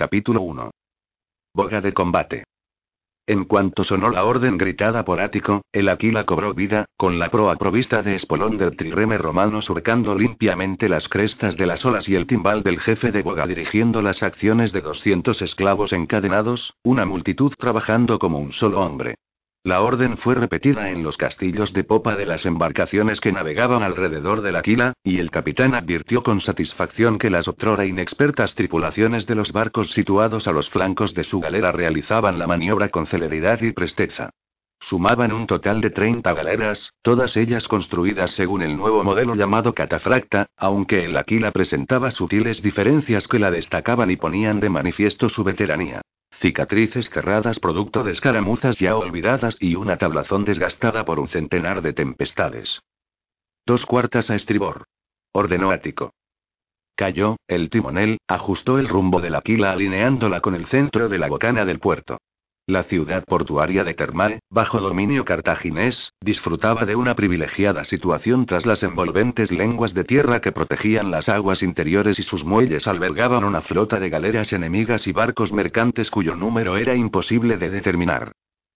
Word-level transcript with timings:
Capítulo 0.00 0.40
1. 0.40 0.70
Boga 1.54 1.82
de 1.82 1.92
combate. 1.92 2.44
En 3.26 3.44
cuanto 3.44 3.84
sonó 3.84 4.08
la 4.08 4.24
orden 4.24 4.56
gritada 4.56 5.04
por 5.04 5.20
Ático, 5.20 5.60
el 5.72 5.90
Aquila 5.90 6.24
cobró 6.24 6.54
vida, 6.54 6.86
con 6.96 7.18
la 7.18 7.28
proa 7.28 7.56
provista 7.56 8.02
de 8.02 8.14
espolón 8.14 8.56
del 8.56 8.78
trireme 8.78 9.18
romano 9.18 9.60
surcando 9.60 10.14
limpiamente 10.14 10.88
las 10.88 11.06
crestas 11.06 11.54
de 11.54 11.66
las 11.66 11.84
olas 11.84 12.08
y 12.08 12.14
el 12.14 12.26
timbal 12.26 12.62
del 12.62 12.80
jefe 12.80 13.12
de 13.12 13.20
boga 13.20 13.46
dirigiendo 13.46 14.00
las 14.00 14.22
acciones 14.22 14.72
de 14.72 14.80
200 14.80 15.42
esclavos 15.42 15.92
encadenados, 15.92 16.72
una 16.82 17.04
multitud 17.04 17.52
trabajando 17.58 18.18
como 18.18 18.38
un 18.38 18.52
solo 18.54 18.80
hombre. 18.80 19.16
La 19.62 19.82
orden 19.82 20.16
fue 20.16 20.34
repetida 20.34 20.88
en 20.88 21.02
los 21.02 21.18
castillos 21.18 21.74
de 21.74 21.84
popa 21.84 22.16
de 22.16 22.24
las 22.24 22.46
embarcaciones 22.46 23.20
que 23.20 23.30
navegaban 23.30 23.82
alrededor 23.82 24.40
del 24.40 24.56
Aquila, 24.56 24.94
y 25.04 25.18
el 25.18 25.30
capitán 25.30 25.74
advirtió 25.74 26.22
con 26.22 26.40
satisfacción 26.40 27.18
que 27.18 27.28
las 27.28 27.46
otrora 27.46 27.84
inexpertas 27.84 28.54
tripulaciones 28.54 29.26
de 29.26 29.34
los 29.34 29.52
barcos 29.52 29.90
situados 29.90 30.48
a 30.48 30.52
los 30.52 30.70
flancos 30.70 31.12
de 31.12 31.24
su 31.24 31.40
galera 31.40 31.72
realizaban 31.72 32.38
la 32.38 32.46
maniobra 32.46 32.88
con 32.88 33.06
celeridad 33.06 33.60
y 33.60 33.72
presteza. 33.72 34.30
Sumaban 34.80 35.30
un 35.30 35.46
total 35.46 35.82
de 35.82 35.90
30 35.90 36.32
galeras, 36.32 36.94
todas 37.02 37.36
ellas 37.36 37.68
construidas 37.68 38.30
según 38.30 38.62
el 38.62 38.78
nuevo 38.78 39.04
modelo 39.04 39.34
llamado 39.34 39.74
catafracta, 39.74 40.46
aunque 40.56 41.04
el 41.04 41.14
Aquila 41.18 41.52
presentaba 41.52 42.10
sutiles 42.10 42.62
diferencias 42.62 43.28
que 43.28 43.38
la 43.38 43.50
destacaban 43.50 44.10
y 44.10 44.16
ponían 44.16 44.58
de 44.58 44.70
manifiesto 44.70 45.28
su 45.28 45.44
veteranía 45.44 46.00
cicatrices 46.40 47.10
cerradas 47.10 47.60
producto 47.60 48.02
de 48.02 48.12
escaramuzas 48.12 48.78
ya 48.78 48.96
olvidadas 48.96 49.56
y 49.60 49.74
una 49.74 49.98
tablazón 49.98 50.44
desgastada 50.44 51.04
por 51.04 51.20
un 51.20 51.28
centenar 51.28 51.82
de 51.82 51.92
tempestades. 51.92 52.80
Dos 53.66 53.84
cuartas 53.84 54.30
a 54.30 54.34
estribor. 54.34 54.84
Ordenó 55.32 55.70
Ático. 55.70 56.14
Cayó, 56.96 57.36
el 57.46 57.68
timonel, 57.68 58.18
ajustó 58.26 58.78
el 58.78 58.88
rumbo 58.88 59.20
de 59.20 59.30
la 59.30 59.42
quila 59.42 59.72
alineándola 59.72 60.40
con 60.40 60.54
el 60.54 60.66
centro 60.66 61.08
de 61.08 61.18
la 61.18 61.28
bocana 61.28 61.64
del 61.64 61.78
puerto. 61.78 62.18
La 62.70 62.84
ciudad 62.84 63.24
portuaria 63.24 63.82
de 63.82 63.94
Termal, 63.94 64.38
bajo 64.48 64.78
dominio 64.78 65.24
cartaginés, 65.24 66.12
disfrutaba 66.20 66.84
de 66.84 66.94
una 66.94 67.16
privilegiada 67.16 67.82
situación 67.82 68.46
tras 68.46 68.64
las 68.64 68.84
envolventes 68.84 69.50
lenguas 69.50 69.92
de 69.92 70.04
tierra 70.04 70.40
que 70.40 70.52
protegían 70.52 71.10
las 71.10 71.28
aguas 71.28 71.64
interiores 71.64 72.20
y 72.20 72.22
sus 72.22 72.44
muelles 72.44 72.86
albergaban 72.86 73.42
una 73.42 73.60
flota 73.60 73.98
de 73.98 74.08
galeras 74.08 74.52
enemigas 74.52 75.08
y 75.08 75.12
barcos 75.12 75.52
mercantes 75.52 76.12
cuyo 76.12 76.36
número 76.36 76.76
era 76.76 76.94
imposible 76.94 77.56
de 77.56 77.70
determinar. 77.70 78.30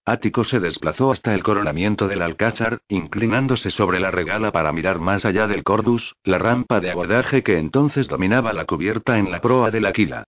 Ático 0.05 0.43
se 0.43 0.59
desplazó 0.59 1.13
hasta 1.13 1.33
el 1.33 1.45
coronamiento 1.45 2.09
del 2.09 2.23
Alcázar, 2.23 2.81
inclinándose 2.89 3.71
sobre 3.71 4.01
la 4.01 4.11
regala 4.11 4.51
para 4.51 4.73
mirar 4.73 4.99
más 4.99 5.25
allá 5.25 5.47
del 5.47 5.63
Cordus, 5.63 6.17
la 6.25 6.39
rampa 6.39 6.81
de 6.81 6.91
abordaje 6.91 7.45
que 7.45 7.59
entonces 7.59 8.09
dominaba 8.09 8.53
la 8.55 8.65
cubierta 8.65 9.21
en 9.21 9.31
la 9.31 9.41
proa 9.41 9.71
del 9.71 9.87
Aquila. 9.87 10.25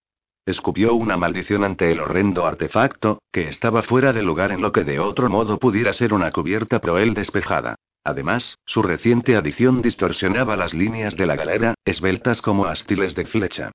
Escupió 0.46 0.94
una 0.94 1.16
maldición 1.16 1.64
ante 1.64 1.90
el 1.90 1.98
horrendo 1.98 2.46
artefacto, 2.46 3.20
que 3.32 3.48
estaba 3.48 3.82
fuera 3.82 4.12
de 4.12 4.22
lugar 4.22 4.52
en 4.52 4.62
lo 4.62 4.70
que 4.70 4.84
de 4.84 5.00
otro 5.00 5.28
modo 5.28 5.58
pudiera 5.58 5.92
ser 5.92 6.14
una 6.14 6.30
cubierta 6.30 6.80
proel 6.80 7.14
despejada. 7.14 7.74
Además, 8.04 8.56
su 8.64 8.82
reciente 8.82 9.34
adición 9.34 9.82
distorsionaba 9.82 10.56
las 10.56 10.72
líneas 10.72 11.16
de 11.16 11.26
la 11.26 11.34
galera, 11.34 11.74
esbeltas 11.84 12.40
como 12.40 12.66
astiles 12.66 13.16
de 13.16 13.26
flecha. 13.26 13.72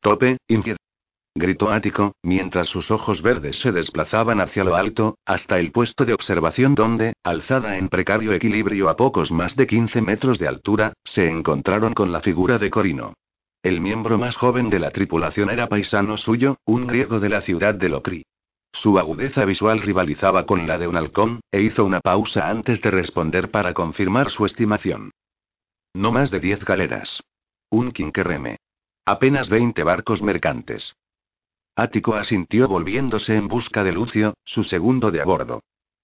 Tope, 0.00 0.36
infiel. 0.46 0.76
Gritó 1.34 1.70
Ático, 1.70 2.12
mientras 2.22 2.68
sus 2.68 2.92
ojos 2.92 3.20
verdes 3.20 3.58
se 3.58 3.72
desplazaban 3.72 4.40
hacia 4.40 4.62
lo 4.62 4.76
alto, 4.76 5.16
hasta 5.26 5.58
el 5.58 5.72
puesto 5.72 6.04
de 6.04 6.14
observación 6.14 6.76
donde, 6.76 7.14
alzada 7.24 7.76
en 7.76 7.88
precario 7.88 8.32
equilibrio 8.32 8.88
a 8.88 8.94
pocos 8.94 9.32
más 9.32 9.56
de 9.56 9.66
15 9.66 10.02
metros 10.02 10.38
de 10.38 10.46
altura, 10.46 10.92
se 11.02 11.28
encontraron 11.28 11.94
con 11.94 12.12
la 12.12 12.20
figura 12.20 12.58
de 12.58 12.70
Corino. 12.70 13.14
El 13.62 13.82
miembro 13.82 14.16
más 14.16 14.36
joven 14.36 14.70
de 14.70 14.78
la 14.78 14.90
tripulación 14.90 15.50
era 15.50 15.68
paisano 15.68 16.16
suyo, 16.16 16.56
un 16.64 16.86
griego 16.86 17.20
de 17.20 17.28
la 17.28 17.42
ciudad 17.42 17.74
de 17.74 17.90
Locri. 17.90 18.24
Su 18.72 18.98
agudeza 18.98 19.44
visual 19.44 19.82
rivalizaba 19.82 20.46
con 20.46 20.66
la 20.66 20.78
de 20.78 20.88
un 20.88 20.96
halcón, 20.96 21.40
e 21.52 21.60
hizo 21.60 21.84
una 21.84 22.00
pausa 22.00 22.48
antes 22.48 22.80
de 22.80 22.90
responder 22.90 23.50
para 23.50 23.74
confirmar 23.74 24.30
su 24.30 24.46
estimación. 24.46 25.10
No 25.92 26.10
más 26.10 26.30
de 26.30 26.40
diez 26.40 26.64
galeras. 26.64 27.22
Un 27.68 27.92
quinquerreme. 27.92 28.56
Apenas 29.04 29.50
veinte 29.50 29.82
barcos 29.82 30.22
mercantes. 30.22 30.94
Ático 31.76 32.14
asintió 32.14 32.66
volviéndose 32.66 33.36
en 33.36 33.46
busca 33.46 33.84
de 33.84 33.92
Lucio, 33.92 34.34
su 34.44 34.64
segundo 34.64 35.10
de 35.10 35.20
a 35.20 35.24
bordo. 35.24 35.60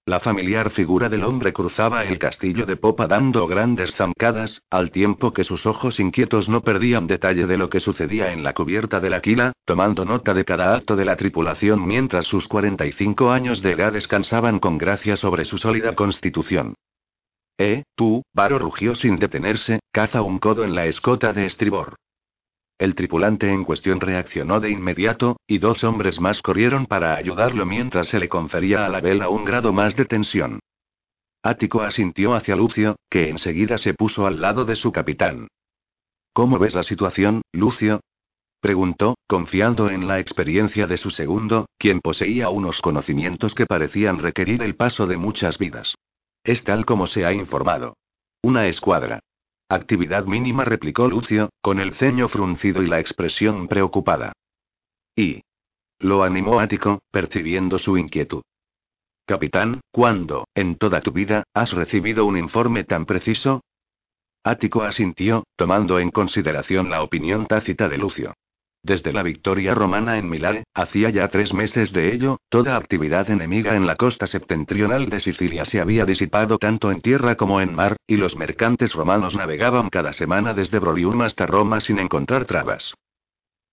La 0.07 0.21
familiar 0.21 0.69
figura 0.69 1.09
del 1.09 1.25
hombre 1.25 1.51
cruzaba 1.51 2.05
el 2.05 2.17
castillo 2.17 2.65
de 2.65 2.77
popa 2.77 3.07
dando 3.07 3.45
grandes 3.45 3.93
zancadas, 3.93 4.63
al 4.69 4.89
tiempo 4.89 5.33
que 5.33 5.43
sus 5.43 5.65
ojos 5.65 5.99
inquietos 5.99 6.47
no 6.47 6.61
perdían 6.61 7.07
detalle 7.07 7.45
de 7.45 7.57
lo 7.57 7.69
que 7.69 7.81
sucedía 7.81 8.31
en 8.31 8.41
la 8.41 8.53
cubierta 8.53 9.01
de 9.01 9.09
la 9.09 9.19
quila, 9.19 9.51
tomando 9.65 10.05
nota 10.05 10.33
de 10.33 10.45
cada 10.45 10.73
acto 10.75 10.95
de 10.95 11.03
la 11.03 11.17
tripulación 11.17 11.85
mientras 11.85 12.25
sus 12.25 12.47
45 12.47 13.31
años 13.31 13.61
de 13.61 13.73
edad 13.73 13.91
descansaban 13.91 14.59
con 14.59 14.77
gracia 14.77 15.17
sobre 15.17 15.43
su 15.43 15.57
sólida 15.57 15.93
constitución. 15.93 16.75
Eh, 17.57 17.83
tú, 17.93 18.23
Varo 18.33 18.59
rugió 18.59 18.95
sin 18.95 19.17
detenerse, 19.17 19.81
caza 19.91 20.21
un 20.21 20.39
codo 20.39 20.63
en 20.63 20.73
la 20.73 20.85
escota 20.85 21.33
de 21.33 21.47
estribor. 21.47 21.97
El 22.77 22.93
tripulante 22.93 23.51
en 23.51 23.63
cuestión 23.63 23.99
reaccionó 23.99 24.59
de 24.59 24.69
inmediato, 24.69 25.37
y 25.47 25.57
dos 25.57 25.83
hombres 25.83 26.19
más 26.19 26.41
corrieron 26.43 26.85
para 26.85 27.15
ayudarlo 27.15 27.65
mientras 27.65 28.09
se 28.09 28.19
le 28.19 28.29
confería 28.29 28.85
a 28.85 28.89
la 28.89 29.01
vela 29.01 29.29
un 29.29 29.45
grado 29.45 29.73
más 29.73 29.95
de 29.95 30.05
tensión. 30.05 30.59
Ático 31.41 31.81
asintió 31.81 32.35
hacia 32.35 32.55
Lucio, 32.55 32.97
que 33.09 33.29
enseguida 33.29 33.77
se 33.77 33.93
puso 33.93 34.27
al 34.27 34.41
lado 34.41 34.65
de 34.65 34.75
su 34.75 34.91
capitán. 34.91 35.47
¿Cómo 36.33 36.59
ves 36.59 36.75
la 36.75 36.83
situación, 36.83 37.41
Lucio? 37.51 38.01
preguntó, 38.59 39.15
confiando 39.27 39.89
en 39.89 40.07
la 40.07 40.19
experiencia 40.19 40.85
de 40.87 40.97
su 40.97 41.09
segundo, 41.09 41.67
quien 41.77 41.99
poseía 41.99 42.49
unos 42.49 42.81
conocimientos 42.81 43.55
que 43.55 43.65
parecían 43.65 44.19
requerir 44.19 44.61
el 44.61 44.75
paso 44.75 45.07
de 45.07 45.17
muchas 45.17 45.57
vidas. 45.57 45.95
Es 46.43 46.63
tal 46.63 46.85
como 46.85 47.07
se 47.07 47.25
ha 47.25 47.33
informado. 47.33 47.95
Una 48.41 48.67
escuadra. 48.67 49.19
Actividad 49.69 50.25
mínima, 50.25 50.63
replicó 50.63 51.07
Lucio, 51.07 51.49
con 51.61 51.79
el 51.79 51.93
ceño 51.93 52.29
fruncido 52.29 52.81
y 52.81 52.87
la 52.87 52.99
expresión 52.99 53.67
preocupada. 53.67 54.33
Y. 55.15 55.43
Lo 55.99 56.23
animó 56.23 56.59
Ático, 56.59 57.01
percibiendo 57.11 57.77
su 57.77 57.97
inquietud. 57.97 58.43
Capitán, 59.25 59.81
¿cuándo, 59.91 60.47
en 60.55 60.77
toda 60.77 61.01
tu 61.01 61.11
vida, 61.11 61.43
has 61.53 61.73
recibido 61.73 62.25
un 62.25 62.37
informe 62.37 62.85
tan 62.85 63.05
preciso? 63.05 63.61
Ático 64.43 64.83
asintió, 64.83 65.43
tomando 65.57 65.99
en 65.99 66.11
consideración 66.11 66.89
la 66.89 67.01
opinión 67.01 67.45
tácita 67.45 67.89
de 67.89 67.97
Lucio. 67.97 68.33
Desde 68.87 69.11
la 69.11 69.21
victoria 69.21 69.75
romana 69.75 70.17
en 70.17 70.29
Milán, 70.29 70.63
hacía 70.73 71.09
ya 71.09 71.27
tres 71.27 71.53
meses 71.53 71.91
de 71.91 72.13
ello, 72.13 72.39
toda 72.47 72.77
actividad 72.77 73.29
enemiga 73.29 73.75
en 73.75 73.85
la 73.85 73.97
costa 73.97 74.27
septentrional 74.27 75.09
de 75.09 75.19
Sicilia 75.19 75.65
se 75.65 75.81
había 75.81 76.05
disipado 76.05 76.57
tanto 76.57 76.89
en 76.89 77.01
tierra 77.01 77.35
como 77.35 77.59
en 77.59 77.75
mar, 77.75 77.97
y 78.07 78.15
los 78.15 78.37
mercantes 78.37 78.93
romanos 78.93 79.35
navegaban 79.35 79.89
cada 79.89 80.13
semana 80.13 80.53
desde 80.53 80.79
Brolium 80.79 81.21
hasta 81.23 81.45
Roma 81.45 81.81
sin 81.81 81.99
encontrar 81.99 82.45
trabas. 82.45 82.93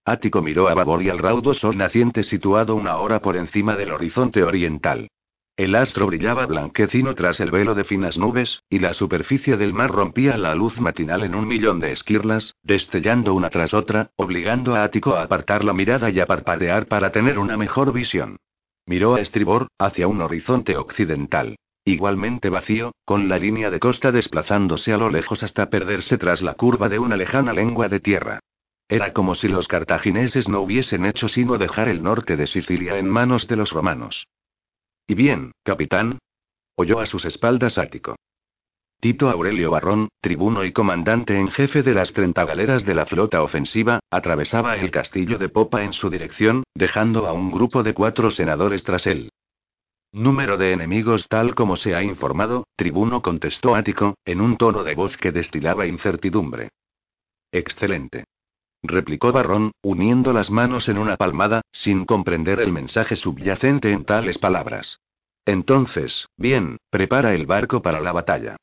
Ático 0.05 0.43
miró 0.43 0.67
a 0.69 0.75
babor 0.75 1.01
y 1.01 1.11
al 1.11 1.21
raudo 1.21 1.55
sol 1.55 1.77
naciente 1.77 2.25
situado 2.25 2.75
una 2.75 2.97
hora 2.97 3.21
por 3.21 3.37
encima 3.37 3.77
del 3.77 3.93
horizonte 3.93 4.43
oriental. 4.43 5.11
El 5.57 5.77
astro 5.77 6.09
brillaba 6.09 6.47
blanquecino 6.47 7.15
tras 7.15 7.39
el 7.39 7.53
velo 7.53 7.77
de 7.77 7.85
finas 7.85 8.19
nubes, 8.19 8.65
y 8.69 8.81
la 8.81 8.93
superficie 8.93 9.57
del 9.57 9.73
mar 9.73 9.93
rompía 9.93 10.37
la 10.37 10.53
luz 10.57 10.81
matinal 10.81 11.23
en 11.23 11.37
un 11.37 11.47
millón 11.47 11.79
de 11.79 11.93
esquirlas, 11.93 12.57
destellando 12.65 13.35
una 13.35 13.51
tras 13.51 13.73
otra, 13.73 14.11
obligando 14.17 14.75
a 14.75 14.83
Ático 14.83 15.15
a 15.15 15.23
apartar 15.23 15.63
la 15.63 15.73
mirada 15.73 16.11
y 16.11 16.19
a 16.19 16.27
parpadear 16.27 16.87
para 16.87 17.13
tener 17.13 17.39
una 17.39 17.57
mejor 17.57 17.93
visión. 17.93 18.39
Miró 18.85 19.15
a 19.15 19.21
estribor, 19.21 19.69
hacia 19.79 20.09
un 20.09 20.23
horizonte 20.23 20.77
occidental. 20.77 21.55
Igualmente 21.85 22.49
vacío, 22.49 22.93
con 23.05 23.29
la 23.29 23.39
línea 23.39 23.71
de 23.71 23.79
costa 23.79 24.11
desplazándose 24.11 24.93
a 24.93 24.97
lo 24.97 25.09
lejos 25.09 25.45
hasta 25.45 25.71
perderse 25.71 26.19
tras 26.19 26.43
la 26.43 26.55
curva 26.55 26.89
de 26.89 26.99
una 26.99 27.17
lejana 27.17 27.53
lengua 27.53 27.89
de 27.89 28.01
tierra. 28.01 28.41
Era 28.89 29.13
como 29.13 29.37
si 29.37 29.47
los 29.47 29.69
cartagineses 29.69 30.49
no 30.49 30.63
hubiesen 30.63 31.07
hecho 31.07 31.29
sino 31.29 31.59
dejar 31.59 31.89
el 31.89 32.03
norte 32.03 32.37
de 32.37 32.49
Sicilia 32.49 32.99
en 32.99 33.09
manos 33.09 33.47
de 33.47 33.55
los 33.55 33.71
romanos. 33.71 34.27
¿Y 35.07 35.15
bien, 35.15 35.53
capitán? 35.63 36.19
Oyó 36.77 36.99
a 36.99 37.07
sus 37.07 37.27
espaldas 37.27 37.77
Ático. 37.77 38.17
Tito 39.01 39.29
Aurelio 39.29 39.71
Barrón, 39.71 40.09
tribuno 40.23 40.65
y 40.65 40.73
comandante 40.73 41.39
en 41.39 41.49
jefe 41.49 41.83
de 41.83 41.93
las 41.93 42.15
30 42.15 42.43
galeras 42.47 42.87
de 42.87 42.95
la 42.95 43.05
flota 43.05 43.43
ofensiva, 43.43 44.01
atravesaba 44.11 44.77
el 44.79 44.91
castillo 44.91 45.37
de 45.37 45.51
popa 45.51 45.85
en 45.85 45.93
su 45.93 46.09
dirección, 46.09 46.65
dejando 46.75 47.27
a 47.27 47.35
un 47.35 47.51
grupo 47.51 47.83
de 47.83 47.93
cuatro 47.93 48.31
senadores 48.31 48.83
tras 48.83 49.07
él. 49.07 49.29
Número 50.11 50.57
de 50.57 50.73
enemigos 50.73 51.29
tal 51.29 51.55
como 51.55 51.77
se 51.77 51.95
ha 51.95 52.03
informado, 52.03 52.67
tribuno 52.77 53.21
contestó 53.21 53.75
Ático, 53.75 54.15
en 54.25 54.41
un 54.41 54.57
tono 54.57 54.85
de 54.85 54.95
voz 54.95 55.19
que 55.19 55.33
destilaba 55.33 55.87
incertidumbre. 55.87 56.71
Excelente. 57.53 58.25
Replicó 58.87 59.33
Barrón, 59.33 59.73
uniendo 59.83 60.35
las 60.35 60.51
manos 60.51 60.91
en 60.91 60.99
una 60.99 61.17
palmada, 61.17 61.63
sin 61.73 62.05
comprender 62.05 62.61
el 62.61 62.71
mensaje 62.71 63.17
subyacente 63.17 63.91
en 63.91 64.05
tales 64.05 64.37
palabras. 64.37 65.01
Entonces, 65.47 66.29
bien, 66.37 66.77
prepara 66.91 67.33
el 67.33 67.47
barco 67.47 67.81
para 67.81 68.03
la 68.03 68.13
batalla. 68.13 68.57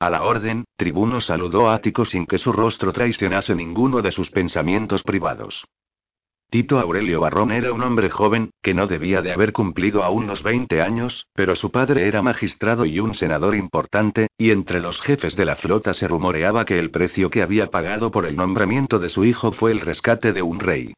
A 0.00 0.08
la 0.08 0.22
orden, 0.22 0.64
Tribuno 0.76 1.20
saludó 1.20 1.68
a 1.68 1.74
Ático 1.74 2.06
sin 2.06 2.24
que 2.24 2.38
su 2.38 2.52
rostro 2.52 2.94
traicionase 2.94 3.54
ninguno 3.54 4.00
de 4.00 4.12
sus 4.12 4.30
pensamientos 4.30 5.02
privados. 5.02 5.66
Tito 6.54 6.78
Aurelio 6.78 7.20
Barrón 7.20 7.50
era 7.50 7.72
un 7.72 7.82
hombre 7.82 8.10
joven, 8.10 8.50
que 8.62 8.74
no 8.74 8.86
debía 8.86 9.22
de 9.22 9.32
haber 9.32 9.52
cumplido 9.52 10.04
aún 10.04 10.28
los 10.28 10.44
20 10.44 10.82
años, 10.82 11.26
pero 11.34 11.56
su 11.56 11.72
padre 11.72 12.06
era 12.06 12.22
magistrado 12.22 12.84
y 12.84 13.00
un 13.00 13.14
senador 13.14 13.56
importante, 13.56 14.28
y 14.38 14.52
entre 14.52 14.80
los 14.80 15.00
jefes 15.00 15.34
de 15.34 15.46
la 15.46 15.56
flota 15.56 15.94
se 15.94 16.06
rumoreaba 16.06 16.64
que 16.64 16.78
el 16.78 16.92
precio 16.92 17.28
que 17.28 17.42
había 17.42 17.72
pagado 17.72 18.12
por 18.12 18.24
el 18.24 18.36
nombramiento 18.36 19.00
de 19.00 19.08
su 19.08 19.24
hijo 19.24 19.50
fue 19.50 19.72
el 19.72 19.80
rescate 19.80 20.32
de 20.32 20.42
un 20.42 20.60
rey. 20.60 20.94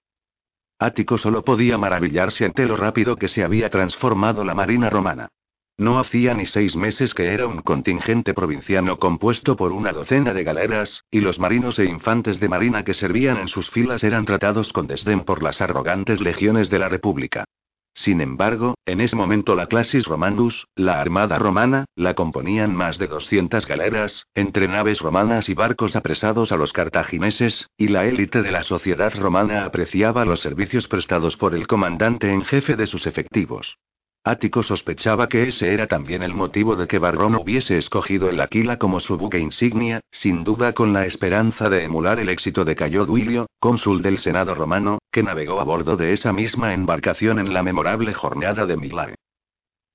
Ático 0.78 1.16
solo 1.16 1.42
podía 1.42 1.78
maravillarse 1.78 2.44
ante 2.44 2.66
lo 2.66 2.76
rápido 2.76 3.16
que 3.16 3.28
se 3.28 3.42
había 3.42 3.70
transformado 3.70 4.44
la 4.44 4.54
marina 4.54 4.90
romana. 4.90 5.30
No 5.78 5.98
hacía 5.98 6.32
ni 6.32 6.46
seis 6.46 6.74
meses 6.74 7.12
que 7.12 7.34
era 7.34 7.46
un 7.46 7.60
contingente 7.60 8.32
provinciano 8.32 8.98
compuesto 8.98 9.56
por 9.56 9.72
una 9.72 9.92
docena 9.92 10.32
de 10.32 10.42
galeras, 10.42 11.04
y 11.10 11.20
los 11.20 11.38
marinos 11.38 11.78
e 11.78 11.84
infantes 11.84 12.40
de 12.40 12.48
marina 12.48 12.82
que 12.82 12.94
servían 12.94 13.36
en 13.36 13.48
sus 13.48 13.70
filas 13.70 14.02
eran 14.02 14.24
tratados 14.24 14.72
con 14.72 14.86
desdén 14.86 15.20
por 15.24 15.42
las 15.42 15.60
arrogantes 15.60 16.22
legiones 16.22 16.70
de 16.70 16.78
la 16.78 16.88
República. 16.88 17.44
Sin 17.92 18.22
embargo, 18.22 18.74
en 18.86 19.02
ese 19.02 19.16
momento 19.16 19.54
la 19.54 19.66
Classis 19.66 20.06
Romanus, 20.06 20.66
la 20.76 20.98
armada 20.98 21.38
romana, 21.38 21.84
la 21.94 22.14
componían 22.14 22.74
más 22.74 22.98
de 22.98 23.08
200 23.08 23.66
galeras, 23.66 24.26
entre 24.34 24.68
naves 24.68 25.00
romanas 25.00 25.50
y 25.50 25.54
barcos 25.54 25.94
apresados 25.94 26.52
a 26.52 26.56
los 26.56 26.72
cartagineses, 26.72 27.68
y 27.76 27.88
la 27.88 28.06
élite 28.06 28.42
de 28.42 28.50
la 28.50 28.62
sociedad 28.62 29.14
romana 29.14 29.66
apreciaba 29.66 30.24
los 30.24 30.40
servicios 30.40 30.88
prestados 30.88 31.36
por 31.36 31.54
el 31.54 31.66
comandante 31.66 32.30
en 32.32 32.42
jefe 32.42 32.76
de 32.76 32.86
sus 32.86 33.06
efectivos. 33.06 33.78
Ático 34.26 34.64
sospechaba 34.64 35.28
que 35.28 35.46
ese 35.46 35.72
era 35.72 35.86
también 35.86 36.24
el 36.24 36.34
motivo 36.34 36.74
de 36.74 36.88
que 36.88 36.98
Barrón 36.98 37.36
hubiese 37.36 37.76
escogido 37.76 38.28
el 38.28 38.40
Aquila 38.40 38.76
como 38.76 38.98
su 38.98 39.16
buque 39.16 39.38
insignia, 39.38 40.00
sin 40.10 40.42
duda 40.42 40.72
con 40.72 40.92
la 40.92 41.06
esperanza 41.06 41.68
de 41.68 41.84
emular 41.84 42.18
el 42.18 42.28
éxito 42.28 42.64
de 42.64 42.74
Cayo 42.74 43.06
Duilio, 43.06 43.46
cónsul 43.60 44.02
del 44.02 44.18
Senado 44.18 44.56
romano, 44.56 44.98
que 45.12 45.22
navegó 45.22 45.60
a 45.60 45.62
bordo 45.62 45.96
de 45.96 46.12
esa 46.12 46.32
misma 46.32 46.74
embarcación 46.74 47.38
en 47.38 47.54
la 47.54 47.62
memorable 47.62 48.14
jornada 48.14 48.66
de 48.66 48.76
Milae. 48.76 49.14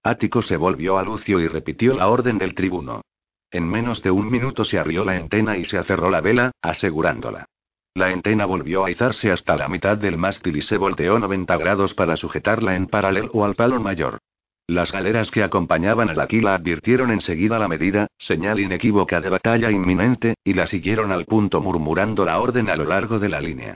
Ático 0.01 0.41
se 0.41 0.55
volvió 0.55 0.97
a 0.97 1.03
Lucio 1.03 1.41
y 1.41 1.49
repitió 1.49 1.93
la 1.93 2.07
orden 2.07 2.37
del 2.37 2.55
tribuno. 2.55 3.01
En 3.51 3.67
menos 3.67 4.01
de 4.01 4.11
un 4.11 4.31
minuto 4.31 4.63
se 4.63 4.79
arrió 4.79 5.03
la 5.03 5.17
entena 5.17 5.57
y 5.57 5.65
se 5.65 5.77
acerró 5.77 6.09
la 6.09 6.21
vela, 6.21 6.51
asegurándola. 6.61 7.47
La 7.93 8.09
entena 8.09 8.45
volvió 8.45 8.85
a 8.85 8.91
izarse 8.91 9.31
hasta 9.31 9.57
la 9.57 9.67
mitad 9.67 9.97
del 9.97 10.17
mástil 10.17 10.55
y 10.55 10.61
se 10.61 10.77
volteó 10.77 11.19
90 11.19 11.57
grados 11.57 11.93
para 11.93 12.15
sujetarla 12.15 12.75
en 12.75 12.87
paralelo 12.87 13.43
al 13.43 13.55
palo 13.55 13.81
mayor. 13.81 14.19
Las 14.65 14.93
galeras 14.93 15.29
que 15.29 15.43
acompañaban 15.43 16.09
al 16.09 16.21
Aquila 16.21 16.55
advirtieron 16.55 17.11
enseguida 17.11 17.59
la 17.59 17.67
medida, 17.67 18.07
señal 18.17 18.61
inequívoca 18.61 19.19
de 19.19 19.29
batalla 19.29 19.69
inminente, 19.69 20.35
y 20.45 20.53
la 20.53 20.67
siguieron 20.67 21.11
al 21.11 21.25
punto 21.25 21.59
murmurando 21.59 22.23
la 22.23 22.39
orden 22.39 22.69
a 22.69 22.77
lo 22.77 22.85
largo 22.85 23.19
de 23.19 23.27
la 23.27 23.41
línea. 23.41 23.75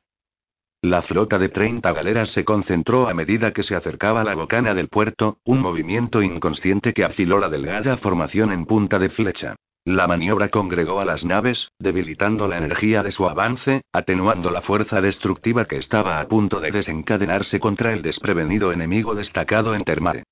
La 0.81 1.01
flota 1.01 1.37
de 1.37 1.49
30 1.49 1.91
galeras 1.91 2.29
se 2.29 2.45
concentró 2.45 3.09
a 3.09 3.13
medida 3.13 3.51
que 3.51 3.63
se 3.63 3.75
acercaba 3.75 4.23
la 4.23 4.35
bocana 4.35 4.73
del 4.73 4.87
puerto, 4.87 5.39
un 5.43 5.59
movimiento 5.59 6.21
inconsciente 6.21 6.93
que 6.93 7.03
afiló 7.03 7.39
la 7.39 7.49
delgada 7.49 7.97
formación 7.97 8.53
en 8.53 8.65
punta 8.65 8.97
de 8.97 9.09
flecha. 9.09 9.55
La 9.87 10.07
maniobra 10.07 10.49
congregó 10.49 10.99
a 10.99 11.05
las 11.05 11.23
naves, 11.23 11.69
debilitando 11.77 12.47
la 12.47 12.57
energía 12.57 13.03
de 13.03 13.11
su 13.11 13.29
avance, 13.29 13.83
atenuando 13.93 14.49
la 14.49 14.63
fuerza 14.63 14.99
destructiva 14.99 15.65
que 15.65 15.77
estaba 15.77 16.19
a 16.19 16.27
punto 16.27 16.59
de 16.59 16.71
desencadenarse 16.71 17.59
contra 17.59 17.93
el 17.93 18.01
desprevenido 18.01 18.71
enemigo 18.71 19.13
destacado 19.13 19.75
en 19.75 19.83
Termare. 19.83 20.23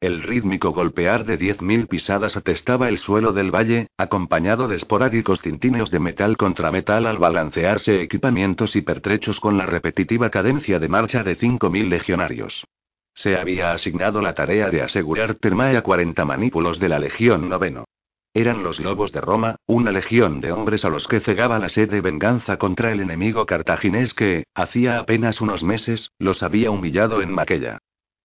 El 0.00 0.22
rítmico 0.22 0.70
golpear 0.70 1.24
de 1.24 1.40
10.000 1.40 1.88
pisadas 1.88 2.36
atestaba 2.36 2.88
el 2.88 2.98
suelo 2.98 3.32
del 3.32 3.50
valle, 3.52 3.88
acompañado 3.98 4.68
de 4.68 4.76
esporádicos 4.76 5.40
tintineos 5.40 5.90
de 5.90 5.98
metal 5.98 6.36
contra 6.36 6.70
metal 6.70 7.06
al 7.06 7.18
balancearse 7.18 8.00
equipamientos 8.00 8.76
y 8.76 8.82
pertrechos 8.82 9.40
con 9.40 9.58
la 9.58 9.66
repetitiva 9.66 10.30
cadencia 10.30 10.78
de 10.78 10.88
marcha 10.88 11.24
de 11.24 11.36
5.000 11.36 11.88
legionarios. 11.88 12.64
Se 13.12 13.36
había 13.36 13.72
asignado 13.72 14.22
la 14.22 14.34
tarea 14.34 14.70
de 14.70 14.82
asegurar 14.82 15.34
Termae 15.34 15.76
a 15.76 15.82
40 15.82 16.24
manípulos 16.24 16.78
de 16.78 16.88
la 16.90 17.00
Legión 17.00 17.48
Noveno. 17.48 17.86
Eran 18.36 18.62
los 18.62 18.80
lobos 18.80 19.12
de 19.12 19.22
Roma, 19.22 19.56
una 19.64 19.90
legión 19.92 20.42
de 20.42 20.52
hombres 20.52 20.84
a 20.84 20.90
los 20.90 21.08
que 21.08 21.20
cegaba 21.20 21.58
la 21.58 21.70
sed 21.70 21.90
de 21.90 22.02
venganza 22.02 22.58
contra 22.58 22.92
el 22.92 23.00
enemigo 23.00 23.46
cartaginés 23.46 24.12
que, 24.12 24.44
hacía 24.54 24.98
apenas 24.98 25.40
unos 25.40 25.62
meses, 25.62 26.10
los 26.18 26.42
había 26.42 26.70
humillado 26.70 27.22
en 27.22 27.32
Maquella. 27.32 27.78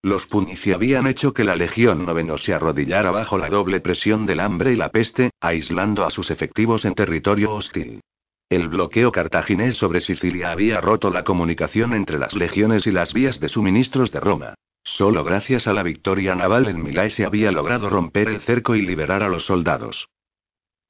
Los 0.04 0.28
Punici 0.28 0.74
habían 0.74 1.08
hecho 1.08 1.32
que 1.32 1.46
la 1.46 1.56
Legión 1.56 2.06
Noveno 2.06 2.38
se 2.38 2.54
arrodillara 2.54 3.10
bajo 3.12 3.38
la 3.38 3.48
doble 3.48 3.80
presión 3.80 4.26
del 4.26 4.42
hambre 4.42 4.74
y 4.74 4.76
la 4.76 4.90
peste, 4.90 5.30
aislando 5.40 6.06
a 6.06 6.10
sus 6.10 6.30
efectivos 6.30 6.84
en 6.84 6.94
territorio 6.94 7.54
hostil. 7.54 8.02
El 8.50 8.68
bloqueo 8.68 9.14
cartaginés 9.14 9.76
sobre 9.76 10.02
Sicilia 10.02 10.52
había 10.52 10.82
roto 10.82 11.10
la 11.10 11.24
comunicación 11.24 11.94
entre 11.94 12.20
las 12.20 12.34
legiones 12.34 12.86
y 12.86 12.92
las 12.92 13.14
vías 13.14 13.40
de 13.40 13.48
suministros 13.48 14.12
de 14.12 14.20
Roma. 14.20 14.56
Solo 14.84 15.24
gracias 15.24 15.68
a 15.68 15.74
la 15.74 15.84
victoria 15.84 16.36
naval 16.36 16.68
en 16.68 16.82
Milae 16.84 17.10
se 17.10 17.26
había 17.26 17.52
logrado 17.52 17.90
romper 17.90 18.30
el 18.30 18.42
cerco 18.42 18.76
y 18.76 18.82
liberar 18.82 19.24
a 19.24 19.30
los 19.30 19.46
soldados. 19.46 20.10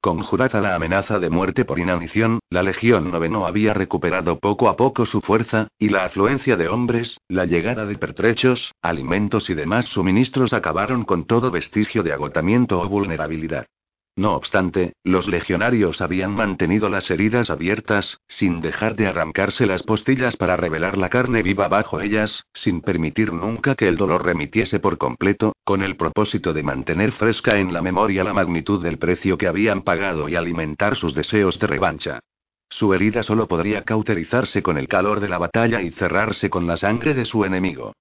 Conjurada 0.00 0.60
la 0.60 0.74
amenaza 0.74 1.20
de 1.20 1.30
muerte 1.30 1.64
por 1.64 1.78
inanición, 1.78 2.40
la 2.50 2.64
Legión 2.64 3.12
Noveno 3.12 3.46
había 3.46 3.72
recuperado 3.72 4.40
poco 4.40 4.68
a 4.68 4.76
poco 4.76 5.06
su 5.06 5.20
fuerza, 5.20 5.68
y 5.78 5.90
la 5.90 6.04
afluencia 6.04 6.56
de 6.56 6.68
hombres, 6.68 7.18
la 7.28 7.44
llegada 7.44 7.86
de 7.86 7.96
pertrechos, 7.96 8.72
alimentos 8.82 9.48
y 9.48 9.54
demás 9.54 9.86
suministros 9.86 10.52
acabaron 10.54 11.04
con 11.04 11.24
todo 11.24 11.52
vestigio 11.52 12.02
de 12.02 12.12
agotamiento 12.12 12.80
o 12.80 12.88
vulnerabilidad. 12.88 13.66
No 14.14 14.34
obstante, 14.34 14.92
los 15.04 15.26
legionarios 15.26 16.02
habían 16.02 16.34
mantenido 16.34 16.90
las 16.90 17.10
heridas 17.10 17.48
abiertas, 17.48 18.18
sin 18.28 18.60
dejar 18.60 18.94
de 18.94 19.06
arrancarse 19.06 19.64
las 19.64 19.82
postillas 19.82 20.36
para 20.36 20.54
revelar 20.54 20.98
la 20.98 21.08
carne 21.08 21.42
viva 21.42 21.68
bajo 21.68 21.98
ellas, 22.00 22.44
sin 22.52 22.82
permitir 22.82 23.32
nunca 23.32 23.74
que 23.74 23.88
el 23.88 23.96
dolor 23.96 24.26
remitiese 24.26 24.80
por 24.80 24.98
completo, 24.98 25.54
con 25.64 25.82
el 25.82 25.96
propósito 25.96 26.52
de 26.52 26.62
mantener 26.62 27.12
fresca 27.12 27.56
en 27.56 27.72
la 27.72 27.80
memoria 27.80 28.22
la 28.22 28.34
magnitud 28.34 28.82
del 28.82 28.98
precio 28.98 29.38
que 29.38 29.46
habían 29.46 29.80
pagado 29.80 30.28
y 30.28 30.36
alimentar 30.36 30.94
sus 30.94 31.14
deseos 31.14 31.58
de 31.58 31.66
revancha. 31.66 32.20
Su 32.68 32.92
herida 32.92 33.22
solo 33.22 33.48
podría 33.48 33.82
cauterizarse 33.82 34.62
con 34.62 34.76
el 34.76 34.88
calor 34.88 35.20
de 35.20 35.28
la 35.30 35.38
batalla 35.38 35.80
y 35.80 35.90
cerrarse 35.90 36.50
con 36.50 36.66
la 36.66 36.76
sangre 36.76 37.14
de 37.14 37.24
su 37.24 37.46
enemigo. 37.46 37.94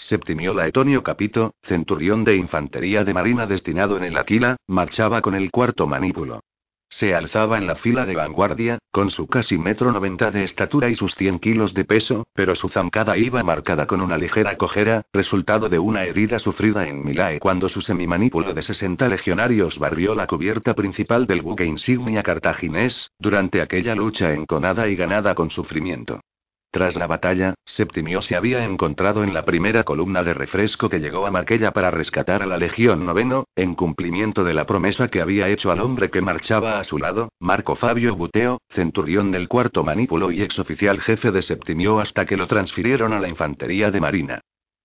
Septimio 0.00 0.54
Laetonio 0.54 1.02
Capito, 1.02 1.54
centurión 1.60 2.22
de 2.22 2.36
infantería 2.36 3.04
de 3.04 3.12
marina 3.12 3.46
destinado 3.46 3.96
en 3.96 4.04
el 4.04 4.16
Aquila, 4.16 4.56
marchaba 4.68 5.20
con 5.20 5.34
el 5.34 5.50
cuarto 5.50 5.88
manípulo. 5.88 6.40
Se 6.88 7.14
alzaba 7.14 7.58
en 7.58 7.66
la 7.66 7.74
fila 7.74 8.06
de 8.06 8.14
vanguardia, 8.14 8.78
con 8.92 9.10
su 9.10 9.26
casi 9.26 9.58
metro 9.58 9.92
noventa 9.92 10.30
de 10.30 10.44
estatura 10.44 10.88
y 10.88 10.94
sus 10.94 11.14
cien 11.16 11.40
kilos 11.40 11.74
de 11.74 11.84
peso, 11.84 12.26
pero 12.32 12.54
su 12.54 12.68
zancada 12.68 13.18
iba 13.18 13.42
marcada 13.42 13.86
con 13.86 14.00
una 14.00 14.16
ligera 14.16 14.56
cojera, 14.56 15.02
resultado 15.12 15.68
de 15.68 15.78
una 15.78 16.04
herida 16.04 16.38
sufrida 16.38 16.88
en 16.88 17.04
Milae 17.04 17.40
cuando 17.40 17.68
su 17.68 17.82
semimanípulo 17.82 18.54
de 18.54 18.62
60 18.62 19.08
legionarios 19.08 19.78
barrió 19.78 20.14
la 20.14 20.26
cubierta 20.26 20.74
principal 20.74 21.26
del 21.26 21.42
buque 21.42 21.66
insignia 21.66 22.22
cartaginés, 22.22 23.10
durante 23.18 23.60
aquella 23.60 23.94
lucha 23.94 24.32
enconada 24.32 24.88
y 24.88 24.96
ganada 24.96 25.34
con 25.34 25.50
sufrimiento. 25.50 26.20
Tras 26.70 26.96
la 26.96 27.06
batalla, 27.06 27.54
Septimio 27.64 28.20
se 28.20 28.36
había 28.36 28.62
encontrado 28.62 29.24
en 29.24 29.32
la 29.32 29.46
primera 29.46 29.84
columna 29.84 30.22
de 30.22 30.34
refresco 30.34 30.90
que 30.90 31.00
llegó 31.00 31.26
a 31.26 31.30
Marquella 31.30 31.72
para 31.72 31.90
rescatar 31.90 32.42
a 32.42 32.46
la 32.46 32.58
Legión 32.58 33.06
Noveno, 33.06 33.44
en 33.56 33.74
cumplimiento 33.74 34.44
de 34.44 34.52
la 34.52 34.66
promesa 34.66 35.08
que 35.08 35.22
había 35.22 35.48
hecho 35.48 35.70
al 35.70 35.80
hombre 35.80 36.10
que 36.10 36.20
marchaba 36.20 36.78
a 36.78 36.84
su 36.84 36.98
lado, 36.98 37.30
Marco 37.40 37.74
Fabio 37.74 38.14
Buteo, 38.14 38.60
centurión 38.68 39.32
del 39.32 39.48
cuarto 39.48 39.82
manípulo 39.82 40.30
y 40.30 40.42
exoficial 40.42 41.00
jefe 41.00 41.30
de 41.30 41.40
Septimio 41.40 42.00
hasta 42.00 42.26
que 42.26 42.36
lo 42.36 42.46
transfirieron 42.46 43.14
a 43.14 43.20
la 43.20 43.28
infantería 43.28 43.90
de 43.90 44.00
marina. 44.00 44.40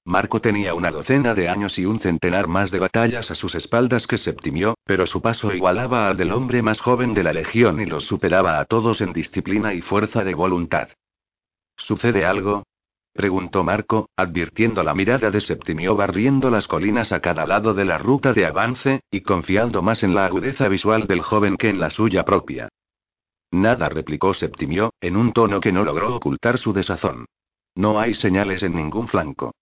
Marco 0.06 0.40
tenía 0.40 0.74
una 0.74 0.92
docena 0.92 1.34
de 1.34 1.50
años 1.50 1.78
y 1.80 1.86
un 1.86 2.00
centenar 2.00 2.48
más 2.48 2.72
de 2.72 2.80
batallas 2.80 3.30
a 3.30 3.36
sus 3.36 3.56
espaldas 3.56 4.08
que 4.08 4.18
Septimio, 4.18 4.76
pero 4.86 5.06
su 5.06 5.22
paso 5.22 5.54
igualaba 5.54 6.08
al 6.08 6.16
del 6.16 6.32
hombre 6.32 6.62
más 6.62 6.80
joven 6.80 7.14
de 7.14 7.24
la 7.24 7.34
legión 7.34 7.82
y 7.82 7.86
los 7.86 8.06
superaba 8.06 8.60
a 8.60 8.66
todos 8.66 9.02
en 9.02 9.12
disciplina 9.12 9.74
y 9.74 9.82
fuerza 9.82 10.24
de 10.24 10.34
voluntad. 10.34 10.88
¿Sucede 11.76 12.26
algo? 12.26 12.64
Preguntó 13.14 13.64
Marco, 13.64 14.10
advirtiendo 14.16 14.82
la 14.82 14.96
mirada 14.96 15.30
de 15.30 15.40
Septimio 15.40 15.96
barriendo 15.96 16.50
las 16.50 16.68
colinas 16.68 17.12
a 17.12 17.20
cada 17.20 17.46
lado 17.46 17.76
de 17.76 17.86
la 17.86 18.00
ruta 18.00 18.34
de 18.34 18.46
avance, 18.46 19.02
y 19.12 19.22
confiando 19.22 19.84
más 19.84 20.04
en 20.04 20.16
la 20.16 20.26
agudeza 20.26 20.68
visual 20.68 21.06
del 21.06 21.22
joven 21.22 21.58
que 21.58 21.70
en 21.70 21.80
la 21.80 21.92
suya 21.92 22.26
propia. 22.26 22.70
Nada, 23.52 23.88
replicó 23.88 24.34
Septimio, 24.34 24.94
en 25.00 25.16
un 25.16 25.32
tono 25.32 25.62
que 25.62 25.72
no 25.72 25.84
logró 25.84 26.16
ocultar 26.16 26.58
su 26.58 26.74
desazón. 26.74 27.26
No 27.76 28.00
hay 28.00 28.16
señales 28.16 28.64
en 28.64 28.76
ningún 28.76 29.08
flanco. 29.08 29.54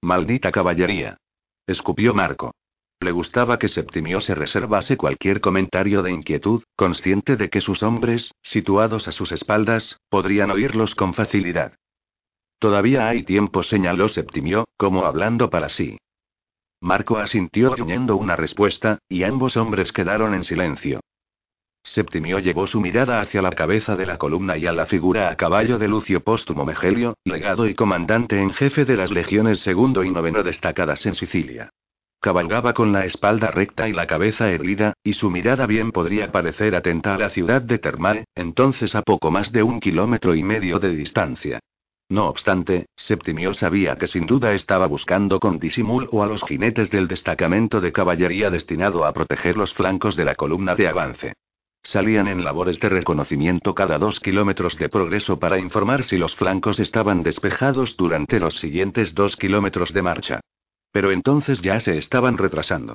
Maldita 0.00 0.50
caballería. 0.50 1.18
Escupió 1.66 2.14
Marco. 2.14 2.54
Le 3.02 3.12
gustaba 3.12 3.58
que 3.58 3.68
Septimio 3.68 4.20
se 4.20 4.34
reservase 4.34 4.98
cualquier 4.98 5.40
comentario 5.40 6.02
de 6.02 6.12
inquietud, 6.12 6.62
consciente 6.76 7.38
de 7.38 7.48
que 7.48 7.62
sus 7.62 7.82
hombres, 7.82 8.34
situados 8.42 9.08
a 9.08 9.12
sus 9.12 9.32
espaldas, 9.32 9.98
podrían 10.10 10.50
oírlos 10.50 10.94
con 10.94 11.14
facilidad. 11.14 11.72
Todavía 12.58 13.08
hay 13.08 13.22
tiempo, 13.22 13.62
señaló 13.62 14.08
Septimio, 14.08 14.66
como 14.76 15.06
hablando 15.06 15.48
para 15.48 15.70
sí. 15.70 15.96
Marco 16.82 17.16
asintió 17.16 17.70
gruñendo 17.70 18.16
una 18.16 18.36
respuesta, 18.36 18.98
y 19.08 19.22
ambos 19.22 19.56
hombres 19.56 19.92
quedaron 19.92 20.34
en 20.34 20.44
silencio. 20.44 21.00
Septimio 21.82 22.38
llevó 22.38 22.66
su 22.66 22.82
mirada 22.82 23.22
hacia 23.22 23.40
la 23.40 23.52
cabeza 23.52 23.96
de 23.96 24.04
la 24.04 24.18
columna 24.18 24.58
y 24.58 24.66
a 24.66 24.72
la 24.72 24.84
figura 24.84 25.30
a 25.30 25.36
caballo 25.36 25.78
de 25.78 25.88
Lucio 25.88 26.20
Póstumo 26.20 26.66
Megelio, 26.66 27.14
legado 27.24 27.66
y 27.66 27.74
comandante 27.74 28.38
en 28.38 28.50
jefe 28.50 28.84
de 28.84 28.98
las 28.98 29.10
legiones 29.10 29.60
segundo 29.60 30.04
y 30.04 30.10
noveno 30.10 30.42
destacadas 30.42 31.06
en 31.06 31.14
Sicilia. 31.14 31.70
Cabalgaba 32.20 32.74
con 32.74 32.92
la 32.92 33.06
espalda 33.06 33.50
recta 33.50 33.88
y 33.88 33.94
la 33.94 34.06
cabeza 34.06 34.50
erguida, 34.50 34.92
y 35.02 35.14
su 35.14 35.30
mirada 35.30 35.66
bien 35.66 35.90
podría 35.90 36.30
parecer 36.30 36.74
atenta 36.74 37.14
a 37.14 37.18
la 37.18 37.30
ciudad 37.30 37.62
de 37.62 37.78
Termal, 37.78 38.24
entonces 38.34 38.94
a 38.94 39.00
poco 39.00 39.30
más 39.30 39.52
de 39.52 39.62
un 39.62 39.80
kilómetro 39.80 40.34
y 40.34 40.42
medio 40.42 40.78
de 40.78 40.94
distancia. 40.94 41.60
No 42.10 42.28
obstante, 42.28 42.86
Septimio 42.94 43.54
sabía 43.54 43.96
que 43.96 44.06
sin 44.06 44.26
duda 44.26 44.52
estaba 44.52 44.86
buscando 44.86 45.40
con 45.40 45.58
disimulo 45.58 46.22
a 46.22 46.26
los 46.26 46.42
jinetes 46.42 46.90
del 46.90 47.08
destacamento 47.08 47.80
de 47.80 47.90
caballería 47.90 48.50
destinado 48.50 49.06
a 49.06 49.14
proteger 49.14 49.56
los 49.56 49.72
flancos 49.72 50.14
de 50.14 50.26
la 50.26 50.34
columna 50.34 50.74
de 50.74 50.88
avance. 50.88 51.32
Salían 51.82 52.28
en 52.28 52.44
labores 52.44 52.78
de 52.80 52.90
reconocimiento 52.90 53.74
cada 53.74 53.96
dos 53.96 54.20
kilómetros 54.20 54.76
de 54.76 54.90
progreso 54.90 55.38
para 55.38 55.58
informar 55.58 56.02
si 56.02 56.18
los 56.18 56.36
flancos 56.36 56.80
estaban 56.80 57.22
despejados 57.22 57.96
durante 57.96 58.40
los 58.40 58.58
siguientes 58.58 59.14
dos 59.14 59.36
kilómetros 59.36 59.94
de 59.94 60.02
marcha. 60.02 60.40
Pero 60.92 61.10
entonces 61.10 61.60
ya 61.60 61.80
se 61.80 61.98
estaban 61.98 62.38
retrasando. 62.38 62.94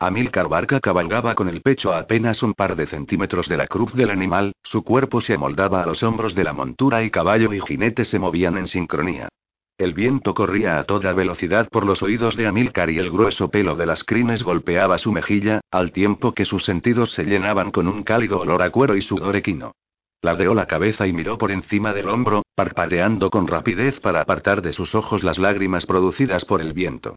Amílcar 0.00 0.48
Barca 0.48 0.78
cabalgaba 0.78 1.34
con 1.34 1.48
el 1.48 1.60
pecho 1.60 1.92
a 1.92 1.98
apenas 1.98 2.44
un 2.44 2.54
par 2.54 2.76
de 2.76 2.86
centímetros 2.86 3.48
de 3.48 3.56
la 3.56 3.66
cruz 3.66 3.92
del 3.94 4.10
animal, 4.10 4.52
su 4.62 4.84
cuerpo 4.84 5.20
se 5.20 5.34
amoldaba 5.34 5.82
a 5.82 5.86
los 5.86 6.04
hombros 6.04 6.36
de 6.36 6.44
la 6.44 6.52
montura 6.52 7.02
y 7.02 7.10
caballo 7.10 7.52
y 7.52 7.60
jinete 7.60 8.04
se 8.04 8.20
movían 8.20 8.58
en 8.58 8.68
sincronía. 8.68 9.28
El 9.76 9.94
viento 9.94 10.34
corría 10.34 10.78
a 10.78 10.84
toda 10.84 11.12
velocidad 11.12 11.68
por 11.68 11.84
los 11.84 12.02
oídos 12.02 12.36
de 12.36 12.46
Amílcar 12.46 12.90
y 12.90 12.98
el 12.98 13.10
grueso 13.10 13.48
pelo 13.48 13.74
de 13.74 13.86
las 13.86 14.04
crines 14.04 14.44
golpeaba 14.44 14.98
su 14.98 15.10
mejilla, 15.10 15.60
al 15.70 15.90
tiempo 15.90 16.32
que 16.32 16.44
sus 16.44 16.64
sentidos 16.64 17.12
se 17.12 17.24
llenaban 17.24 17.72
con 17.72 17.88
un 17.88 18.04
cálido 18.04 18.40
olor 18.40 18.62
a 18.62 18.70
cuero 18.70 18.96
y 18.96 19.02
sudor 19.02 19.34
equino. 19.34 19.74
Ladeó 20.20 20.52
la 20.54 20.66
cabeza 20.66 21.06
y 21.06 21.12
miró 21.12 21.38
por 21.38 21.52
encima 21.52 21.92
del 21.92 22.08
hombro, 22.08 22.42
parpadeando 22.56 23.30
con 23.30 23.46
rapidez 23.46 24.00
para 24.00 24.20
apartar 24.20 24.62
de 24.62 24.72
sus 24.72 24.96
ojos 24.96 25.22
las 25.22 25.38
lágrimas 25.38 25.86
producidas 25.86 26.44
por 26.44 26.60
el 26.60 26.72
viento. 26.72 27.14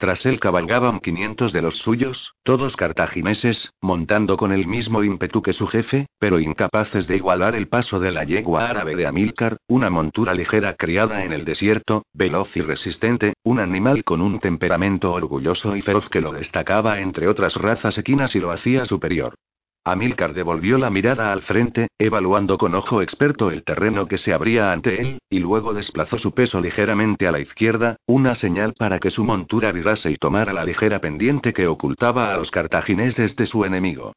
Tras 0.00 0.24
él 0.24 0.40
cabalgaban 0.40 0.98
500 0.98 1.52
de 1.52 1.62
los 1.62 1.76
suyos, 1.76 2.32
todos 2.42 2.74
cartagineses, 2.74 3.70
montando 3.82 4.36
con 4.38 4.50
el 4.50 4.66
mismo 4.66 5.04
ímpetu 5.04 5.42
que 5.42 5.52
su 5.52 5.66
jefe, 5.66 6.06
pero 6.18 6.40
incapaces 6.40 7.06
de 7.06 7.16
igualar 7.16 7.54
el 7.54 7.68
paso 7.68 8.00
de 8.00 8.10
la 8.10 8.24
yegua 8.24 8.68
árabe 8.68 8.96
de 8.96 9.06
Amílcar, 9.06 9.58
una 9.68 9.90
montura 9.90 10.32
ligera 10.32 10.74
criada 10.74 11.22
en 11.22 11.32
el 11.32 11.44
desierto, 11.44 12.04
veloz 12.14 12.56
y 12.56 12.62
resistente, 12.62 13.34
un 13.44 13.60
animal 13.60 14.02
con 14.02 14.22
un 14.22 14.40
temperamento 14.40 15.12
orgulloso 15.12 15.76
y 15.76 15.82
feroz 15.82 16.08
que 16.08 16.22
lo 16.22 16.32
destacaba 16.32 17.00
entre 17.00 17.28
otras 17.28 17.56
razas 17.56 17.98
equinas 17.98 18.34
y 18.34 18.40
lo 18.40 18.50
hacía 18.50 18.86
superior. 18.86 19.34
Amílcar 19.84 20.34
devolvió 20.34 20.76
la 20.76 20.90
mirada 20.90 21.32
al 21.32 21.40
frente, 21.40 21.88
evaluando 21.98 22.58
con 22.58 22.74
ojo 22.74 23.00
experto 23.00 23.50
el 23.50 23.64
terreno 23.64 24.06
que 24.06 24.18
se 24.18 24.34
abría 24.34 24.72
ante 24.72 25.00
él, 25.00 25.18
y 25.30 25.38
luego 25.38 25.72
desplazó 25.72 26.18
su 26.18 26.32
peso 26.32 26.60
ligeramente 26.60 27.26
a 27.26 27.32
la 27.32 27.40
izquierda, 27.40 27.96
una 28.06 28.34
señal 28.34 28.74
para 28.74 28.98
que 28.98 29.10
su 29.10 29.24
montura 29.24 29.72
virase 29.72 30.10
y 30.10 30.16
tomara 30.16 30.52
la 30.52 30.66
ligera 30.66 31.00
pendiente 31.00 31.54
que 31.54 31.66
ocultaba 31.66 32.34
a 32.34 32.36
los 32.36 32.50
cartagineses 32.50 33.36
de 33.36 33.46
su 33.46 33.64
enemigo. 33.64 34.12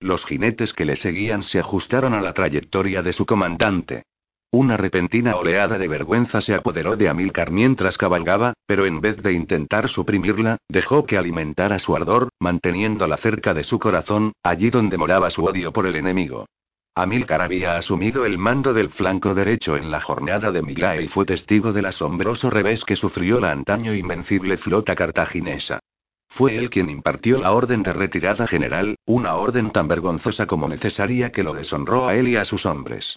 Los 0.00 0.24
jinetes 0.24 0.72
que 0.72 0.84
le 0.84 0.94
seguían 0.94 1.42
se 1.42 1.58
ajustaron 1.58 2.14
a 2.14 2.20
la 2.20 2.32
trayectoria 2.32 3.02
de 3.02 3.12
su 3.12 3.26
comandante. 3.26 4.04
Una 4.50 4.78
repentina 4.78 5.36
oleada 5.36 5.76
de 5.76 5.88
vergüenza 5.88 6.40
se 6.40 6.54
apoderó 6.54 6.96
de 6.96 7.10
Amílcar 7.10 7.50
mientras 7.50 7.98
cabalgaba, 7.98 8.54
pero 8.66 8.86
en 8.86 9.02
vez 9.02 9.22
de 9.22 9.34
intentar 9.34 9.90
suprimirla, 9.90 10.56
dejó 10.70 11.04
que 11.04 11.18
alimentara 11.18 11.78
su 11.78 11.94
ardor, 11.94 12.30
manteniéndola 12.40 13.18
cerca 13.18 13.52
de 13.52 13.62
su 13.62 13.78
corazón, 13.78 14.32
allí 14.42 14.70
donde 14.70 14.96
moraba 14.96 15.28
su 15.28 15.44
odio 15.44 15.70
por 15.70 15.86
el 15.86 15.96
enemigo. 15.96 16.46
Amílcar 16.94 17.42
había 17.42 17.76
asumido 17.76 18.24
el 18.24 18.38
mando 18.38 18.72
del 18.72 18.88
flanco 18.88 19.34
derecho 19.34 19.76
en 19.76 19.90
la 19.90 20.00
jornada 20.00 20.50
de 20.50 20.62
Milae 20.62 21.02
y 21.02 21.08
fue 21.08 21.26
testigo 21.26 21.74
del 21.74 21.84
asombroso 21.84 22.48
revés 22.48 22.86
que 22.86 22.96
sufrió 22.96 23.40
la 23.40 23.52
antaño 23.52 23.92
invencible 23.92 24.56
flota 24.56 24.94
cartaginesa. 24.94 25.78
Fue 26.26 26.56
él 26.56 26.70
quien 26.70 26.88
impartió 26.88 27.38
la 27.38 27.52
orden 27.52 27.82
de 27.82 27.92
retirada 27.92 28.46
general, 28.46 28.96
una 29.04 29.34
orden 29.34 29.72
tan 29.72 29.88
vergonzosa 29.88 30.46
como 30.46 30.68
necesaria 30.68 31.32
que 31.32 31.42
lo 31.42 31.52
deshonró 31.52 32.08
a 32.08 32.14
él 32.14 32.28
y 32.28 32.36
a 32.36 32.46
sus 32.46 32.64
hombres. 32.64 33.16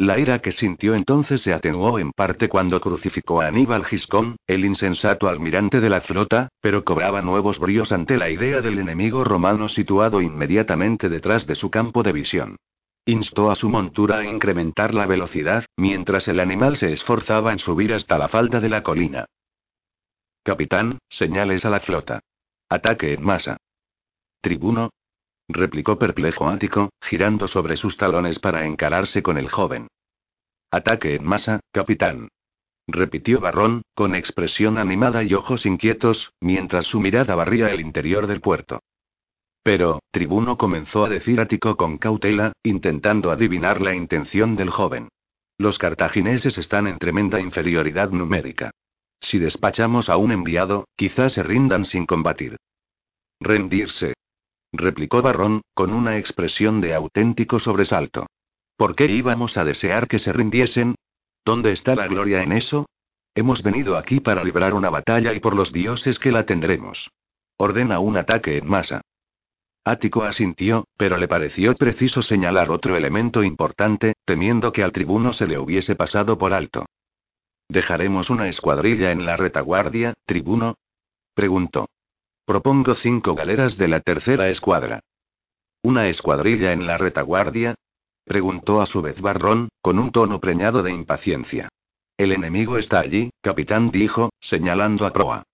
La 0.00 0.18
ira 0.18 0.38
que 0.38 0.50
sintió 0.50 0.94
entonces 0.94 1.42
se 1.42 1.52
atenuó 1.52 1.98
en 1.98 2.12
parte 2.12 2.48
cuando 2.48 2.80
crucificó 2.80 3.42
a 3.42 3.48
Aníbal 3.48 3.84
Giscón, 3.84 4.36
el 4.46 4.64
insensato 4.64 5.28
almirante 5.28 5.78
de 5.78 5.90
la 5.90 6.00
flota, 6.00 6.48
pero 6.62 6.84
cobraba 6.84 7.20
nuevos 7.20 7.58
bríos 7.58 7.92
ante 7.92 8.16
la 8.16 8.30
idea 8.30 8.62
del 8.62 8.78
enemigo 8.78 9.24
romano 9.24 9.68
situado 9.68 10.22
inmediatamente 10.22 11.10
detrás 11.10 11.46
de 11.46 11.54
su 11.54 11.70
campo 11.70 12.02
de 12.02 12.12
visión. 12.12 12.56
Instó 13.04 13.50
a 13.50 13.56
su 13.56 13.68
montura 13.68 14.20
a 14.20 14.24
incrementar 14.24 14.94
la 14.94 15.04
velocidad, 15.04 15.66
mientras 15.76 16.28
el 16.28 16.40
animal 16.40 16.78
se 16.78 16.94
esforzaba 16.94 17.52
en 17.52 17.58
subir 17.58 17.92
hasta 17.92 18.16
la 18.16 18.28
falda 18.28 18.58
de 18.58 18.70
la 18.70 18.82
colina. 18.82 19.26
Capitán, 20.42 20.98
señales 21.10 21.66
a 21.66 21.68
la 21.68 21.80
flota. 21.80 22.20
Ataque 22.70 23.12
en 23.12 23.22
masa. 23.22 23.58
Tribuno, 24.40 24.88
replicó 25.52 25.98
perplejo 25.98 26.48
Ático, 26.48 26.90
girando 27.00 27.48
sobre 27.48 27.76
sus 27.76 27.96
talones 27.96 28.38
para 28.38 28.66
encararse 28.66 29.22
con 29.22 29.38
el 29.38 29.48
joven. 29.48 29.88
Ataque 30.70 31.14
en 31.14 31.24
masa, 31.24 31.60
capitán. 31.72 32.28
Repitió 32.86 33.40
Barrón, 33.40 33.82
con 33.94 34.14
expresión 34.14 34.78
animada 34.78 35.22
y 35.22 35.34
ojos 35.34 35.66
inquietos, 35.66 36.32
mientras 36.40 36.86
su 36.86 37.00
mirada 37.00 37.34
barría 37.34 37.70
el 37.70 37.80
interior 37.80 38.26
del 38.26 38.40
puerto. 38.40 38.80
Pero, 39.62 40.00
tribuno 40.10 40.56
comenzó 40.56 41.04
a 41.04 41.08
decir 41.08 41.40
Ático 41.40 41.76
con 41.76 41.98
cautela, 41.98 42.52
intentando 42.62 43.30
adivinar 43.30 43.80
la 43.80 43.94
intención 43.94 44.56
del 44.56 44.70
joven. 44.70 45.08
Los 45.58 45.78
cartagineses 45.78 46.56
están 46.56 46.86
en 46.86 46.98
tremenda 46.98 47.40
inferioridad 47.40 48.10
numérica. 48.10 48.70
Si 49.20 49.38
despachamos 49.38 50.08
a 50.08 50.16
un 50.16 50.32
enviado, 50.32 50.88
quizás 50.96 51.34
se 51.34 51.42
rindan 51.42 51.84
sin 51.84 52.06
combatir. 52.06 52.56
Rendirse, 53.40 54.14
replicó 54.72 55.22
Barrón, 55.22 55.62
con 55.74 55.92
una 55.92 56.18
expresión 56.18 56.80
de 56.80 56.94
auténtico 56.94 57.58
sobresalto. 57.58 58.26
¿Por 58.76 58.94
qué 58.94 59.06
íbamos 59.06 59.56
a 59.56 59.64
desear 59.64 60.08
que 60.08 60.18
se 60.18 60.32
rindiesen? 60.32 60.94
¿Dónde 61.44 61.72
está 61.72 61.94
la 61.94 62.06
gloria 62.06 62.42
en 62.42 62.52
eso? 62.52 62.86
Hemos 63.34 63.62
venido 63.62 63.96
aquí 63.96 64.20
para 64.20 64.42
librar 64.42 64.74
una 64.74 64.90
batalla 64.90 65.32
y 65.32 65.40
por 65.40 65.54
los 65.54 65.72
dioses 65.72 66.18
que 66.18 66.32
la 66.32 66.44
tendremos. 66.44 67.10
Ordena 67.56 68.00
un 68.00 68.16
ataque 68.16 68.58
en 68.58 68.66
masa. 68.66 69.02
Ático 69.84 70.24
asintió, 70.24 70.86
pero 70.96 71.16
le 71.16 71.28
pareció 71.28 71.74
preciso 71.74 72.22
señalar 72.22 72.70
otro 72.70 72.96
elemento 72.96 73.42
importante, 73.42 74.14
temiendo 74.24 74.72
que 74.72 74.82
al 74.82 74.92
tribuno 74.92 75.32
se 75.32 75.46
le 75.46 75.58
hubiese 75.58 75.94
pasado 75.94 76.36
por 76.36 76.52
alto. 76.52 76.86
¿Dejaremos 77.68 78.30
una 78.30 78.48
escuadrilla 78.48 79.10
en 79.10 79.24
la 79.24 79.36
retaguardia, 79.36 80.14
tribuno? 80.26 80.76
preguntó. 81.34 81.88
Propongo 82.50 82.96
cinco 82.96 83.36
galeras 83.36 83.78
de 83.78 83.86
la 83.86 84.00
tercera 84.00 84.48
escuadra. 84.48 85.04
¿Una 85.84 86.08
escuadrilla 86.08 86.72
en 86.72 86.84
la 86.84 86.98
retaguardia? 86.98 87.76
Preguntó 88.24 88.82
a 88.82 88.86
su 88.86 89.02
vez 89.02 89.20
Barrón, 89.20 89.68
con 89.80 90.00
un 90.00 90.10
tono 90.10 90.40
preñado 90.40 90.82
de 90.82 90.90
impaciencia. 90.90 91.68
El 92.18 92.32
enemigo 92.32 92.76
está 92.76 92.98
allí, 92.98 93.30
capitán 93.40 93.92
dijo, 93.92 94.30
señalando 94.40 95.06
a 95.06 95.12
proa. 95.12 95.44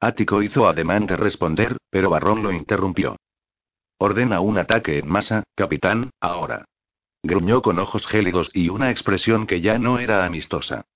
Ático 0.00 0.42
hizo 0.42 0.66
ademán 0.66 1.04
de 1.04 1.18
responder, 1.18 1.76
pero 1.90 2.08
Barrón 2.08 2.42
lo 2.42 2.52
interrumpió. 2.52 3.16
Ordena 3.98 4.40
un 4.40 4.56
ataque 4.56 4.96
en 5.00 5.06
masa, 5.06 5.42
capitán, 5.54 6.08
ahora. 6.20 6.64
Gruñó 7.22 7.60
con 7.60 7.78
ojos 7.78 8.06
gélidos 8.06 8.50
y 8.54 8.70
una 8.70 8.90
expresión 8.90 9.46
que 9.46 9.60
ya 9.60 9.78
no 9.78 9.98
era 9.98 10.24
amistosa. 10.24 10.86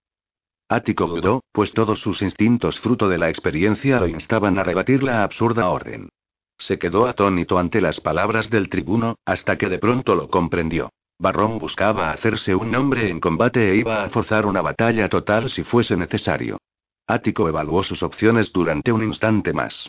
Ático 0.69 1.07
dudó, 1.07 1.43
pues 1.51 1.73
todos 1.73 2.01
sus 2.01 2.21
instintos 2.21 2.79
fruto 2.81 3.09
de 3.09 3.17
la 3.17 3.31
experiencia 3.31 4.01
lo 4.01 4.07
instaban 4.07 4.59
a 4.59 4.65
rebatir 4.65 5.03
la 5.03 5.23
absurda 5.23 5.71
orden. 5.71 6.11
Se 6.59 6.79
quedó 6.79 7.07
atónito 7.07 7.59
ante 7.59 7.81
las 7.81 8.01
palabras 8.01 8.51
del 8.51 8.69
tribuno, 8.69 9.17
hasta 9.25 9.57
que 9.57 9.69
de 9.69 9.79
pronto 9.79 10.15
lo 10.15 10.29
comprendió. 10.29 10.91
Barrón 11.19 11.59
buscaba 11.59 12.11
hacerse 12.11 12.55
un 12.55 12.71
nombre 12.71 13.09
en 13.09 13.19
combate 13.19 13.73
e 13.73 13.77
iba 13.77 14.05
a 14.05 14.11
forzar 14.11 14.45
una 14.45 14.61
batalla 14.61 15.09
total 15.09 15.49
si 15.51 15.65
fuese 15.65 15.97
necesario. 15.97 16.59
Ático 17.07 17.49
evaluó 17.49 17.83
sus 17.83 18.03
opciones 18.03 18.53
durante 18.53 18.93
un 18.93 19.03
instante 19.03 19.55
más. 19.55 19.89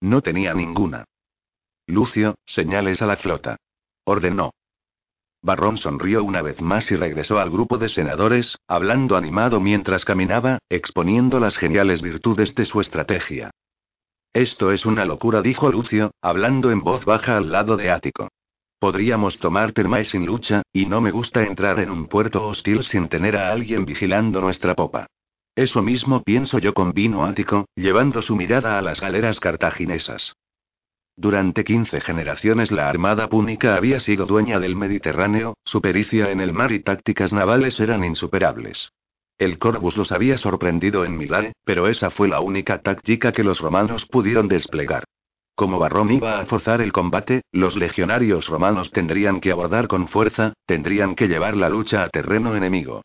No 0.00 0.22
tenía 0.22 0.54
ninguna. 0.54 1.04
Lucio, 1.86 2.36
señales 2.46 3.02
a 3.02 3.06
la 3.06 3.16
flota. 3.16 3.56
Ordenó. 4.04 4.52
Barrón 5.42 5.78
sonrió 5.78 6.22
una 6.22 6.42
vez 6.42 6.60
más 6.60 6.90
y 6.92 6.96
regresó 6.96 7.38
al 7.38 7.50
grupo 7.50 7.78
de 7.78 7.88
senadores, 7.88 8.58
hablando 8.68 9.16
animado 9.16 9.60
mientras 9.60 10.04
caminaba, 10.04 10.58
exponiendo 10.68 11.40
las 11.40 11.56
geniales 11.56 12.02
virtudes 12.02 12.54
de 12.54 12.66
su 12.66 12.80
estrategia. 12.80 13.50
Esto 14.32 14.70
es 14.70 14.84
una 14.84 15.04
locura, 15.04 15.42
dijo 15.42 15.72
Lucio, 15.72 16.12
hablando 16.20 16.70
en 16.70 16.82
voz 16.82 17.04
baja 17.04 17.36
al 17.36 17.50
lado 17.50 17.76
de 17.76 17.90
Ático. 17.90 18.28
Podríamos 18.78 19.38
tomar 19.38 19.72
Termae 19.72 20.04
sin 20.04 20.24
lucha, 20.24 20.62
y 20.72 20.86
no 20.86 21.00
me 21.00 21.10
gusta 21.10 21.42
entrar 21.44 21.80
en 21.80 21.90
un 21.90 22.06
puerto 22.06 22.46
hostil 22.46 22.84
sin 22.84 23.08
tener 23.08 23.36
a 23.36 23.50
alguien 23.50 23.84
vigilando 23.84 24.40
nuestra 24.40 24.74
popa. 24.74 25.06
Eso 25.56 25.82
mismo 25.82 26.22
pienso 26.22 26.58
yo 26.58 26.74
con 26.74 26.92
Vino 26.92 27.24
Ático, 27.24 27.66
llevando 27.74 28.22
su 28.22 28.36
mirada 28.36 28.78
a 28.78 28.82
las 28.82 29.00
galeras 29.00 29.40
cartaginesas. 29.40 30.34
Durante 31.20 31.64
15 31.64 32.00
generaciones 32.00 32.72
la 32.72 32.88
Armada 32.88 33.28
Púnica 33.28 33.74
había 33.74 34.00
sido 34.00 34.24
dueña 34.24 34.58
del 34.58 34.74
Mediterráneo, 34.74 35.52
su 35.66 35.82
pericia 35.82 36.30
en 36.30 36.40
el 36.40 36.54
mar 36.54 36.72
y 36.72 36.80
tácticas 36.80 37.34
navales 37.34 37.78
eran 37.78 38.04
insuperables. 38.04 38.94
El 39.36 39.58
Corvus 39.58 39.98
los 39.98 40.12
había 40.12 40.38
sorprendido 40.38 41.04
en 41.04 41.18
Milae, 41.18 41.52
pero 41.62 41.88
esa 41.88 42.08
fue 42.08 42.26
la 42.26 42.40
única 42.40 42.80
táctica 42.80 43.32
que 43.32 43.44
los 43.44 43.60
romanos 43.60 44.06
pudieron 44.06 44.48
desplegar. 44.48 45.04
Como 45.54 45.78
Barrón 45.78 46.10
iba 46.10 46.40
a 46.40 46.46
forzar 46.46 46.80
el 46.80 46.90
combate, 46.90 47.42
los 47.52 47.76
legionarios 47.76 48.48
romanos 48.48 48.90
tendrían 48.90 49.40
que 49.40 49.50
abordar 49.50 49.88
con 49.88 50.08
fuerza, 50.08 50.54
tendrían 50.64 51.14
que 51.14 51.28
llevar 51.28 51.54
la 51.54 51.68
lucha 51.68 52.02
a 52.02 52.08
terreno 52.08 52.56
enemigo. 52.56 53.02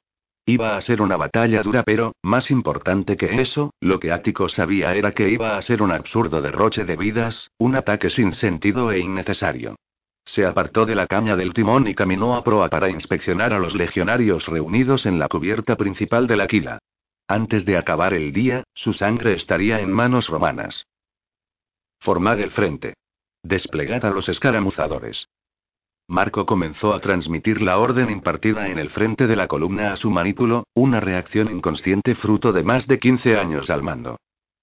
Iba 0.48 0.78
a 0.78 0.82
ser 0.82 1.02
una 1.02 1.18
batalla 1.18 1.64
dura, 1.64 1.82
pero, 1.82 2.14
más 2.22 2.52
importante 2.52 3.18
que 3.18 3.42
eso, 3.42 3.74
lo 3.80 4.00
que 4.00 4.12
Ático 4.12 4.48
sabía 4.48 4.94
era 4.94 5.12
que 5.12 5.30
iba 5.30 5.58
a 5.58 5.62
ser 5.64 5.82
un 5.82 5.92
absurdo 5.92 6.40
derroche 6.40 6.86
de 6.86 6.96
vidas, 6.96 7.50
un 7.58 7.76
ataque 7.76 8.12
sin 8.12 8.32
sentido 8.34 8.92
e 8.92 9.00
innecesario. 9.00 9.76
Se 10.24 10.46
apartó 10.46 10.86
de 10.86 10.94
la 10.94 11.08
caña 11.08 11.36
del 11.36 11.54
timón 11.54 11.88
y 11.88 11.96
caminó 11.96 12.36
a 12.36 12.44
proa 12.44 12.70
para 12.70 12.90
inspeccionar 12.90 13.54
a 13.54 13.60
los 13.60 13.76
legionarios 13.76 14.48
reunidos 14.48 15.08
en 15.08 15.18
la 15.18 15.28
cubierta 15.28 15.76
principal 15.78 16.28
de 16.28 16.38
la 16.38 16.48
quila. 16.48 16.80
Antes 17.28 17.66
de 17.66 17.78
acabar 17.78 18.14
el 18.14 18.32
día, 18.32 18.64
su 18.76 18.94
sangre 18.94 19.34
estaría 19.34 19.80
en 19.80 19.92
manos 19.92 20.28
romanas. 20.30 20.86
Formad 22.00 22.40
el 22.40 22.52
frente. 22.52 22.94
Desplegad 23.42 24.06
a 24.06 24.12
los 24.12 24.30
escaramuzadores. 24.30 25.28
Marco 26.08 26.46
comenzó 26.46 26.94
a 26.94 27.00
transmitir 27.00 27.64
la 27.64 27.80
orden 27.80 28.12
impartida 28.12 28.70
en 28.70 28.78
el 28.78 28.92
frente 28.92 29.26
de 29.26 29.36
la 29.36 29.48
columna 29.48 29.92
a 29.92 29.98
su 29.98 30.12
manípulo, 30.12 30.66
una 30.76 31.00
reacción 31.00 31.50
inconsciente 31.50 32.14
fruto 32.14 32.54
de 32.54 32.64
más 32.64 32.86
de 32.86 33.00
15 33.00 33.38
años 33.38 33.72
al 33.72 33.82
mando. 33.82 34.18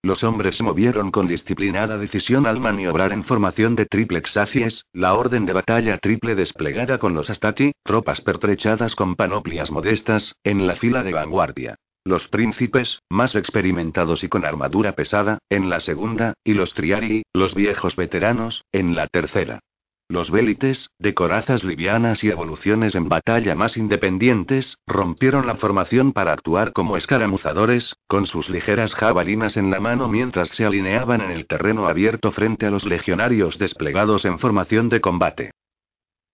Los 0.04 0.22
hombres 0.22 0.56
se 0.56 0.62
movieron 0.62 1.10
con 1.10 1.26
disciplinada 1.26 1.98
decisión 1.98 2.46
al 2.46 2.60
maniobrar 2.60 3.12
en 3.12 3.24
formación 3.24 3.74
de 3.74 3.86
triplex 3.86 4.36
acies, 4.36 4.84
la 4.92 5.14
orden 5.14 5.44
de 5.44 5.52
batalla 5.52 5.98
triple 5.98 6.36
desplegada 6.36 6.98
con 6.98 7.14
los 7.14 7.28
astati, 7.28 7.72
tropas 7.82 8.20
pertrechadas 8.20 8.94
con 8.94 9.16
panoplias 9.16 9.70
modestas, 9.70 10.34
en 10.44 10.66
la 10.66 10.76
fila 10.76 11.02
de 11.02 11.12
vanguardia. 11.12 11.76
Los 12.04 12.26
príncipes, 12.28 13.00
más 13.10 13.34
experimentados 13.36 14.24
y 14.24 14.28
con 14.28 14.44
armadura 14.44 14.92
pesada, 14.92 15.38
en 15.48 15.70
la 15.70 15.80
segunda, 15.80 16.34
y 16.44 16.54
los 16.54 16.74
triarii, 16.74 17.22
los 17.32 17.54
viejos 17.54 17.94
veteranos, 17.94 18.64
en 18.72 18.96
la 18.96 19.06
tercera. 19.06 19.60
Los 20.08 20.30
vélites, 20.30 20.90
de 20.98 21.14
corazas 21.14 21.64
livianas 21.64 22.22
y 22.22 22.28
evoluciones 22.28 22.94
en 22.94 23.08
batalla 23.08 23.54
más 23.54 23.76
independientes, 23.76 24.78
rompieron 24.86 25.46
la 25.46 25.54
formación 25.54 26.12
para 26.12 26.32
actuar 26.32 26.72
como 26.72 26.96
escaramuzadores, 26.96 27.96
con 28.08 28.26
sus 28.26 28.50
ligeras 28.50 28.94
jabalinas 28.94 29.56
en 29.56 29.70
la 29.70 29.80
mano 29.80 30.08
mientras 30.08 30.50
se 30.50 30.64
alineaban 30.64 31.22
en 31.22 31.30
el 31.30 31.46
terreno 31.46 31.88
abierto 31.88 32.30
frente 32.30 32.66
a 32.66 32.70
los 32.70 32.84
legionarios 32.84 33.58
desplegados 33.58 34.24
en 34.24 34.38
formación 34.38 34.88
de 34.88 35.00
combate. 35.00 35.50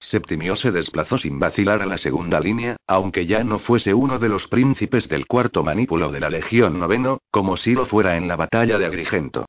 Septimio 0.01 0.55
se 0.55 0.71
desplazó 0.71 1.19
sin 1.19 1.41
vacilar 1.41 1.83
a 1.83 1.87
la 1.87 1.99
segunda 1.99 2.39
línea, 2.41 2.77
aunque 2.87 3.27
ya 3.27 3.43
no 3.43 3.59
fuese 3.59 3.95
uno 3.95 4.19
de 4.19 4.29
los 4.29 4.47
príncipes 4.47 5.09
del 5.09 5.27
cuarto 5.27 5.65
manípulo 5.65 6.13
de 6.13 6.21
la 6.21 6.31
Legión 6.31 6.79
Noveno, 6.79 7.19
como 7.31 7.57
si 7.57 7.75
lo 7.75 7.85
fuera 7.85 8.17
en 8.17 8.29
la 8.29 8.37
batalla 8.37 8.79
de 8.79 8.87
Agrigento. 8.87 9.47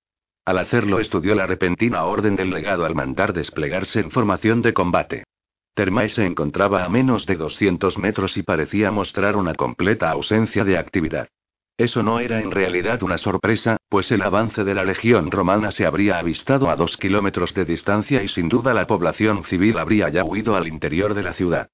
Al 0.50 0.58
hacerlo 0.58 1.00
estudió 1.00 1.36
la 1.36 1.46
repentina 1.46 2.06
orden 2.06 2.36
del 2.36 2.50
legado 2.50 2.84
al 2.84 2.96
mandar 2.96 3.34
desplegarse 3.34 4.00
en 4.00 4.10
formación 4.10 4.64
de 4.64 4.74
combate. 4.74 5.24
Termae 5.76 6.10
se 6.10 6.26
encontraba 6.26 6.84
a 6.84 6.90
menos 6.90 7.28
de 7.28 7.36
200 7.36 8.00
metros 8.00 8.36
y 8.36 8.42
parecía 8.42 8.90
mostrar 8.90 9.36
una 9.36 9.54
completa 9.54 10.10
ausencia 10.10 10.64
de 10.64 10.80
actividad. 10.80 11.28
Eso 11.78 12.02
no 12.02 12.20
era 12.20 12.42
en 12.42 12.50
realidad 12.50 13.04
una 13.04 13.20
sorpresa, 13.20 13.78
pues 13.90 14.12
el 14.12 14.24
avance 14.24 14.64
de 14.64 14.74
la 14.74 14.84
legión 14.84 15.30
romana 15.30 15.70
se 15.70 15.86
habría 15.86 16.18
avistado 16.18 16.72
a 16.72 16.76
dos 16.76 16.98
kilómetros 16.98 17.54
de 17.54 17.66
distancia 17.66 18.24
y 18.24 18.28
sin 18.28 18.50
duda 18.50 18.74
la 18.74 18.88
población 18.88 19.44
civil 19.44 19.78
habría 19.78 20.10
ya 20.10 20.24
huido 20.24 20.56
al 20.56 20.68
interior 20.68 21.14
de 21.14 21.22
la 21.22 21.34
ciudad. 21.34 21.70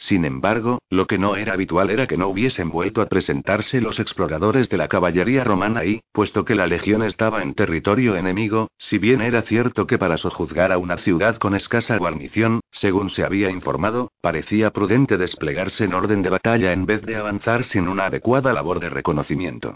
Sin 0.00 0.24
embargo, 0.24 0.78
lo 0.88 1.06
que 1.06 1.18
no 1.18 1.36
era 1.36 1.52
habitual 1.52 1.90
era 1.90 2.06
que 2.06 2.16
no 2.16 2.28
hubiesen 2.28 2.70
vuelto 2.70 3.02
a 3.02 3.06
presentarse 3.06 3.82
los 3.82 4.00
exploradores 4.00 4.70
de 4.70 4.78
la 4.78 4.88
caballería 4.88 5.44
romana 5.44 5.84
y, 5.84 6.00
puesto 6.10 6.46
que 6.46 6.54
la 6.54 6.66
legión 6.66 7.02
estaba 7.02 7.42
en 7.42 7.52
territorio 7.52 8.16
enemigo, 8.16 8.70
si 8.78 8.96
bien 8.96 9.20
era 9.20 9.42
cierto 9.42 9.86
que 9.86 9.98
para 9.98 10.16
sojuzgar 10.16 10.72
a 10.72 10.78
una 10.78 10.96
ciudad 10.96 11.36
con 11.36 11.54
escasa 11.54 11.98
guarnición, 11.98 12.60
según 12.70 13.10
se 13.10 13.24
había 13.24 13.50
informado, 13.50 14.10
parecía 14.22 14.70
prudente 14.70 15.18
desplegarse 15.18 15.84
en 15.84 15.92
orden 15.92 16.22
de 16.22 16.30
batalla 16.30 16.72
en 16.72 16.86
vez 16.86 17.02
de 17.02 17.16
avanzar 17.16 17.62
sin 17.62 17.86
una 17.86 18.06
adecuada 18.06 18.54
labor 18.54 18.80
de 18.80 18.88
reconocimiento. 18.88 19.74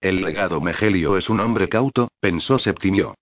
El 0.00 0.22
legado 0.22 0.62
Megelio 0.62 1.18
es 1.18 1.28
un 1.28 1.40
hombre 1.40 1.68
cauto, 1.68 2.08
pensó 2.18 2.58
Septimio. 2.58 3.14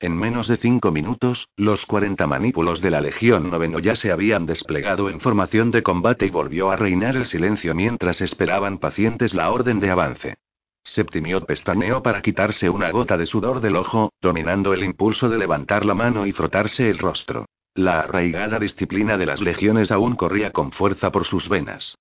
En 0.00 0.16
menos 0.16 0.46
de 0.46 0.58
cinco 0.58 0.92
minutos, 0.92 1.48
los 1.56 1.84
40 1.84 2.24
manípulos 2.28 2.80
de 2.80 2.90
la 2.92 3.00
Legión 3.00 3.50
Noveno 3.50 3.80
ya 3.80 3.96
se 3.96 4.12
habían 4.12 4.46
desplegado 4.46 5.10
en 5.10 5.18
formación 5.18 5.72
de 5.72 5.82
combate 5.82 6.26
y 6.26 6.30
volvió 6.30 6.70
a 6.70 6.76
reinar 6.76 7.16
el 7.16 7.26
silencio 7.26 7.74
mientras 7.74 8.20
esperaban 8.20 8.78
pacientes 8.78 9.34
la 9.34 9.50
orden 9.50 9.80
de 9.80 9.90
avance. 9.90 10.36
Septimio 10.84 11.44
pestañeó 11.44 12.00
para 12.00 12.22
quitarse 12.22 12.70
una 12.70 12.92
gota 12.92 13.16
de 13.16 13.26
sudor 13.26 13.60
del 13.60 13.74
ojo, 13.74 14.12
dominando 14.22 14.72
el 14.72 14.84
impulso 14.84 15.28
de 15.28 15.38
levantar 15.38 15.84
la 15.84 15.94
mano 15.94 16.26
y 16.26 16.32
frotarse 16.32 16.88
el 16.88 16.98
rostro. 16.98 17.46
La 17.74 17.98
arraigada 17.98 18.60
disciplina 18.60 19.18
de 19.18 19.26
las 19.26 19.40
legiones 19.40 19.90
aún 19.90 20.14
corría 20.14 20.52
con 20.52 20.70
fuerza 20.70 21.10
por 21.10 21.24
sus 21.24 21.48
venas. 21.48 21.98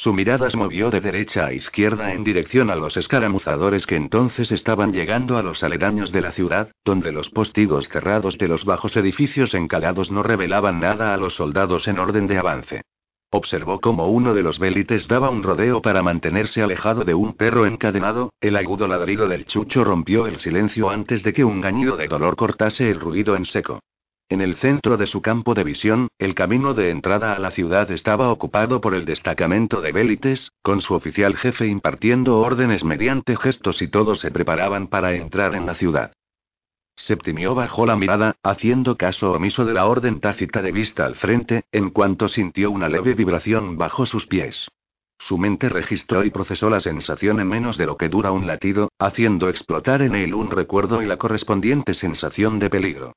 Su 0.00 0.12
mirada 0.12 0.48
se 0.48 0.56
movió 0.56 0.92
de 0.92 1.00
derecha 1.00 1.46
a 1.46 1.52
izquierda 1.52 2.12
en 2.12 2.22
dirección 2.22 2.70
a 2.70 2.76
los 2.76 2.96
escaramuzadores 2.96 3.84
que 3.84 3.96
entonces 3.96 4.52
estaban 4.52 4.92
llegando 4.92 5.36
a 5.36 5.42
los 5.42 5.64
aledaños 5.64 6.12
de 6.12 6.20
la 6.20 6.30
ciudad, 6.30 6.70
donde 6.84 7.10
los 7.10 7.30
postigos 7.30 7.88
cerrados 7.88 8.38
de 8.38 8.46
los 8.46 8.64
bajos 8.64 8.96
edificios 8.96 9.54
encalados 9.54 10.12
no 10.12 10.22
revelaban 10.22 10.78
nada 10.78 11.14
a 11.14 11.16
los 11.16 11.34
soldados 11.34 11.88
en 11.88 11.98
orden 11.98 12.28
de 12.28 12.38
avance. 12.38 12.82
Observó 13.30 13.80
cómo 13.80 14.06
uno 14.06 14.34
de 14.34 14.44
los 14.44 14.60
vélites 14.60 15.08
daba 15.08 15.30
un 15.30 15.42
rodeo 15.42 15.82
para 15.82 16.00
mantenerse 16.00 16.62
alejado 16.62 17.02
de 17.02 17.14
un 17.14 17.32
perro 17.32 17.66
encadenado, 17.66 18.32
el 18.40 18.54
agudo 18.54 18.86
ladrido 18.86 19.26
del 19.26 19.46
chucho 19.46 19.82
rompió 19.82 20.28
el 20.28 20.38
silencio 20.38 20.90
antes 20.90 21.24
de 21.24 21.32
que 21.32 21.42
un 21.42 21.60
gañido 21.60 21.96
de 21.96 22.06
dolor 22.06 22.36
cortase 22.36 22.88
el 22.88 23.00
ruido 23.00 23.34
en 23.34 23.46
seco. 23.46 23.80
En 24.30 24.42
el 24.42 24.56
centro 24.56 24.98
de 24.98 25.06
su 25.06 25.22
campo 25.22 25.54
de 25.54 25.64
visión, 25.64 26.08
el 26.18 26.34
camino 26.34 26.74
de 26.74 26.90
entrada 26.90 27.32
a 27.32 27.38
la 27.38 27.50
ciudad 27.50 27.90
estaba 27.90 28.30
ocupado 28.30 28.78
por 28.82 28.94
el 28.94 29.06
destacamento 29.06 29.80
de 29.80 29.90
Bélites, 29.90 30.52
con 30.60 30.82
su 30.82 30.92
oficial 30.92 31.34
jefe 31.34 31.66
impartiendo 31.66 32.38
órdenes 32.38 32.84
mediante 32.84 33.36
gestos 33.36 33.80
y 33.80 33.88
todos 33.88 34.18
se 34.18 34.30
preparaban 34.30 34.88
para 34.88 35.14
entrar 35.14 35.54
en 35.54 35.64
la 35.64 35.74
ciudad. 35.74 36.12
Septimio 36.94 37.54
bajó 37.54 37.86
la 37.86 37.96
mirada, 37.96 38.34
haciendo 38.42 38.98
caso 38.98 39.32
omiso 39.32 39.64
de 39.64 39.72
la 39.72 39.86
orden 39.86 40.20
tácita 40.20 40.60
de 40.60 40.72
vista 40.72 41.06
al 41.06 41.14
frente, 41.14 41.64
en 41.72 41.88
cuanto 41.88 42.28
sintió 42.28 42.70
una 42.70 42.90
leve 42.90 43.14
vibración 43.14 43.78
bajo 43.78 44.04
sus 44.04 44.26
pies. 44.26 44.68
Su 45.18 45.38
mente 45.38 45.70
registró 45.70 46.22
y 46.22 46.30
procesó 46.30 46.68
la 46.68 46.80
sensación 46.80 47.40
en 47.40 47.48
menos 47.48 47.78
de 47.78 47.86
lo 47.86 47.96
que 47.96 48.10
dura 48.10 48.30
un 48.32 48.46
latido, 48.46 48.90
haciendo 48.98 49.48
explotar 49.48 50.02
en 50.02 50.14
él 50.14 50.34
un 50.34 50.50
recuerdo 50.50 51.00
y 51.00 51.06
la 51.06 51.16
correspondiente 51.16 51.94
sensación 51.94 52.58
de 52.58 52.68
peligro. 52.68 53.14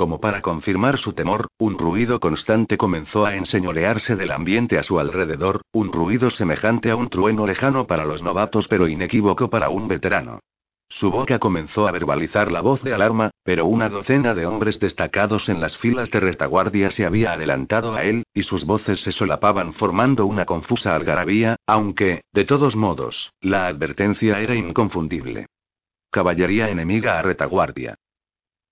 Como 0.00 0.18
para 0.18 0.40
confirmar 0.40 0.96
su 0.96 1.12
temor, 1.12 1.48
un 1.58 1.76
ruido 1.76 2.20
constante 2.20 2.78
comenzó 2.78 3.26
a 3.26 3.36
enseñorearse 3.36 4.16
del 4.16 4.30
ambiente 4.30 4.78
a 4.78 4.82
su 4.82 4.98
alrededor, 4.98 5.60
un 5.72 5.92
ruido 5.92 6.30
semejante 6.30 6.90
a 6.90 6.96
un 6.96 7.10
trueno 7.10 7.46
lejano 7.46 7.86
para 7.86 8.06
los 8.06 8.22
novatos 8.22 8.66
pero 8.66 8.88
inequívoco 8.88 9.50
para 9.50 9.68
un 9.68 9.88
veterano. 9.88 10.40
Su 10.88 11.10
boca 11.10 11.38
comenzó 11.38 11.86
a 11.86 11.92
verbalizar 11.92 12.50
la 12.50 12.62
voz 12.62 12.82
de 12.82 12.94
alarma, 12.94 13.30
pero 13.44 13.66
una 13.66 13.90
docena 13.90 14.32
de 14.32 14.46
hombres 14.46 14.80
destacados 14.80 15.50
en 15.50 15.60
las 15.60 15.76
filas 15.76 16.10
de 16.10 16.20
retaguardia 16.20 16.90
se 16.90 17.04
había 17.04 17.34
adelantado 17.34 17.94
a 17.94 18.02
él, 18.04 18.22
y 18.32 18.44
sus 18.44 18.64
voces 18.64 19.02
se 19.02 19.12
solapaban 19.12 19.74
formando 19.74 20.24
una 20.24 20.46
confusa 20.46 20.96
algarabía, 20.96 21.56
aunque, 21.66 22.22
de 22.32 22.46
todos 22.46 22.74
modos, 22.74 23.34
la 23.42 23.66
advertencia 23.66 24.40
era 24.40 24.54
inconfundible. 24.54 25.44
Caballería 26.10 26.70
enemiga 26.70 27.18
a 27.18 27.22
retaguardia. 27.22 27.96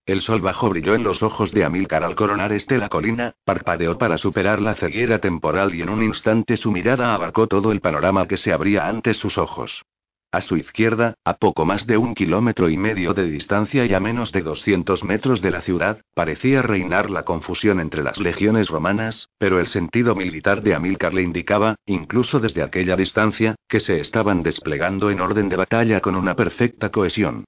El 0.09 0.23
sol 0.23 0.41
bajo 0.41 0.71
brilló 0.71 0.95
en 0.95 1.03
los 1.03 1.23
ojos 1.23 1.53
de 1.53 1.67
Amílcar 1.67 2.03
al 2.03 2.15
coronar 2.15 2.51
este 2.55 2.79
la 2.79 2.89
colina, 2.89 3.35
parpadeó 3.45 3.99
para 3.99 4.17
superar 4.17 4.59
la 4.59 4.73
ceguera 4.73 5.19
temporal 5.19 5.75
y 5.75 5.83
en 5.83 5.91
un 5.91 6.03
instante 6.03 6.57
su 6.57 6.73
mirada 6.73 7.13
abarcó 7.13 7.47
todo 7.47 7.73
el 7.73 7.83
panorama 7.83 8.27
que 8.27 8.39
se 8.39 8.51
abría 8.51 8.89
ante 8.89 9.13
sus 9.13 9.37
ojos. 9.37 9.85
A 10.33 10.41
su 10.41 10.57
izquierda, 10.57 11.13
a 11.27 11.35
poco 11.35 11.67
más 11.67 11.87
de 11.87 11.99
un 11.99 12.15
kilómetro 12.15 12.71
y 12.71 12.79
medio 12.79 13.13
de 13.13 13.25
distancia 13.31 13.85
y 13.85 13.93
a 13.93 14.01
menos 14.01 14.33
de 14.33 14.41
200 14.41 15.05
metros 15.05 15.43
de 15.43 15.51
la 15.51 15.61
ciudad, 15.61 16.01
parecía 16.15 16.63
reinar 16.63 17.11
la 17.11 17.27
confusión 17.27 17.79
entre 17.79 18.03
las 18.03 18.19
legiones 18.19 18.71
romanas, 18.71 19.29
pero 19.37 19.61
el 19.61 19.67
sentido 19.67 20.15
militar 20.15 20.63
de 20.63 20.75
Amílcar 20.75 21.13
le 21.13 21.21
indicaba, 21.21 21.77
incluso 21.85 22.41
desde 22.41 22.63
aquella 22.63 22.97
distancia, 22.97 23.57
que 23.69 23.79
se 23.79 24.01
estaban 24.01 24.43
desplegando 24.43 25.11
en 25.11 25.21
orden 25.21 25.51
de 25.51 25.57
batalla 25.57 26.01
con 26.01 26.17
una 26.17 26.35
perfecta 26.35 26.89
cohesión. 26.89 27.45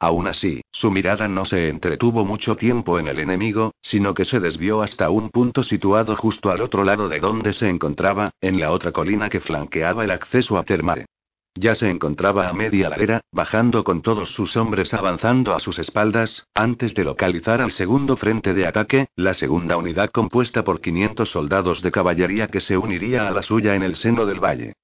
Aún 0.00 0.26
así, 0.26 0.60
su 0.72 0.90
mirada 0.90 1.28
no 1.28 1.44
se 1.44 1.68
entretuvo 1.68 2.24
mucho 2.24 2.56
tiempo 2.56 2.98
en 2.98 3.08
el 3.08 3.18
enemigo, 3.18 3.72
sino 3.80 4.12
que 4.12 4.24
se 4.24 4.40
desvió 4.40 4.82
hasta 4.82 5.10
un 5.10 5.30
punto 5.30 5.62
situado 5.62 6.16
justo 6.16 6.50
al 6.50 6.60
otro 6.60 6.84
lado 6.84 7.08
de 7.08 7.20
donde 7.20 7.52
se 7.52 7.68
encontraba, 7.68 8.30
en 8.40 8.60
la 8.60 8.70
otra 8.72 8.92
colina 8.92 9.28
que 9.28 9.40
flanqueaba 9.40 10.04
el 10.04 10.10
acceso 10.10 10.58
a 10.58 10.64
Termare. 10.64 11.06
Ya 11.56 11.76
se 11.76 11.88
encontraba 11.88 12.48
a 12.48 12.52
media 12.52 12.90
ladera, 12.90 13.20
bajando 13.30 13.84
con 13.84 14.02
todos 14.02 14.34
sus 14.34 14.56
hombres 14.56 14.92
avanzando 14.92 15.54
a 15.54 15.60
sus 15.60 15.78
espaldas, 15.78 16.48
antes 16.52 16.94
de 16.94 17.04
localizar 17.04 17.60
al 17.60 17.70
segundo 17.70 18.16
frente 18.16 18.54
de 18.54 18.66
ataque, 18.66 19.06
la 19.14 19.34
segunda 19.34 19.76
unidad 19.76 20.10
compuesta 20.10 20.64
por 20.64 20.80
500 20.80 21.30
soldados 21.30 21.80
de 21.80 21.92
caballería 21.92 22.48
que 22.48 22.60
se 22.60 22.76
uniría 22.76 23.28
a 23.28 23.30
la 23.30 23.42
suya 23.42 23.76
en 23.76 23.84
el 23.84 23.94
seno 23.94 24.26
del 24.26 24.40
valle. 24.40 24.74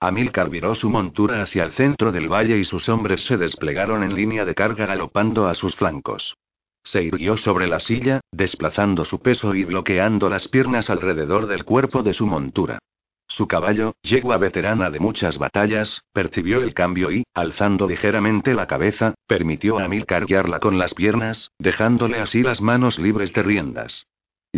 Amílcar 0.00 0.48
viró 0.48 0.76
su 0.76 0.90
montura 0.90 1.42
hacia 1.42 1.64
el 1.64 1.72
centro 1.72 2.12
del 2.12 2.32
valle 2.32 2.56
y 2.56 2.64
sus 2.64 2.88
hombres 2.88 3.24
se 3.26 3.36
desplegaron 3.36 4.04
en 4.04 4.14
línea 4.14 4.44
de 4.44 4.54
carga 4.54 4.86
galopando 4.86 5.48
a 5.48 5.54
sus 5.54 5.74
flancos. 5.74 6.36
Se 6.84 7.02
irguió 7.02 7.36
sobre 7.36 7.66
la 7.66 7.80
silla, 7.80 8.20
desplazando 8.30 9.04
su 9.04 9.20
peso 9.20 9.54
y 9.54 9.64
bloqueando 9.64 10.30
las 10.30 10.46
piernas 10.46 10.88
alrededor 10.88 11.48
del 11.48 11.64
cuerpo 11.64 12.04
de 12.04 12.14
su 12.14 12.26
montura. 12.26 12.78
Su 13.26 13.46
caballo, 13.48 13.94
yegua 14.02 14.38
veterana 14.38 14.88
de 14.88 15.00
muchas 15.00 15.36
batallas, 15.36 16.02
percibió 16.12 16.62
el 16.62 16.74
cambio 16.74 17.10
y, 17.10 17.24
alzando 17.34 17.86
ligeramente 17.86 18.54
la 18.54 18.66
cabeza, 18.66 19.14
permitió 19.26 19.78
a 19.78 19.84
Amílcar 19.84 20.26
guiarla 20.26 20.60
con 20.60 20.78
las 20.78 20.94
piernas, 20.94 21.50
dejándole 21.58 22.20
así 22.20 22.42
las 22.42 22.60
manos 22.62 22.98
libres 22.98 23.32
de 23.32 23.42
riendas. 23.42 24.06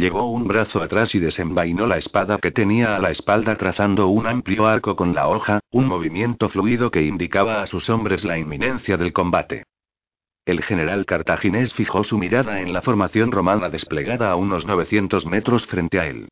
Llevó 0.01 0.31
un 0.31 0.49
brazo 0.49 0.83
atrás 0.83 1.15
y 1.15 1.19
desenvainó 1.19 1.87
la 1.87 1.99
espada 1.99 2.39
que 2.39 2.51
tenía 2.51 2.97
a 2.97 2.99
la 2.99 3.11
espalda 3.11 3.57
trazando 3.57 4.09
un 4.09 4.27
amplio 4.27 4.67
arco 4.67 4.97
con 4.97 5.15
la 5.15 5.29
hoja, 5.29 5.61
un 5.73 5.89
movimiento 5.89 6.49
fluido 6.49 6.91
que 6.91 7.03
indicaba 7.03 7.61
a 7.61 7.67
sus 7.67 7.91
hombres 7.91 8.25
la 8.25 8.39
inminencia 8.39 8.97
del 8.97 9.13
combate. 9.13 9.65
El 10.47 10.63
general 10.63 11.05
cartaginés 11.05 11.75
fijó 11.75 12.03
su 12.03 12.17
mirada 12.17 12.63
en 12.63 12.73
la 12.73 12.81
formación 12.81 13.31
romana 13.31 13.69
desplegada 13.69 14.31
a 14.31 14.37
unos 14.37 14.65
900 14.65 15.27
metros 15.27 15.67
frente 15.67 16.01
a 16.01 16.07
él. 16.07 16.29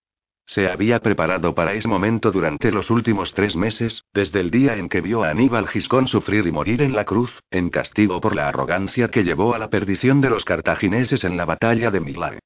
Se 0.47 0.71
había 0.71 1.01
preparado 1.01 1.55
para 1.55 1.75
ese 1.75 1.89
momento 1.89 2.33
durante 2.33 2.73
los 2.73 2.91
últimos 2.91 3.35
tres 3.35 3.55
meses, 3.55 4.03
desde 4.15 4.41
el 4.41 4.51
día 4.51 4.77
en 4.77 4.89
que 4.89 5.03
vio 5.03 5.25
a 5.25 5.29
Aníbal 5.29 5.69
Giscón 5.69 6.09
sufrir 6.09 6.47
y 6.47 6.53
morir 6.53 6.81
en 6.81 6.95
la 6.95 7.05
cruz, 7.05 7.43
en 7.51 7.69
castigo 7.69 8.19
por 8.19 8.35
la 8.35 8.49
arrogancia 8.49 9.09
que 9.09 9.25
llevó 9.25 9.55
a 9.55 9.59
la 9.59 9.69
perdición 9.69 10.23
de 10.23 10.31
los 10.31 10.47
cartagineses 10.47 11.23
en 11.25 11.37
la 11.37 11.45
batalla 11.45 11.91
de 11.91 12.01
Milare. 12.01 12.39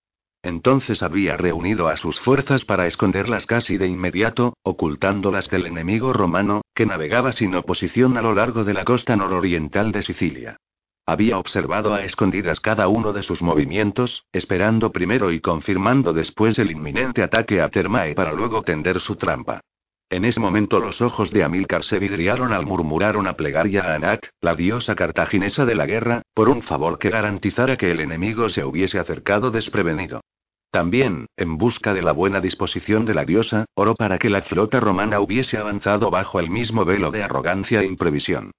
Entonces 0.42 1.05
había 1.05 1.37
reunido 1.37 1.88
a 1.88 1.96
sus 1.96 2.18
fuerzas 2.18 2.64
para 2.64 2.87
esconderlas 2.88 3.46
casi 3.46 3.78
de 3.78 3.87
inmediato, 3.87 4.55
ocultándolas 4.62 5.48
del 5.48 5.66
enemigo 5.66 6.12
romano, 6.12 6.62
que 6.74 6.85
navegaba 6.85 7.31
sin 7.31 7.55
oposición 7.55 8.16
a 8.16 8.22
lo 8.22 8.35
largo 8.35 8.64
de 8.64 8.74
la 8.74 8.85
costa 8.85 9.16
nororiental 9.16 9.92
de 9.92 10.02
Sicilia. 10.02 10.57
Había 11.07 11.38
observado 11.38 11.94
a 11.94 12.05
escondidas 12.05 12.61
cada 12.61 12.88
uno 12.88 13.12
de 13.12 13.22
sus 13.22 13.42
movimientos, 13.42 14.24
esperando 14.33 14.90
primero 14.90 15.31
y 15.31 15.40
confirmando 15.40 16.12
después 16.12 16.59
el 16.59 16.70
inminente 16.70 17.22
ataque 17.22 17.61
a 17.61 17.68
Termae 17.68 18.14
para 18.14 18.33
luego 18.33 18.62
tender 18.62 18.98
su 18.98 19.16
trampa. 19.16 19.61
En 20.11 20.24
ese 20.24 20.40
momento 20.40 20.78
los 20.78 21.00
ojos 21.00 21.31
de 21.31 21.42
Amílcar 21.42 21.85
se 21.85 21.98
vidriaron 21.98 22.52
al 22.52 22.66
murmurar 22.66 23.16
una 23.16 23.33
plegaria 23.33 23.83
a 23.85 23.94
Anat, 23.94 24.26
la 24.40 24.55
diosa 24.55 24.94
cartaginesa 24.94 25.64
de 25.64 25.74
la 25.74 25.87
guerra, 25.87 26.22
por 26.35 26.48
un 26.48 26.62
favor 26.62 26.98
que 26.98 27.11
garantizara 27.11 27.76
que 27.76 27.90
el 27.90 28.00
enemigo 28.00 28.48
se 28.48 28.64
hubiese 28.64 28.98
acercado 28.98 29.50
desprevenido. 29.50 30.20
También, 30.72 31.26
en 31.37 31.58
busca 31.58 31.92
de 31.92 32.00
la 32.00 32.12
buena 32.12 32.40
disposición 32.40 33.04
de 33.04 33.12
la 33.12 33.26
diosa, 33.26 33.66
oró 33.74 33.94
para 33.94 34.18
que 34.18 34.30
la 34.30 34.40
flota 34.40 34.80
romana 34.80 35.20
hubiese 35.20 35.58
avanzado 35.58 36.11
bajo 36.11 36.40
el 36.40 36.48
mismo 36.48 36.87
velo 36.87 37.11
de 37.11 37.22
arrogancia 37.22 37.82
e 37.82 37.87
imprevisión. 37.87 38.52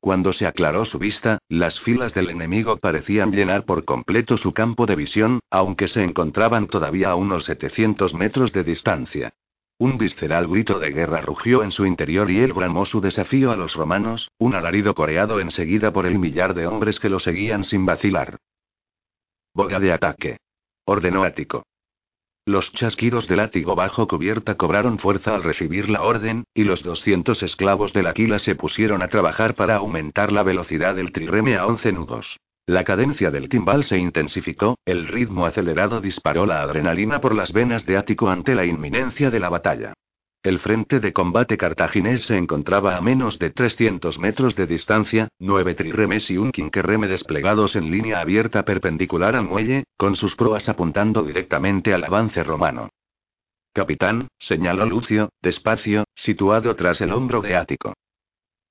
Cuando 0.00 0.32
se 0.32 0.48
aclaró 0.48 0.84
su 0.84 0.98
vista, 0.98 1.38
las 1.48 1.78
filas 1.78 2.12
del 2.12 2.30
enemigo 2.30 2.78
parecían 2.78 3.30
llenar 3.30 3.66
por 3.66 3.84
completo 3.84 4.36
su 4.36 4.52
campo 4.52 4.84
de 4.86 4.96
visión, 4.96 5.38
aunque 5.48 5.86
se 5.86 6.02
encontraban 6.02 6.66
todavía 6.66 7.10
a 7.10 7.14
unos 7.14 7.44
700 7.44 8.14
metros 8.14 8.52
de 8.52 8.64
distancia. 8.64 9.32
Un 9.78 9.96
visceral 9.96 10.48
grito 10.48 10.80
de 10.80 10.90
guerra 10.90 11.20
rugió 11.20 11.62
en 11.62 11.70
su 11.70 11.86
interior 11.86 12.32
y 12.32 12.40
él 12.40 12.52
bramó 12.52 12.84
su 12.84 13.00
desafío 13.00 13.52
a 13.52 13.56
los 13.56 13.74
romanos, 13.74 14.32
un 14.38 14.56
alarido 14.56 14.92
coreado 14.96 15.38
enseguida 15.38 15.92
por 15.92 16.04
el 16.04 16.18
millar 16.18 16.52
de 16.52 16.66
hombres 16.66 16.98
que 16.98 17.08
lo 17.08 17.20
seguían 17.20 17.62
sin 17.62 17.86
vacilar. 17.86 18.38
Boga 19.54 19.78
de 19.78 19.92
ataque. 19.92 20.38
Ordenó 20.92 21.22
Ático. 21.22 21.62
Los 22.44 22.72
chasquidos 22.72 23.28
de 23.28 23.36
látigo 23.36 23.76
bajo 23.76 24.08
cubierta 24.08 24.56
cobraron 24.56 24.98
fuerza 24.98 25.36
al 25.36 25.44
recibir 25.44 25.88
la 25.88 26.02
orden, 26.02 26.42
y 26.52 26.64
los 26.64 26.82
200 26.82 27.44
esclavos 27.44 27.92
del 27.92 28.08
Aquila 28.08 28.40
se 28.40 28.56
pusieron 28.56 29.00
a 29.00 29.06
trabajar 29.06 29.54
para 29.54 29.76
aumentar 29.76 30.32
la 30.32 30.42
velocidad 30.42 30.96
del 30.96 31.12
trireme 31.12 31.56
a 31.56 31.64
11 31.64 31.92
nudos. 31.92 32.40
La 32.66 32.82
cadencia 32.82 33.30
del 33.30 33.48
timbal 33.48 33.84
se 33.84 33.98
intensificó, 33.98 34.78
el 34.84 35.06
ritmo 35.06 35.46
acelerado 35.46 36.00
disparó 36.00 36.44
la 36.44 36.60
adrenalina 36.60 37.20
por 37.20 37.36
las 37.36 37.52
venas 37.52 37.86
de 37.86 37.96
Ático 37.96 38.28
ante 38.28 38.56
la 38.56 38.64
inminencia 38.64 39.30
de 39.30 39.38
la 39.38 39.48
batalla. 39.48 39.92
El 40.42 40.58
frente 40.58 41.00
de 41.00 41.12
combate 41.12 41.58
cartaginés 41.58 42.22
se 42.22 42.38
encontraba 42.38 42.96
a 42.96 43.02
menos 43.02 43.38
de 43.38 43.50
300 43.50 44.18
metros 44.18 44.56
de 44.56 44.66
distancia, 44.66 45.28
nueve 45.38 45.74
triremes 45.74 46.30
y 46.30 46.38
un 46.38 46.50
quinquerreme 46.50 47.08
desplegados 47.08 47.76
en 47.76 47.90
línea 47.90 48.20
abierta 48.20 48.64
perpendicular 48.64 49.36
al 49.36 49.44
muelle, 49.44 49.84
con 49.98 50.16
sus 50.16 50.36
proas 50.36 50.70
apuntando 50.70 51.24
directamente 51.24 51.92
al 51.92 52.04
avance 52.04 52.42
romano. 52.42 52.88
Capitán, 53.74 54.28
señaló 54.38 54.86
Lucio, 54.86 55.28
despacio, 55.42 56.04
situado 56.14 56.74
tras 56.74 57.02
el 57.02 57.12
hombro 57.12 57.42
de 57.42 57.56
Ático. 57.56 57.92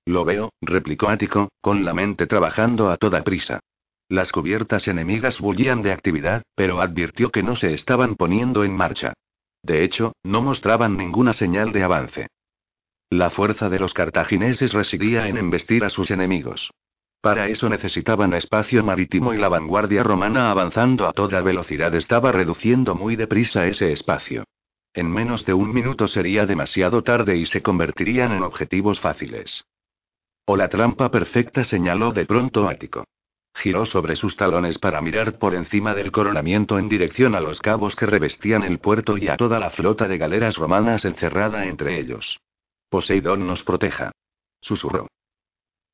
Lo 0.05 0.25
veo, 0.25 0.49
replicó 0.61 1.09
Ático, 1.09 1.49
con 1.61 1.85
la 1.85 1.93
mente 1.93 2.25
trabajando 2.25 2.89
a 2.89 2.97
toda 2.97 3.23
prisa. 3.23 3.59
Las 4.07 4.31
cubiertas 4.31 4.87
enemigas 4.87 5.39
bullían 5.39 5.83
de 5.83 5.91
actividad, 5.91 6.41
pero 6.55 6.81
advirtió 6.81 7.29
que 7.29 7.43
no 7.43 7.55
se 7.55 7.75
estaban 7.75 8.15
poniendo 8.15 8.63
en 8.63 8.75
marcha. 8.75 9.13
De 9.63 9.83
hecho, 9.83 10.13
no 10.23 10.41
mostraban 10.41 10.97
ninguna 10.97 11.33
señal 11.33 11.71
de 11.71 11.83
avance. 11.83 12.27
La 13.09 13.29
fuerza 13.29 13.69
de 13.69 13.79
los 13.79 13.93
cartagineses 13.93 14.73
residía 14.73 15.27
en 15.27 15.37
embestir 15.37 15.83
a 15.83 15.89
sus 15.89 16.11
enemigos. 16.11 16.71
Para 17.21 17.49
eso 17.49 17.67
necesitaban 17.67 18.33
espacio 18.33 18.83
marítimo 18.83 19.33
y 19.33 19.37
la 19.37 19.49
vanguardia 19.49 20.03
romana 20.03 20.51
avanzando 20.51 21.07
a 21.07 21.11
toda 21.11 21.41
velocidad 21.41 21.93
estaba 21.95 22.31
reduciendo 22.31 22.95
muy 22.95 23.15
deprisa 23.15 23.67
ese 23.67 23.91
espacio. 23.91 24.45
En 24.93 25.11
menos 25.11 25.45
de 25.45 25.53
un 25.53 25.73
minuto 25.73 26.07
sería 26.07 26.45
demasiado 26.45 27.03
tarde 27.03 27.35
y 27.35 27.45
se 27.45 27.61
convertirían 27.61 28.31
en 28.31 28.43
objetivos 28.43 28.99
fáciles. 28.99 29.65
O 30.45 30.55
la 30.55 30.69
trampa 30.69 31.11
perfecta 31.11 31.63
señaló 31.63 32.11
de 32.11 32.25
pronto 32.25 32.69
Ático. 32.69 33.05
Giró 33.55 33.85
sobre 33.85 34.15
sus 34.15 34.35
talones 34.35 34.77
para 34.77 35.01
mirar 35.01 35.37
por 35.37 35.55
encima 35.55 35.93
del 35.93 36.11
coronamiento 36.11 36.79
en 36.79 36.87
dirección 36.87 37.35
a 37.35 37.41
los 37.41 37.59
cabos 37.59 37.95
que 37.95 38.05
revestían 38.05 38.63
el 38.63 38.79
puerto 38.79 39.17
y 39.17 39.27
a 39.27 39.37
toda 39.37 39.59
la 39.59 39.69
flota 39.69 40.07
de 40.07 40.17
galeras 40.17 40.55
romanas 40.55 41.05
encerrada 41.05 41.65
entre 41.65 41.99
ellos. 41.99 42.39
Poseidón 42.89 43.45
nos 43.45 43.63
proteja. 43.63 44.11
Susurró. 44.61 45.07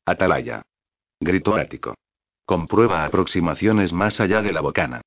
Atalaya. 0.06 0.62
Gritó 1.20 1.56
Ático. 1.56 1.96
Comprueba 2.46 3.06
aproximaciones 3.06 3.92
más 3.92 4.20
allá 4.20 4.42
de 4.42 4.54
la 4.54 4.62
bocana. 4.62 5.02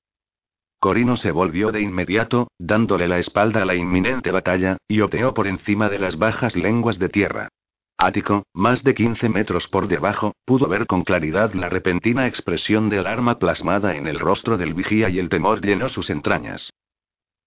Corino 0.80 1.16
se 1.16 1.32
volvió 1.32 1.72
de 1.72 1.80
inmediato, 1.80 2.48
dándole 2.58 3.08
la 3.08 3.18
espalda 3.18 3.62
a 3.62 3.64
la 3.64 3.74
inminente 3.74 4.30
batalla, 4.30 4.76
y 4.86 5.00
oteó 5.00 5.34
por 5.34 5.46
encima 5.46 5.88
de 5.88 5.98
las 5.98 6.18
bajas 6.18 6.56
lenguas 6.56 6.98
de 6.98 7.08
tierra. 7.08 7.48
Ático, 8.00 8.46
más 8.54 8.84
de 8.84 8.94
15 8.94 9.28
metros 9.28 9.66
por 9.66 9.88
debajo, 9.88 10.36
pudo 10.44 10.68
ver 10.68 10.86
con 10.86 11.02
claridad 11.02 11.52
la 11.54 11.68
repentina 11.68 12.28
expresión 12.28 12.88
de 12.90 13.00
alarma 13.00 13.40
plasmada 13.40 13.96
en 13.96 14.06
el 14.06 14.20
rostro 14.20 14.56
del 14.56 14.72
vigía 14.72 15.08
y 15.08 15.18
el 15.18 15.28
temor 15.28 15.60
llenó 15.60 15.88
sus 15.88 16.08
entrañas. 16.08 16.70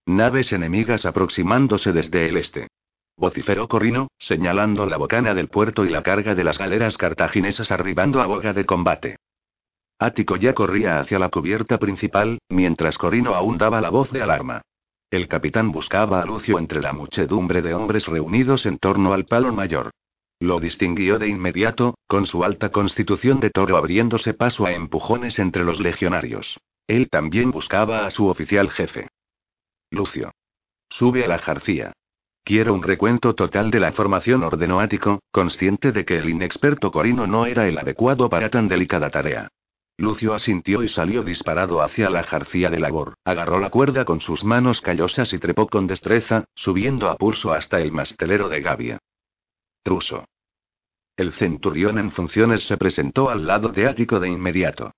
Naves 0.05 0.51
enemigas 0.51 1.05
aproximándose 1.05 1.93
desde 1.93 2.27
el 2.27 2.35
este. 2.35 2.67
Vociferó 3.15 3.69
Corrino, 3.69 4.09
señalando 4.17 4.85
la 4.87 4.97
bocana 4.97 5.33
del 5.33 5.47
puerto 5.47 5.85
y 5.85 5.89
la 5.89 6.03
carga 6.03 6.35
de 6.35 6.43
las 6.43 6.57
galeras 6.57 6.97
cartaginesas 6.97 7.71
arribando 7.71 8.19
a 8.19 8.25
boga 8.25 8.51
de 8.51 8.65
combate. 8.65 9.15
Ático 9.99 10.35
ya 10.35 10.53
corría 10.53 10.99
hacia 10.99 11.17
la 11.17 11.29
cubierta 11.29 11.77
principal, 11.77 12.39
mientras 12.49 12.97
Corino 12.97 13.35
aún 13.35 13.57
daba 13.57 13.79
la 13.79 13.89
voz 13.89 14.11
de 14.11 14.21
alarma. 14.21 14.63
El 15.09 15.29
capitán 15.29 15.71
buscaba 15.71 16.21
a 16.21 16.25
Lucio 16.25 16.59
entre 16.59 16.81
la 16.81 16.91
muchedumbre 16.91 17.61
de 17.61 17.73
hombres 17.73 18.07
reunidos 18.07 18.65
en 18.65 18.79
torno 18.79 19.13
al 19.13 19.23
palo 19.25 19.53
mayor. 19.53 19.91
Lo 20.41 20.59
distinguió 20.59 21.19
de 21.19 21.27
inmediato, 21.27 21.93
con 22.07 22.25
su 22.25 22.43
alta 22.43 22.71
constitución 22.71 23.39
de 23.39 23.51
toro 23.51 23.77
abriéndose 23.77 24.33
paso 24.33 24.65
a 24.65 24.73
empujones 24.73 25.37
entre 25.37 25.63
los 25.63 25.79
legionarios. 25.79 26.59
Él 26.87 27.09
también 27.09 27.51
buscaba 27.51 28.07
a 28.07 28.09
su 28.09 28.25
oficial 28.25 28.71
jefe. 28.71 29.07
Lucio. 29.91 30.31
Sube 30.89 31.23
a 31.23 31.27
la 31.27 31.37
jarcía. 31.37 31.93
Quiero 32.43 32.73
un 32.73 32.81
recuento 32.81 33.35
total 33.35 33.69
de 33.69 33.79
la 33.79 33.91
formación, 33.91 34.41
ordenó 34.41 34.79
Ático, 34.79 35.19
consciente 35.29 35.91
de 35.91 36.05
que 36.05 36.17
el 36.17 36.27
inexperto 36.27 36.91
corino 36.91 37.27
no 37.27 37.45
era 37.45 37.67
el 37.67 37.77
adecuado 37.77 38.27
para 38.27 38.49
tan 38.49 38.67
delicada 38.67 39.11
tarea. 39.11 39.47
Lucio 39.97 40.33
asintió 40.33 40.81
y 40.81 40.89
salió 40.89 41.21
disparado 41.21 41.83
hacia 41.83 42.09
la 42.09 42.23
jarcía 42.23 42.71
de 42.71 42.79
labor. 42.79 43.13
Agarró 43.25 43.59
la 43.59 43.69
cuerda 43.69 44.05
con 44.05 44.19
sus 44.19 44.43
manos 44.43 44.81
callosas 44.81 45.33
y 45.33 45.37
trepó 45.37 45.67
con 45.67 45.85
destreza, 45.85 46.45
subiendo 46.55 47.11
a 47.11 47.15
pulso 47.15 47.53
hasta 47.53 47.79
el 47.79 47.91
mastelero 47.91 48.49
de 48.49 48.61
Gavia. 48.61 48.97
Truso. 49.83 50.25
El 51.17 51.31
centurión 51.33 51.97
en 51.97 52.11
funciones 52.11 52.65
se 52.67 52.77
presentó 52.77 53.29
al 53.29 53.47
lado 53.47 53.69
de 53.69 53.87
Ático 53.87 54.19
de 54.19 54.29
inmediato. 54.29 54.91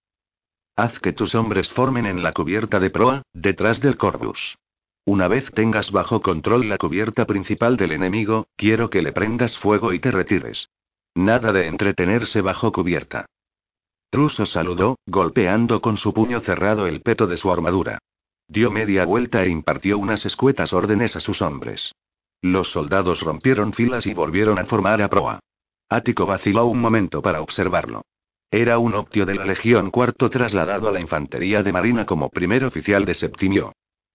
Haz 0.76 1.00
que 1.00 1.14
tus 1.14 1.36
hombres 1.36 1.70
formen 1.70 2.06
en 2.06 2.24
la 2.24 2.34
cubierta 2.34 2.80
de 2.80 2.90
proa, 2.90 3.24
detrás 3.34 3.80
del 3.80 3.98
Corbus. 3.98 4.58
Una 5.06 5.28
vez 5.28 5.52
tengas 5.52 5.92
bajo 5.92 6.22
control 6.22 6.70
la 6.70 6.78
cubierta 6.78 7.26
principal 7.26 7.78
del 7.78 7.92
enemigo, 7.92 8.48
quiero 8.56 8.90
que 8.90 9.02
le 9.02 9.12
prendas 9.12 9.58
fuego 9.58 9.94
y 9.94 10.00
te 10.00 10.12
retires. 10.12 10.70
Nada 11.14 11.52
de 11.52 11.68
entretenerse 11.68 12.42
bajo 12.42 12.72
cubierta. 12.72 13.26
Truso 14.10 14.46
saludó, 14.46 14.98
golpeando 15.06 15.82
con 15.82 15.98
su 15.98 16.14
puño 16.14 16.40
cerrado 16.40 16.88
el 16.88 17.02
peto 17.02 17.28
de 17.28 17.38
su 17.38 17.52
armadura. 17.52 18.00
Dio 18.48 18.72
media 18.72 19.06
vuelta 19.06 19.44
e 19.44 19.50
impartió 19.50 19.98
unas 19.98 20.26
escuetas 20.26 20.74
órdenes 20.74 21.16
a 21.16 21.20
sus 21.20 21.42
hombres. 21.42 21.94
Los 22.44 22.72
soldados 22.72 23.22
rompieron 23.22 23.72
filas 23.72 24.06
y 24.06 24.14
volvieron 24.14 24.60
a 24.60 24.66
formar 24.66 25.02
a 25.02 25.08
proa. 25.08 25.40
Ático 25.88 26.26
vaciló 26.26 26.66
un 26.66 26.82
momento 26.82 27.22
para 27.22 27.42
observarlo. 27.42 28.02
Era 28.52 28.80
un 28.80 28.96
optio 28.96 29.26
de 29.26 29.34
la 29.34 29.46
Legión 29.46 29.90
Cuarto 29.90 30.30
trasladado 30.30 30.90
a 30.90 30.92
la 30.92 31.00
Infantería 31.00 31.64
de 31.64 31.72
Marina 31.72 32.06
como 32.06 32.30
primer 32.30 32.66
oficial 32.66 33.06
de 33.06 33.14
Septimio. 33.14 33.72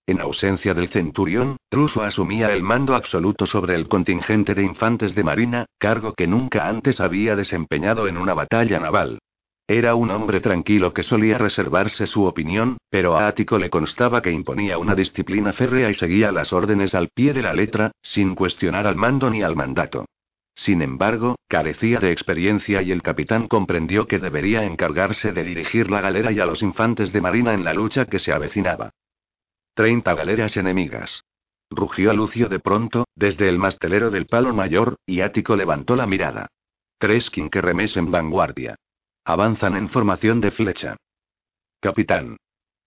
En 0.07 0.21
ausencia 0.21 0.75
del 0.75 0.91
centurión, 0.91 1.57
Truso 1.71 2.03
asumía 2.03 2.53
el 2.53 2.62
mando 2.62 2.95
absoluto 2.95 3.47
sobre 3.47 3.75
el 3.75 3.88
contingente 3.88 4.55
de 4.55 4.62
infantes 4.62 5.14
de 5.14 5.25
marina, 5.25 5.64
cargo 5.79 6.12
que 6.12 6.27
nunca 6.27 6.69
antes 6.69 7.01
había 7.01 7.35
desempeñado 7.35 8.09
en 8.09 8.19
una 8.19 8.35
batalla 8.35 8.79
naval. 8.79 9.21
Era 9.70 9.94
un 9.94 10.11
hombre 10.11 10.40
tranquilo 10.40 10.94
que 10.94 11.02
solía 11.02 11.37
reservarse 11.37 12.07
su 12.07 12.24
opinión, 12.24 12.78
pero 12.88 13.18
a 13.18 13.28
Ático 13.28 13.59
le 13.59 13.68
constaba 13.68 14.22
que 14.22 14.33
imponía 14.33 14.78
una 14.78 14.94
disciplina 14.94 15.52
férrea 15.52 15.90
y 15.90 15.94
seguía 15.94 16.33
las 16.33 16.54
órdenes 16.54 16.94
al 16.94 17.11
pie 17.11 17.35
de 17.35 17.42
la 17.42 17.52
letra, 17.52 17.92
sin 18.00 18.35
cuestionar 18.35 18.87
al 18.87 18.96
mando 18.96 19.28
ni 19.28 19.42
al 19.42 19.57
mandato. 19.57 20.07
Sin 20.54 20.81
embargo, 20.81 21.37
carecía 21.48 21.98
de 21.98 22.12
experiencia 22.12 22.81
y 22.81 22.92
el 22.92 23.02
capitán 23.02 23.46
comprendió 23.46 24.07
que 24.07 24.18
debería 24.18 24.64
encargarse 24.64 25.33
de 25.33 25.44
dirigir 25.44 25.90
la 25.90 26.00
galera 26.00 26.33
y 26.33 26.40
a 26.40 26.46
los 26.46 26.62
infantes 26.62 27.12
de 27.12 27.20
marina 27.20 27.52
en 27.52 27.62
la 27.62 27.74
lucha 27.74 28.07
que 28.07 28.18
se 28.18 28.33
avecinaba. 28.33 28.88
Treinta 29.74 30.14
galeras 30.14 30.57
enemigas. 30.57 31.24
Rugió 31.68 32.11
a 32.11 32.14
Lucio 32.14 32.48
de 32.48 32.59
pronto, 32.59 33.04
desde 33.14 33.50
el 33.50 33.59
mastelero 33.59 34.11
del 34.11 34.24
palo 34.24 34.54
mayor, 34.54 34.96
y 35.04 35.20
Ático 35.20 35.57
levantó 35.57 35.94
la 35.94 36.07
mirada. 36.07 36.48
Tres 36.96 37.28
quinquerremes 37.28 37.98
en 37.98 38.11
vanguardia. 38.11 38.76
Avanzan 39.29 39.77
en 39.77 39.91
formación 39.91 40.41
de 40.41 40.51
flecha. 40.51 40.97
Capitán. 41.83 42.38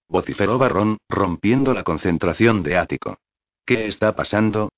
Vociferó 0.09 0.57
Barrón, 0.57 0.97
rompiendo 1.07 1.71
la 1.71 1.83
concentración 1.83 2.63
de 2.63 2.77
Ático. 2.77 3.19
¿Qué 3.63 3.85
está 3.85 4.15
pasando? 4.15 4.71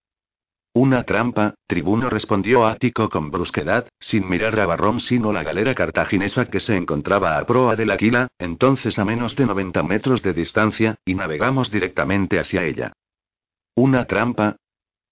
Una 0.74 1.04
trampa, 1.04 1.54
tribuno 1.66 2.10
respondió 2.10 2.68
Ático 2.68 3.10
con 3.10 3.32
brusquedad, 3.32 3.88
sin 3.98 4.28
mirar 4.28 4.60
a 4.60 4.66
Barrón 4.66 5.00
sino 5.00 5.32
la 5.32 5.44
galera 5.44 5.74
cartaginesa 5.74 6.48
que 6.48 6.60
se 6.60 6.76
encontraba 6.76 7.38
a 7.38 7.46
proa 7.46 7.78
del 7.78 7.92
Aquila, 7.92 8.28
entonces 8.38 9.00
a 9.00 9.06
menos 9.06 9.38
de 9.38 9.46
90 9.46 9.84
metros 9.84 10.22
de 10.22 10.34
distancia, 10.34 10.96
y 11.06 11.16
navegamos 11.16 11.72
directamente 11.72 12.40
hacia 12.40 12.66
ella. 12.66 12.92
¿Una 13.74 14.04
trampa? 14.04 14.58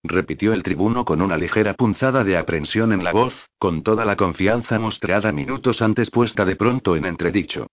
Repitió 0.04 0.54
el 0.54 0.64
tribuno 0.64 1.06
con 1.06 1.22
una 1.22 1.38
ligera 1.38 1.74
punzada 1.74 2.24
de 2.24 2.38
aprensión 2.38 2.92
en 2.94 3.04
la 3.04 3.12
voz, 3.12 3.50
con 3.58 3.84
toda 3.84 4.06
la 4.06 4.16
confianza 4.16 4.80
mostrada 4.80 5.32
minutos 5.32 5.82
antes 5.82 6.10
puesta 6.10 6.46
de 6.46 6.56
pronto 6.56 6.96
en 6.96 7.06
entredicho. 7.06 7.68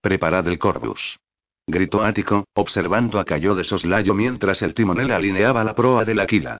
Preparad 0.00 0.46
el 0.48 0.58
Corbus. 0.58 1.18
Gritó 1.66 2.02
Ático, 2.02 2.46
observando 2.54 3.20
a 3.20 3.24
Cayo 3.24 3.54
de 3.54 3.64
soslayo 3.64 4.14
mientras 4.14 4.62
el 4.62 4.74
timonel 4.74 5.12
alineaba 5.12 5.62
la 5.62 5.74
proa 5.74 6.04
del 6.04 6.20
Aquila. 6.20 6.58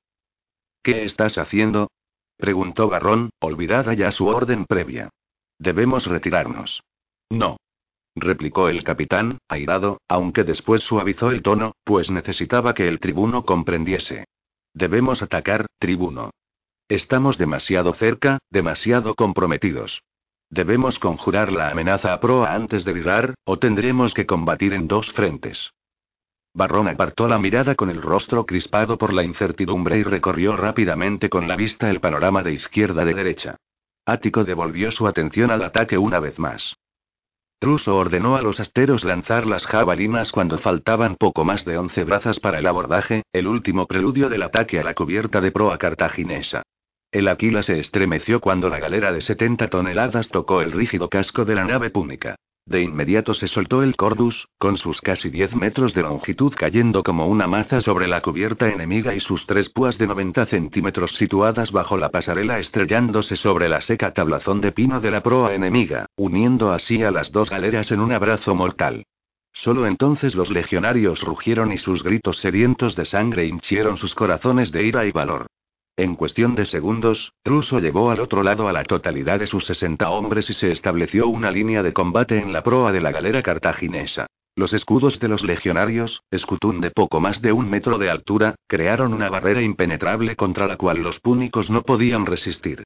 ¿Qué 0.83 1.05
estás 1.05 1.39
haciendo? 1.39 1.91
preguntó 2.37 2.89
Barrón, 2.89 3.31
olvidada 3.41 3.95
ya 3.95 4.13
su 4.13 4.27
orden 4.27 4.65
previa. 4.67 5.11
Debemos 5.59 6.07
retirarnos. 6.07 6.83
No. 7.29 7.59
replicó 8.17 8.69
el 8.69 8.83
capitán, 8.83 9.39
airado, 9.49 10.01
aunque 10.09 10.45
después 10.45 10.83
suavizó 10.83 11.31
el 11.31 11.43
tono, 11.43 11.73
pues 11.85 12.11
necesitaba 12.11 12.75
que 12.75 12.89
el 12.89 12.99
tribuno 12.99 13.45
comprendiese. 13.45 14.25
Debemos 14.75 15.23
atacar, 15.23 15.67
tribuno. 15.79 16.31
Estamos 16.89 17.39
demasiado 17.39 17.95
cerca, 17.95 18.39
demasiado 18.51 19.15
comprometidos. 19.15 20.03
Debemos 20.49 20.99
conjurar 20.99 21.53
la 21.53 21.71
amenaza 21.71 22.13
a 22.13 22.21
proa 22.21 22.55
antes 22.55 22.85
de 22.85 22.93
virar, 22.93 23.35
o 23.45 23.59
tendremos 23.59 24.15
que 24.15 24.27
combatir 24.27 24.73
en 24.75 24.89
dos 24.89 25.13
frentes. 25.13 25.73
Barrón 26.53 26.89
apartó 26.89 27.29
la 27.29 27.39
mirada 27.39 27.77
con 27.77 27.91
el 27.91 28.03
rostro 28.03 28.45
crispado 28.45 28.99
por 28.99 29.13
la 29.13 29.23
incertidumbre 29.23 29.99
y 29.99 30.03
recorrió 30.03 30.57
rápidamente 30.57 31.31
con 31.31 31.47
la 31.47 31.55
vista 31.55 31.91
el 31.91 32.01
panorama 32.01 32.43
de 32.43 32.53
izquierda 32.55 33.05
de 33.05 33.15
derecha. 33.15 33.57
Ático 34.05 34.45
devolvió 34.45 34.91
su 34.91 35.07
atención 35.07 35.53
al 35.53 35.63
ataque 35.63 35.97
una 35.97 36.19
vez 36.19 36.41
más. 36.41 36.77
Truso 37.61 37.95
ordenó 37.95 38.37
a 38.37 38.43
los 38.43 38.59
asteros 38.59 39.05
lanzar 39.05 39.47
las 39.47 39.67
jabalinas 39.67 40.33
cuando 40.33 40.57
faltaban 40.57 41.17
poco 41.17 41.45
más 41.45 41.67
de 41.67 41.77
once 41.77 42.05
brazas 42.05 42.41
para 42.41 42.59
el 42.59 42.67
abordaje, 42.67 43.25
el 43.35 43.47
último 43.47 43.87
preludio 43.87 44.31
del 44.31 44.45
ataque 44.45 44.81
a 44.81 44.83
la 44.83 44.95
cubierta 44.95 45.43
de 45.43 45.53
proa 45.53 45.77
cartaginesa. 45.77 46.63
El 47.13 47.29
Aquila 47.29 47.63
se 47.63 47.79
estremeció 47.79 48.41
cuando 48.41 48.71
la 48.71 48.79
galera 48.79 49.13
de 49.13 49.21
70 49.21 49.69
toneladas 49.69 50.31
tocó 50.31 50.63
el 50.63 50.73
rígido 50.73 51.11
casco 51.11 51.45
de 51.45 51.55
la 51.55 51.67
nave 51.67 51.91
púnica. 51.91 52.37
De 52.67 52.83
inmediato 52.83 53.35
se 53.35 53.49
soltó 53.49 53.83
el 53.83 53.97
Cordus, 53.97 54.47
con 54.59 54.77
sus 54.77 55.01
casi 55.01 55.29
10 55.31 55.57
metros 55.57 55.95
de 55.95 56.03
longitud 56.03 56.53
cayendo 56.57 57.03
como 57.03 57.27
una 57.27 57.47
maza 57.47 57.81
sobre 57.81 58.07
la 58.07 58.21
cubierta 58.21 58.69
enemiga 58.69 59.15
y 59.15 59.21
sus 59.21 59.47
tres 59.47 59.71
púas 59.71 59.99
de 59.99 60.07
90 60.07 60.47
centímetros 60.47 61.13
situadas 61.13 61.73
bajo 61.73 61.97
la 61.97 62.11
pasarela 62.11 62.59
estrellándose 62.59 63.37
sobre 63.37 63.69
la 63.69 63.81
seca 63.81 64.13
tablazón 64.13 64.61
de 64.61 64.73
pino 64.73 65.01
de 65.01 65.11
la 65.11 65.23
proa 65.23 65.55
enemiga, 65.55 66.07
uniendo 66.17 66.71
así 66.71 67.03
a 67.03 67.11
las 67.11 67.33
dos 67.33 67.51
galeras 67.51 67.91
en 67.91 68.01
un 68.01 68.13
abrazo 68.13 68.55
mortal. 68.55 69.05
Solo 69.53 69.87
entonces 69.87 70.35
los 70.35 70.51
legionarios 70.51 71.23
rugieron 71.23 71.73
y 71.73 71.79
sus 71.79 72.05
gritos 72.05 72.39
sedientos 72.39 72.95
de 72.95 73.05
sangre 73.05 73.47
hinchieron 73.47 73.97
sus 73.97 74.15
corazones 74.15 74.71
de 74.71 74.85
ira 74.85 75.07
y 75.07 75.11
valor. 75.11 75.47
En 76.01 76.17
cuestión 76.17 76.55
de 76.55 76.65
segundos, 76.65 77.35
Truso 77.43 77.79
llevó 77.79 78.11
al 78.11 78.21
otro 78.21 78.43
lado 78.43 78.69
a 78.69 78.73
la 78.73 78.85
totalidad 78.85 79.39
de 79.39 79.47
sus 79.47 79.67
60 79.67 80.09
hombres 80.09 80.49
y 80.49 80.55
se 80.55 80.73
estableció 80.73 81.29
una 81.29 81.51
línea 81.51 81.83
de 81.83 81.93
combate 81.93 82.39
en 82.39 82.55
la 82.55 82.63
proa 82.63 82.91
de 82.91 83.03
la 83.03 83.13
galera 83.13 83.43
cartaginesa. 83.43 84.25
Los 84.57 84.73
escudos 84.73 85.21
de 85.21 85.29
los 85.29 85.45
legionarios, 85.45 86.23
escutún 86.31 86.81
de 86.81 86.91
poco 86.91 87.21
más 87.21 87.43
de 87.43 87.53
un 87.53 87.69
metro 87.69 87.99
de 87.99 88.09
altura, 88.09 88.55
crearon 88.67 89.13
una 89.13 89.29
barrera 89.29 89.61
impenetrable 89.61 90.37
contra 90.37 90.67
la 90.67 90.79
cual 90.79 91.03
los 91.03 91.21
púnicos 91.21 91.69
no 91.69 91.83
podían 91.83 92.25
resistir. 92.25 92.83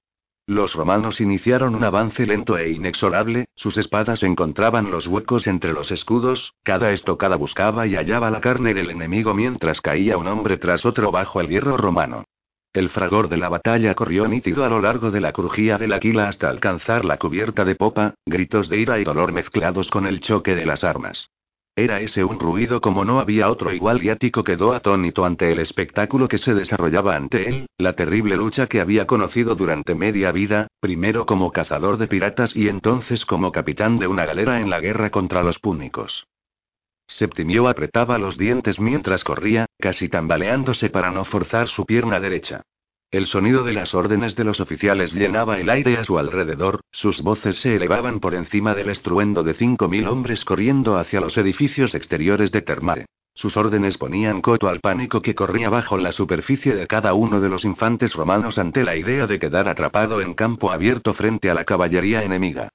Los 0.48 0.74
romanos 0.74 1.20
iniciaron 1.20 1.76
un 1.76 1.84
avance 1.84 2.26
lento 2.26 2.58
e 2.58 2.72
inexorable, 2.72 3.44
sus 3.54 3.76
espadas 3.76 4.24
encontraban 4.24 4.90
los 4.90 5.06
huecos 5.06 5.46
entre 5.46 5.72
los 5.72 5.92
escudos, 5.92 6.52
cada 6.64 6.90
estocada 6.90 7.36
buscaba 7.36 7.86
y 7.86 7.94
hallaba 7.94 8.32
la 8.32 8.40
carne 8.40 8.74
del 8.74 8.90
enemigo 8.90 9.34
mientras 9.34 9.80
caía 9.80 10.18
un 10.18 10.26
hombre 10.26 10.56
tras 10.56 10.84
otro 10.84 11.12
bajo 11.12 11.40
el 11.40 11.46
hierro 11.46 11.76
romano. 11.76 12.24
El 12.74 12.88
fragor 12.88 13.28
de 13.28 13.36
la 13.36 13.48
batalla 13.48 13.94
corrió 13.94 14.26
nítido 14.26 14.64
a 14.64 14.68
lo 14.68 14.80
largo 14.80 15.12
de 15.12 15.20
la 15.20 15.30
crujía 15.30 15.78
del 15.78 15.92
Aquila 15.92 16.26
hasta 16.26 16.50
alcanzar 16.50 17.04
la 17.04 17.18
cubierta 17.18 17.64
de 17.64 17.76
popa, 17.76 18.14
gritos 18.26 18.68
de 18.68 18.78
ira 18.78 18.98
y 18.98 19.04
dolor 19.04 19.32
mezclados 19.32 19.92
con 19.92 20.08
el 20.08 20.20
choque 20.20 20.56
de 20.56 20.66
las 20.66 20.82
armas. 20.82 21.30
Era 21.76 22.00
ese 22.00 22.24
un 22.24 22.40
ruido 22.40 22.80
como 22.80 23.04
no 23.04 23.20
había 23.20 23.48
otro 23.48 23.72
igual 23.72 24.02
y 24.02 24.08
Ático 24.08 24.42
quedó 24.42 24.72
atónito 24.72 25.24
ante 25.24 25.52
el 25.52 25.60
espectáculo 25.60 26.26
que 26.26 26.38
se 26.38 26.52
desarrollaba 26.52 27.14
ante 27.14 27.48
él, 27.48 27.66
la 27.78 27.92
terrible 27.92 28.36
lucha 28.36 28.66
que 28.66 28.80
había 28.80 29.06
conocido 29.06 29.54
durante 29.54 29.94
media 29.94 30.32
vida, 30.32 30.66
primero 30.80 31.26
como 31.26 31.52
cazador 31.52 31.96
de 31.96 32.08
piratas 32.08 32.56
y 32.56 32.68
entonces 32.68 33.24
como 33.24 33.52
capitán 33.52 34.00
de 34.00 34.08
una 34.08 34.26
galera 34.26 34.60
en 34.60 34.68
la 34.68 34.80
guerra 34.80 35.10
contra 35.10 35.44
los 35.44 35.60
púnicos. 35.60 36.26
Septimio 37.16 37.68
apretaba 37.68 38.18
los 38.18 38.36
dientes 38.36 38.80
mientras 38.80 39.22
corría, 39.22 39.66
casi 39.78 40.08
tambaleándose 40.08 40.90
para 40.90 41.12
no 41.12 41.24
forzar 41.24 41.68
su 41.68 41.86
pierna 41.86 42.18
derecha. 42.18 42.62
El 43.08 43.26
sonido 43.26 43.62
de 43.62 43.72
las 43.72 43.94
órdenes 43.94 44.34
de 44.34 44.42
los 44.42 44.58
oficiales 44.58 45.12
llenaba 45.12 45.60
el 45.60 45.70
aire 45.70 45.96
a 45.96 46.02
su 46.02 46.18
alrededor, 46.18 46.80
sus 46.90 47.22
voces 47.22 47.54
se 47.54 47.76
elevaban 47.76 48.18
por 48.18 48.34
encima 48.34 48.74
del 48.74 48.90
estruendo 48.90 49.44
de 49.44 49.54
cinco 49.54 49.86
mil 49.86 50.08
hombres 50.08 50.44
corriendo 50.44 50.96
hacia 50.96 51.20
los 51.20 51.38
edificios 51.38 51.94
exteriores 51.94 52.50
de 52.50 52.62
Termare. 52.62 53.06
Sus 53.32 53.56
órdenes 53.56 53.96
ponían 53.96 54.40
coto 54.40 54.68
al 54.68 54.80
pánico 54.80 55.22
que 55.22 55.36
corría 55.36 55.70
bajo 55.70 55.96
la 55.96 56.10
superficie 56.10 56.74
de 56.74 56.88
cada 56.88 57.14
uno 57.14 57.40
de 57.40 57.48
los 57.48 57.64
infantes 57.64 58.14
romanos 58.14 58.58
ante 58.58 58.82
la 58.82 58.96
idea 58.96 59.28
de 59.28 59.38
quedar 59.38 59.68
atrapado 59.68 60.20
en 60.20 60.34
campo 60.34 60.72
abierto 60.72 61.14
frente 61.14 61.48
a 61.48 61.54
la 61.54 61.64
caballería 61.64 62.24
enemiga. 62.24 62.70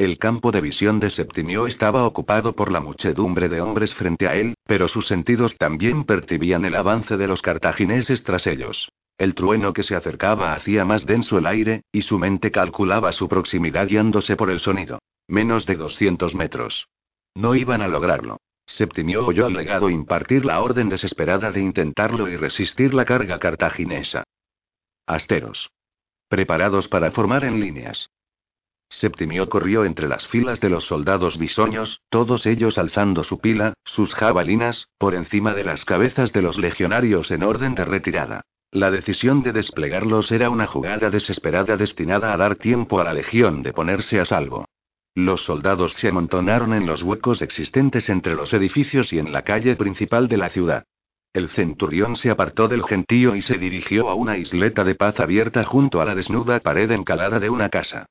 El 0.00 0.16
campo 0.16 0.50
de 0.50 0.62
visión 0.62 0.98
de 0.98 1.10
Septimio 1.10 1.66
estaba 1.66 2.06
ocupado 2.06 2.54
por 2.54 2.72
la 2.72 2.80
muchedumbre 2.80 3.50
de 3.50 3.60
hombres 3.60 3.92
frente 3.92 4.28
a 4.28 4.34
él, 4.34 4.54
pero 4.64 4.88
sus 4.88 5.06
sentidos 5.06 5.58
también 5.58 6.04
percibían 6.04 6.64
el 6.64 6.74
avance 6.74 7.18
de 7.18 7.26
los 7.26 7.42
cartagineses 7.42 8.24
tras 8.24 8.46
ellos. 8.46 8.90
El 9.18 9.34
trueno 9.34 9.74
que 9.74 9.82
se 9.82 9.94
acercaba 9.94 10.54
hacía 10.54 10.86
más 10.86 11.04
denso 11.04 11.36
el 11.36 11.44
aire, 11.44 11.82
y 11.92 12.00
su 12.00 12.18
mente 12.18 12.50
calculaba 12.50 13.12
su 13.12 13.28
proximidad 13.28 13.88
guiándose 13.88 14.36
por 14.36 14.48
el 14.48 14.60
sonido. 14.60 15.00
Menos 15.28 15.66
de 15.66 15.76
200 15.76 16.34
metros. 16.34 16.86
No 17.34 17.54
iban 17.54 17.82
a 17.82 17.88
lograrlo. 17.88 18.38
Septimio 18.64 19.26
oyó 19.26 19.44
al 19.44 19.52
legado 19.52 19.90
impartir 19.90 20.46
la 20.46 20.62
orden 20.62 20.88
desesperada 20.88 21.52
de 21.52 21.60
intentarlo 21.60 22.26
y 22.26 22.38
resistir 22.38 22.94
la 22.94 23.04
carga 23.04 23.38
cartaginesa. 23.38 24.24
Asteros. 25.06 25.68
Preparados 26.30 26.88
para 26.88 27.10
formar 27.10 27.44
en 27.44 27.60
líneas. 27.60 28.08
Septimio 28.90 29.48
corrió 29.48 29.84
entre 29.84 30.08
las 30.08 30.26
filas 30.26 30.60
de 30.60 30.68
los 30.68 30.84
soldados 30.84 31.38
bisoños, 31.38 32.02
todos 32.10 32.44
ellos 32.44 32.76
alzando 32.76 33.22
su 33.22 33.38
pila, 33.38 33.74
sus 33.84 34.14
jabalinas, 34.14 34.88
por 34.98 35.14
encima 35.14 35.54
de 35.54 35.64
las 35.64 35.84
cabezas 35.84 36.32
de 36.32 36.42
los 36.42 36.58
legionarios 36.58 37.30
en 37.30 37.44
orden 37.44 37.76
de 37.76 37.84
retirada. 37.84 38.42
La 38.72 38.90
decisión 38.90 39.42
de 39.42 39.52
desplegarlos 39.52 40.30
era 40.32 40.50
una 40.50 40.66
jugada 40.66 41.08
desesperada 41.08 41.76
destinada 41.76 42.32
a 42.32 42.36
dar 42.36 42.56
tiempo 42.56 43.00
a 43.00 43.04
la 43.04 43.14
legión 43.14 43.62
de 43.62 43.72
ponerse 43.72 44.20
a 44.20 44.24
salvo. 44.24 44.66
Los 45.14 45.44
soldados 45.44 45.94
se 45.94 46.08
amontonaron 46.08 46.74
en 46.74 46.86
los 46.86 47.02
huecos 47.02 47.42
existentes 47.42 48.08
entre 48.08 48.34
los 48.34 48.52
edificios 48.52 49.12
y 49.12 49.18
en 49.18 49.32
la 49.32 49.42
calle 49.42 49.76
principal 49.76 50.28
de 50.28 50.36
la 50.36 50.50
ciudad. 50.50 50.84
El 51.32 51.48
centurión 51.48 52.16
se 52.16 52.30
apartó 52.30 52.66
del 52.66 52.82
gentío 52.82 53.36
y 53.36 53.42
se 53.42 53.56
dirigió 53.56 54.08
a 54.08 54.14
una 54.14 54.36
isleta 54.36 54.82
de 54.82 54.96
paz 54.96 55.20
abierta 55.20 55.62
junto 55.64 56.00
a 56.00 56.04
la 56.04 56.14
desnuda 56.16 56.58
pared 56.58 56.90
encalada 56.90 57.38
de 57.38 57.50
una 57.50 57.68
casa. 57.68 58.06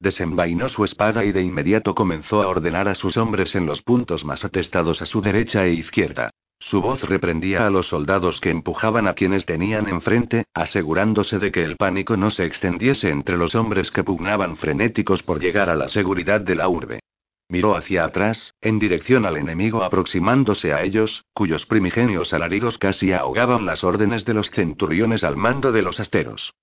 Desenvainó 0.00 0.68
su 0.68 0.84
espada 0.84 1.24
y 1.24 1.32
de 1.32 1.42
inmediato 1.42 1.94
comenzó 1.94 2.42
a 2.42 2.48
ordenar 2.48 2.88
a 2.88 2.94
sus 2.94 3.16
hombres 3.16 3.54
en 3.54 3.66
los 3.66 3.82
puntos 3.82 4.24
más 4.24 4.44
atestados 4.44 5.00
a 5.02 5.06
su 5.06 5.20
derecha 5.20 5.64
e 5.64 5.72
izquierda. 5.72 6.30
Su 6.58 6.80
voz 6.80 7.02
reprendía 7.02 7.66
a 7.66 7.70
los 7.70 7.88
soldados 7.88 8.40
que 8.40 8.50
empujaban 8.50 9.06
a 9.06 9.14
quienes 9.14 9.44
tenían 9.44 9.88
enfrente, 9.88 10.44
asegurándose 10.54 11.38
de 11.38 11.52
que 11.52 11.62
el 11.62 11.76
pánico 11.76 12.16
no 12.16 12.30
se 12.30 12.46
extendiese 12.46 13.10
entre 13.10 13.36
los 13.36 13.54
hombres 13.54 13.90
que 13.90 14.04
pugnaban 14.04 14.56
frenéticos 14.56 15.22
por 15.22 15.40
llegar 15.40 15.68
a 15.68 15.74
la 15.74 15.88
seguridad 15.88 16.40
de 16.40 16.54
la 16.54 16.68
urbe. 16.68 17.00
Miró 17.48 17.76
hacia 17.76 18.04
atrás, 18.04 18.54
en 18.62 18.78
dirección 18.78 19.26
al 19.26 19.36
enemigo 19.36 19.84
aproximándose 19.84 20.72
a 20.72 20.82
ellos, 20.82 21.24
cuyos 21.34 21.66
primigenios 21.66 22.32
alaridos 22.32 22.78
casi 22.78 23.12
ahogaban 23.12 23.66
las 23.66 23.84
órdenes 23.84 24.24
de 24.24 24.34
los 24.34 24.50
centuriones 24.50 25.22
al 25.22 25.36
mando 25.36 25.70
de 25.70 25.82
los 25.82 26.00
asteros. 26.00 26.54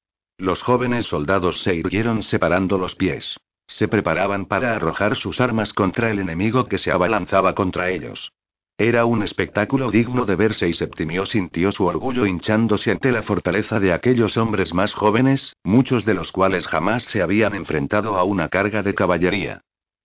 Los 0.41 0.63
jóvenes 0.63 1.05
soldados 1.05 1.61
se 1.61 1.75
irguieron 1.75 2.23
separando 2.23 2.79
los 2.79 2.95
pies. 2.95 3.37
Se 3.67 3.87
preparaban 3.87 4.47
para 4.47 4.75
arrojar 4.75 5.15
sus 5.15 5.39
armas 5.39 5.71
contra 5.71 6.09
el 6.09 6.17
enemigo 6.17 6.65
que 6.65 6.79
se 6.79 6.91
abalanzaba 6.91 7.53
contra 7.53 7.91
ellos. 7.91 8.33
Era 8.75 9.05
un 9.05 9.21
espectáculo 9.21 9.91
digno 9.91 10.25
de 10.25 10.35
verse 10.35 10.67
y 10.67 10.73
Septimio 10.73 11.27
sintió 11.27 11.71
su 11.71 11.85
orgullo 11.85 12.25
hinchándose 12.25 12.89
ante 12.89 13.11
la 13.11 13.21
fortaleza 13.21 13.79
de 13.79 13.93
aquellos 13.93 14.35
hombres 14.35 14.73
más 14.73 14.95
jóvenes, 14.95 15.55
muchos 15.63 16.05
de 16.05 16.15
los 16.15 16.31
cuales 16.31 16.65
jamás 16.65 17.03
se 17.03 17.21
habían 17.21 17.53
enfrentado 17.53 18.17
a 18.17 18.23
una 18.23 18.49
carga 18.49 18.81
de 18.81 18.95
caballería. 18.95 19.61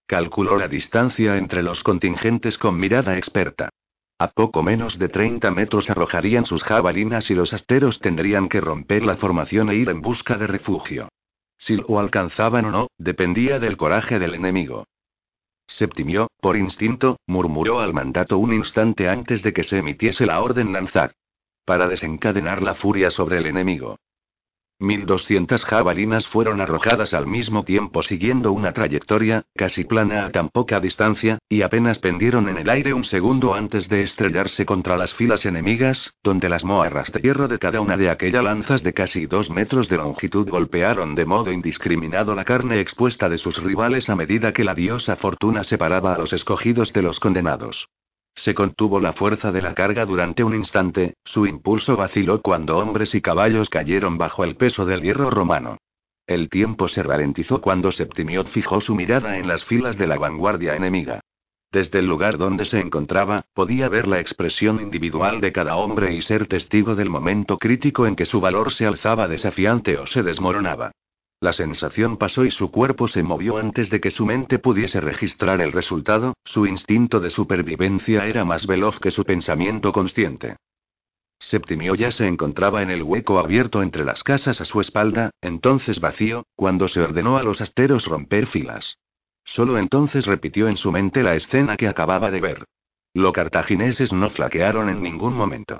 Calculó 0.07 0.59
la 0.59 0.68
distancia 0.68 1.38
entre 1.38 1.62
los 1.62 1.83
contingentes 1.83 2.59
con 2.59 2.79
mirada 2.79 3.16
experta. 3.16 3.70
A 4.18 4.29
poco 4.29 4.62
menos 4.62 4.98
de 4.98 5.11
30 5.11 5.50
metros 5.50 5.90
arrojarían 5.90 6.46
sus 6.46 6.62
jabalinas 6.62 7.31
y 7.31 7.35
los 7.35 7.52
asteros 7.52 8.00
tendrían 8.00 8.48
que 8.48 8.62
romper 8.62 9.05
la 9.05 9.16
formación 9.16 9.68
e 9.68 9.74
ir 9.74 9.90
en 9.90 10.00
busca 10.00 10.38
de 10.38 10.46
refugio. 10.46 11.11
Si 11.59 11.76
lo 11.76 11.98
alcanzaban 11.98 12.64
o 12.64 12.70
no, 12.70 12.88
dependía 12.96 13.59
del 13.59 13.76
coraje 13.76 14.18
del 14.18 14.35
enemigo. 14.35 14.87
Septimio, 15.66 16.29
por 16.40 16.57
instinto, 16.57 17.18
murmuró 17.26 17.81
al 17.81 17.92
mandato 17.92 18.38
un 18.38 18.55
instante 18.55 19.09
antes 19.09 19.42
de 19.42 19.52
que 19.52 19.64
se 19.64 19.79
emitiese 19.79 20.24
la 20.24 20.40
orden 20.40 20.72
lanzar. 20.72 21.12
Para 21.66 21.87
desencadenar 21.87 22.62
la 22.62 22.74
furia 22.74 23.11
sobre 23.11 23.38
el 23.38 23.46
enemigo. 23.46 23.98
1200 24.79 25.65
jabalinas 25.65 26.27
fueron 26.27 26.61
arrojadas 26.61 27.15
al 27.15 27.27
mismo 27.27 27.65
tiempo 27.65 28.03
siguiendo 28.03 28.53
una 28.53 28.73
trayectoria, 28.73 29.45
casi 29.55 29.85
plana 29.85 30.27
a 30.27 30.31
tan 30.31 30.51
poca 30.51 30.81
distancia, 30.81 31.39
y 31.49 31.62
apenas 31.62 31.99
pendieron 31.99 32.49
en 32.49 32.59
el 32.59 32.69
aire 32.69 32.93
un 32.93 33.05
segundo 33.05 33.55
antes 33.55 33.89
de 33.89 34.03
estrellarse 34.03 34.67
contra 34.67 34.99
las 34.99 35.15
filas 35.15 35.47
enemigas, 35.47 36.15
donde 36.23 36.51
las 36.51 36.65
moarras 36.65 37.11
de 37.11 37.21
hierro 37.21 37.49
de 37.49 37.59
cada 37.59 37.81
una 37.81 37.97
de 37.97 38.11
aquellas 38.11 38.45
lanzas 38.45 38.83
de 38.83 38.93
casi 38.93 39.27
dos 39.27 39.49
metros 39.49 39.89
de 39.89 39.97
longitud 39.97 40.49
golpearon 40.49 41.15
de 41.15 41.25
modo 41.25 41.53
indiscriminado 41.53 42.35
la 42.35 42.45
carne 42.45 42.81
expuesta 42.81 43.31
de 43.31 43.39
sus 43.39 43.62
rivales 43.62 44.11
a 44.11 44.17
medida 44.17 44.53
que 44.53 44.65
la 44.65 44.75
diosa 44.75 45.17
fortuna 45.17 45.65
separaba 45.65 46.15
a 46.15 46.19
los 46.19 46.35
escogidos 46.35 46.93
de 46.93 47.03
los 47.03 47.19
condenados. 47.19 47.89
Se 48.37 48.55
contuvo 48.55 49.01
la 49.01 49.14
fuerza 49.14 49.51
de 49.51 49.62
la 49.62 49.75
carga 49.75 50.05
durante 50.05 50.44
un 50.44 50.55
instante, 50.55 51.14
su 51.25 51.46
impulso 51.46 51.96
vaciló 51.96 52.42
cuando 52.42 52.77
hombres 52.77 53.14
y 53.14 53.22
caballos 53.22 53.70
cayeron 53.70 54.18
bajo 54.18 54.44
el 54.44 54.57
peso 54.57 54.85
del 54.85 55.01
hierro 55.01 55.31
romano. 55.31 55.79
El 56.27 56.51
tiempo 56.51 56.87
se 56.87 57.03
ralentizó 57.03 57.62
cuando 57.62 57.90
Septimiot 57.90 58.49
fijó 58.49 58.81
su 58.81 58.94
mirada 58.94 59.38
en 59.38 59.49
las 59.49 59.64
filas 59.64 59.96
de 59.96 60.07
la 60.07 60.18
vanguardia 60.18 60.77
enemiga. 60.77 61.20
Desde 61.72 61.99
el 61.99 62.07
lugar 62.07 62.37
donde 62.37 62.66
se 62.66 62.79
encontraba, 62.79 63.46
podía 63.55 63.88
ver 63.88 64.07
la 64.07 64.20
expresión 64.20 64.81
individual 64.81 65.40
de 65.40 65.53
cada 65.53 65.77
hombre 65.77 66.14
y 66.14 66.22
ser 66.22 66.46
testigo 66.46 66.94
del 66.94 67.11
momento 67.11 67.59
crítico 67.59 68.07
en 68.07 68.16
que 68.16 68.27
su 68.27 68.40
valor 68.40 68.72
se 68.72 68.87
alzaba 68.87 69.29
desafiante 69.29 69.96
o 69.99 70.07
se 70.07 70.22
desmoronaba. 70.22 70.92
La 71.46 71.52
sensación 71.52 72.16
pasó 72.16 72.44
y 72.44 72.50
su 72.50 72.72
cuerpo 72.72 73.06
se 73.06 73.22
movió 73.22 73.59
antes 73.59 73.88
de 73.88 74.00
que 74.00 74.11
su 74.11 74.26
mente 74.26 74.59
pudiese 74.59 75.00
registrar 75.00 75.61
el 75.61 75.70
resultado, 75.70 76.35
su 76.44 76.66
instinto 76.66 77.20
de 77.20 77.30
supervivencia 77.30 78.26
era 78.26 78.44
más 78.44 78.66
veloz 78.66 78.98
que 78.98 79.12
su 79.12 79.24
pensamiento 79.24 79.92
consciente. 79.92 80.56
Septimio 81.38 81.94
ya 81.94 82.11
se 82.11 82.26
encontraba 82.26 82.82
en 82.82 82.90
el 82.90 83.04
hueco 83.04 83.38
abierto 83.38 83.80
entre 83.85 84.04
las 84.04 84.24
casas 84.24 84.61
a 84.61 84.64
su 84.64 84.80
espalda, 84.80 85.30
entonces 85.40 86.00
vacío, 86.00 86.46
cuando 86.56 86.88
se 86.88 87.00
ordenó 87.00 87.37
a 87.37 87.44
los 87.44 87.61
asteros 87.61 88.06
romper 88.06 88.46
filas. 88.46 88.98
Solo 89.44 89.78
entonces 89.78 90.26
repitió 90.26 90.66
en 90.66 90.76
su 90.76 90.90
mente 90.90 91.22
la 91.22 91.37
escena 91.37 91.76
que 91.76 91.87
acababa 91.87 92.32
de 92.32 92.40
ver. 92.40 92.64
Los 93.14 93.32
cartagineses 93.32 94.12
no 94.12 94.30
flaquearon 94.30 94.88
en 94.88 95.00
ningún 95.00 95.35
momento. 95.35 95.78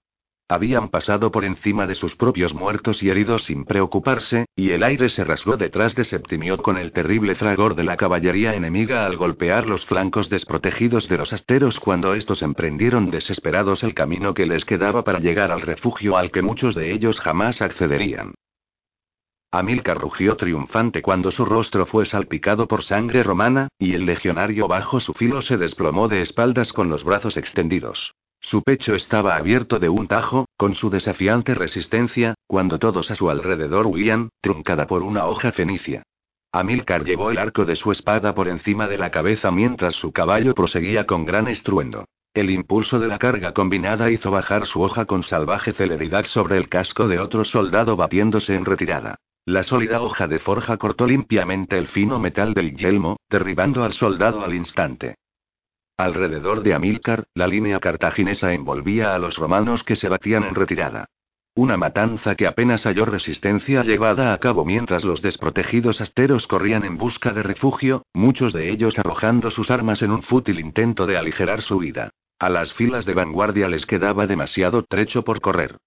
Habían 0.49 0.91
pasado 0.91 1.33
por 1.33 1.45
encima 1.45 1.89
de 1.89 1.97
sus 1.97 2.15
propios 2.15 2.55
muertos 2.55 3.03
y 3.03 3.11
heridos 3.11 3.47
sin 3.47 3.65
preocuparse, 3.65 4.47
y 4.55 4.71
el 4.71 4.85
aire 4.85 5.09
se 5.09 5.25
rasgó 5.25 5.57
detrás 5.57 5.97
de 5.97 6.05
Septimio 6.05 6.59
con 6.59 6.79
el 6.79 6.93
terrible 6.93 7.35
fragor 7.35 7.75
de 7.75 7.83
la 7.83 7.97
caballería 7.97 8.55
enemiga 8.55 9.07
al 9.07 9.17
golpear 9.17 9.67
los 9.67 9.85
flancos 9.87 10.31
desprotegidos 10.31 11.09
de 11.09 11.19
los 11.19 11.33
asteros 11.33 11.81
cuando 11.81 12.15
estos 12.15 12.43
emprendieron 12.43 13.11
desesperados 13.11 13.83
el 13.83 13.93
camino 13.93 14.35
que 14.35 14.47
les 14.47 14.65
quedaba 14.65 15.03
para 15.03 15.19
llegar 15.19 15.51
al 15.51 15.63
refugio 15.63 16.17
al 16.17 16.31
que 16.31 16.43
muchos 16.43 16.77
de 16.77 16.93
ellos 16.93 17.19
jamás 17.19 17.61
accederían. 17.61 18.35
Amilcar 19.51 19.99
rugió 19.99 20.37
triunfante 20.37 21.03
cuando 21.03 21.33
su 21.33 21.45
rostro 21.45 21.87
fue 21.87 22.05
salpicado 22.05 22.69
por 22.69 22.85
sangre 22.85 23.25
romana, 23.25 23.67
y 23.81 23.95
el 23.95 24.07
legionario 24.07 24.69
bajo 24.69 25.01
su 25.01 25.13
filo 25.13 25.43
se 25.43 25.57
desplomó 25.57 26.07
de 26.07 26.21
espaldas 26.21 26.73
con 26.73 26.89
los 26.89 27.03
brazos 27.03 27.37
extendidos. 27.37 28.15
Su 28.47 28.63
pecho 28.63 28.95
estaba 28.95 29.35
abierto 29.35 29.81
de 29.81 29.89
un 29.89 30.07
tajo, 30.07 30.47
con 30.57 30.77
su 30.77 30.89
desafiante 30.89 31.53
resistencia, 31.53 32.37
cuando 32.47 32.79
todos 32.79 33.11
a 33.11 33.17
su 33.17 33.29
alrededor 33.29 33.89
huían, 33.89 34.29
truncada 34.41 34.87
por 34.87 35.03
una 35.03 35.27
hoja 35.27 35.51
fenicia. 35.51 36.05
Amilcar 36.53 37.05
llevó 37.05 37.33
el 37.33 37.39
arco 37.39 37.65
de 37.65 37.75
su 37.75 37.91
espada 37.91 38.37
por 38.37 38.47
encima 38.47 38.87
de 38.87 38.99
la 38.99 39.11
cabeza 39.11 39.51
mientras 39.51 39.97
su 39.97 40.13
caballo 40.13 40.55
proseguía 40.55 41.07
con 41.07 41.25
gran 41.25 41.49
estruendo. 41.49 42.05
El 42.35 42.51
impulso 42.51 43.01
de 43.01 43.09
la 43.09 43.19
carga 43.19 43.53
combinada 43.53 44.13
hizo 44.13 44.31
bajar 44.31 44.65
su 44.67 44.81
hoja 44.81 45.07
con 45.07 45.25
salvaje 45.25 45.73
celeridad 45.73 46.25
sobre 46.27 46.57
el 46.57 46.69
casco 46.69 47.09
de 47.09 47.19
otro 47.19 47.45
soldado 47.45 47.97
batiéndose 47.97 48.55
en 48.55 48.65
retirada. 48.65 49.17
La 49.45 49.65
sólida 49.65 50.01
hoja 50.01 50.29
de 50.29 50.39
forja 50.39 50.77
cortó 50.77 51.09
limpiamente 51.09 51.77
el 51.79 51.89
fino 51.89 52.21
metal 52.21 52.55
del 52.55 52.77
yelmo, 52.77 53.17
derribando 53.29 53.83
al 53.83 53.93
soldado 53.93 54.45
al 54.45 54.55
instante. 54.55 55.17
Alrededor 55.99 56.63
de 56.63 56.75
Amílcar, 56.75 57.25
la 57.33 57.47
línea 57.47 57.81
cartaginesa 57.81 58.53
envolvía 58.53 59.15
a 59.15 59.19
los 59.19 59.39
romanos 59.39 59.83
que 59.83 59.97
se 59.97 60.11
batían 60.11 60.45
en 60.45 60.55
retirada. 60.55 61.07
Una 61.55 61.79
matanza 61.79 62.35
que 62.35 62.47
apenas 62.47 62.85
halló 62.85 63.07
resistencia 63.07 63.83
llevada 63.83 64.35
a 64.35 64.39
cabo 64.39 64.67
mientras 64.67 65.05
los 65.05 65.23
desprotegidos 65.23 66.03
asteros 66.03 66.47
corrían 66.47 66.85
en 66.85 66.99
busca 66.99 67.33
de 67.33 67.43
refugio, 67.43 68.03
muchos 68.13 68.53
de 68.53 68.71
ellos 68.71 68.99
arrojando 68.99 69.51
sus 69.51 69.71
armas 69.71 70.03
en 70.03 70.11
un 70.11 70.23
fútil 70.23 70.61
intento 70.61 71.07
de 71.07 71.17
aligerar 71.17 71.63
su 71.63 71.79
vida. 71.79 72.11
A 72.39 72.51
las 72.51 72.75
filas 72.75 73.07
de 73.07 73.15
vanguardia 73.15 73.67
les 73.67 73.87
quedaba 73.87 74.27
demasiado 74.27 74.83
trecho 74.83 75.25
por 75.25 75.41
correr. 75.41 75.79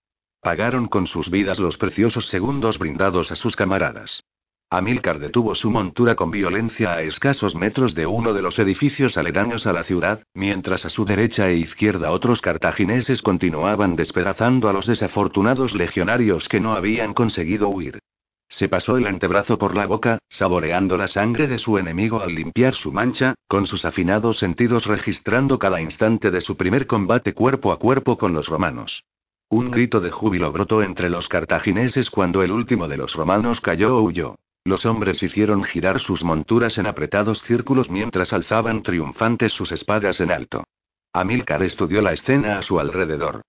Pagaron 0.42 0.88
con 0.88 1.06
sus 1.06 1.30
vidas 1.30 1.60
los 1.60 1.78
preciosos 1.78 2.30
segundos 2.30 2.80
brindados 2.80 3.32
a 3.32 3.36
sus 3.36 3.56
camaradas. 3.56 4.24
Amílcar 4.72 5.18
detuvo 5.18 5.56
su 5.56 5.72
montura 5.72 6.14
con 6.14 6.30
violencia 6.30 6.92
a 6.94 7.02
escasos 7.02 7.56
metros 7.56 7.96
de 7.96 8.06
uno 8.06 8.34
de 8.34 8.44
los 8.44 8.60
edificios 8.60 9.18
aledaños 9.18 9.66
a 9.66 9.74
la 9.74 9.84
ciudad, 9.84 10.22
mientras 10.36 10.86
a 10.86 10.92
su 10.92 11.06
derecha 11.06 11.50
e 11.50 11.56
izquierda 11.56 12.12
otros 12.12 12.40
cartagineses 12.40 13.24
continuaban 13.24 13.96
despedazando 13.96 14.70
a 14.70 14.74
los 14.74 14.86
desafortunados 14.86 15.74
legionarios 15.74 16.48
que 16.48 16.60
no 16.60 16.74
habían 16.74 17.16
conseguido 17.16 17.68
huir. 17.68 17.98
Se 18.48 18.70
pasó 18.70 18.98
el 18.98 19.08
antebrazo 19.08 19.58
por 19.58 19.76
la 19.76 19.88
boca, 19.88 20.20
saboreando 20.30 20.98
la 20.98 21.08
sangre 21.08 21.48
de 21.48 21.58
su 21.58 21.80
enemigo 21.80 22.22
al 22.22 22.36
limpiar 22.36 22.76
su 22.76 22.92
mancha, 22.92 23.34
con 23.48 23.66
sus 23.66 23.86
afinados 23.86 24.38
sentidos 24.38 24.86
registrando 24.86 25.58
cada 25.58 25.82
instante 25.82 26.30
de 26.30 26.42
su 26.42 26.58
primer 26.58 26.86
combate 26.86 27.34
cuerpo 27.34 27.72
a 27.72 27.80
cuerpo 27.80 28.20
con 28.20 28.34
los 28.34 28.48
romanos. 28.48 29.04
Un 29.50 29.72
grito 29.72 30.00
de 30.00 30.12
júbilo 30.12 30.52
brotó 30.52 30.84
entre 30.84 31.10
los 31.10 31.28
cartagineses 31.28 32.12
cuando 32.12 32.44
el 32.44 32.52
último 32.52 32.88
de 32.88 32.98
los 32.98 33.16
romanos 33.16 33.62
cayó 33.62 33.98
o 33.98 34.04
huyó. 34.04 34.36
Los 34.64 34.86
hombres 34.86 35.24
hicieron 35.24 35.64
girar 35.64 36.00
sus 36.00 36.24
monturas 36.24 36.78
en 36.78 36.86
apretados 36.86 37.42
círculos 37.44 37.90
mientras 37.90 38.34
alzaban 38.34 38.84
triunfantes 38.84 39.54
sus 39.54 39.72
espadas 39.72 40.20
en 40.22 40.32
alto. 40.32 40.66
Amílcar 41.14 41.64
estudió 41.64 42.02
la 42.02 42.14
escena 42.14 42.60
a 42.60 42.62
su 42.62 42.80
alrededor. 42.80 43.42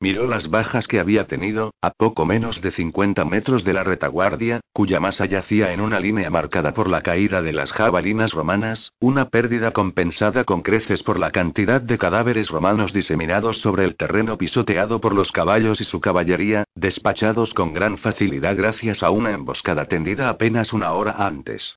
Miró 0.00 0.28
las 0.28 0.48
bajas 0.48 0.86
que 0.86 1.00
había 1.00 1.26
tenido, 1.26 1.74
a 1.82 1.90
poco 1.90 2.24
menos 2.24 2.62
de 2.62 2.70
50 2.70 3.24
metros 3.24 3.64
de 3.64 3.72
la 3.72 3.82
retaguardia, 3.82 4.60
cuya 4.72 5.00
masa 5.00 5.26
yacía 5.26 5.72
en 5.72 5.80
una 5.80 5.98
línea 5.98 6.30
marcada 6.30 6.72
por 6.72 6.88
la 6.88 7.00
caída 7.00 7.42
de 7.42 7.52
las 7.52 7.72
jabalinas 7.72 8.30
romanas, 8.30 8.92
una 9.00 9.28
pérdida 9.28 9.72
compensada 9.72 10.44
con 10.44 10.62
creces 10.62 11.02
por 11.02 11.18
la 11.18 11.32
cantidad 11.32 11.80
de 11.80 11.98
cadáveres 11.98 12.48
romanos 12.48 12.92
diseminados 12.92 13.60
sobre 13.60 13.82
el 13.82 13.96
terreno 13.96 14.38
pisoteado 14.38 15.00
por 15.00 15.14
los 15.14 15.32
caballos 15.32 15.80
y 15.80 15.84
su 15.84 16.00
caballería, 16.00 16.62
despachados 16.76 17.52
con 17.52 17.74
gran 17.74 17.98
facilidad 17.98 18.56
gracias 18.56 19.02
a 19.02 19.10
una 19.10 19.32
emboscada 19.32 19.86
tendida 19.86 20.28
apenas 20.28 20.72
una 20.72 20.92
hora 20.92 21.16
antes. 21.26 21.76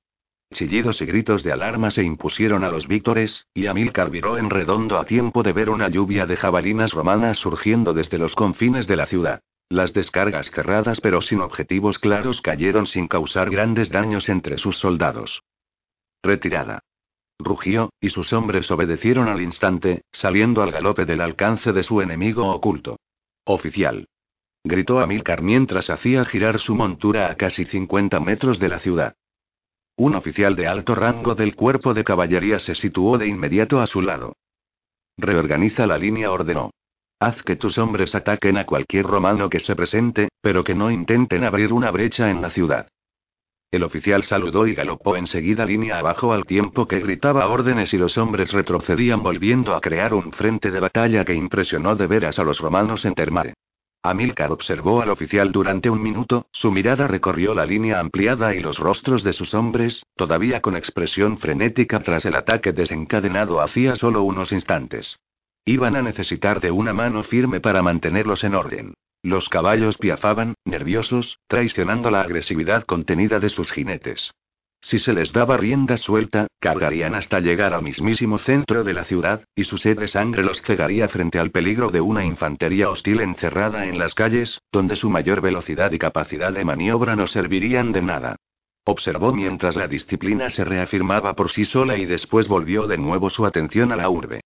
Chillidos 0.52 1.00
y 1.02 1.06
gritos 1.06 1.42
de 1.42 1.52
alarma 1.52 1.90
se 1.90 2.02
impusieron 2.02 2.62
a 2.64 2.68
los 2.68 2.86
víctores, 2.86 3.46
y 3.54 3.66
Amílcar 3.66 4.10
viró 4.10 4.38
en 4.38 4.50
redondo 4.50 4.98
a 4.98 5.04
tiempo 5.04 5.42
de 5.42 5.52
ver 5.52 5.70
una 5.70 5.88
lluvia 5.88 6.26
de 6.26 6.36
jabalinas 6.36 6.92
romanas 6.92 7.38
surgiendo 7.38 7.92
desde 7.92 8.18
los 8.18 8.34
confines 8.34 8.86
de 8.86 8.96
la 8.96 9.06
ciudad. 9.06 9.40
Las 9.68 9.94
descargas 9.94 10.50
cerradas 10.50 11.00
pero 11.00 11.22
sin 11.22 11.40
objetivos 11.40 11.98
claros 11.98 12.40
cayeron 12.40 12.86
sin 12.86 13.08
causar 13.08 13.50
grandes 13.50 13.88
daños 13.88 14.28
entre 14.28 14.58
sus 14.58 14.76
soldados. 14.76 15.42
Retirada. 16.22 16.80
Rugió, 17.38 17.90
y 18.00 18.10
sus 18.10 18.32
hombres 18.32 18.70
obedecieron 18.70 19.28
al 19.28 19.40
instante, 19.40 20.02
saliendo 20.12 20.62
al 20.62 20.70
galope 20.70 21.06
del 21.06 21.22
alcance 21.22 21.72
de 21.72 21.82
su 21.82 22.00
enemigo 22.00 22.48
oculto. 22.50 22.98
Oficial. 23.44 24.06
Gritó 24.62 25.00
Amílcar 25.00 25.42
mientras 25.42 25.90
hacía 25.90 26.24
girar 26.24 26.58
su 26.60 26.76
montura 26.76 27.30
a 27.30 27.36
casi 27.36 27.64
50 27.64 28.20
metros 28.20 28.60
de 28.60 28.68
la 28.68 28.78
ciudad. 28.78 29.14
Un 30.02 30.16
oficial 30.16 30.56
de 30.56 30.66
alto 30.66 30.96
rango 30.96 31.36
del 31.36 31.54
cuerpo 31.54 31.94
de 31.94 32.02
caballería 32.02 32.58
se 32.58 32.74
situó 32.74 33.18
de 33.18 33.28
inmediato 33.28 33.80
a 33.80 33.86
su 33.86 34.02
lado. 34.02 34.34
Reorganiza 35.16 35.86
la 35.86 35.96
línea, 35.96 36.32
ordenó. 36.32 36.72
Haz 37.20 37.40
que 37.44 37.54
tus 37.54 37.78
hombres 37.78 38.12
ataquen 38.16 38.56
a 38.56 38.66
cualquier 38.66 39.06
romano 39.06 39.48
que 39.48 39.60
se 39.60 39.76
presente, 39.76 40.30
pero 40.40 40.64
que 40.64 40.74
no 40.74 40.90
intenten 40.90 41.44
abrir 41.44 41.72
una 41.72 41.92
brecha 41.92 42.32
en 42.32 42.42
la 42.42 42.50
ciudad. 42.50 42.88
El 43.70 43.84
oficial 43.84 44.24
saludó 44.24 44.66
y 44.66 44.74
galopó 44.74 45.14
enseguida 45.14 45.64
línea 45.64 46.00
abajo 46.00 46.32
al 46.32 46.46
tiempo 46.46 46.88
que 46.88 46.98
gritaba 46.98 47.46
órdenes 47.46 47.94
y 47.94 47.96
los 47.96 48.18
hombres 48.18 48.50
retrocedían 48.50 49.22
volviendo 49.22 49.72
a 49.72 49.80
crear 49.80 50.14
un 50.14 50.32
frente 50.32 50.72
de 50.72 50.80
batalla 50.80 51.24
que 51.24 51.34
impresionó 51.34 51.94
de 51.94 52.08
veras 52.08 52.40
a 52.40 52.42
los 52.42 52.58
romanos 52.58 53.04
en 53.04 53.14
Termare. 53.14 53.54
Amílcar 54.04 54.50
observó 54.50 55.00
al 55.00 55.10
oficial 55.10 55.52
durante 55.52 55.88
un 55.88 56.02
minuto, 56.02 56.46
su 56.50 56.72
mirada 56.72 57.06
recorrió 57.06 57.54
la 57.54 57.64
línea 57.64 58.00
ampliada 58.00 58.52
y 58.52 58.58
los 58.58 58.78
rostros 58.78 59.22
de 59.22 59.32
sus 59.32 59.54
hombres, 59.54 60.04
todavía 60.16 60.60
con 60.60 60.76
expresión 60.76 61.38
frenética 61.38 62.00
tras 62.00 62.24
el 62.24 62.34
ataque 62.34 62.72
desencadenado 62.72 63.60
hacía 63.60 63.94
solo 63.94 64.24
unos 64.24 64.50
instantes. 64.50 65.20
Iban 65.64 65.94
a 65.94 66.02
necesitar 66.02 66.60
de 66.60 66.72
una 66.72 66.92
mano 66.92 67.22
firme 67.22 67.60
para 67.60 67.82
mantenerlos 67.82 68.42
en 68.42 68.56
orden. 68.56 68.94
Los 69.22 69.48
caballos 69.48 69.98
piafaban, 69.98 70.54
nerviosos, 70.64 71.38
traicionando 71.46 72.10
la 72.10 72.22
agresividad 72.22 72.82
contenida 72.82 73.38
de 73.38 73.50
sus 73.50 73.70
jinetes. 73.70 74.32
Si 74.82 74.98
se 74.98 75.12
les 75.12 75.32
daba 75.32 75.56
rienda 75.56 75.96
suelta, 75.96 76.48
cargarían 76.58 77.14
hasta 77.14 77.38
llegar 77.38 77.72
al 77.72 77.82
mismísimo 77.82 78.38
centro 78.38 78.82
de 78.82 78.92
la 78.92 79.04
ciudad, 79.04 79.44
y 79.54 79.62
su 79.62 79.78
sed 79.78 79.96
de 79.96 80.08
sangre 80.08 80.42
los 80.42 80.60
cegaría 80.60 81.06
frente 81.08 81.38
al 81.38 81.52
peligro 81.52 81.90
de 81.90 82.00
una 82.00 82.24
infantería 82.24 82.90
hostil 82.90 83.20
encerrada 83.20 83.86
en 83.86 83.98
las 84.00 84.14
calles, 84.14 84.60
donde 84.72 84.96
su 84.96 85.08
mayor 85.08 85.40
velocidad 85.40 85.92
y 85.92 85.98
capacidad 85.98 86.52
de 86.52 86.64
maniobra 86.64 87.14
no 87.14 87.28
servirían 87.28 87.92
de 87.92 88.02
nada. 88.02 88.36
Observó 88.84 89.32
mientras 89.32 89.76
la 89.76 89.86
disciplina 89.86 90.50
se 90.50 90.64
reafirmaba 90.64 91.34
por 91.34 91.50
sí 91.50 91.64
sola 91.64 91.96
y 91.96 92.04
después 92.04 92.48
volvió 92.48 92.88
de 92.88 92.98
nuevo 92.98 93.30
su 93.30 93.46
atención 93.46 93.92
a 93.92 93.96
la 93.96 94.10
urbe. 94.10 94.40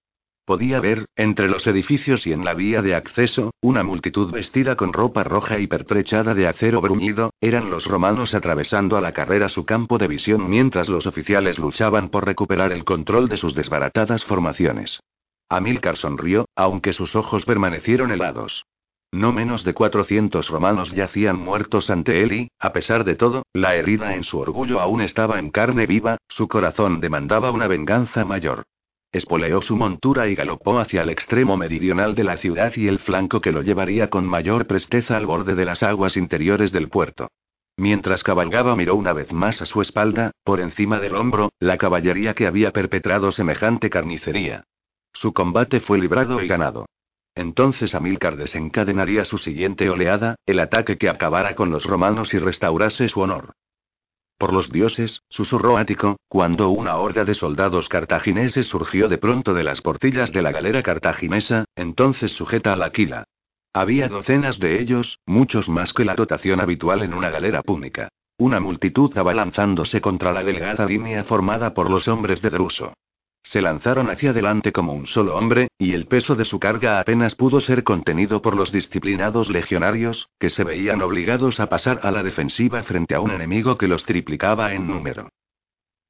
Podía 0.46 0.78
ver, 0.78 1.06
entre 1.16 1.48
los 1.48 1.66
edificios 1.66 2.24
y 2.24 2.32
en 2.32 2.44
la 2.44 2.54
vía 2.54 2.80
de 2.80 2.94
acceso, 2.94 3.50
una 3.60 3.82
multitud 3.82 4.30
vestida 4.30 4.76
con 4.76 4.92
ropa 4.92 5.24
roja 5.24 5.58
y 5.58 5.66
pertrechada 5.66 6.34
de 6.34 6.46
acero 6.46 6.80
bruñido, 6.80 7.32
eran 7.40 7.68
los 7.68 7.86
romanos 7.86 8.32
atravesando 8.32 8.96
a 8.96 9.00
la 9.00 9.12
carrera 9.12 9.48
su 9.48 9.64
campo 9.64 9.98
de 9.98 10.06
visión 10.06 10.48
mientras 10.48 10.88
los 10.88 11.08
oficiales 11.08 11.58
luchaban 11.58 12.10
por 12.10 12.24
recuperar 12.24 12.70
el 12.70 12.84
control 12.84 13.28
de 13.28 13.38
sus 13.38 13.56
desbaratadas 13.56 14.24
formaciones. 14.24 15.00
Amílcar 15.48 15.96
sonrió, 15.96 16.44
aunque 16.54 16.92
sus 16.92 17.16
ojos 17.16 17.44
permanecieron 17.44 18.12
helados. 18.12 18.66
No 19.10 19.32
menos 19.32 19.64
de 19.64 19.74
400 19.74 20.48
romanos 20.48 20.92
yacían 20.92 21.40
muertos 21.40 21.90
ante 21.90 22.22
él 22.22 22.32
y, 22.32 22.48
a 22.60 22.72
pesar 22.72 23.02
de 23.02 23.16
todo, 23.16 23.42
la 23.52 23.74
herida 23.74 24.14
en 24.14 24.22
su 24.22 24.38
orgullo 24.38 24.80
aún 24.80 25.00
estaba 25.00 25.40
en 25.40 25.50
carne 25.50 25.86
viva, 25.86 26.18
su 26.28 26.46
corazón 26.46 27.00
demandaba 27.00 27.50
una 27.50 27.66
venganza 27.66 28.24
mayor. 28.24 28.62
Espoleó 29.16 29.62
su 29.62 29.76
montura 29.76 30.28
y 30.28 30.34
galopó 30.34 30.78
hacia 30.78 31.00
el 31.00 31.08
extremo 31.08 31.56
meridional 31.56 32.14
de 32.14 32.22
la 32.22 32.36
ciudad 32.36 32.74
y 32.76 32.86
el 32.86 32.98
flanco 32.98 33.40
que 33.40 33.50
lo 33.50 33.62
llevaría 33.62 34.10
con 34.10 34.26
mayor 34.26 34.66
presteza 34.66 35.16
al 35.16 35.24
borde 35.24 35.54
de 35.54 35.64
las 35.64 35.82
aguas 35.82 36.18
interiores 36.18 36.70
del 36.70 36.90
puerto. 36.90 37.30
Mientras 37.78 38.22
cabalgaba 38.22 38.76
miró 38.76 38.94
una 38.94 39.14
vez 39.14 39.32
más 39.32 39.62
a 39.62 39.66
su 39.66 39.80
espalda, 39.80 40.32
por 40.44 40.60
encima 40.60 41.00
del 41.00 41.14
hombro, 41.14 41.50
la 41.60 41.78
caballería 41.78 42.34
que 42.34 42.46
había 42.46 42.72
perpetrado 42.72 43.32
semejante 43.32 43.88
carnicería. 43.88 44.64
Su 45.14 45.32
combate 45.32 45.80
fue 45.80 45.96
librado 45.96 46.42
y 46.42 46.46
ganado. 46.46 46.84
Entonces 47.34 47.94
Amílcar 47.94 48.36
desencadenaría 48.36 49.24
su 49.24 49.38
siguiente 49.38 49.88
oleada, 49.88 50.36
el 50.44 50.60
ataque 50.60 50.98
que 50.98 51.08
acabara 51.08 51.54
con 51.54 51.70
los 51.70 51.86
romanos 51.86 52.34
y 52.34 52.38
restaurase 52.38 53.08
su 53.08 53.20
honor. 53.20 53.54
Por 54.38 54.52
los 54.52 54.70
dioses, 54.70 55.22
susurró 55.30 55.78
Ático, 55.78 56.18
cuando 56.28 56.68
una 56.68 56.96
horda 56.96 57.24
de 57.24 57.34
soldados 57.34 57.88
cartagineses 57.88 58.66
surgió 58.66 59.08
de 59.08 59.16
pronto 59.16 59.54
de 59.54 59.64
las 59.64 59.80
portillas 59.80 60.30
de 60.30 60.42
la 60.42 60.52
galera 60.52 60.82
cartaginesa, 60.82 61.64
entonces 61.74 62.32
sujeta 62.32 62.74
a 62.74 62.76
la 62.76 62.90
quila. 62.90 63.24
Había 63.72 64.08
docenas 64.08 64.58
de 64.58 64.80
ellos, 64.80 65.18
muchos 65.26 65.68
más 65.68 65.94
que 65.94 66.04
la 66.04 66.14
dotación 66.14 66.60
habitual 66.60 67.02
en 67.02 67.14
una 67.14 67.30
galera 67.30 67.62
púnica. 67.62 68.08
Una 68.38 68.60
multitud 68.60 69.16
abalanzándose 69.16 70.02
contra 70.02 70.32
la 70.32 70.42
delgada 70.42 70.84
línea 70.84 71.24
formada 71.24 71.72
por 71.72 71.90
los 71.90 72.06
hombres 72.06 72.42
de 72.42 72.50
Druso. 72.50 72.92
Se 73.48 73.62
lanzaron 73.62 74.10
hacia 74.10 74.30
adelante 74.30 74.72
como 74.72 74.92
un 74.92 75.06
solo 75.06 75.36
hombre, 75.36 75.68
y 75.78 75.92
el 75.92 76.06
peso 76.06 76.34
de 76.34 76.44
su 76.44 76.58
carga 76.58 76.98
apenas 76.98 77.36
pudo 77.36 77.60
ser 77.60 77.84
contenido 77.84 78.42
por 78.42 78.56
los 78.56 78.72
disciplinados 78.72 79.50
legionarios, 79.50 80.28
que 80.40 80.50
se 80.50 80.64
veían 80.64 81.00
obligados 81.00 81.60
a 81.60 81.68
pasar 81.68 82.00
a 82.02 82.10
la 82.10 82.24
defensiva 82.24 82.82
frente 82.82 83.14
a 83.14 83.20
un 83.20 83.30
enemigo 83.30 83.78
que 83.78 83.86
los 83.86 84.04
triplicaba 84.04 84.74
en 84.74 84.88
número. 84.88 85.28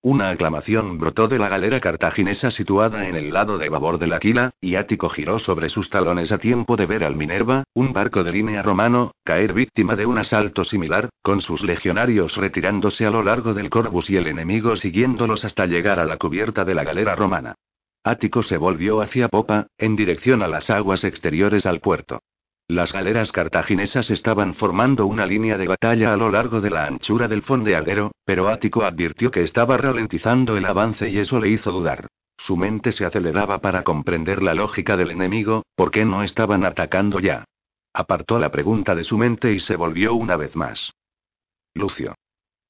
Una 0.09 0.31
aclamación 0.31 0.99
brotó 0.99 1.27
de 1.27 1.37
la 1.37 1.49
galera 1.49 1.81
cartaginesa 1.81 2.53
situada 2.53 3.09
en 3.09 3.17
el 3.17 3.33
lado 3.33 3.59
de 3.59 3.69
babor 3.69 3.99
de 3.99 4.07
la 4.07 4.21
quila, 4.21 4.53
y 4.61 4.77
Ático 4.77 5.09
giró 5.09 5.41
sobre 5.41 5.69
sus 5.69 5.91
talones 5.91 6.31
a 6.31 6.39
tiempo 6.39 6.77
de 6.77 6.87
ver 6.87 7.03
al 7.03 7.17
Minerva, 7.17 7.65
un 7.75 7.93
barco 7.93 8.23
de 8.23 8.31
línea 8.31 8.63
romano, 8.63 9.11
caer 9.25 9.53
víctima 9.53 9.97
de 9.97 10.07
un 10.07 10.19
asalto 10.19 10.63
similar, 10.63 11.09
con 11.23 11.41
sus 11.41 11.65
legionarios 11.65 12.37
retirándose 12.37 13.05
a 13.05 13.11
lo 13.11 13.25
largo 13.25 13.53
del 13.53 13.69
Corvus 13.69 14.09
y 14.09 14.17
el 14.17 14.29
enemigo 14.29 14.77
siguiéndolos 14.77 15.45
hasta 15.45 15.67
llegar 15.67 15.99
a 15.99 16.05
la 16.05 16.19
cubierta 16.19 16.65
de 16.65 16.77
la 16.77 16.85
galera 16.85 17.17
romana. 17.17 17.57
Ático 18.05 18.45
se 18.45 18.59
volvió 18.59 19.01
hacia 19.01 19.27
popa, 19.27 19.67
en 19.77 19.97
dirección 19.97 20.41
a 20.41 20.47
las 20.47 20.71
aguas 20.71 21.03
exteriores 21.03 21.67
al 21.67 21.81
puerto. 21.81 22.21
Las 22.69 22.93
galeras 22.93 23.31
cartaginesas 23.31 24.11
estaban 24.11 24.55
formando 24.55 25.07
una 25.07 25.25
línea 25.25 25.57
de 25.57 25.69
batalla 25.69 26.13
a 26.13 26.17
lo 26.17 26.31
largo 26.31 26.61
de 26.61 26.71
la 26.71 26.87
anchura 26.87 27.29
del 27.29 27.43
fondeadero, 27.43 28.11
pero 28.25 28.49
Ático 28.49 28.83
advirtió 28.83 29.31
que 29.31 29.43
estaba 29.43 29.77
ralentizando 29.77 30.57
el 30.57 30.65
avance 30.65 31.09
y 31.09 31.19
eso 31.19 31.39
le 31.39 31.49
hizo 31.49 31.71
dudar. 31.71 32.09
Su 32.37 32.57
mente 32.57 32.91
se 32.91 33.05
aceleraba 33.05 33.61
para 33.61 33.85
comprender 33.85 34.43
la 34.43 34.53
lógica 34.53 34.97
del 34.97 35.13
enemigo, 35.13 35.63
¿por 35.77 35.93
qué 35.93 36.05
no 36.05 36.25
estaban 36.25 36.65
atacando 36.65 37.21
ya? 37.21 37.45
Apartó 37.93 38.39
la 38.41 38.51
pregunta 38.51 38.97
de 38.97 39.05
su 39.05 39.17
mente 39.17 39.53
y 39.53 39.61
se 39.61 39.77
volvió 39.77 40.15
una 40.15 40.37
vez 40.37 40.57
más. 40.57 40.93
Lucio. 41.73 42.17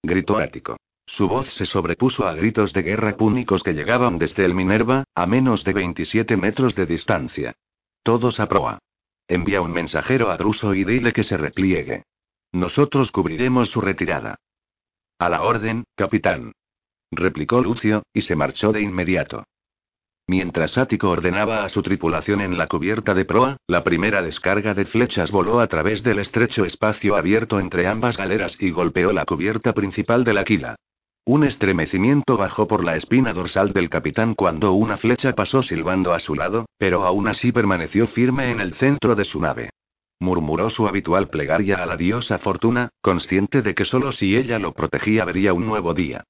Gritó 0.02 0.36
Ático. 0.36 0.76
Su 1.06 1.26
voz 1.26 1.52
se 1.54 1.64
sobrepuso 1.64 2.26
a 2.26 2.34
gritos 2.34 2.72
de 2.74 2.82
guerra 2.82 3.16
púnicos 3.16 3.62
que 3.62 3.72
llegaban 3.72 4.18
desde 4.18 4.44
el 4.44 4.54
Minerva, 4.54 5.04
a 5.14 5.26
menos 5.26 5.64
de 5.64 5.72
27 5.72 6.36
metros 6.36 6.74
de 6.74 6.84
distancia. 6.84 7.54
Todos 8.02 8.40
a 8.40 8.46
proa. 8.46 8.78
Envía 9.28 9.60
un 9.60 9.72
mensajero 9.72 10.30
a 10.30 10.36
Druso 10.36 10.74
y 10.74 10.84
dile 10.84 11.12
que 11.12 11.24
se 11.24 11.36
repliegue. 11.36 12.04
Nosotros 12.52 13.10
cubriremos 13.10 13.70
su 13.70 13.80
retirada. 13.80 14.36
A 15.18 15.28
la 15.28 15.42
orden, 15.42 15.84
capitán. 15.94 16.52
Replicó 17.10 17.60
Lucio, 17.60 18.02
y 18.12 18.22
se 18.22 18.36
marchó 18.36 18.72
de 18.72 18.82
inmediato. 18.82 19.44
Mientras 20.28 20.76
Ático 20.76 21.10
ordenaba 21.10 21.64
a 21.64 21.68
su 21.68 21.82
tripulación 21.82 22.40
en 22.40 22.58
la 22.58 22.66
cubierta 22.66 23.14
de 23.14 23.24
proa, 23.24 23.58
la 23.68 23.84
primera 23.84 24.22
descarga 24.22 24.74
de 24.74 24.84
flechas 24.84 25.30
voló 25.30 25.60
a 25.60 25.68
través 25.68 26.02
del 26.02 26.18
estrecho 26.18 26.64
espacio 26.64 27.16
abierto 27.16 27.60
entre 27.60 27.86
ambas 27.86 28.16
galeras 28.16 28.56
y 28.60 28.70
golpeó 28.70 29.12
la 29.12 29.24
cubierta 29.24 29.72
principal 29.72 30.24
del 30.24 30.38
Aquila. 30.38 30.76
Un 31.28 31.42
estremecimiento 31.42 32.36
bajó 32.36 32.68
por 32.68 32.84
la 32.84 32.94
espina 32.94 33.32
dorsal 33.32 33.72
del 33.72 33.90
capitán 33.90 34.36
cuando 34.36 34.74
una 34.74 34.96
flecha 34.96 35.34
pasó 35.34 35.60
silbando 35.60 36.14
a 36.14 36.20
su 36.20 36.36
lado, 36.36 36.66
pero 36.78 37.04
aún 37.04 37.26
así 37.26 37.50
permaneció 37.50 38.06
firme 38.06 38.52
en 38.52 38.60
el 38.60 38.74
centro 38.74 39.16
de 39.16 39.24
su 39.24 39.40
nave. 39.40 39.70
Murmuró 40.20 40.70
su 40.70 40.86
habitual 40.86 41.28
plegaria 41.28 41.82
a 41.82 41.86
la 41.86 41.96
diosa 41.96 42.38
Fortuna, 42.38 42.90
consciente 43.00 43.60
de 43.62 43.74
que 43.74 43.84
solo 43.84 44.12
si 44.12 44.36
ella 44.36 44.60
lo 44.60 44.72
protegía 44.72 45.24
vería 45.24 45.52
un 45.52 45.66
nuevo 45.66 45.94
día. 45.94 46.22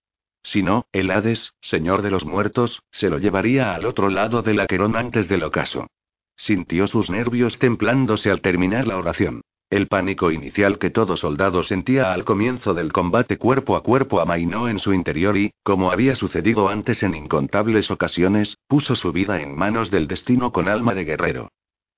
Si 0.42 0.62
no, 0.62 0.86
el 0.92 1.10
Hades, 1.10 1.52
señor 1.60 2.00
de 2.00 2.10
los 2.10 2.24
muertos, 2.24 2.82
se 2.90 3.10
lo 3.10 3.18
llevaría 3.18 3.74
al 3.74 3.84
otro 3.84 4.08
lado 4.08 4.40
del 4.40 4.60
Aquerón 4.60 4.96
antes 4.96 5.28
del 5.28 5.42
ocaso. 5.42 5.88
Sintió 6.36 6.86
sus 6.86 7.10
nervios 7.10 7.58
templándose 7.58 8.30
al 8.30 8.40
terminar 8.40 8.86
la 8.86 8.96
oración. 8.96 9.42
El 9.68 9.88
pánico 9.88 10.30
inicial 10.30 10.78
que 10.78 10.90
todo 10.90 11.16
soldado 11.16 11.64
sentía 11.64 12.12
al 12.12 12.24
comienzo 12.24 12.72
del 12.72 12.92
combate 12.92 13.36
cuerpo 13.36 13.74
a 13.74 13.82
cuerpo 13.82 14.20
amainó 14.20 14.68
en 14.68 14.78
su 14.78 14.92
interior 14.92 15.36
y, 15.36 15.50
como 15.64 15.90
había 15.90 16.14
sucedido 16.14 16.68
antes 16.68 17.02
en 17.02 17.16
incontables 17.16 17.90
ocasiones, 17.90 18.58
puso 18.68 18.94
su 18.94 19.10
vida 19.10 19.40
en 19.40 19.56
manos 19.56 19.90
del 19.90 20.06
destino 20.06 20.52
con 20.52 20.68
alma 20.68 20.94
de 20.94 21.04
guerrero. 21.04 21.48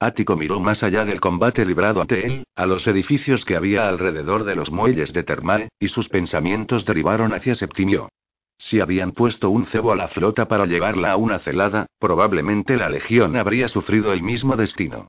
Ático 0.01 0.35
miró 0.35 0.61
más 0.61 0.83
allá 0.83 1.05
del 1.05 1.21
combate 1.21 1.67
librado 1.67 2.01
ante 2.01 2.25
él, 2.25 2.45
a 2.57 2.65
los 2.65 2.87
edificios 2.87 3.45
que 3.45 3.57
había 3.57 3.87
alrededor 3.87 4.45
de 4.45 4.57
los 4.57 4.71
muelles 4.71 5.13
de 5.13 5.25
Termae, 5.25 5.69
y 5.79 5.89
sus 5.89 6.09
pensamientos 6.09 6.87
derivaron 6.87 7.35
hacia 7.35 7.55
Septimio. 7.55 8.09
Si 8.57 8.81
habían 8.81 9.13
puesto 9.13 9.51
un 9.51 9.67
cebo 9.67 9.93
a 9.93 9.97
la 9.97 10.09
flota 10.09 10.49
para 10.49 10.65
llevarla 10.65 11.13
a 11.13 11.17
una 11.17 11.39
celada, 11.39 11.87
probablemente 11.99 12.79
la 12.79 12.89
legión 12.89 13.37
habría 13.37 13.69
sufrido 13.69 14.15
el 14.15 14.23
mismo 14.23 14.57
destino. 14.57 15.09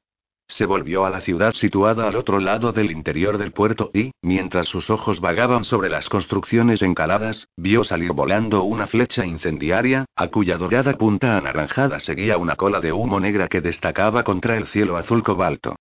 Se 0.52 0.66
volvió 0.66 1.06
a 1.06 1.12
la 1.12 1.22
ciudad 1.22 1.54
situada 1.54 2.08
al 2.08 2.16
otro 2.16 2.40
lado 2.40 2.72
del 2.72 2.90
interior 2.90 3.38
del 3.38 3.52
puerto 3.52 3.92
y, 3.94 4.12
mientras 4.24 4.68
sus 4.68 4.90
ojos 4.90 5.22
vagaban 5.22 5.64
sobre 5.64 5.90
las 5.90 6.10
construcciones 6.10 6.82
encaladas, 6.82 7.48
vio 7.56 7.84
salir 7.84 8.14
volando 8.14 8.64
una 8.64 8.88
flecha 8.88 9.28
incendiaria, 9.28 10.06
a 10.16 10.28
cuya 10.30 10.58
dorada 10.58 10.98
punta 10.98 11.38
anaranjada 11.38 12.00
seguía 12.00 12.40
una 12.40 12.56
cola 12.56 12.82
de 12.82 12.92
humo 12.92 13.20
negra 13.20 13.48
que 13.48 13.62
destacaba 13.62 14.24
contra 14.24 14.58
el 14.58 14.66
cielo 14.66 14.98
azul 14.98 15.22
cobalto. 15.22 15.76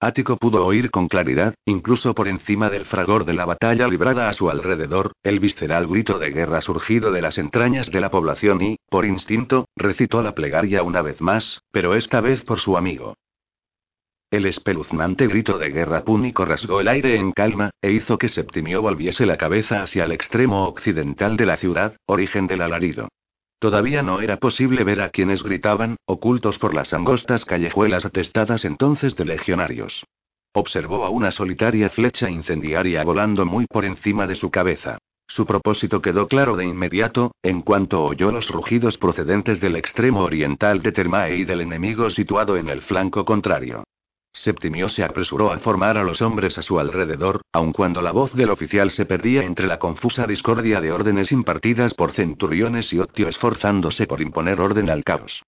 Ático 0.00 0.38
pudo 0.38 0.64
oír 0.64 0.90
con 0.90 1.06
claridad, 1.08 1.54
incluso 1.66 2.14
por 2.14 2.26
encima 2.26 2.70
del 2.70 2.86
fragor 2.86 3.26
de 3.26 3.34
la 3.34 3.44
batalla 3.44 3.86
librada 3.88 4.28
a 4.28 4.32
su 4.32 4.48
alrededor, 4.48 5.12
el 5.22 5.38
visceral 5.38 5.86
grito 5.86 6.18
de 6.18 6.30
guerra 6.30 6.62
surgido 6.62 7.12
de 7.12 7.20
las 7.22 7.36
entrañas 7.36 7.90
de 7.90 8.00
la 8.00 8.10
población 8.10 8.62
y, 8.62 8.76
por 8.88 9.04
instinto, 9.04 9.66
recitó 9.76 10.22
la 10.22 10.34
plegaria 10.34 10.82
una 10.82 11.02
vez 11.02 11.20
más, 11.20 11.62
pero 11.70 11.94
esta 11.94 12.22
vez 12.22 12.42
por 12.42 12.58
su 12.58 12.76
amigo. 12.76 13.14
El 14.34 14.46
espeluznante 14.46 15.28
grito 15.28 15.58
de 15.58 15.70
guerra 15.70 16.02
púnico 16.02 16.44
rasgó 16.44 16.80
el 16.80 16.88
aire 16.88 17.14
en 17.14 17.30
calma, 17.30 17.70
e 17.80 17.92
hizo 17.92 18.18
que 18.18 18.28
Septimio 18.28 18.82
volviese 18.82 19.26
la 19.26 19.36
cabeza 19.36 19.80
hacia 19.80 20.06
el 20.06 20.10
extremo 20.10 20.66
occidental 20.66 21.36
de 21.36 21.46
la 21.46 21.56
ciudad, 21.56 21.94
origen 22.06 22.48
del 22.48 22.62
alarido. 22.62 23.06
Todavía 23.60 24.02
no 24.02 24.20
era 24.20 24.38
posible 24.38 24.82
ver 24.82 25.02
a 25.02 25.10
quienes 25.10 25.44
gritaban, 25.44 25.94
ocultos 26.04 26.58
por 26.58 26.74
las 26.74 26.92
angostas 26.92 27.44
callejuelas 27.44 28.04
atestadas 28.04 28.64
entonces 28.64 29.14
de 29.14 29.24
legionarios. 29.24 30.04
Observó 30.52 31.04
a 31.04 31.10
una 31.10 31.30
solitaria 31.30 31.88
flecha 31.88 32.28
incendiaria 32.28 33.04
volando 33.04 33.46
muy 33.46 33.66
por 33.66 33.84
encima 33.84 34.26
de 34.26 34.34
su 34.34 34.50
cabeza. 34.50 34.98
Su 35.28 35.46
propósito 35.46 36.02
quedó 36.02 36.26
claro 36.26 36.56
de 36.56 36.64
inmediato, 36.64 37.36
en 37.44 37.62
cuanto 37.62 38.02
oyó 38.02 38.32
los 38.32 38.50
rugidos 38.50 38.98
procedentes 38.98 39.60
del 39.60 39.76
extremo 39.76 40.22
oriental 40.22 40.82
de 40.82 40.90
Termae 40.90 41.36
y 41.36 41.44
del 41.44 41.60
enemigo 41.60 42.10
situado 42.10 42.56
en 42.56 42.68
el 42.68 42.80
flanco 42.80 43.24
contrario. 43.24 43.84
Septimio 44.36 44.88
se 44.88 45.04
apresuró 45.04 45.52
a 45.52 45.58
formar 45.58 45.96
a 45.96 46.02
los 46.02 46.20
hombres 46.20 46.58
a 46.58 46.62
su 46.62 46.80
alrededor, 46.80 47.42
aun 47.52 47.72
cuando 47.72 48.02
la 48.02 48.10
voz 48.10 48.34
del 48.34 48.50
oficial 48.50 48.90
se 48.90 49.06
perdía 49.06 49.44
entre 49.44 49.68
la 49.68 49.78
confusa 49.78 50.26
discordia 50.26 50.80
de 50.80 50.90
órdenes 50.90 51.30
impartidas 51.30 51.94
por 51.94 52.10
centuriones 52.10 52.92
y 52.92 52.98
Octio 52.98 53.28
esforzándose 53.28 54.08
por 54.08 54.20
imponer 54.20 54.60
orden 54.60 54.90
al 54.90 55.04
caos. 55.04 55.44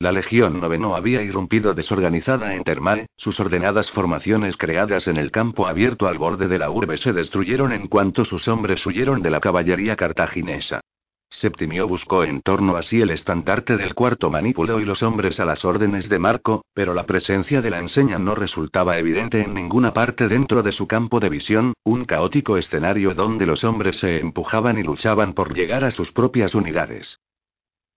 La 0.00 0.10
Legión 0.10 0.58
Noveno 0.60 0.96
había 0.96 1.22
irrumpido 1.22 1.74
desorganizada 1.74 2.54
en 2.54 2.64
Termal, 2.64 3.08
sus 3.16 3.38
ordenadas 3.40 3.90
formaciones 3.90 4.56
creadas 4.56 5.06
en 5.06 5.18
el 5.18 5.30
campo 5.30 5.66
abierto 5.66 6.06
al 6.06 6.18
borde 6.18 6.48
de 6.48 6.58
la 6.58 6.70
urbe 6.70 6.96
se 6.96 7.12
destruyeron 7.12 7.72
en 7.72 7.88
cuanto 7.88 8.24
sus 8.24 8.48
hombres 8.48 8.86
huyeron 8.86 9.20
de 9.22 9.30
la 9.30 9.40
caballería 9.40 9.96
cartaginesa. 9.96 10.80
Septimio 11.30 11.86
buscó 11.86 12.24
en 12.24 12.40
torno 12.40 12.76
a 12.76 12.82
sí 12.82 13.02
el 13.02 13.10
estandarte 13.10 13.76
del 13.76 13.94
cuarto 13.94 14.30
manípulo 14.30 14.80
y 14.80 14.86
los 14.86 15.02
hombres 15.02 15.38
a 15.40 15.44
las 15.44 15.64
órdenes 15.64 16.08
de 16.08 16.18
Marco, 16.18 16.64
pero 16.72 16.94
la 16.94 17.04
presencia 17.04 17.60
de 17.60 17.68
la 17.68 17.78
enseña 17.78 18.18
no 18.18 18.34
resultaba 18.34 18.98
evidente 18.98 19.42
en 19.42 19.52
ninguna 19.52 19.92
parte 19.92 20.26
dentro 20.26 20.62
de 20.62 20.72
su 20.72 20.86
campo 20.86 21.20
de 21.20 21.28
visión, 21.28 21.74
un 21.84 22.06
caótico 22.06 22.56
escenario 22.56 23.14
donde 23.14 23.44
los 23.44 23.62
hombres 23.62 23.98
se 23.98 24.20
empujaban 24.20 24.78
y 24.78 24.82
luchaban 24.82 25.34
por 25.34 25.54
llegar 25.54 25.84
a 25.84 25.90
sus 25.90 26.12
propias 26.12 26.54
unidades. 26.54 27.20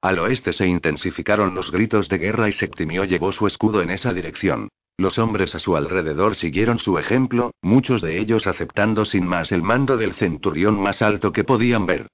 Al 0.01 0.19
oeste 0.19 0.51
se 0.51 0.67
intensificaron 0.67 1.55
los 1.55 1.71
gritos 1.71 2.09
de 2.09 2.17
guerra 2.17 2.49
y 2.49 2.51
Septimio 2.51 3.05
llevó 3.05 3.31
su 3.31 3.47
escudo 3.47 3.81
en 3.81 3.91
esa 3.91 4.13
dirección. 4.13 4.67
Los 4.97 5.17
hombres 5.17 5.55
a 5.55 5.59
su 5.59 5.77
alrededor 5.77 6.35
siguieron 6.35 6.79
su 6.79 6.99
ejemplo, 6.99 7.51
muchos 7.61 8.01
de 8.01 8.19
ellos 8.19 8.45
aceptando 8.45 9.05
sin 9.05 9.25
más 9.25 9.51
el 9.53 9.63
mando 9.63 9.95
del 9.95 10.13
centurión 10.13 10.79
más 10.79 11.01
alto 11.01 11.31
que 11.31 11.45
podían 11.45 11.85
ver. 11.85 12.07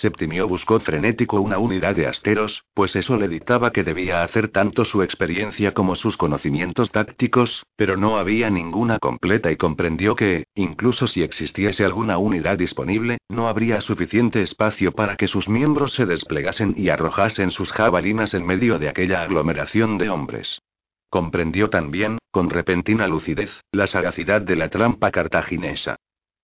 Septimio 0.00 0.48
buscó 0.48 0.80
frenético 0.80 1.40
una 1.40 1.58
unidad 1.58 1.94
de 1.94 2.06
asteros, 2.06 2.64
pues 2.74 2.96
eso 2.96 3.16
le 3.16 3.28
dictaba 3.28 3.72
que 3.72 3.84
debía 3.84 4.22
hacer 4.22 4.48
tanto 4.48 4.84
su 4.84 5.02
experiencia 5.02 5.72
como 5.72 5.94
sus 5.94 6.16
conocimientos 6.16 6.90
tácticos, 6.90 7.64
pero 7.76 7.96
no 7.96 8.18
había 8.18 8.50
ninguna 8.50 8.98
completa 8.98 9.52
y 9.52 9.56
comprendió 9.56 10.16
que, 10.16 10.46
incluso 10.54 11.06
si 11.06 11.22
existiese 11.22 11.84
alguna 11.84 12.18
unidad 12.18 12.58
disponible, 12.58 13.18
no 13.28 13.46
habría 13.46 13.80
suficiente 13.80 14.42
espacio 14.42 14.92
para 14.92 15.16
que 15.16 15.28
sus 15.28 15.48
miembros 15.48 15.94
se 15.94 16.06
desplegasen 16.06 16.74
y 16.76 16.88
arrojasen 16.88 17.52
sus 17.52 17.70
jabalinas 17.70 18.34
en 18.34 18.44
medio 18.44 18.80
de 18.80 18.88
aquella 18.88 19.22
aglomeración 19.22 19.96
de 19.96 20.10
hombres. 20.10 20.60
Comprendió 21.08 21.70
también, 21.70 22.18
con 22.32 22.50
repentina 22.50 23.06
lucidez, 23.06 23.60
la 23.70 23.86
sagacidad 23.86 24.40
de 24.40 24.56
la 24.56 24.68
trampa 24.70 25.12
cartaginesa. 25.12 25.96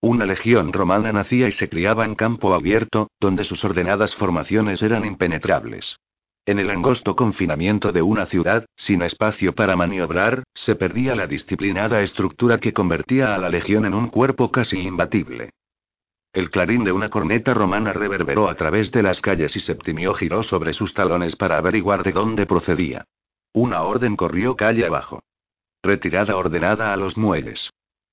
Una 0.03 0.24
legión 0.24 0.72
romana 0.72 1.12
nacía 1.12 1.46
y 1.48 1.53
se 1.53 1.68
criaba 1.68 2.07
en 2.07 2.14
campo 2.14 2.55
abierto, 2.55 3.11
donde 3.20 3.44
sus 3.44 3.62
ordenadas 3.64 4.14
formaciones 4.14 4.80
eran 4.80 5.05
impenetrables. 5.05 5.98
En 6.46 6.59
el 6.59 6.70
angosto 6.70 7.14
confinamiento 7.14 7.92
de 7.92 8.01
una 8.01 8.24
ciudad, 8.24 8.64
sin 8.74 9.03
espacio 9.03 9.55
para 9.55 9.76
maniobrar, 9.76 10.42
se 10.55 10.74
perdía 10.74 11.14
la 11.14 11.26
disciplinada 11.26 12.01
estructura 12.01 12.59
que 12.59 12.72
convertía 12.72 13.34
a 13.34 13.38
la 13.38 13.51
legión 13.51 13.84
en 13.84 13.92
un 13.92 14.09
cuerpo 14.09 14.51
casi 14.51 14.78
imbatible. 14.78 15.51
El 16.32 16.51
clarín 16.51 16.82
de 16.84 16.92
una 16.92 17.11
corneta 17.11 17.53
romana 17.53 17.92
reverberó 17.92 18.48
a 18.48 18.55
través 18.55 18.90
de 18.92 19.03
las 19.03 19.20
calles 19.20 19.55
y 19.55 19.61
Septimio 19.61 20.14
giró 20.14 20.42
sobre 20.42 20.72
sus 20.72 20.94
talones 20.94 21.36
para 21.36 21.59
averiguar 21.59 22.05
de 22.05 22.12
dónde 22.12 22.46
procedía. 22.46 23.05
Una 23.53 23.82
orden 23.82 24.16
corrió 24.16 24.57
calle 24.57 24.86
abajo. 24.86 25.22
Retirada 25.82 26.36
ordenada 26.36 26.92
a 26.92 26.96
los 26.96 27.18
muelles. 27.18 27.70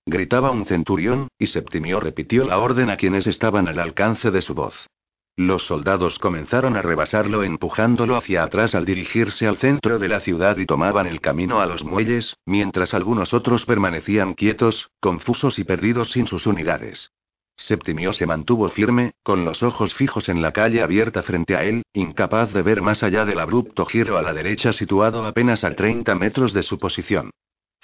Gritaba 0.10 0.52
un 0.52 0.66
centurión, 0.66 1.28
y 1.38 1.48
Septimio 1.48 2.00
repitió 2.00 2.46
la 2.46 2.60
orden 2.60 2.90
a 2.90 2.96
quienes 2.96 3.28
estaban 3.28 3.68
al 3.68 3.78
alcance 3.78 4.32
de 4.32 4.42
su 4.42 4.54
voz. 4.56 4.88
Los 5.36 5.64
soldados 5.64 6.18
comenzaron 6.18 6.78
a 6.78 6.82
rebasarlo 6.82 7.44
empujándolo 7.44 8.16
hacia 8.16 8.44
atrás 8.44 8.74
al 8.74 8.86
dirigirse 8.86 9.48
al 9.48 9.58
centro 9.58 10.00
de 10.00 10.08
la 10.08 10.22
ciudad 10.22 10.58
y 10.60 10.66
tomaban 10.66 11.08
el 11.08 11.20
camino 11.20 11.60
a 11.60 11.66
los 11.66 11.84
muelles, 11.84 12.38
mientras 12.46 12.94
algunos 12.94 13.34
otros 13.34 13.66
permanecían 13.66 14.34
quietos, 14.34 14.90
confusos 15.02 15.60
y 15.60 15.66
perdidos 15.66 16.12
sin 16.12 16.26
sus 16.26 16.48
unidades. 16.48 17.12
Septimio 17.58 18.14
se 18.14 18.26
mantuvo 18.26 18.70
firme, 18.70 19.12
con 19.24 19.44
los 19.44 19.62
ojos 19.62 19.94
fijos 19.94 20.30
en 20.30 20.42
la 20.42 20.54
calle 20.54 20.82
abierta 20.82 21.22
frente 21.22 21.58
a 21.58 21.66
él, 21.66 21.84
incapaz 21.92 22.54
de 22.54 22.62
ver 22.62 22.82
más 22.82 23.04
allá 23.04 23.26
del 23.26 23.42
abrupto 23.42 23.86
giro 23.86 24.18
a 24.18 24.22
la 24.22 24.34
derecha 24.34 24.72
situado 24.72 25.26
apenas 25.26 25.66
a 25.66 25.76
30 25.76 26.16
metros 26.16 26.54
de 26.54 26.64
su 26.64 26.80
posición. 26.80 27.32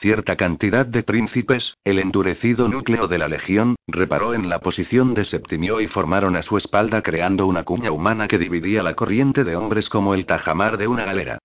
Cierta 0.03 0.35
cantidad 0.35 0.85
de 0.85 1.01
príncipes, 1.01 1.77
el 1.85 1.97
endurecido 1.97 2.67
núcleo 2.67 3.07
de 3.07 3.17
la 3.17 3.29
legión, 3.29 3.77
reparó 3.87 4.33
en 4.33 4.49
la 4.49 4.59
posición 4.59 5.13
de 5.13 5.23
Septimio 5.23 5.79
y 5.79 5.87
formaron 5.87 6.35
a 6.35 6.41
su 6.41 6.57
espalda 6.57 7.01
creando 7.01 7.47
una 7.47 7.63
cuña 7.63 7.89
humana 7.89 8.27
que 8.27 8.37
dividía 8.37 8.83
la 8.83 8.95
corriente 8.95 9.45
de 9.45 9.55
hombres 9.55 9.87
como 9.87 10.13
el 10.13 10.25
tajamar 10.25 10.75
de 10.75 10.89
una 10.89 11.05
galera. 11.05 11.39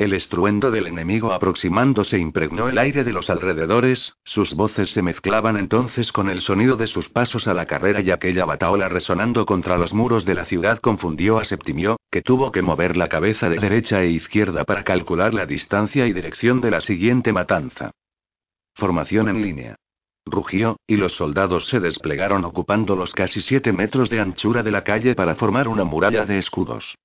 El 0.00 0.14
estruendo 0.14 0.70
del 0.70 0.86
enemigo 0.86 1.34
aproximándose 1.34 2.16
impregnó 2.16 2.70
el 2.70 2.78
aire 2.78 3.04
de 3.04 3.12
los 3.12 3.28
alrededores, 3.28 4.14
sus 4.24 4.54
voces 4.54 4.88
se 4.88 5.02
mezclaban 5.02 5.58
entonces 5.58 6.10
con 6.10 6.30
el 6.30 6.40
sonido 6.40 6.78
de 6.78 6.86
sus 6.86 7.10
pasos 7.10 7.46
a 7.46 7.52
la 7.52 7.66
carrera 7.66 8.00
y 8.00 8.10
aquella 8.10 8.46
bataola 8.46 8.88
resonando 8.88 9.44
contra 9.44 9.76
los 9.76 9.92
muros 9.92 10.24
de 10.24 10.34
la 10.34 10.46
ciudad 10.46 10.78
confundió 10.78 11.36
a 11.36 11.44
Septimio, 11.44 11.98
que 12.10 12.22
tuvo 12.22 12.50
que 12.50 12.62
mover 12.62 12.96
la 12.96 13.10
cabeza 13.10 13.50
de 13.50 13.58
derecha 13.58 14.00
e 14.00 14.08
izquierda 14.08 14.64
para 14.64 14.84
calcular 14.84 15.34
la 15.34 15.44
distancia 15.44 16.06
y 16.06 16.14
dirección 16.14 16.62
de 16.62 16.70
la 16.70 16.80
siguiente 16.80 17.34
matanza. 17.34 17.90
Formación 18.74 19.28
en 19.28 19.42
línea. 19.42 19.76
Rugió, 20.24 20.78
y 20.86 20.96
los 20.96 21.12
soldados 21.12 21.68
se 21.68 21.78
desplegaron 21.78 22.46
ocupando 22.46 22.96
los 22.96 23.12
casi 23.12 23.42
siete 23.42 23.74
metros 23.74 24.08
de 24.08 24.20
anchura 24.20 24.62
de 24.62 24.70
la 24.70 24.82
calle 24.82 25.14
para 25.14 25.34
formar 25.34 25.68
una 25.68 25.84
muralla 25.84 26.24
de 26.24 26.38
escudos. 26.38 26.96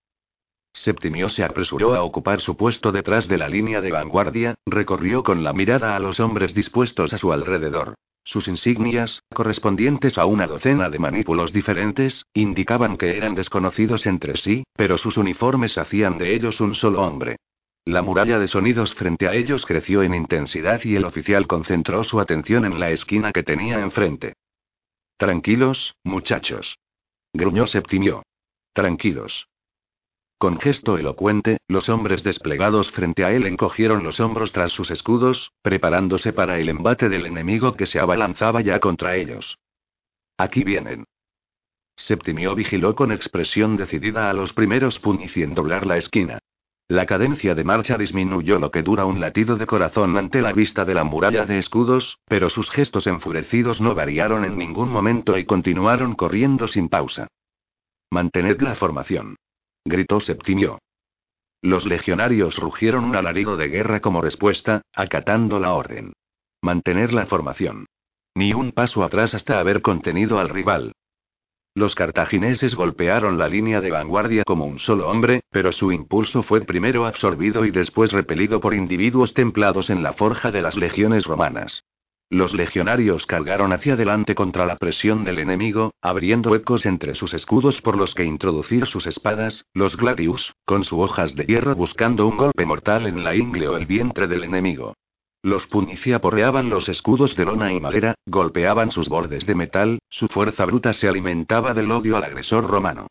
Septimio 0.76 1.30
se 1.30 1.44
apresuró 1.44 1.96
a 1.96 2.04
ocupar 2.04 2.42
su 2.42 2.58
puesto 2.58 2.92
detrás 2.92 3.30
de 3.30 3.38
la 3.38 3.48
línea 3.48 3.80
de 3.80 3.92
vanguardia, 3.92 4.56
recorrió 4.66 5.24
con 5.24 5.44
la 5.44 5.54
mirada 5.54 5.96
a 5.96 6.00
los 6.00 6.20
hombres 6.20 6.54
dispuestos 6.54 7.14
a 7.14 7.18
su 7.18 7.32
alrededor. 7.32 7.96
Sus 8.26 8.48
insignias, 8.50 9.24
correspondientes 9.34 10.18
a 10.18 10.26
una 10.26 10.48
docena 10.48 10.90
de 10.90 11.00
manípulos 11.00 11.54
diferentes, 11.54 12.26
indicaban 12.34 12.98
que 12.98 13.16
eran 13.16 13.36
desconocidos 13.36 14.06
entre 14.06 14.36
sí, 14.36 14.66
pero 14.76 14.98
sus 14.98 15.16
uniformes 15.16 15.78
hacían 15.78 16.18
de 16.18 16.36
ellos 16.36 16.60
un 16.60 16.76
solo 16.76 17.02
hombre. 17.02 17.38
La 17.86 18.02
muralla 18.02 18.38
de 18.38 18.48
sonidos 18.48 18.94
frente 18.96 19.30
a 19.30 19.34
ellos 19.34 19.66
creció 19.66 20.04
en 20.04 20.14
intensidad 20.14 20.84
y 20.84 20.96
el 20.96 21.06
oficial 21.06 21.48
concentró 21.48 22.04
su 22.04 22.20
atención 22.20 22.66
en 22.66 22.80
la 22.80 22.90
esquina 22.90 23.32
que 23.32 23.44
tenía 23.44 23.80
enfrente. 23.80 24.34
Tranquilos, 25.18 25.96
muchachos. 26.04 26.78
Gruñó 27.32 27.66
Septimio. 27.66 28.24
Tranquilos. 28.74 29.48
Con 30.38 30.60
gesto 30.60 30.98
elocuente, 30.98 31.60
los 31.70 31.88
hombres 31.88 32.22
desplegados 32.22 32.92
frente 32.92 33.24
a 33.24 33.32
él 33.32 33.46
encogieron 33.48 34.04
los 34.04 34.20
hombros 34.20 34.52
tras 34.52 34.72
sus 34.72 34.92
escudos, 34.92 35.54
preparándose 35.62 36.34
para 36.34 36.60
el 36.60 36.68
embate 36.68 37.08
del 37.08 37.26
enemigo 37.26 37.76
que 37.76 37.86
se 37.86 38.00
abalanzaba 38.00 38.60
ya 38.60 38.80
contra 38.80 39.16
ellos. 39.16 39.58
Aquí 40.38 40.66
vienen. 40.66 41.06
Septimio 41.96 42.54
vigiló 42.54 42.96
con 42.96 43.14
expresión 43.14 43.78
decidida 43.78 44.30
a 44.30 44.34
los 44.34 44.52
primeros 44.52 45.00
puños 45.00 45.32
sin 45.32 45.54
doblar 45.54 45.88
la 45.88 45.96
esquina. 45.96 46.40
La 46.90 47.06
cadencia 47.06 47.56
de 47.56 47.64
marcha 47.64 47.98
disminuyó 47.98 48.60
lo 48.60 48.72
que 48.72 48.84
dura 48.84 49.06
un 49.06 49.22
latido 49.22 49.56
de 49.56 49.66
corazón 49.66 50.18
ante 50.18 50.42
la 50.42 50.52
vista 50.52 50.84
de 50.84 50.94
la 50.94 51.06
muralla 51.06 51.46
de 51.46 51.60
escudos, 51.60 52.20
pero 52.28 52.50
sus 52.50 52.70
gestos 52.70 53.08
enfurecidos 53.08 53.80
no 53.80 53.96
variaron 53.96 54.44
en 54.44 54.58
ningún 54.58 54.90
momento 54.90 55.38
y 55.38 55.46
continuaron 55.46 56.14
corriendo 56.14 56.68
sin 56.68 56.90
pausa. 56.90 57.28
Mantened 58.12 58.62
la 58.62 58.76
formación 58.76 59.38
gritó 59.86 60.20
Septimio. 60.20 60.80
Los 61.62 61.86
legionarios 61.86 62.58
rugieron 62.58 63.06
un 63.06 63.16
alarido 63.16 63.56
de 63.56 63.68
guerra 63.68 64.00
como 64.00 64.22
respuesta, 64.22 64.82
acatando 64.94 65.60
la 65.60 65.74
orden. 65.74 66.14
Mantener 66.62 67.14
la 67.14 67.28
formación. 67.28 67.86
Ni 68.34 68.54
un 68.54 68.72
paso 68.72 69.04
atrás 69.04 69.36
hasta 69.36 69.60
haber 69.60 69.84
contenido 69.84 70.40
al 70.40 70.50
rival. 70.50 70.94
Los 71.76 71.94
cartagineses 71.94 72.74
golpearon 72.74 73.38
la 73.38 73.48
línea 73.48 73.80
de 73.80 73.92
vanguardia 73.92 74.44
como 74.44 74.66
un 74.66 74.80
solo 74.80 75.08
hombre, 75.10 75.42
pero 75.52 75.72
su 75.72 75.92
impulso 75.92 76.42
fue 76.42 76.62
primero 76.62 77.06
absorbido 77.06 77.66
y 77.66 77.72
después 77.72 78.12
repelido 78.12 78.60
por 78.60 78.74
individuos 78.74 79.34
templados 79.34 79.90
en 79.90 80.02
la 80.02 80.14
forja 80.14 80.52
de 80.52 80.62
las 80.62 80.78
legiones 80.78 81.26
romanas. 81.26 81.84
Los 82.30 82.56
legionarios 82.56 83.28
cargaron 83.28 83.72
hacia 83.72 83.94
adelante 83.94 84.34
contra 84.34 84.66
la 84.66 84.78
presión 84.78 85.24
del 85.24 85.38
enemigo, 85.38 85.94
abriendo 86.02 86.50
huecos 86.50 86.88
entre 86.88 87.14
sus 87.14 87.36
escudos 87.36 87.82
por 87.82 87.98
los 87.98 88.16
que 88.16 88.26
introducir 88.26 88.88
sus 88.88 89.06
espadas, 89.06 89.66
los 89.74 89.96
gladius, 89.96 90.54
con 90.66 90.84
sus 90.84 91.00
hojas 91.00 91.36
de 91.36 91.46
hierro 91.46 91.76
buscando 91.76 92.28
un 92.28 92.38
golpe 92.38 92.66
mortal 92.66 93.06
en 93.06 93.24
la 93.24 93.36
ingle 93.36 93.68
o 93.68 93.78
el 93.78 93.86
vientre 93.86 94.28
del 94.28 94.44
enemigo. 94.44 94.96
Los 95.44 95.68
punicia 95.68 96.20
porreaban 96.20 96.72
los 96.72 96.90
escudos 96.90 97.36
de 97.36 97.46
lona 97.46 97.72
y 97.72 97.80
madera, 97.80 98.16
golpeaban 98.26 98.90
sus 98.90 99.08
bordes 99.08 99.46
de 99.46 99.54
metal, 99.54 100.00
su 100.10 100.28
fuerza 100.28 100.66
bruta 100.66 100.94
se 100.94 101.08
alimentaba 101.08 101.76
del 101.76 101.92
odio 101.92 102.18
al 102.18 102.24
agresor 102.24 102.66
romano. 102.66 103.06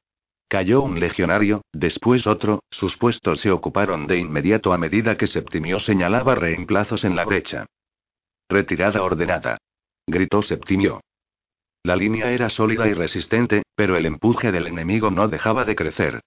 Cayó 0.49 0.83
un 0.83 0.99
legionario, 0.99 1.63
después 1.73 2.27
otro, 2.27 2.65
sus 2.71 2.97
puestos 2.97 3.41
se 3.41 3.53
ocuparon 3.53 4.09
de 4.09 4.19
inmediato 4.19 4.73
a 4.73 4.79
medida 4.79 5.17
que 5.17 5.29
Septimio 5.29 5.79
señalaba 5.79 6.35
reemplazos 6.35 7.05
en 7.05 7.15
la 7.15 7.25
brecha. 7.25 7.67
Retirada 8.49 9.03
ordenada. 9.03 9.59
Gritó 10.07 10.43
Septimio. 10.43 11.01
La 11.83 11.97
línea 11.97 12.31
era 12.31 12.51
sólida 12.51 12.87
y 12.89 12.95
resistente, 12.95 13.63
pero 13.75 13.97
el 13.97 14.07
empuje 14.07 14.53
del 14.53 14.67
enemigo 14.67 15.11
no 15.11 15.29
dejaba 15.29 15.65
de 15.65 15.75
crecer. 15.75 16.21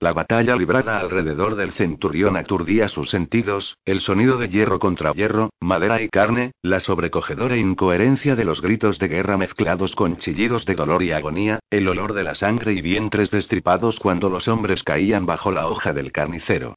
La 0.00 0.12
batalla 0.12 0.56
librada 0.56 0.98
alrededor 0.98 1.54
del 1.54 1.72
centurión 1.72 2.36
aturdía 2.36 2.88
sus 2.88 3.10
sentidos, 3.10 3.76
el 3.84 4.00
sonido 4.00 4.38
de 4.38 4.48
hierro 4.48 4.78
contra 4.78 5.12
hierro, 5.12 5.50
madera 5.60 6.02
y 6.02 6.08
carne, 6.08 6.52
la 6.62 6.80
sobrecogedora 6.80 7.56
incoherencia 7.56 8.36
de 8.36 8.44
los 8.44 8.60
gritos 8.60 8.98
de 8.98 9.08
guerra 9.08 9.36
mezclados 9.36 9.96
con 9.96 10.16
chillidos 10.16 10.66
de 10.66 10.74
dolor 10.74 11.02
y 11.02 11.12
agonía, 11.12 11.60
el 11.70 11.88
olor 11.88 12.12
de 12.12 12.24
la 12.24 12.34
sangre 12.34 12.72
y 12.72 12.82
vientres 12.82 13.30
destripados 13.30 13.98
cuando 13.98 14.28
los 14.30 14.46
hombres 14.46 14.82
caían 14.82 15.26
bajo 15.26 15.52
la 15.52 15.68
hoja 15.68 15.92
del 15.92 16.12
carnicero. 16.12 16.76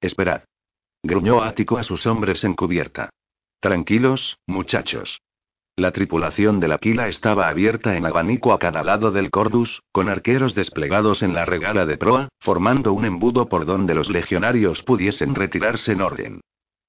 Esperad. 0.00 0.42
Gruñó 1.02 1.42
Ático 1.42 1.78
a 1.78 1.82
sus 1.82 2.06
hombres 2.06 2.44
en 2.44 2.54
cubierta. 2.54 3.10
Tranquilos, 3.64 4.36
muchachos. 4.46 5.22
La 5.74 5.90
tripulación 5.90 6.60
del 6.60 6.72
Aquila 6.72 7.08
estaba 7.08 7.48
abierta 7.48 7.96
en 7.96 8.04
abanico 8.04 8.52
a 8.52 8.58
cada 8.58 8.84
lado 8.84 9.10
del 9.10 9.30
Cordus, 9.30 9.80
con 9.90 10.10
arqueros 10.10 10.54
desplegados 10.54 11.22
en 11.22 11.32
la 11.32 11.46
regala 11.46 11.86
de 11.86 11.96
proa, 11.96 12.28
formando 12.40 12.92
un 12.92 13.06
embudo 13.06 13.48
por 13.48 13.64
donde 13.64 13.94
los 13.94 14.10
legionarios 14.10 14.82
pudiesen 14.82 15.34
retirarse 15.34 15.92
en 15.92 16.02
orden. 16.02 16.40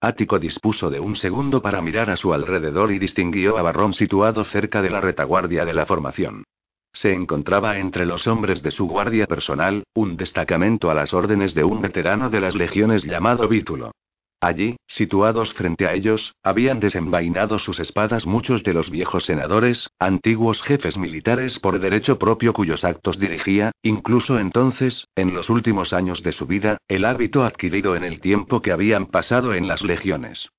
Ático 0.01 0.37
dispuso 0.37 0.89
de 0.89 0.99
un 0.99 1.15
segundo 1.15 1.61
para 1.61 1.81
mirar 1.81 2.09
a 2.09 2.17
su 2.17 2.33
alrededor 2.33 2.91
y 2.91 2.99
distinguió 2.99 3.57
a 3.57 3.61
Barrón 3.61 3.93
situado 3.93 4.43
cerca 4.43 4.81
de 4.81 4.89
la 4.89 4.99
retaguardia 4.99 5.63
de 5.63 5.73
la 5.73 5.85
formación. 5.85 6.43
Se 6.91 7.13
encontraba 7.13 7.77
entre 7.77 8.05
los 8.05 8.27
hombres 8.27 8.61
de 8.61 8.71
su 8.71 8.85
guardia 8.85 9.27
personal, 9.27 9.85
un 9.93 10.17
destacamento 10.17 10.91
a 10.91 10.93
las 10.93 11.13
órdenes 11.13 11.53
de 11.53 11.63
un 11.63 11.81
veterano 11.81 12.29
de 12.29 12.41
las 12.41 12.53
legiones 12.53 13.05
llamado 13.05 13.47
Vítulo. 13.47 13.93
Allí, 14.41 14.77
situados 14.85 15.53
frente 15.53 15.87
a 15.87 15.93
ellos, 15.93 16.35
habían 16.43 16.79
desenvainado 16.79 17.57
sus 17.57 17.79
espadas 17.79 18.25
muchos 18.25 18.63
de 18.63 18.73
los 18.73 18.89
viejos 18.89 19.25
senadores, 19.25 19.89
antiguos 19.97 20.61
jefes 20.61 20.97
militares 20.97 21.59
por 21.59 21.79
derecho 21.79 22.19
propio 22.19 22.53
cuyos 22.53 22.83
actos 22.83 23.17
dirigía, 23.17 23.71
incluso 23.81 24.37
entonces, 24.39 25.07
en 25.15 25.33
los 25.33 25.49
últimos 25.49 25.93
años 25.93 26.21
de 26.21 26.31
su 26.31 26.45
vida, 26.45 26.77
el 26.87 27.05
hábito 27.05 27.43
adquirido 27.43 27.95
en 27.95 28.03
el 28.03 28.21
tiempo 28.21 28.61
que 28.61 28.71
habían 28.71 29.07
pasado 29.07 29.53
en 29.53 29.67
las 29.67 29.83
legiones. 29.83 30.49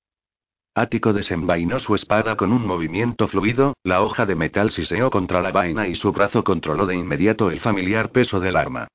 Ático 0.75 1.11
desenvainó 1.13 1.79
su 1.79 1.95
espada 1.95 2.35
con 2.35 2.51
un 2.51 2.67
movimiento 2.67 3.27
fluido, 3.27 3.73
la 3.83 4.01
hoja 4.01 4.25
de 4.25 4.35
metal 4.35 4.69
siseó 4.69 5.09
contra 5.09 5.41
la 5.41 5.51
vaina 5.51 5.87
y 5.87 5.95
su 5.95 6.11
brazo 6.11 6.43
controló 6.43 6.85
de 6.85 6.95
inmediato 6.95 7.49
el 7.49 7.59
familiar 7.59 8.11
peso 8.11 8.39
del 8.39 8.55
arma. 8.55 8.87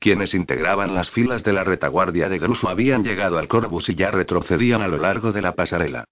Quienes 0.00 0.32
integraban 0.32 0.94
las 0.94 1.10
filas 1.10 1.42
de 1.42 1.52
la 1.52 1.64
retaguardia 1.64 2.28
de 2.28 2.38
Druso 2.38 2.68
habían 2.68 3.02
llegado 3.02 3.38
al 3.38 3.48
Corbus 3.48 3.88
y 3.88 3.94
ya 3.96 4.10
retrocedían 4.12 4.80
a 4.80 4.88
lo 4.88 4.98
largo 4.98 5.32
de 5.32 5.42
la 5.42 5.56
pasarela. 5.56 6.04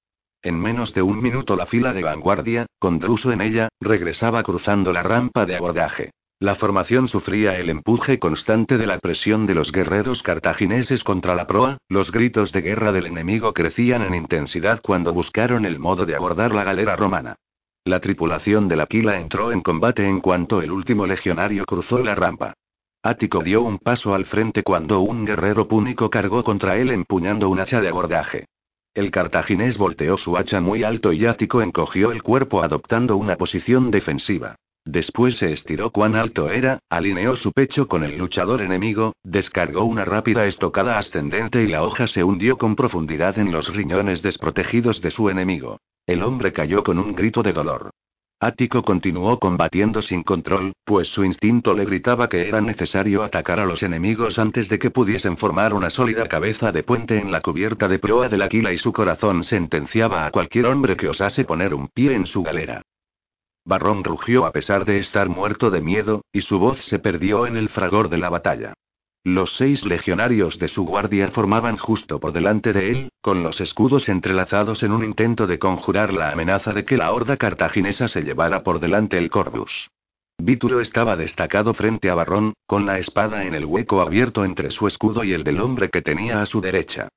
En 0.42 0.60
menos 0.60 0.92
de 0.92 1.02
un 1.02 1.22
minuto 1.22 1.56
la 1.56 1.66
fila 1.66 1.92
de 1.92 2.02
vanguardia, 2.02 2.66
con 2.78 2.98
Druso 2.98 3.32
en 3.32 3.40
ella, 3.40 3.68
regresaba 3.80 4.42
cruzando 4.42 4.92
la 4.92 5.02
rampa 5.02 5.46
de 5.46 5.56
abordaje. 5.56 6.10
La 6.38 6.54
formación 6.56 7.08
sufría 7.08 7.56
el 7.58 7.70
empuje 7.70 8.18
constante 8.18 8.76
de 8.76 8.86
la 8.86 8.98
presión 8.98 9.46
de 9.46 9.54
los 9.54 9.72
guerreros 9.72 10.22
cartagineses 10.22 11.02
contra 11.02 11.34
la 11.34 11.46
proa, 11.46 11.78
los 11.88 12.12
gritos 12.12 12.52
de 12.52 12.60
guerra 12.60 12.92
del 12.92 13.06
enemigo 13.06 13.54
crecían 13.54 14.02
en 14.02 14.14
intensidad 14.14 14.80
cuando 14.82 15.14
buscaron 15.14 15.64
el 15.64 15.78
modo 15.78 16.04
de 16.04 16.14
abordar 16.14 16.52
la 16.54 16.64
galera 16.64 16.94
romana. 16.94 17.36
La 17.84 18.00
tripulación 18.00 18.68
de 18.68 18.76
la 18.76 18.82
Aquila 18.82 19.18
entró 19.18 19.52
en 19.52 19.62
combate 19.62 20.06
en 20.06 20.20
cuanto 20.20 20.60
el 20.60 20.72
último 20.72 21.06
legionario 21.06 21.64
cruzó 21.64 22.00
la 22.00 22.14
rampa. 22.14 22.54
Ático 23.06 23.44
dio 23.44 23.62
un 23.62 23.78
paso 23.78 24.16
al 24.16 24.24
frente 24.24 24.64
cuando 24.64 25.00
un 25.00 25.24
guerrero 25.24 25.68
púnico 25.68 26.10
cargó 26.10 26.42
contra 26.42 26.76
él 26.76 26.90
empuñando 26.90 27.48
un 27.48 27.60
hacha 27.60 27.80
de 27.80 27.88
abordaje. 27.88 28.46
El 28.94 29.12
cartaginés 29.12 29.78
volteó 29.78 30.16
su 30.16 30.36
hacha 30.36 30.60
muy 30.60 30.82
alto 30.82 31.12
y 31.12 31.24
Ático 31.24 31.62
encogió 31.62 32.10
el 32.10 32.24
cuerpo 32.24 32.64
adoptando 32.64 33.16
una 33.16 33.36
posición 33.36 33.92
defensiva. 33.92 34.56
Después 34.84 35.36
se 35.36 35.52
estiró 35.52 35.90
cuán 35.90 36.16
alto 36.16 36.50
era, 36.50 36.80
alineó 36.90 37.36
su 37.36 37.52
pecho 37.52 37.86
con 37.86 38.02
el 38.02 38.18
luchador 38.18 38.60
enemigo, 38.60 39.12
descargó 39.22 39.84
una 39.84 40.04
rápida 40.04 40.44
estocada 40.46 40.98
ascendente 40.98 41.62
y 41.62 41.68
la 41.68 41.84
hoja 41.84 42.08
se 42.08 42.24
hundió 42.24 42.58
con 42.58 42.74
profundidad 42.74 43.38
en 43.38 43.52
los 43.52 43.72
riñones 43.72 44.20
desprotegidos 44.20 45.00
de 45.00 45.12
su 45.12 45.30
enemigo. 45.30 45.78
El 46.06 46.24
hombre 46.24 46.52
cayó 46.52 46.82
con 46.82 46.98
un 46.98 47.14
grito 47.14 47.44
de 47.44 47.52
dolor. 47.52 47.90
Ático 48.38 48.82
continuó 48.82 49.38
combatiendo 49.38 50.02
sin 50.02 50.22
control, 50.22 50.74
pues 50.84 51.08
su 51.08 51.24
instinto 51.24 51.72
le 51.72 51.86
gritaba 51.86 52.28
que 52.28 52.46
era 52.46 52.60
necesario 52.60 53.22
atacar 53.22 53.58
a 53.60 53.64
los 53.64 53.82
enemigos 53.82 54.38
antes 54.38 54.68
de 54.68 54.78
que 54.78 54.90
pudiesen 54.90 55.38
formar 55.38 55.72
una 55.72 55.88
sólida 55.88 56.28
cabeza 56.28 56.70
de 56.70 56.82
puente 56.82 57.18
en 57.18 57.32
la 57.32 57.40
cubierta 57.40 57.88
de 57.88 57.98
proa 57.98 58.28
del 58.28 58.42
Aquila 58.42 58.74
y 58.74 58.78
su 58.78 58.92
corazón 58.92 59.42
sentenciaba 59.42 60.26
a 60.26 60.30
cualquier 60.30 60.66
hombre 60.66 60.98
que 60.98 61.08
osase 61.08 61.46
poner 61.46 61.72
un 61.72 61.88
pie 61.88 62.12
en 62.12 62.26
su 62.26 62.42
galera. 62.42 62.82
Barrón 63.64 64.04
rugió 64.04 64.44
a 64.44 64.52
pesar 64.52 64.84
de 64.84 64.98
estar 64.98 65.30
muerto 65.30 65.70
de 65.70 65.80
miedo, 65.80 66.22
y 66.30 66.42
su 66.42 66.58
voz 66.58 66.84
se 66.84 66.98
perdió 66.98 67.46
en 67.46 67.56
el 67.56 67.70
fragor 67.70 68.10
de 68.10 68.18
la 68.18 68.28
batalla. 68.28 68.74
Los 69.26 69.56
seis 69.56 69.84
legionarios 69.84 70.56
de 70.60 70.68
su 70.68 70.84
guardia 70.86 71.32
formaban 71.32 71.78
justo 71.78 72.20
por 72.20 72.32
delante 72.32 72.72
de 72.72 72.90
él, 72.92 73.08
con 73.20 73.42
los 73.42 73.60
escudos 73.60 74.08
entrelazados 74.08 74.84
en 74.84 74.92
un 74.92 75.02
intento 75.02 75.48
de 75.48 75.58
conjurar 75.58 76.12
la 76.12 76.30
amenaza 76.30 76.72
de 76.72 76.84
que 76.84 76.96
la 76.96 77.10
horda 77.10 77.36
cartaginesa 77.36 78.06
se 78.06 78.22
llevara 78.22 78.62
por 78.62 78.78
delante 78.78 79.18
el 79.18 79.28
Corvus. 79.28 79.90
Vítulo 80.38 80.80
estaba 80.80 81.16
destacado 81.16 81.74
frente 81.74 82.08
a 82.08 82.14
Barrón, 82.14 82.52
con 82.68 82.86
la 82.86 83.00
espada 83.00 83.42
en 83.46 83.56
el 83.56 83.64
hueco 83.64 84.00
abierto 84.00 84.44
entre 84.44 84.70
su 84.70 84.86
escudo 84.86 85.24
y 85.24 85.32
el 85.32 85.42
del 85.42 85.60
hombre 85.60 85.90
que 85.90 86.02
tenía 86.02 86.40
a 86.40 86.46
su 86.46 86.60
derecha. 86.60 87.08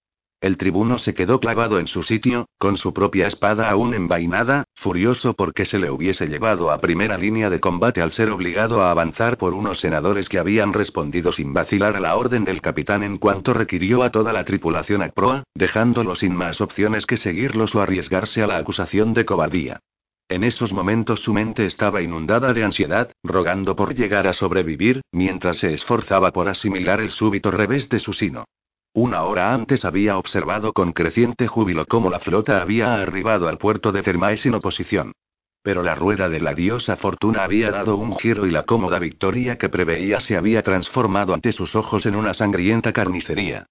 El 0.41 0.55
tribuno 0.55 0.99
se 0.99 1.13
quedó 1.13 1.41
clavado 1.41 1.79
en 1.79 1.87
su 1.87 2.01
sitio, 2.01 2.47
con 2.57 2.77
su 2.77 2.93
propia 2.93 3.27
espada 3.27 3.69
aún 3.69 3.93
envainada, 3.93 4.63
furioso 4.73 5.33
porque 5.33 5.65
se 5.65 5.79
le 5.79 5.91
hubiese 5.91 6.27
llevado 6.27 6.71
a 6.71 6.79
primera 6.79 7.17
línea 7.17 7.49
de 7.49 7.59
combate 7.59 8.01
al 8.01 8.13
ser 8.13 8.29
obligado 8.29 8.81
a 8.81 8.89
avanzar 8.89 9.37
por 9.37 9.53
unos 9.53 9.81
senadores 9.81 10.29
que 10.29 10.39
habían 10.39 10.71
respondido 10.71 11.33
sin 11.33 11.53
vacilar 11.53 11.97
a 11.97 11.99
la 11.99 12.15
orden 12.15 12.45
del 12.45 12.61
capitán 12.61 13.03
en 13.03 13.17
cuanto 13.17 13.53
requirió 13.53 14.01
a 14.01 14.11
toda 14.11 14.31
la 14.31 14.45
tripulación 14.45 15.03
a 15.03 15.09
proa, 15.09 15.43
dejándolo 15.55 16.15
sin 16.15 16.33
más 16.33 16.61
opciones 16.61 17.05
que 17.05 17.17
seguirlos 17.17 17.75
o 17.75 17.81
arriesgarse 17.81 18.41
a 18.41 18.47
la 18.47 18.57
acusación 18.57 19.13
de 19.13 19.25
cobardía. 19.25 19.81
En 20.29 20.45
esos 20.45 20.71
momentos 20.71 21.19
su 21.19 21.33
mente 21.33 21.65
estaba 21.65 22.01
inundada 22.01 22.53
de 22.53 22.63
ansiedad, 22.63 23.11
rogando 23.23 23.75
por 23.75 23.93
llegar 23.93 24.25
a 24.25 24.31
sobrevivir, 24.31 25.01
mientras 25.11 25.57
se 25.57 25.73
esforzaba 25.73 26.31
por 26.31 26.47
asimilar 26.47 27.01
el 27.01 27.09
súbito 27.09 27.51
revés 27.51 27.89
de 27.89 27.99
su 27.99 28.13
sino. 28.13 28.45
Una 28.93 29.23
hora 29.23 29.53
antes 29.53 29.85
había 29.85 30.17
observado 30.17 30.73
con 30.73 30.93
creciente 30.93 31.47
júbilo 31.47 31.85
cómo 31.85 32.09
la 32.09 32.19
flota 32.19 32.61
había 32.61 32.95
arribado 32.95 33.47
al 33.47 33.57
puerto 33.57 33.91
de 33.91 34.01
Thermae 34.01 34.37
sin 34.37 34.55
oposición. 34.55 35.13
Pero 35.61 35.83
la 35.83 35.93
rueda 35.93 36.29
de 36.29 36.39
la 36.39 36.53
diosa 36.53 36.95
Fortuna 36.95 37.43
había 37.43 37.69
dado 37.69 37.97
un 37.97 38.15
giro 38.17 38.47
y 38.47 38.51
la 38.51 38.63
cómoda 38.63 38.97
victoria 38.97 39.57
que 39.57 39.69
preveía 39.69 40.19
se 40.19 40.37
había 40.37 40.63
transformado 40.63 41.33
ante 41.33 41.51
sus 41.51 41.75
ojos 41.75 42.05
en 42.05 42.15
una 42.15 42.33
sangrienta 42.33 42.93
carnicería. 42.93 43.67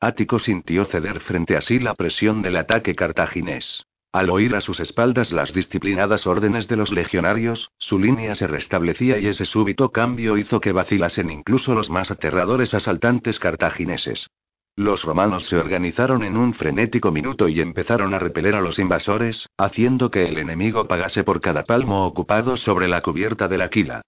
Ático 0.00 0.38
sintió 0.38 0.86
ceder 0.86 1.20
frente 1.20 1.56
a 1.56 1.60
sí 1.60 1.78
la 1.78 1.94
presión 1.94 2.40
del 2.40 2.56
ataque 2.56 2.94
cartaginés. 2.94 3.84
Al 4.12 4.28
oír 4.30 4.56
a 4.56 4.60
sus 4.60 4.80
espaldas 4.80 5.30
las 5.30 5.52
disciplinadas 5.52 6.26
órdenes 6.26 6.66
de 6.66 6.74
los 6.74 6.90
legionarios, 6.90 7.70
su 7.78 7.96
línea 7.96 8.34
se 8.34 8.48
restablecía 8.48 9.18
y 9.18 9.28
ese 9.28 9.44
súbito 9.44 9.92
cambio 9.92 10.36
hizo 10.36 10.60
que 10.60 10.72
vacilasen 10.72 11.30
incluso 11.30 11.74
los 11.74 11.90
más 11.90 12.10
aterradores 12.10 12.74
asaltantes 12.74 13.38
cartagineses. 13.38 14.28
Los 14.74 15.04
romanos 15.04 15.46
se 15.46 15.56
organizaron 15.56 16.24
en 16.24 16.36
un 16.36 16.54
frenético 16.54 17.12
minuto 17.12 17.48
y 17.48 17.60
empezaron 17.60 18.12
a 18.12 18.18
repeler 18.18 18.56
a 18.56 18.60
los 18.60 18.80
invasores, 18.80 19.48
haciendo 19.56 20.10
que 20.10 20.24
el 20.24 20.38
enemigo 20.38 20.88
pagase 20.88 21.22
por 21.22 21.40
cada 21.40 21.62
palmo 21.62 22.04
ocupado 22.04 22.56
sobre 22.56 22.88
la 22.88 23.02
cubierta 23.02 23.46
del 23.46 23.62
Aquila. 23.62 24.02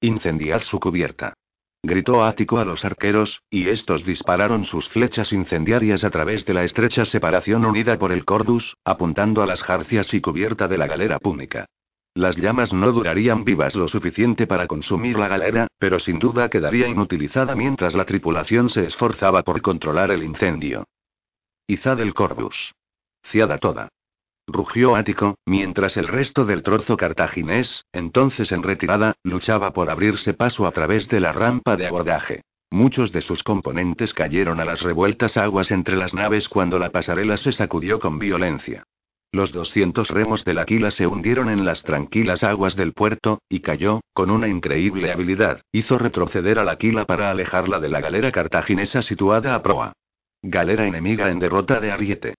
Incendiad 0.00 0.62
su 0.62 0.78
cubierta 0.78 1.34
gritó 1.86 2.24
Ático 2.24 2.58
a 2.58 2.64
los 2.64 2.84
arqueros, 2.84 3.42
y 3.48 3.68
estos 3.68 4.04
dispararon 4.04 4.64
sus 4.64 4.88
flechas 4.88 5.32
incendiarias 5.32 6.04
a 6.04 6.10
través 6.10 6.44
de 6.44 6.54
la 6.54 6.64
estrecha 6.64 7.04
separación 7.04 7.64
unida 7.64 7.98
por 7.98 8.12
el 8.12 8.24
cordus, 8.24 8.76
apuntando 8.84 9.42
a 9.42 9.46
las 9.46 9.62
jarcias 9.62 10.12
y 10.12 10.20
cubierta 10.20 10.68
de 10.68 10.78
la 10.78 10.86
galera 10.86 11.18
púnica. 11.18 11.66
Las 12.14 12.36
llamas 12.36 12.72
no 12.72 12.92
durarían 12.92 13.44
vivas 13.44 13.76
lo 13.76 13.88
suficiente 13.88 14.46
para 14.46 14.66
consumir 14.66 15.18
la 15.18 15.28
galera, 15.28 15.68
pero 15.78 15.98
sin 15.98 16.18
duda 16.18 16.48
quedaría 16.48 16.88
inutilizada 16.88 17.54
mientras 17.54 17.94
la 17.94 18.04
tripulación 18.04 18.70
se 18.70 18.86
esforzaba 18.86 19.42
por 19.42 19.60
controlar 19.62 20.10
el 20.10 20.22
incendio. 20.22 20.84
Izad 21.66 22.00
el 22.00 22.14
Corbus. 22.14 22.74
Ciada 23.22 23.58
toda 23.58 23.88
rugió 24.46 24.96
Ático, 24.96 25.36
mientras 25.44 25.96
el 25.96 26.08
resto 26.08 26.44
del 26.44 26.62
trozo 26.62 26.96
cartaginés, 26.96 27.84
entonces 27.92 28.52
en 28.52 28.62
retirada, 28.62 29.14
luchaba 29.22 29.72
por 29.72 29.90
abrirse 29.90 30.34
paso 30.34 30.66
a 30.66 30.72
través 30.72 31.08
de 31.08 31.20
la 31.20 31.32
rampa 31.32 31.76
de 31.76 31.86
abordaje. 31.86 32.42
Muchos 32.70 33.12
de 33.12 33.20
sus 33.20 33.42
componentes 33.42 34.12
cayeron 34.12 34.60
a 34.60 34.64
las 34.64 34.82
revueltas 34.82 35.36
aguas 35.36 35.70
entre 35.70 35.96
las 35.96 36.14
naves 36.14 36.48
cuando 36.48 36.78
la 36.78 36.90
pasarela 36.90 37.36
se 37.36 37.52
sacudió 37.52 38.00
con 38.00 38.18
violencia. 38.18 38.84
Los 39.32 39.52
200 39.52 40.08
remos 40.08 40.44
del 40.44 40.58
Aquila 40.58 40.90
se 40.90 41.06
hundieron 41.06 41.50
en 41.50 41.64
las 41.64 41.82
tranquilas 41.82 42.42
aguas 42.42 42.74
del 42.74 42.92
puerto, 42.92 43.40
y 43.48 43.60
cayó, 43.60 44.00
con 44.14 44.30
una 44.30 44.48
increíble 44.48 45.12
habilidad, 45.12 45.60
hizo 45.72 45.98
retroceder 45.98 46.58
al 46.58 46.68
Aquila 46.68 47.04
para 47.04 47.30
alejarla 47.30 47.78
de 47.80 47.88
la 47.88 48.00
galera 48.00 48.32
cartaginesa 48.32 49.02
situada 49.02 49.54
a 49.54 49.62
proa. 49.62 49.92
Galera 50.42 50.86
enemiga 50.86 51.30
en 51.30 51.38
derrota 51.38 51.80
de 51.80 51.92
Ariete. 51.92 52.34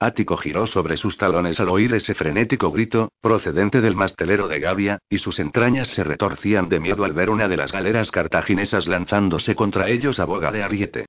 Ático 0.00 0.36
giró 0.36 0.68
sobre 0.68 0.96
sus 0.96 1.16
talones 1.16 1.58
al 1.58 1.68
oír 1.68 1.92
ese 1.92 2.14
frenético 2.14 2.70
grito, 2.70 3.10
procedente 3.20 3.80
del 3.80 3.96
mastelero 3.96 4.46
de 4.46 4.60
Gavia, 4.60 4.98
y 5.10 5.18
sus 5.18 5.40
entrañas 5.40 5.88
se 5.88 6.04
retorcían 6.04 6.68
de 6.68 6.78
miedo 6.78 7.04
al 7.04 7.12
ver 7.12 7.30
una 7.30 7.48
de 7.48 7.56
las 7.56 7.72
galeras 7.72 8.12
cartaginesas 8.12 8.86
lanzándose 8.86 9.56
contra 9.56 9.88
ellos 9.88 10.20
a 10.20 10.24
boga 10.24 10.52
de 10.52 10.62
ariete. 10.62 11.06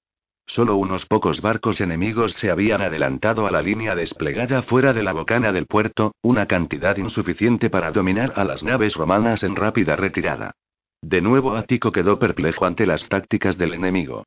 Solo 0.47 0.77
unos 0.77 1.05
pocos 1.05 1.41
barcos 1.41 1.79
enemigos 1.79 2.33
se 2.33 2.49
habían 2.49 2.81
adelantado 2.81 3.45
a 3.45 3.51
la 3.51 3.61
línea 3.61 3.93
desplegada 3.93 4.63
fuera 4.63 4.93
de 4.93 5.03
la 5.03 5.13
bocana 5.13 5.51
del 5.51 5.67
puerto, 5.67 6.15
una 6.23 6.47
cantidad 6.47 6.97
insuficiente 6.97 7.69
para 7.69 7.91
dominar 7.91 8.33
a 8.35 8.43
las 8.43 8.63
naves 8.63 8.95
romanas 8.95 9.43
en 9.43 9.55
rápida 9.55 9.95
retirada. 9.95 10.55
De 11.03 11.21
nuevo 11.21 11.55
Ático 11.55 11.91
quedó 11.91 12.17
perplejo 12.17 12.65
ante 12.65 12.87
las 12.87 13.07
tácticas 13.07 13.59
del 13.59 13.75
enemigo. 13.75 14.25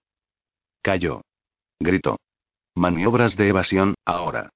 Cayó. 0.80 1.22
Gritó. 1.80 2.18
Maniobras 2.74 3.36
de 3.36 3.48
evasión, 3.48 3.94
ahora. 4.04 4.50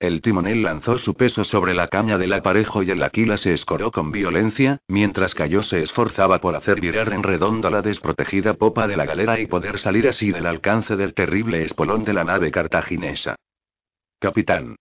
El 0.00 0.22
timonel 0.22 0.62
lanzó 0.62 0.96
su 0.98 1.14
peso 1.14 1.44
sobre 1.44 1.74
la 1.74 1.88
caña 1.88 2.16
del 2.16 2.32
aparejo 2.32 2.82
y 2.82 2.90
el 2.90 3.02
aquila 3.02 3.36
se 3.36 3.52
escoró 3.52 3.92
con 3.92 4.10
violencia, 4.10 4.78
mientras 4.88 5.34
cayó 5.34 5.62
se 5.62 5.82
esforzaba 5.82 6.40
por 6.40 6.56
hacer 6.56 6.80
virar 6.80 7.12
en 7.12 7.22
redondo 7.22 7.68
la 7.68 7.82
desprotegida 7.82 8.54
popa 8.54 8.88
de 8.88 8.96
la 8.96 9.04
galera 9.04 9.38
y 9.38 9.46
poder 9.46 9.78
salir 9.78 10.08
así 10.08 10.32
del 10.32 10.46
alcance 10.46 10.96
del 10.96 11.12
terrible 11.12 11.62
espolón 11.62 12.04
de 12.04 12.14
la 12.14 12.24
nave 12.24 12.50
cartaginesa. 12.50 13.36
Capitán. 14.18 14.76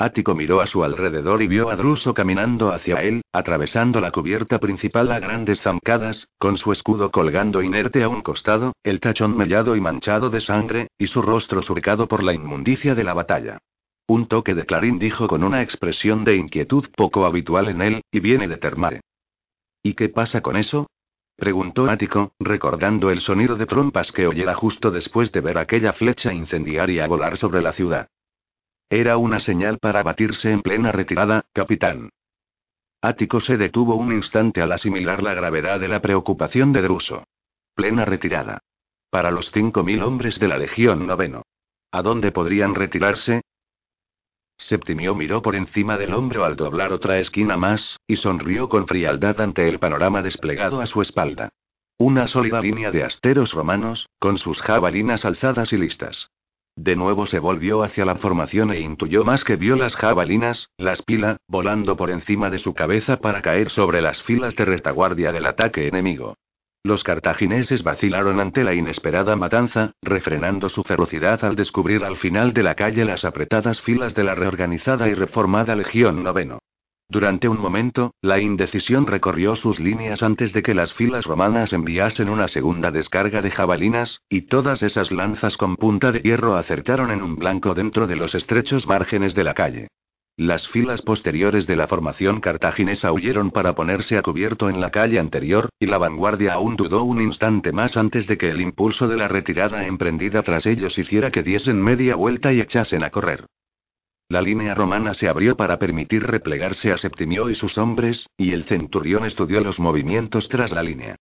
Ático 0.00 0.34
miró 0.34 0.62
a 0.62 0.66
su 0.66 0.82
alrededor 0.82 1.42
y 1.42 1.46
vio 1.46 1.68
a 1.68 1.76
Druso 1.76 2.14
caminando 2.14 2.72
hacia 2.72 3.02
él, 3.02 3.20
atravesando 3.34 4.00
la 4.00 4.10
cubierta 4.10 4.58
principal 4.58 5.12
a 5.12 5.18
grandes 5.18 5.60
zancadas, 5.60 6.30
con 6.38 6.56
su 6.56 6.72
escudo 6.72 7.10
colgando 7.10 7.60
inerte 7.60 8.02
a 8.02 8.08
un 8.08 8.22
costado, 8.22 8.72
el 8.82 8.98
tachón 8.98 9.36
mellado 9.36 9.76
y 9.76 9.80
manchado 9.82 10.30
de 10.30 10.40
sangre, 10.40 10.88
y 10.96 11.08
su 11.08 11.20
rostro 11.20 11.60
surcado 11.60 12.08
por 12.08 12.22
la 12.22 12.32
inmundicia 12.32 12.94
de 12.94 13.04
la 13.04 13.12
batalla. 13.12 13.58
Un 14.06 14.24
toque 14.24 14.54
de 14.54 14.64
clarín 14.64 14.98
dijo 14.98 15.28
con 15.28 15.44
una 15.44 15.60
expresión 15.60 16.24
de 16.24 16.34
inquietud 16.36 16.86
poco 16.96 17.26
habitual 17.26 17.68
en 17.68 17.82
él, 17.82 18.02
y 18.10 18.20
viene 18.20 18.48
de 18.48 18.56
Termare. 18.56 19.02
¿Y 19.82 19.92
qué 19.92 20.08
pasa 20.08 20.40
con 20.40 20.56
eso? 20.56 20.86
preguntó 21.36 21.90
Ático, 21.90 22.32
recordando 22.40 23.10
el 23.10 23.20
sonido 23.20 23.54
de 23.54 23.66
trompas 23.66 24.12
que 24.12 24.26
oyera 24.26 24.54
justo 24.54 24.90
después 24.90 25.30
de 25.30 25.42
ver 25.42 25.58
aquella 25.58 25.92
flecha 25.92 26.32
incendiaria 26.32 27.06
volar 27.06 27.36
sobre 27.36 27.60
la 27.60 27.74
ciudad. 27.74 28.08
Era 28.92 29.16
una 29.18 29.38
señal 29.38 29.78
para 29.78 30.02
batirse 30.02 30.50
en 30.50 30.62
plena 30.62 30.90
retirada, 30.90 31.44
capitán. 31.52 32.10
Ático 33.00 33.38
se 33.38 33.56
detuvo 33.56 33.94
un 33.94 34.12
instante 34.12 34.60
al 34.60 34.72
asimilar 34.72 35.22
la 35.22 35.32
gravedad 35.32 35.78
de 35.78 35.86
la 35.86 36.02
preocupación 36.02 36.72
de 36.72 36.82
Druso. 36.82 37.22
Plena 37.76 38.04
retirada. 38.04 38.58
Para 39.08 39.30
los 39.30 39.52
cinco 39.52 39.84
mil 39.84 40.02
hombres 40.02 40.40
de 40.40 40.48
la 40.48 40.58
Legión 40.58 41.06
Noveno. 41.06 41.44
¿A 41.92 42.02
dónde 42.02 42.32
podrían 42.32 42.74
retirarse? 42.74 43.42
Septimio 44.58 45.14
miró 45.14 45.40
por 45.40 45.54
encima 45.54 45.96
del 45.96 46.12
hombro 46.12 46.44
al 46.44 46.56
doblar 46.56 46.92
otra 46.92 47.18
esquina 47.18 47.56
más, 47.56 47.96
y 48.08 48.16
sonrió 48.16 48.68
con 48.68 48.88
frialdad 48.88 49.40
ante 49.40 49.68
el 49.68 49.78
panorama 49.78 50.20
desplegado 50.20 50.80
a 50.80 50.86
su 50.86 51.00
espalda. 51.00 51.50
Una 51.96 52.26
sólida 52.26 52.60
línea 52.60 52.90
de 52.90 53.04
asteros 53.04 53.52
romanos, 53.52 54.08
con 54.18 54.36
sus 54.36 54.60
jabalinas 54.60 55.24
alzadas 55.24 55.72
y 55.72 55.76
listas. 55.76 56.30
De 56.76 56.96
nuevo 56.96 57.26
se 57.26 57.38
volvió 57.38 57.82
hacia 57.82 58.04
la 58.04 58.16
formación 58.16 58.70
e 58.70 58.80
intuyó 58.80 59.24
más 59.24 59.44
que 59.44 59.56
vio 59.56 59.76
las 59.76 59.96
jabalinas, 59.96 60.70
las 60.78 61.02
pila, 61.02 61.36
volando 61.46 61.96
por 61.96 62.10
encima 62.10 62.48
de 62.50 62.58
su 62.58 62.74
cabeza 62.74 63.18
para 63.18 63.42
caer 63.42 63.70
sobre 63.70 64.00
las 64.00 64.22
filas 64.22 64.56
de 64.56 64.64
retaguardia 64.64 65.32
del 65.32 65.46
ataque 65.46 65.88
enemigo. 65.88 66.36
Los 66.82 67.04
cartagineses 67.04 67.82
vacilaron 67.82 68.40
ante 68.40 68.64
la 68.64 68.74
inesperada 68.74 69.36
matanza, 69.36 69.92
refrenando 70.00 70.70
su 70.70 70.82
ferocidad 70.82 71.44
al 71.44 71.54
descubrir 71.54 72.04
al 72.04 72.16
final 72.16 72.54
de 72.54 72.62
la 72.62 72.74
calle 72.74 73.04
las 73.04 73.26
apretadas 73.26 73.82
filas 73.82 74.14
de 74.14 74.24
la 74.24 74.34
reorganizada 74.34 75.08
y 75.08 75.14
reformada 75.14 75.76
Legión 75.76 76.22
Noveno. 76.22 76.60
Durante 77.10 77.48
un 77.48 77.58
momento, 77.58 78.14
la 78.22 78.38
indecisión 78.38 79.04
recorrió 79.04 79.56
sus 79.56 79.80
líneas 79.80 80.22
antes 80.22 80.52
de 80.52 80.62
que 80.62 80.74
las 80.74 80.94
filas 80.94 81.24
romanas 81.24 81.72
enviasen 81.72 82.28
una 82.28 82.46
segunda 82.46 82.92
descarga 82.92 83.42
de 83.42 83.50
jabalinas, 83.50 84.22
y 84.28 84.42
todas 84.42 84.84
esas 84.84 85.10
lanzas 85.10 85.56
con 85.56 85.74
punta 85.74 86.12
de 86.12 86.20
hierro 86.20 86.54
acertaron 86.54 87.10
en 87.10 87.22
un 87.22 87.34
blanco 87.34 87.74
dentro 87.74 88.06
de 88.06 88.14
los 88.14 88.36
estrechos 88.36 88.86
márgenes 88.86 89.34
de 89.34 89.42
la 89.42 89.54
calle. 89.54 89.88
Las 90.36 90.68
filas 90.68 91.02
posteriores 91.02 91.66
de 91.66 91.74
la 91.74 91.88
formación 91.88 92.40
cartaginesa 92.40 93.10
huyeron 93.10 93.50
para 93.50 93.74
ponerse 93.74 94.16
a 94.16 94.22
cubierto 94.22 94.70
en 94.70 94.80
la 94.80 94.92
calle 94.92 95.18
anterior, 95.18 95.68
y 95.80 95.86
la 95.86 95.98
vanguardia 95.98 96.52
aún 96.54 96.76
dudó 96.76 97.02
un 97.02 97.20
instante 97.20 97.72
más 97.72 97.96
antes 97.96 98.28
de 98.28 98.38
que 98.38 98.50
el 98.50 98.60
impulso 98.60 99.08
de 99.08 99.16
la 99.16 99.26
retirada 99.26 99.84
emprendida 99.84 100.44
tras 100.44 100.64
ellos 100.64 100.96
hiciera 100.96 101.32
que 101.32 101.42
diesen 101.42 101.82
media 101.82 102.14
vuelta 102.14 102.52
y 102.52 102.60
echasen 102.60 103.02
a 103.02 103.10
correr. 103.10 103.46
La 104.30 104.40
línea 104.40 104.74
romana 104.76 105.12
se 105.12 105.28
abrió 105.28 105.56
para 105.56 105.80
permitir 105.80 106.22
replegarse 106.22 106.92
a 106.92 106.98
Septimio 106.98 107.50
y 107.50 107.56
sus 107.56 107.76
hombres, 107.76 108.28
y 108.36 108.52
el 108.52 108.62
centurión 108.62 109.24
estudió 109.24 109.60
los 109.60 109.80
movimientos 109.80 110.48
tras 110.48 110.70
la 110.70 110.84
línea. 110.84 111.16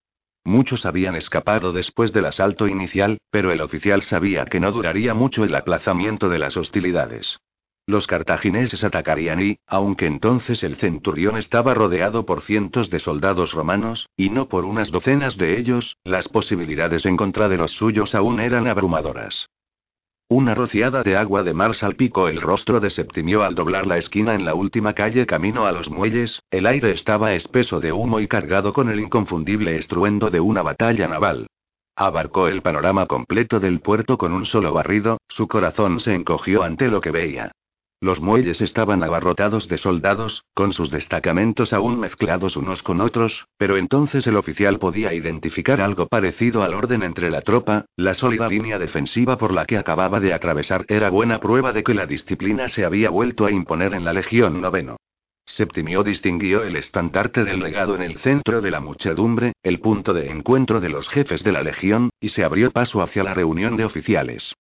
Muchos 0.46 0.86
habían 0.86 1.16
escapado 1.16 1.74
después 1.74 2.14
del 2.14 2.26
asalto 2.26 2.68
inicial, 2.68 3.18
pero 3.32 3.52
el 3.52 3.62
oficial 3.62 4.04
sabía 4.04 4.46
que 4.46 4.60
no 4.60 4.72
duraría 4.72 5.16
mucho 5.16 5.44
el 5.44 5.56
aplazamiento 5.56 6.30
de 6.30 6.38
las 6.38 6.56
hostilidades. 6.56 7.40
Los 7.88 8.06
cartagineses 8.06 8.84
atacarían 8.84 9.42
y, 9.42 9.58
aunque 9.66 10.06
entonces 10.06 10.64
el 10.64 10.76
centurión 10.76 11.36
estaba 11.36 11.74
rodeado 11.74 12.28
por 12.28 12.44
cientos 12.44 12.92
de 12.92 13.00
soldados 13.00 13.54
romanos, 13.54 14.08
y 14.18 14.30
no 14.30 14.48
por 14.48 14.66
unas 14.66 14.92
docenas 14.92 15.36
de 15.36 15.58
ellos, 15.58 15.98
las 16.04 16.28
posibilidades 16.28 17.08
en 17.08 17.18
contra 17.18 17.50
de 17.50 17.58
los 17.58 17.72
suyos 17.72 18.14
aún 18.14 18.40
eran 18.40 18.68
abrumadoras. 18.68 19.50
Una 20.32 20.54
rociada 20.54 21.02
de 21.02 21.18
agua 21.18 21.42
de 21.42 21.56
mar 21.56 21.74
salpicó 21.74 22.28
el 22.28 22.40
rostro 22.40 22.80
de 22.80 22.92
Septimio 22.92 23.42
al 23.42 23.56
doblar 23.56 23.88
la 23.88 23.98
esquina 23.98 24.36
en 24.36 24.46
la 24.46 24.54
última 24.54 24.94
calle 24.94 25.26
camino 25.26 25.66
a 25.66 25.72
los 25.72 25.90
muelles, 25.90 26.44
el 26.52 26.68
aire 26.68 26.92
estaba 26.92 27.34
espeso 27.34 27.80
de 27.80 27.92
humo 27.92 28.20
y 28.20 28.28
cargado 28.28 28.72
con 28.72 28.90
el 28.90 29.00
inconfundible 29.00 29.76
estruendo 29.76 30.30
de 30.30 30.40
una 30.40 30.62
batalla 30.62 31.08
naval. 31.08 31.48
Abarcó 31.96 32.48
el 32.48 32.62
panorama 32.62 33.08
completo 33.08 33.60
del 33.60 33.80
puerto 33.80 34.20
con 34.20 34.32
un 34.32 34.46
solo 34.46 34.72
barrido, 34.72 35.18
su 35.28 35.48
corazón 35.48 36.00
se 36.00 36.14
encogió 36.14 36.62
ante 36.62 36.90
lo 36.90 37.02
que 37.02 37.10
veía. 37.10 37.52
Los 38.02 38.22
muelles 38.22 38.62
estaban 38.62 39.04
abarrotados 39.04 39.68
de 39.68 39.78
soldados, 39.78 40.46
con 40.54 40.72
sus 40.72 40.90
destacamentos 40.90 41.74
aún 41.74 42.00
mezclados 42.00 42.56
unos 42.56 42.82
con 42.82 43.02
otros, 43.02 43.48
pero 43.58 43.76
entonces 43.76 44.26
el 44.26 44.38
oficial 44.38 44.80
podía 44.80 45.14
identificar 45.14 45.82
algo 45.82 46.08
parecido 46.08 46.64
al 46.64 46.76
orden 46.76 47.04
entre 47.04 47.30
la 47.30 47.42
tropa, 47.42 47.88
la 47.98 48.14
sólida 48.14 48.48
línea 48.48 48.80
defensiva 48.80 49.38
por 49.38 49.52
la 49.52 49.66
que 49.66 49.78
acababa 49.78 50.22
de 50.22 50.34
atravesar 50.34 50.86
era 50.88 51.10
buena 51.10 51.42
prueba 51.42 51.74
de 51.74 51.84
que 51.84 51.94
la 51.94 52.06
disciplina 52.06 52.70
se 52.70 52.86
había 52.86 53.10
vuelto 53.10 53.46
a 53.46 53.52
imponer 53.52 53.94
en 53.94 54.06
la 54.06 54.14
Legión 54.14 54.62
Noveno. 54.62 54.96
Septimio 55.46 56.02
distinguió 56.02 56.64
el 56.64 56.78
estandarte 56.78 57.44
del 57.44 57.60
legado 57.60 57.96
en 57.96 58.04
el 58.04 58.18
centro 58.20 58.62
de 58.62 58.72
la 58.72 58.80
muchedumbre, 58.80 59.52
el 59.62 59.82
punto 59.82 60.14
de 60.14 60.30
encuentro 60.30 60.80
de 60.80 60.88
los 60.88 61.10
jefes 61.10 61.44
de 61.44 61.52
la 61.52 61.64
Legión, 61.64 62.12
y 62.22 62.30
se 62.30 62.46
abrió 62.46 62.72
paso 62.72 63.02
hacia 63.02 63.24
la 63.24 63.34
reunión 63.34 63.76
de 63.76 63.84
oficiales. 63.84 64.54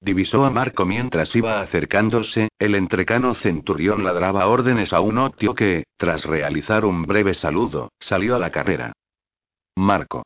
Divisó 0.00 0.44
a 0.44 0.50
Marco 0.50 0.84
mientras 0.84 1.34
iba 1.34 1.60
acercándose, 1.60 2.48
el 2.58 2.74
entrecano 2.74 3.34
centurión 3.34 4.04
ladraba 4.04 4.46
órdenes 4.46 4.92
a 4.92 5.00
un 5.00 5.18
octio 5.18 5.54
que, 5.54 5.84
tras 5.96 6.24
realizar 6.24 6.84
un 6.84 7.02
breve 7.04 7.34
saludo, 7.34 7.90
salió 7.98 8.36
a 8.36 8.38
la 8.38 8.50
carrera. 8.50 8.92
Marco. 9.76 10.24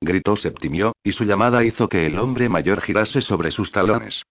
Gritó 0.00 0.36
Septimio, 0.36 0.92
y 1.02 1.12
su 1.12 1.24
llamada 1.24 1.64
hizo 1.64 1.88
que 1.88 2.06
el 2.06 2.18
hombre 2.18 2.48
mayor 2.48 2.82
girase 2.82 3.22
sobre 3.22 3.50
sus 3.50 3.72
talones. 3.72 4.22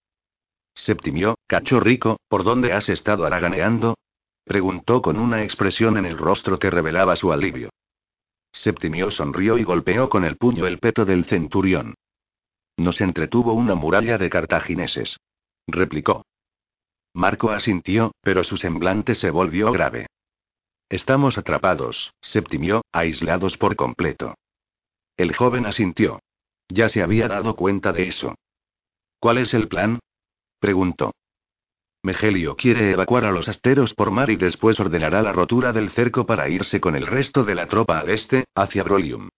Septimio, 0.75 1.39
cacho 1.47 1.79
rico, 1.79 2.17
¿por 2.27 2.43
dónde 2.43 2.73
has 2.73 2.89
estado 2.89 3.25
haraganeando? 3.25 3.95
Preguntó 4.43 5.01
con 5.01 5.17
una 5.17 5.43
expresión 5.43 5.97
en 5.97 6.05
el 6.05 6.17
rostro 6.17 6.59
que 6.59 6.69
revelaba 6.69 7.15
su 7.15 7.31
alivio. 7.31 7.69
Septimio 8.51 9.09
sonrió 9.09 9.57
y 9.57 9.63
golpeó 9.63 10.07
con 10.09 10.23
el 10.23 10.37
puño 10.37 10.67
el 10.67 10.77
peto 10.77 11.03
del 11.03 11.25
centurión. 11.25 11.95
Nos 12.77 13.01
entretuvo 13.01 13.53
una 13.53 13.75
muralla 13.75 14.17
de 14.17 14.29
cartagineses. 14.29 15.17
Replicó. 15.67 16.25
Marco 17.13 17.51
asintió, 17.51 18.11
pero 18.21 18.43
su 18.43 18.57
semblante 18.57 19.15
se 19.15 19.29
volvió 19.29 19.71
grave. 19.71 20.07
Estamos 20.89 21.37
atrapados, 21.37 22.13
Septimio, 22.21 22.83
aislados 22.91 23.57
por 23.57 23.75
completo. 23.75 24.35
El 25.17 25.35
joven 25.35 25.65
asintió. 25.65 26.19
Ya 26.67 26.89
se 26.89 27.01
había 27.01 27.27
dado 27.27 27.55
cuenta 27.55 27.93
de 27.93 28.07
eso. 28.07 28.35
¿Cuál 29.19 29.37
es 29.37 29.53
el 29.53 29.67
plan? 29.67 29.99
preguntó. 30.59 31.13
Megelio 32.03 32.55
quiere 32.55 32.91
evacuar 32.91 33.25
a 33.25 33.31
los 33.31 33.47
asteros 33.47 33.93
por 33.93 34.11
mar 34.11 34.29
y 34.29 34.35
después 34.35 34.79
ordenará 34.79 35.23
la 35.23 35.31
rotura 35.31 35.73
del 35.73 35.89
cerco 35.89 36.25
para 36.25 36.49
irse 36.49 36.79
con 36.79 36.95
el 36.95 37.07
resto 37.07 37.43
de 37.43 37.55
la 37.55 37.65
tropa 37.65 37.99
al 37.99 38.09
este, 38.09 38.45
hacia 38.53 38.83
Brolium. 38.83 39.29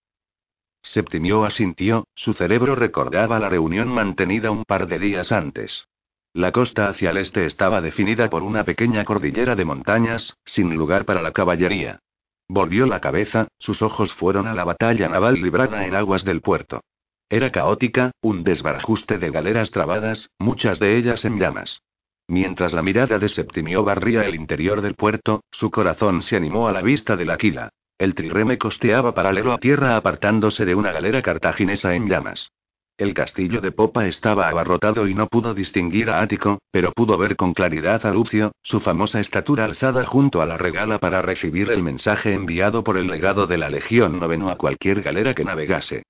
Septimio 0.89 1.43
asintió, 1.43 2.07
su 2.15 2.33
cerebro 2.33 2.73
recordaba 2.73 3.39
la 3.39 3.49
reunión 3.49 3.89
mantenida 3.89 4.51
un 4.51 4.63
par 4.63 4.87
de 4.87 4.99
días 4.99 5.33
antes. 5.33 5.85
La 6.33 6.53
costa 6.53 6.87
hacia 6.87 7.09
el 7.09 7.17
este 7.17 7.45
estaba 7.45 7.81
definida 7.81 8.29
por 8.29 8.41
una 8.41 8.63
pequeña 8.63 9.03
cordillera 9.03 9.55
de 9.55 9.65
montañas, 9.65 10.37
sin 10.45 10.73
lugar 10.75 11.03
para 11.03 11.21
la 11.21 11.33
caballería. 11.33 11.99
Volvió 12.47 12.85
la 12.85 13.01
cabeza, 13.01 13.49
sus 13.59 13.81
ojos 13.81 14.13
fueron 14.13 14.47
a 14.47 14.53
la 14.53 14.63
batalla 14.63 15.09
naval 15.09 15.41
librada 15.41 15.85
en 15.85 15.93
aguas 15.93 16.23
del 16.23 16.39
puerto. 16.39 16.81
Era 17.29 17.51
caótica, 17.51 18.11
un 18.21 18.45
desbarajuste 18.45 19.17
de 19.17 19.29
galeras 19.29 19.71
trabadas, 19.71 20.29
muchas 20.39 20.79
de 20.79 20.95
ellas 20.97 21.25
en 21.25 21.37
llamas. 21.37 21.81
Mientras 22.29 22.71
la 22.71 22.81
mirada 22.81 23.19
de 23.19 23.27
Septimio 23.27 23.83
barría 23.83 24.23
el 24.23 24.35
interior 24.35 24.81
del 24.81 24.95
puerto, 24.95 25.43
su 25.51 25.69
corazón 25.69 26.21
se 26.21 26.37
animó 26.37 26.69
a 26.69 26.71
la 26.71 26.81
vista 26.81 27.17
del 27.17 27.31
Aquila. 27.31 27.71
El 27.97 28.13
trireme 28.13 28.59
costeaba 28.59 29.15
paralelo 29.15 29.53
a 29.53 29.57
tierra 29.57 29.95
apartándose 29.95 30.65
de 30.65 30.75
una 30.75 30.91
galera 30.91 31.23
cartaginesa 31.23 31.95
en 31.95 32.07
llamas. 32.07 32.51
El 32.95 33.13
castillo 33.13 33.59
de 33.59 33.71
popa 33.71 34.05
estaba 34.05 34.49
abarrotado 34.49 35.07
y 35.07 35.15
no 35.15 35.27
pudo 35.27 35.53
distinguir 35.53 36.09
a 36.09 36.21
Ático, 36.21 36.59
pero 36.71 36.91
pudo 36.91 37.17
ver 37.17 37.35
con 37.35 37.53
claridad 37.53 38.05
a 38.05 38.11
Lucio, 38.11 38.51
su 38.61 38.79
famosa 38.79 39.19
estatura 39.19 39.65
alzada 39.65 40.05
junto 40.05 40.41
a 40.41 40.45
la 40.45 40.57
regala 40.57 40.99
para 40.99 41.21
recibir 41.21 41.71
el 41.71 41.81
mensaje 41.81 42.33
enviado 42.33 42.83
por 42.83 42.97
el 42.97 43.07
legado 43.07 43.47
de 43.47 43.57
la 43.57 43.69
Legión 43.69 44.19
Noveno 44.19 44.49
a 44.49 44.57
cualquier 44.57 45.01
galera 45.01 45.33
que 45.33 45.43
navegase. 45.43 46.03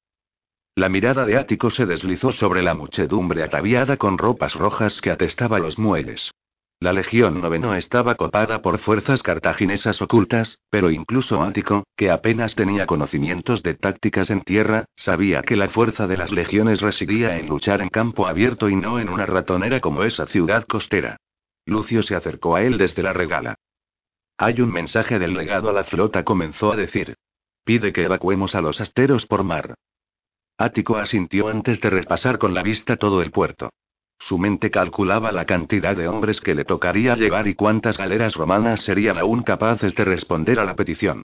La 0.75 0.89
mirada 0.89 1.25
de 1.25 1.37
Ático 1.37 1.69
se 1.69 1.85
deslizó 1.85 2.31
sobre 2.31 2.61
la 2.61 2.73
muchedumbre 2.73 3.43
ataviada 3.43 3.97
con 3.97 4.17
ropas 4.17 4.55
rojas 4.55 5.01
que 5.01 5.11
atestaba 5.11 5.59
los 5.59 5.79
muelles. 5.79 6.31
La 6.79 6.93
Legión 6.93 7.41
Noveno 7.41 7.73
estaba 7.73 8.13
copada 8.13 8.61
por 8.61 8.77
fuerzas 8.77 9.23
cartaginesas 9.23 9.99
ocultas, 9.99 10.61
pero 10.69 10.91
incluso 10.91 11.41
Ático, 11.41 11.87
que 11.95 12.11
apenas 12.11 12.53
tenía 12.53 12.85
conocimientos 12.85 13.63
de 13.63 13.73
tácticas 13.73 14.29
en 14.29 14.41
tierra, 14.41 14.85
sabía 14.95 15.41
que 15.41 15.55
la 15.55 15.69
fuerza 15.69 16.05
de 16.05 16.17
las 16.17 16.31
legiones 16.31 16.81
residía 16.81 17.39
en 17.39 17.47
luchar 17.49 17.81
en 17.81 17.89
campo 17.89 18.27
abierto 18.27 18.69
y 18.69 18.75
no 18.75 18.99
en 18.99 19.09
una 19.09 19.25
ratonera 19.25 19.79
como 19.79 20.03
esa 20.03 20.27
ciudad 20.27 20.65
costera. 20.67 21.17
Lucio 21.65 22.03
se 22.03 22.15
acercó 22.15 22.55
a 22.55 22.61
él 22.61 22.77
desde 22.77 23.01
la 23.01 23.11
regala. 23.11 23.55
Hay 24.37 24.61
un 24.61 24.71
mensaje 24.71 25.17
del 25.17 25.33
legado 25.33 25.69
a 25.69 25.73
la 25.73 25.83
flota, 25.83 26.23
comenzó 26.23 26.73
a 26.73 26.75
decir. 26.75 27.15
Pide 27.65 27.91
que 27.91 28.03
evacuemos 28.03 28.53
a 28.53 28.61
los 28.61 28.79
asteros 28.79 29.25
por 29.25 29.43
mar. 29.43 29.73
Ático 30.59 30.97
asintió 30.97 31.47
antes 31.47 31.81
de 31.81 31.89
repasar 31.89 32.37
con 32.37 32.53
la 32.53 32.61
vista 32.61 32.97
todo 32.97 33.23
el 33.23 33.31
puerto. 33.31 33.71
Su 34.19 34.37
mente 34.37 34.71
calculaba 34.71 35.31
la 35.31 35.45
cantidad 35.45 35.95
de 35.95 36.07
hombres 36.07 36.41
que 36.41 36.55
le 36.55 36.65
tocaría 36.65 37.15
llevar 37.15 37.47
y 37.47 37.55
cuántas 37.55 37.97
galeras 37.97 38.35
romanas 38.35 38.81
serían 38.81 39.17
aún 39.17 39.43
capaces 39.43 39.95
de 39.95 40.05
responder 40.05 40.59
a 40.59 40.65
la 40.65 40.75
petición. 40.75 41.23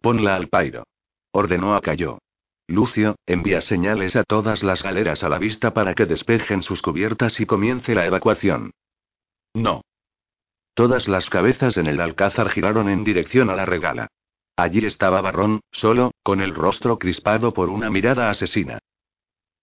Ponla 0.00 0.34
al 0.34 0.48
pairo. 0.48 0.84
Ordenó 1.32 1.74
a 1.74 1.80
Cayo. 1.80 2.18
Lucio, 2.66 3.16
envía 3.26 3.60
señales 3.60 4.16
a 4.16 4.24
todas 4.24 4.62
las 4.62 4.82
galeras 4.82 5.24
a 5.24 5.28
la 5.28 5.38
vista 5.38 5.72
para 5.72 5.94
que 5.94 6.06
despejen 6.06 6.62
sus 6.62 6.82
cubiertas 6.82 7.40
y 7.40 7.46
comience 7.46 7.94
la 7.94 8.06
evacuación. 8.06 8.72
No. 9.54 9.82
Todas 10.74 11.08
las 11.08 11.28
cabezas 11.28 11.76
en 11.76 11.86
el 11.86 12.00
alcázar 12.00 12.48
giraron 12.48 12.88
en 12.88 13.04
dirección 13.04 13.50
a 13.50 13.56
la 13.56 13.66
regala. 13.66 14.08
Allí 14.56 14.84
estaba 14.84 15.20
Barrón, 15.20 15.60
solo, 15.72 16.12
con 16.22 16.40
el 16.40 16.54
rostro 16.54 16.98
crispado 16.98 17.52
por 17.52 17.70
una 17.70 17.90
mirada 17.90 18.30
asesina. 18.30 18.78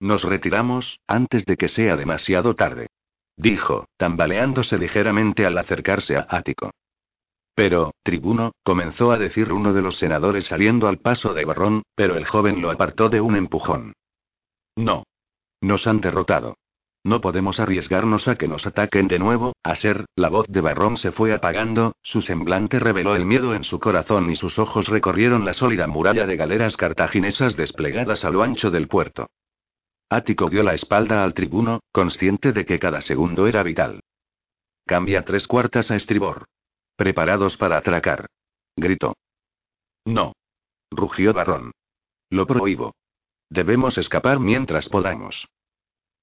Nos 0.00 0.22
retiramos, 0.22 1.00
antes 1.06 1.44
de 1.44 1.56
que 1.56 1.68
sea 1.68 1.96
demasiado 1.96 2.54
tarde. 2.54 2.88
Dijo, 3.36 3.86
tambaleándose 3.96 4.78
ligeramente 4.78 5.46
al 5.46 5.56
acercarse 5.58 6.16
a 6.16 6.26
Ático. 6.28 6.70
Pero, 7.54 7.92
tribuno, 8.04 8.52
comenzó 8.62 9.10
a 9.10 9.18
decir 9.18 9.52
uno 9.52 9.72
de 9.72 9.82
los 9.82 9.98
senadores 9.98 10.46
saliendo 10.46 10.86
al 10.86 10.98
paso 10.98 11.34
de 11.34 11.44
Barrón, 11.44 11.82
pero 11.96 12.16
el 12.16 12.24
joven 12.24 12.62
lo 12.62 12.70
apartó 12.70 13.08
de 13.08 13.20
un 13.20 13.34
empujón. 13.34 13.94
No. 14.76 15.04
Nos 15.60 15.88
han 15.88 16.00
derrotado. 16.00 16.56
No 17.02 17.20
podemos 17.20 17.58
arriesgarnos 17.58 18.28
a 18.28 18.36
que 18.36 18.48
nos 18.48 18.66
ataquen 18.66 19.08
de 19.08 19.18
nuevo, 19.18 19.54
a 19.62 19.74
ser, 19.74 20.04
la 20.14 20.28
voz 20.28 20.46
de 20.48 20.60
Barrón 20.60 20.96
se 20.96 21.10
fue 21.10 21.32
apagando, 21.32 21.94
su 22.02 22.22
semblante 22.22 22.78
reveló 22.78 23.16
el 23.16 23.24
miedo 23.24 23.54
en 23.54 23.64
su 23.64 23.80
corazón 23.80 24.30
y 24.30 24.36
sus 24.36 24.58
ojos 24.58 24.88
recorrieron 24.88 25.44
la 25.44 25.52
sólida 25.52 25.86
muralla 25.86 26.26
de 26.26 26.36
galeras 26.36 26.76
cartaginesas 26.76 27.56
desplegadas 27.56 28.24
a 28.24 28.30
lo 28.30 28.42
ancho 28.42 28.70
del 28.70 28.88
puerto. 28.88 29.28
Ático 30.10 30.48
dio 30.48 30.62
la 30.62 30.74
espalda 30.74 31.22
al 31.22 31.34
tribuno, 31.34 31.80
consciente 31.92 32.52
de 32.52 32.64
que 32.64 32.78
cada 32.78 33.00
segundo 33.02 33.46
era 33.46 33.62
vital. 33.62 34.00
Cambia 34.86 35.22
tres 35.22 35.46
cuartas 35.46 35.90
a 35.90 35.96
estribor. 35.96 36.46
Preparados 36.96 37.58
para 37.58 37.76
atracar. 37.76 38.26
Gritó. 38.74 39.14
No. 40.06 40.32
Rugió 40.90 41.34
Barrón. 41.34 41.72
Lo 42.30 42.46
prohíbo. 42.46 42.94
Debemos 43.50 43.98
escapar 43.98 44.40
mientras 44.40 44.88
podamos. 44.88 45.46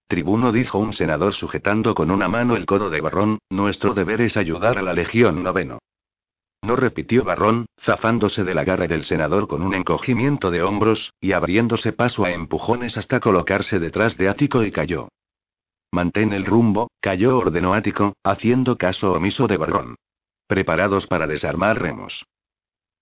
Tribuno 0.07 0.51
dijo 0.51 0.79
un 0.79 0.93
senador 0.93 1.33
sujetando 1.33 1.93
con 1.93 2.09
una 2.09 2.27
mano 2.27 2.55
el 2.55 2.65
codo 2.65 2.89
de 2.89 3.01
Barrón, 3.01 3.39
nuestro 3.49 3.93
deber 3.93 4.21
es 4.21 4.37
ayudar 4.37 4.77
a 4.77 4.81
la 4.81 4.93
Legión 4.93 5.43
Noveno. 5.43 5.79
No 6.65 6.75
repitió 6.75 7.23
Barrón, 7.23 7.67
zafándose 7.79 8.43
de 8.43 8.55
la 8.55 8.63
garra 8.63 8.87
del 8.87 9.03
senador 9.03 9.47
con 9.47 9.61
un 9.61 9.75
encogimiento 9.75 10.49
de 10.49 10.63
hombros, 10.63 11.13
y 11.21 11.33
abriéndose 11.33 11.93
paso 11.93 12.25
a 12.25 12.31
empujones 12.31 12.97
hasta 12.97 13.19
colocarse 13.19 13.77
detrás 13.77 14.17
de 14.17 14.29
Ático 14.29 14.63
y 14.63 14.71
cayó. 14.71 15.09
Mantén 15.91 16.33
el 16.33 16.43
rumbo, 16.43 16.89
cayó 16.99 17.37
ordenó 17.37 17.75
Ático, 17.75 18.15
haciendo 18.23 18.77
caso 18.77 19.13
omiso 19.13 19.45
de 19.45 19.57
Barrón. 19.57 19.95
Preparados 20.47 21.05
para 21.05 21.27
desarmar 21.27 21.79
remos. 21.79 22.25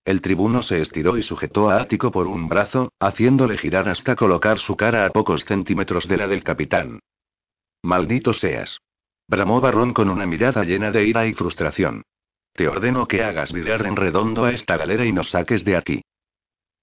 El 0.03 0.19
tribuno 0.19 0.61
se 0.61 0.81
estiró 0.81 1.17
y 1.17 1.23
sujetó 1.23 1.69
a 1.69 1.77
Ático 1.77 2.11
por 2.11 2.27
un 2.27 2.49
brazo, 2.49 2.91
haciéndole 2.99 3.57
girar 3.57 3.87
hasta 3.87 4.17
colocar 4.17 4.59
su 4.59 4.75
cara 4.75 5.05
a 5.05 5.09
pocos 5.11 5.45
centímetros 5.45 6.09
de 6.09 6.17
la 6.17 6.27
del 6.27 6.43
capitán. 6.43 6.99
Maldito 7.81 8.33
seas. 8.33 8.79
Bramó 9.29 9.61
Barrón 9.61 9.93
con 9.93 10.09
una 10.09 10.25
mirada 10.25 10.65
llena 10.65 10.91
de 10.91 11.05
ira 11.07 11.25
y 11.25 11.33
frustración. 11.33 12.03
Te 12.55 12.67
ordeno 12.67 13.07
que 13.07 13.23
hagas 13.23 13.51
virar 13.51 13.85
en 13.87 13.95
redondo 13.95 14.45
a 14.45 14.51
esta 14.51 14.77
galera 14.77 15.05
y 15.05 15.11
nos 15.11 15.31
saques 15.31 15.65
de 15.65 15.75
aquí. 15.75 16.01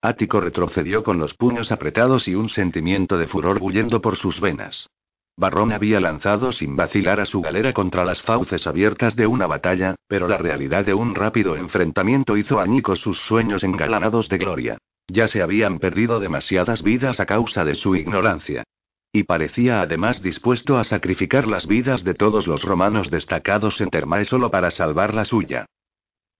Ático 0.02 0.40
retrocedió 0.40 1.04
con 1.04 1.18
los 1.18 1.34
puños 1.34 1.70
apretados 1.70 2.26
y 2.26 2.34
un 2.34 2.48
sentimiento 2.48 3.18
de 3.18 3.28
furor 3.28 3.60
bullendo 3.60 4.00
por 4.00 4.16
sus 4.16 4.40
venas. 4.40 4.88
Barrón 5.36 5.72
había 5.72 6.00
lanzado 6.00 6.52
sin 6.52 6.74
vacilar 6.74 7.20
a 7.20 7.24
su 7.24 7.40
galera 7.40 7.72
contra 7.72 8.04
las 8.04 8.20
fauces 8.20 8.66
abiertas 8.66 9.14
de 9.14 9.26
una 9.26 9.46
batalla, 9.46 9.94
pero 10.08 10.26
la 10.26 10.38
realidad 10.38 10.84
de 10.84 10.94
un 10.94 11.14
rápido 11.14 11.56
enfrentamiento 11.56 12.36
hizo 12.36 12.58
añicos 12.58 13.00
sus 13.00 13.18
sueños 13.20 13.62
engalanados 13.62 14.28
de 14.28 14.38
gloria. 14.38 14.78
Ya 15.06 15.28
se 15.28 15.40
habían 15.40 15.78
perdido 15.78 16.18
demasiadas 16.18 16.82
vidas 16.82 17.20
a 17.20 17.26
causa 17.26 17.64
de 17.64 17.74
su 17.74 17.94
ignorancia. 17.94 18.64
Y 19.12 19.24
parecía 19.24 19.80
además 19.80 20.22
dispuesto 20.22 20.78
a 20.78 20.84
sacrificar 20.84 21.48
las 21.48 21.66
vidas 21.66 22.04
de 22.04 22.14
todos 22.14 22.46
los 22.46 22.62
romanos 22.62 23.10
destacados 23.10 23.80
en 23.80 23.90
Termae 23.90 24.24
solo 24.24 24.50
para 24.50 24.70
salvar 24.70 25.14
la 25.14 25.24
suya. 25.24 25.66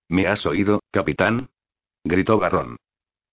¿Me 0.09 0.27
has 0.27 0.47
oído, 0.47 0.81
capitán? 0.91 1.51
gritó 2.05 2.39
Barrón. 2.39 2.77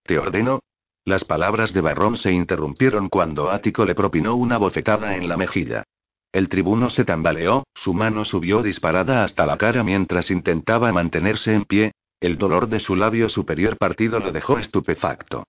Te 0.03 0.17
ordeno. 0.17 0.59
Las 1.05 1.23
palabras 1.23 1.73
de 1.73 1.81
Barrón 1.81 2.17
se 2.17 2.31
interrumpieron 2.31 3.09
cuando 3.09 3.49
Ático 3.49 3.85
le 3.85 3.95
propinó 3.95 4.35
una 4.35 4.57
bofetada 4.57 5.15
en 5.15 5.29
la 5.29 5.38
mejilla. 5.38 5.83
El 6.31 6.49
tribuno 6.49 6.89
se 6.89 7.05
tambaleó, 7.05 7.63
su 7.73 7.93
mano 7.93 8.25
subió 8.25 8.61
disparada 8.61 9.23
hasta 9.23 9.45
la 9.45 9.57
cara 9.57 9.83
mientras 9.83 10.29
intentaba 10.29 10.91
mantenerse 10.91 11.53
en 11.53 11.65
pie, 11.65 11.93
el 12.19 12.38
dolor 12.38 12.67
de 12.67 12.79
su 12.79 12.95
labio 12.95 13.29
superior 13.29 13.77
partido 13.77 14.19
lo 14.19 14.31
dejó 14.31 14.57
estupefacto. 14.57 15.45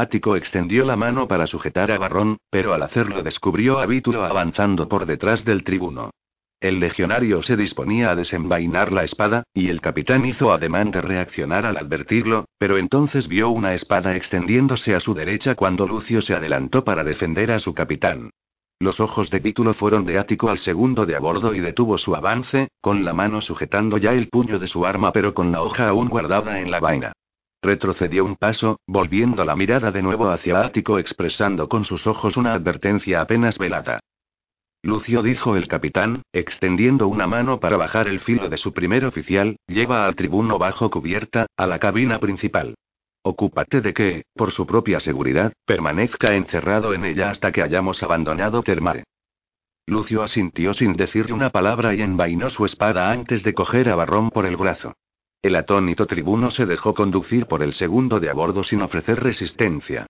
Ático 0.00 0.36
extendió 0.36 0.84
la 0.84 0.96
mano 0.96 1.26
para 1.26 1.48
sujetar 1.48 1.90
a 1.90 1.98
Barrón, 1.98 2.38
pero 2.50 2.72
al 2.72 2.82
hacerlo 2.82 3.22
descubrió 3.22 3.80
a 3.80 3.86
Vítulo 3.86 4.24
avanzando 4.24 4.88
por 4.88 5.06
detrás 5.06 5.44
del 5.44 5.64
tribuno. 5.64 6.10
El 6.60 6.80
legionario 6.80 7.42
se 7.42 7.56
disponía 7.56 8.10
a 8.10 8.16
desenvainar 8.16 8.92
la 8.92 9.04
espada, 9.04 9.44
y 9.52 9.68
el 9.68 9.80
capitán 9.80 10.24
hizo 10.24 10.52
ademán 10.52 10.92
de 10.92 11.00
reaccionar 11.00 11.66
al 11.66 11.76
advertirlo, 11.76 12.46
pero 12.58 12.78
entonces 12.78 13.28
vio 13.28 13.50
una 13.50 13.74
espada 13.74 14.14
extendiéndose 14.14 14.94
a 14.94 15.00
su 15.00 15.14
derecha 15.14 15.56
cuando 15.56 15.86
Lucio 15.86 16.22
se 16.22 16.34
adelantó 16.34 16.84
para 16.84 17.02
defender 17.02 17.50
a 17.50 17.58
su 17.58 17.74
capitán. 17.74 18.30
Los 18.80 19.00
ojos 19.00 19.30
de 19.30 19.40
Vítulo 19.40 19.74
fueron 19.74 20.04
de 20.04 20.18
Ático 20.18 20.48
al 20.48 20.58
segundo 20.58 21.06
de 21.06 21.16
a 21.16 21.18
bordo 21.18 21.54
y 21.54 21.58
detuvo 21.58 21.98
su 21.98 22.14
avance, 22.14 22.68
con 22.80 23.04
la 23.04 23.12
mano 23.12 23.40
sujetando 23.40 23.98
ya 23.98 24.12
el 24.12 24.28
puño 24.28 24.60
de 24.60 24.68
su 24.68 24.86
arma 24.86 25.10
pero 25.10 25.34
con 25.34 25.50
la 25.50 25.62
hoja 25.62 25.88
aún 25.88 26.08
guardada 26.08 26.60
en 26.60 26.70
la 26.70 26.78
vaina. 26.78 27.12
Retrocedió 27.62 28.24
un 28.24 28.36
paso, 28.36 28.80
volviendo 28.86 29.44
la 29.44 29.56
mirada 29.56 29.90
de 29.90 30.02
nuevo 30.02 30.30
hacia 30.30 30.60
Ático 30.60 30.98
expresando 30.98 31.68
con 31.68 31.84
sus 31.84 32.06
ojos 32.06 32.36
una 32.36 32.52
advertencia 32.52 33.20
apenas 33.20 33.58
velada. 33.58 34.00
Lucio 34.82 35.22
dijo 35.22 35.56
el 35.56 35.66
capitán, 35.66 36.22
extendiendo 36.32 37.08
una 37.08 37.26
mano 37.26 37.58
para 37.58 37.76
bajar 37.76 38.06
el 38.06 38.20
filo 38.20 38.48
de 38.48 38.58
su 38.58 38.72
primer 38.72 39.04
oficial, 39.04 39.56
lleva 39.66 40.06
al 40.06 40.14
tribuno 40.14 40.56
bajo 40.56 40.88
cubierta, 40.88 41.46
a 41.56 41.66
la 41.66 41.80
cabina 41.80 42.20
principal. 42.20 42.76
Ocúpate 43.22 43.80
de 43.80 43.92
que, 43.92 44.24
por 44.34 44.52
su 44.52 44.64
propia 44.64 45.00
seguridad, 45.00 45.52
permanezca 45.66 46.34
encerrado 46.34 46.94
en 46.94 47.04
ella 47.04 47.30
hasta 47.30 47.50
que 47.50 47.62
hayamos 47.62 48.02
abandonado 48.04 48.62
Termare. 48.62 49.02
Lucio 49.86 50.22
asintió 50.22 50.74
sin 50.74 50.92
decirle 50.92 51.32
una 51.32 51.50
palabra 51.50 51.94
y 51.94 52.02
envainó 52.02 52.48
su 52.48 52.64
espada 52.64 53.10
antes 53.10 53.42
de 53.42 53.54
coger 53.54 53.88
a 53.88 53.96
Barrón 53.96 54.30
por 54.30 54.46
el 54.46 54.56
brazo. 54.56 54.94
El 55.40 55.54
atónito 55.54 56.06
tribuno 56.06 56.50
se 56.50 56.66
dejó 56.66 56.94
conducir 56.94 57.46
por 57.46 57.62
el 57.62 57.72
segundo 57.72 58.18
de 58.18 58.28
a 58.28 58.34
bordo 58.34 58.64
sin 58.64 58.82
ofrecer 58.82 59.22
resistencia. 59.22 60.06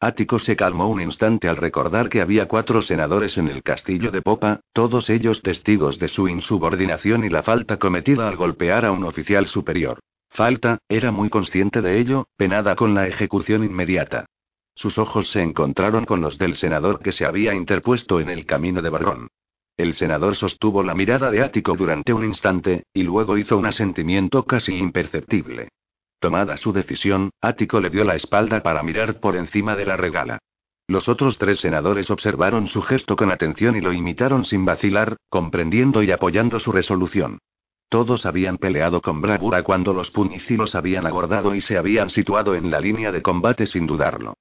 Ático 0.00 0.40
se 0.40 0.56
calmó 0.56 0.88
un 0.88 1.00
instante 1.00 1.48
al 1.48 1.56
recordar 1.56 2.08
que 2.08 2.20
había 2.20 2.48
cuatro 2.48 2.82
senadores 2.82 3.38
en 3.38 3.46
el 3.46 3.62
castillo 3.62 4.10
de 4.10 4.20
Popa, 4.20 4.58
todos 4.72 5.08
ellos 5.10 5.42
testigos 5.42 6.00
de 6.00 6.08
su 6.08 6.26
insubordinación 6.26 7.22
y 7.22 7.28
la 7.28 7.44
falta 7.44 7.76
cometida 7.76 8.26
al 8.26 8.34
golpear 8.34 8.84
a 8.84 8.90
un 8.90 9.04
oficial 9.04 9.46
superior. 9.46 10.00
Falta, 10.30 10.78
era 10.88 11.12
muy 11.12 11.30
consciente 11.30 11.80
de 11.82 12.00
ello, 12.00 12.26
penada 12.36 12.74
con 12.74 12.94
la 12.94 13.06
ejecución 13.06 13.62
inmediata. 13.62 14.26
Sus 14.74 14.98
ojos 14.98 15.30
se 15.30 15.42
encontraron 15.42 16.04
con 16.04 16.20
los 16.20 16.38
del 16.38 16.56
senador 16.56 16.98
que 16.98 17.12
se 17.12 17.24
había 17.24 17.54
interpuesto 17.54 18.18
en 18.18 18.30
el 18.30 18.46
camino 18.46 18.82
de 18.82 18.88
Barrón. 18.88 19.28
El 19.76 19.94
senador 19.94 20.36
sostuvo 20.36 20.82
la 20.82 20.94
mirada 20.94 21.30
de 21.30 21.42
Ático 21.42 21.74
durante 21.74 22.12
un 22.12 22.24
instante, 22.24 22.84
y 22.92 23.02
luego 23.02 23.38
hizo 23.38 23.56
un 23.56 23.66
asentimiento 23.66 24.44
casi 24.44 24.76
imperceptible. 24.76 25.68
Tomada 26.20 26.56
su 26.56 26.72
decisión, 26.72 27.30
Ático 27.40 27.80
le 27.80 27.90
dio 27.90 28.04
la 28.04 28.14
espalda 28.14 28.62
para 28.62 28.82
mirar 28.82 29.18
por 29.18 29.36
encima 29.36 29.74
de 29.74 29.86
la 29.86 29.96
regala. 29.96 30.38
Los 30.86 31.08
otros 31.08 31.38
tres 31.38 31.60
senadores 31.60 32.10
observaron 32.10 32.68
su 32.68 32.82
gesto 32.82 33.16
con 33.16 33.32
atención 33.32 33.76
y 33.76 33.80
lo 33.80 33.92
imitaron 33.92 34.44
sin 34.44 34.64
vacilar, 34.64 35.16
comprendiendo 35.28 36.02
y 36.02 36.10
apoyando 36.10 36.60
su 36.60 36.70
resolución. 36.70 37.38
Todos 37.88 38.26
habían 38.26 38.58
peleado 38.58 39.00
con 39.00 39.20
bravura 39.20 39.62
cuando 39.62 39.92
los 39.94 40.10
punicilos 40.10 40.74
habían 40.74 41.06
abordado 41.06 41.54
y 41.54 41.60
se 41.60 41.76
habían 41.76 42.10
situado 42.10 42.54
en 42.54 42.70
la 42.70 42.80
línea 42.80 43.12
de 43.12 43.22
combate 43.22 43.66
sin 43.66 43.86
dudarlo. 43.86 44.34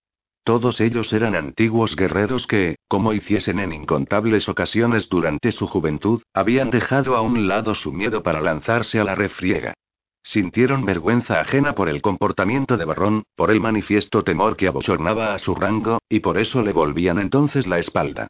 Todos 0.44 0.82
ellos 0.82 1.14
eran 1.14 1.36
antiguos 1.36 1.96
guerreros 1.96 2.48
que, 2.48 2.78
como 2.88 3.14
hiciesen 3.14 3.60
en 3.60 3.74
incontables 3.74 4.50
ocasiones 4.50 5.08
durante 5.08 5.52
su 5.52 5.68
juventud, 5.68 6.24
habían 6.34 6.72
dejado 6.72 7.16
a 7.16 7.22
un 7.22 7.48
lado 7.48 7.76
su 7.76 7.94
miedo 7.94 8.24
para 8.24 8.42
lanzarse 8.42 9.00
a 9.00 9.04
la 9.04 9.14
refriega. 9.14 9.76
Sintieron 10.24 10.86
vergüenza 10.86 11.40
ajena 11.40 11.74
por 11.74 11.90
el 11.90 12.02
comportamiento 12.02 12.78
de 12.78 12.86
Barrón, 12.86 13.24
por 13.36 13.52
el 13.52 13.60
manifiesto 13.60 14.24
temor 14.24 14.58
que 14.58 14.68
abochornaba 14.68 15.34
a 15.34 15.40
su 15.40 15.56
rango, 15.56 16.00
y 16.10 16.20
por 16.20 16.38
eso 16.38 16.64
le 16.64 16.74
volvían 16.74 17.20
entonces 17.20 17.68
la 17.68 17.80
espalda. 17.80 18.28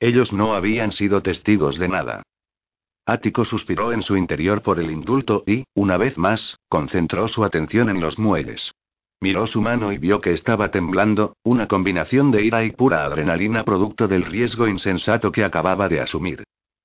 Ellos 0.00 0.32
no 0.32 0.54
habían 0.54 0.92
sido 0.92 1.22
testigos 1.22 1.78
de 1.78 1.88
nada. 1.88 2.22
Ático 3.06 3.44
suspiró 3.44 3.92
en 3.92 4.02
su 4.02 4.16
interior 4.16 4.62
por 4.62 4.80
el 4.80 4.90
indulto 4.90 5.44
y, 5.46 5.64
una 5.74 5.96
vez 5.96 6.16
más, 6.18 6.58
concentró 6.68 7.28
su 7.28 7.44
atención 7.44 7.90
en 7.90 8.00
los 8.00 8.18
muelles. 8.18 8.72
Miró 9.20 9.46
su 9.46 9.62
mano 9.62 9.92
y 9.92 9.98
vio 9.98 10.20
que 10.20 10.32
estaba 10.32 10.70
temblando, 10.70 11.36
una 11.42 11.66
combinación 11.66 12.30
de 12.30 12.44
ira 12.44 12.64
y 12.64 12.72
pura 12.72 13.04
adrenalina 13.04 13.64
producto 13.64 14.08
del 14.08 14.24
riesgo 14.24 14.68
insensato 14.68 15.32
que 15.32 15.44
acababa 15.44 15.88
de 15.88 16.00
asumir. 16.00 16.44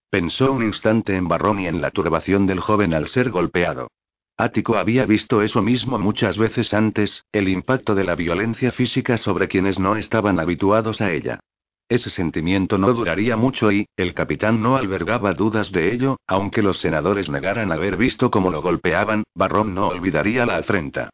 Pensó 0.10 0.52
un 0.52 0.64
instante 0.64 1.16
en 1.16 1.28
Barrón 1.28 1.60
y 1.60 1.68
en 1.68 1.82
la 1.82 1.92
turbación 1.92 2.48
del 2.48 2.60
joven 2.60 2.94
al 2.94 3.08
ser 3.08 3.30
golpeado. 3.30 3.90
Ático 4.38 4.78
había 4.78 5.06
visto 5.06 5.42
eso 5.42 5.62
mismo 5.62 6.00
muchas 6.00 6.38
veces 6.38 6.74
antes, 6.74 7.26
el 7.34 7.50
impacto 7.50 7.94
de 7.94 8.06
la 8.06 8.16
violencia 8.16 8.72
física 8.72 9.18
sobre 9.18 9.50
quienes 9.50 9.78
no 9.78 9.98
estaban 9.98 10.40
habituados 10.40 11.02
a 11.02 11.12
ella. 11.12 11.42
Ese 11.90 12.10
sentimiento 12.10 12.78
no 12.78 12.94
duraría 12.94 13.36
mucho 13.36 13.72
y, 13.72 13.88
el 13.98 14.14
capitán 14.14 14.62
no 14.62 14.78
albergaba 14.78 15.34
dudas 15.34 15.72
de 15.72 15.92
ello, 15.92 16.18
aunque 16.26 16.62
los 16.62 16.80
senadores 16.80 17.30
negaran 17.30 17.72
haber 17.72 17.98
visto 17.98 18.32
cómo 18.32 18.50
lo 18.50 18.62
golpeaban, 18.62 19.24
Barrón 19.36 19.74
no 19.74 19.88
olvidaría 19.88 20.46
la 20.46 20.58
afrenta. 20.58 21.10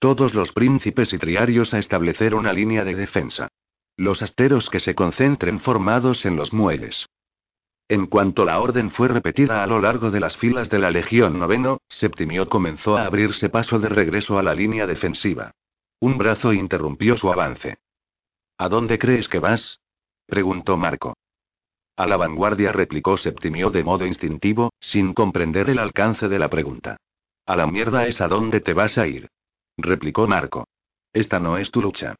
Todos 0.00 0.34
los 0.34 0.52
príncipes 0.52 1.12
y 1.12 1.18
triarios 1.18 1.74
a 1.74 1.78
establecer 1.78 2.34
una 2.34 2.54
línea 2.54 2.84
de 2.84 2.94
defensa. 2.94 3.48
Los 3.98 4.22
asteros 4.22 4.70
que 4.70 4.80
se 4.80 4.94
concentren 4.94 5.60
formados 5.60 6.24
en 6.24 6.36
los 6.36 6.54
muelles. 6.54 7.06
En 7.86 8.06
cuanto 8.06 8.46
la 8.46 8.60
orden 8.60 8.90
fue 8.92 9.08
repetida 9.08 9.62
a 9.62 9.66
lo 9.66 9.78
largo 9.78 10.10
de 10.10 10.20
las 10.20 10.38
filas 10.38 10.70
de 10.70 10.78
la 10.78 10.90
Legión 10.90 11.38
Noveno, 11.38 11.82
Septimio 11.86 12.48
comenzó 12.48 12.96
a 12.96 13.04
abrirse 13.04 13.50
paso 13.50 13.78
de 13.78 13.90
regreso 13.90 14.38
a 14.38 14.42
la 14.42 14.54
línea 14.54 14.86
defensiva. 14.86 15.50
Un 16.00 16.16
brazo 16.16 16.54
interrumpió 16.54 17.18
su 17.18 17.30
avance. 17.30 17.76
¿A 18.56 18.70
dónde 18.70 18.98
crees 18.98 19.28
que 19.28 19.38
vas? 19.38 19.80
preguntó 20.24 20.78
Marco. 20.78 21.12
A 21.96 22.06
la 22.06 22.16
vanguardia 22.16 22.72
replicó 22.72 23.18
Septimio 23.18 23.68
de 23.68 23.84
modo 23.84 24.06
instintivo, 24.06 24.72
sin 24.80 25.12
comprender 25.12 25.68
el 25.68 25.78
alcance 25.78 26.26
de 26.30 26.38
la 26.38 26.48
pregunta. 26.48 26.96
A 27.44 27.54
la 27.54 27.66
mierda 27.66 28.06
es 28.06 28.22
a 28.22 28.28
dónde 28.28 28.60
te 28.60 28.72
vas 28.72 28.96
a 28.96 29.06
ir 29.06 29.28
replicó 29.82 30.26
Marco. 30.26 30.66
Esta 31.12 31.40
no 31.40 31.58
es 31.58 31.70
tu 31.70 31.80
lucha. 31.80 32.16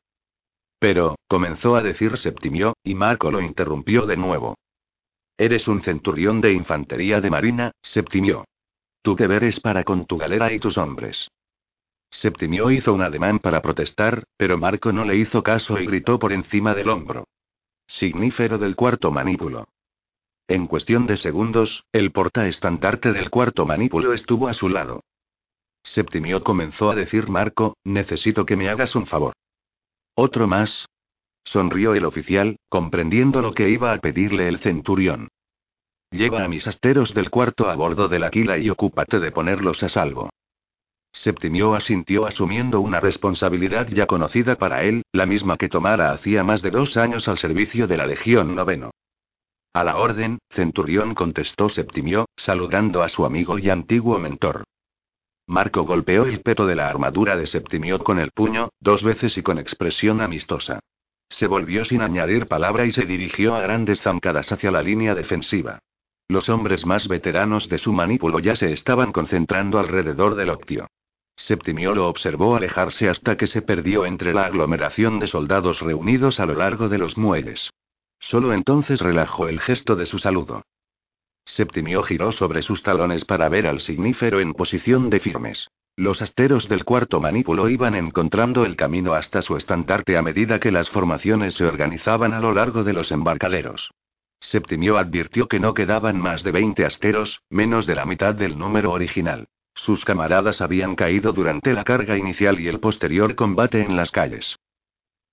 Pero, 0.79 1.17
comenzó 1.29 1.77
a 1.77 1.83
decir 1.83 2.17
Septimio, 2.17 2.75
y 2.83 2.95
Marco 2.95 3.31
lo 3.31 3.41
interrumpió 3.41 4.07
de 4.07 4.17
nuevo. 4.17 4.57
Eres 5.37 5.69
un 5.69 5.83
centurión 5.83 6.41
de 6.41 6.53
infantería 6.53 7.21
de 7.21 7.31
marina, 7.31 7.73
Septimio. 7.83 8.45
Tu 9.03 9.17
deber 9.17 9.45
es 9.45 9.61
para 9.61 9.85
con 9.85 10.07
tu 10.07 10.19
galera 10.19 10.53
y 10.53 10.59
tus 10.59 10.77
hombres. 10.77 11.31
Septimio 12.11 12.71
hizo 12.71 12.93
un 12.93 13.03
ademán 13.03 13.39
para 13.39 13.63
protestar, 13.63 14.25
pero 14.37 14.59
Marco 14.59 14.93
no 14.93 15.05
le 15.05 15.17
hizo 15.17 15.43
caso 15.43 15.79
y 15.79 15.87
gritó 15.87 16.19
por 16.19 16.33
encima 16.33 16.75
del 16.75 16.89
hombro. 16.89 17.29
Signífero 17.87 18.59
del 18.59 18.77
cuarto 18.77 19.11
manípulo. 19.11 19.69
En 20.49 20.67
cuestión 20.67 21.07
de 21.07 21.17
segundos, 21.17 21.85
el 21.93 22.11
portaestandarte 22.11 23.13
del 23.13 23.31
cuarto 23.31 23.65
manípulo 23.67 24.13
estuvo 24.13 24.49
a 24.49 24.55
su 24.55 24.69
lado. 24.69 25.05
Septimio 25.83 26.43
comenzó 26.43 26.91
a 26.91 26.95
decir 26.95 27.29
Marco, 27.29 27.77
necesito 27.85 28.45
que 28.47 28.57
me 28.57 28.69
hagas 28.69 28.95
un 28.95 29.07
favor. 29.07 29.35
¿Otro 30.15 30.47
más? 30.47 30.87
Sonrió 31.45 31.95
el 31.95 32.05
oficial, 32.05 32.57
comprendiendo 32.69 33.43
lo 33.43 33.53
que 33.55 33.71
iba 33.71 33.93
a 33.93 33.99
pedirle 33.99 34.49
el 34.49 34.59
centurión. 34.59 35.29
Lleva 36.11 36.45
a 36.45 36.49
mis 36.49 36.67
asteros 36.67 37.15
del 37.15 37.31
cuarto 37.31 37.71
a 37.71 37.77
bordo 37.77 38.09
del 38.09 38.25
Aquila 38.25 38.59
y 38.59 38.69
ocúpate 38.69 39.21
de 39.21 39.31
ponerlos 39.31 39.83
a 39.83 39.89
salvo. 39.89 40.31
Septimio 41.13 41.75
asintió 41.75 42.27
asumiendo 42.27 42.81
una 42.81 43.01
responsabilidad 43.01 43.89
ya 43.89 44.07
conocida 44.07 44.57
para 44.57 44.85
él, 44.85 45.03
la 45.13 45.27
misma 45.27 45.57
que 45.57 45.69
tomara 45.69 46.13
hacía 46.13 46.45
más 46.45 46.63
de 46.63 46.71
dos 46.71 46.97
años 46.97 47.27
al 47.27 47.39
servicio 47.39 47.87
de 47.87 47.97
la 47.97 48.07
Legión 48.07 48.55
Noveno. 48.55 48.91
A 49.73 49.85
la 49.85 49.97
orden, 49.97 50.39
Centurión 50.51 51.15
contestó 51.15 51.69
Septimio, 51.69 52.27
saludando 52.37 53.03
a 53.03 53.09
su 53.09 53.25
amigo 53.25 53.59
y 53.59 53.71
antiguo 53.71 54.19
mentor. 54.19 54.65
Marco 55.51 55.83
golpeó 55.83 56.27
el 56.27 56.43
peto 56.43 56.65
de 56.65 56.77
la 56.77 56.89
armadura 56.89 57.37
de 57.37 57.45
Septimio 57.45 57.99
con 58.05 58.21
el 58.21 58.31
puño, 58.31 58.69
dos 58.79 59.03
veces 59.03 59.37
y 59.37 59.43
con 59.43 59.59
expresión 59.59 60.21
amistosa. 60.21 60.79
Se 61.29 61.49
volvió 61.49 61.85
sin 61.85 62.03
añadir 62.03 62.47
palabra 62.47 62.87
y 62.87 62.93
se 62.93 63.05
dirigió 63.05 63.57
a 63.57 63.61
grandes 63.61 64.01
zancadas 64.01 64.53
hacia 64.53 64.71
la 64.71 64.81
línea 64.81 65.17
defensiva. 65.17 65.81
Los 66.29 66.49
hombres 66.49 66.87
más 66.87 67.09
veteranos 67.09 67.69
de 67.69 67.79
su 67.79 67.93
manípulo 67.93 68.39
ya 68.39 68.55
se 68.55 68.73
estaban 68.73 69.11
concentrando 69.11 69.81
alrededor 69.81 70.37
del 70.37 70.51
Octio. 70.51 70.87
Septimio 71.35 71.97
lo 71.97 72.07
observó 72.07 72.55
alejarse 72.55 73.09
hasta 73.09 73.37
que 73.37 73.49
se 73.49 73.61
perdió 73.61 74.07
entre 74.07 74.33
la 74.33 74.45
aglomeración 74.45 75.19
de 75.19 75.27
soldados 75.27 75.81
reunidos 75.81 76.39
a 76.39 76.47
lo 76.47 76.55
largo 76.55 76.89
de 76.89 76.99
los 76.99 77.19
muelles. 77.19 77.71
Solo 78.21 78.53
entonces 78.53 79.01
relajó 79.01 79.49
el 79.49 79.59
gesto 79.59 79.97
de 79.97 80.07
su 80.07 80.21
saludo. 80.21 80.63
Septimio 81.51 82.05
giró 82.05 82.31
sobre 82.31 82.63
sus 82.63 82.85
talones 82.85 83.25
para 83.25 83.49
ver 83.49 83.67
al 83.67 83.81
signífero 83.81 84.39
en 84.39 84.55
posición 84.55 85.11
de 85.11 85.19
firmes. 85.19 85.69
Los 85.97 86.23
asteros 86.23 86.69
del 86.69 86.85
cuarto 86.85 87.21
manípulo 87.21 87.69
iban 87.69 87.97
encontrando 87.97 88.65
el 88.65 88.77
camino 88.77 89.15
hasta 89.15 89.43
su 89.43 89.57
estandarte 89.57 90.17
a 90.17 90.23
medida 90.23 90.61
que 90.61 90.71
las 90.71 90.89
formaciones 90.89 91.55
se 91.55 91.65
organizaban 91.65 92.35
a 92.35 92.41
lo 92.41 92.55
largo 92.55 92.85
de 92.85 92.93
los 92.93 93.11
embarcaderos. 93.11 93.91
Septimio 94.39 94.97
advirtió 94.97 95.49
que 95.49 95.59
no 95.59 95.75
quedaban 95.75 96.21
más 96.21 96.45
de 96.45 96.53
20 96.53 96.85
asteros, 96.87 97.43
menos 97.51 97.85
de 97.85 97.97
la 97.97 98.07
mitad 98.07 98.33
del 98.33 98.57
número 98.57 98.93
original. 98.93 99.49
Sus 99.75 100.05
camaradas 100.05 100.61
habían 100.61 100.95
caído 100.95 101.33
durante 101.33 101.73
la 101.73 101.83
carga 101.83 102.17
inicial 102.17 102.61
y 102.61 102.69
el 102.69 102.79
posterior 102.79 103.35
combate 103.35 103.83
en 103.83 103.97
las 103.97 104.13
calles. 104.13 104.57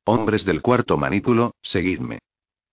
Hombres 0.04 0.46
del 0.46 0.64
cuarto 0.64 0.98
manípulo, 0.98 1.54
seguidme 1.62 2.20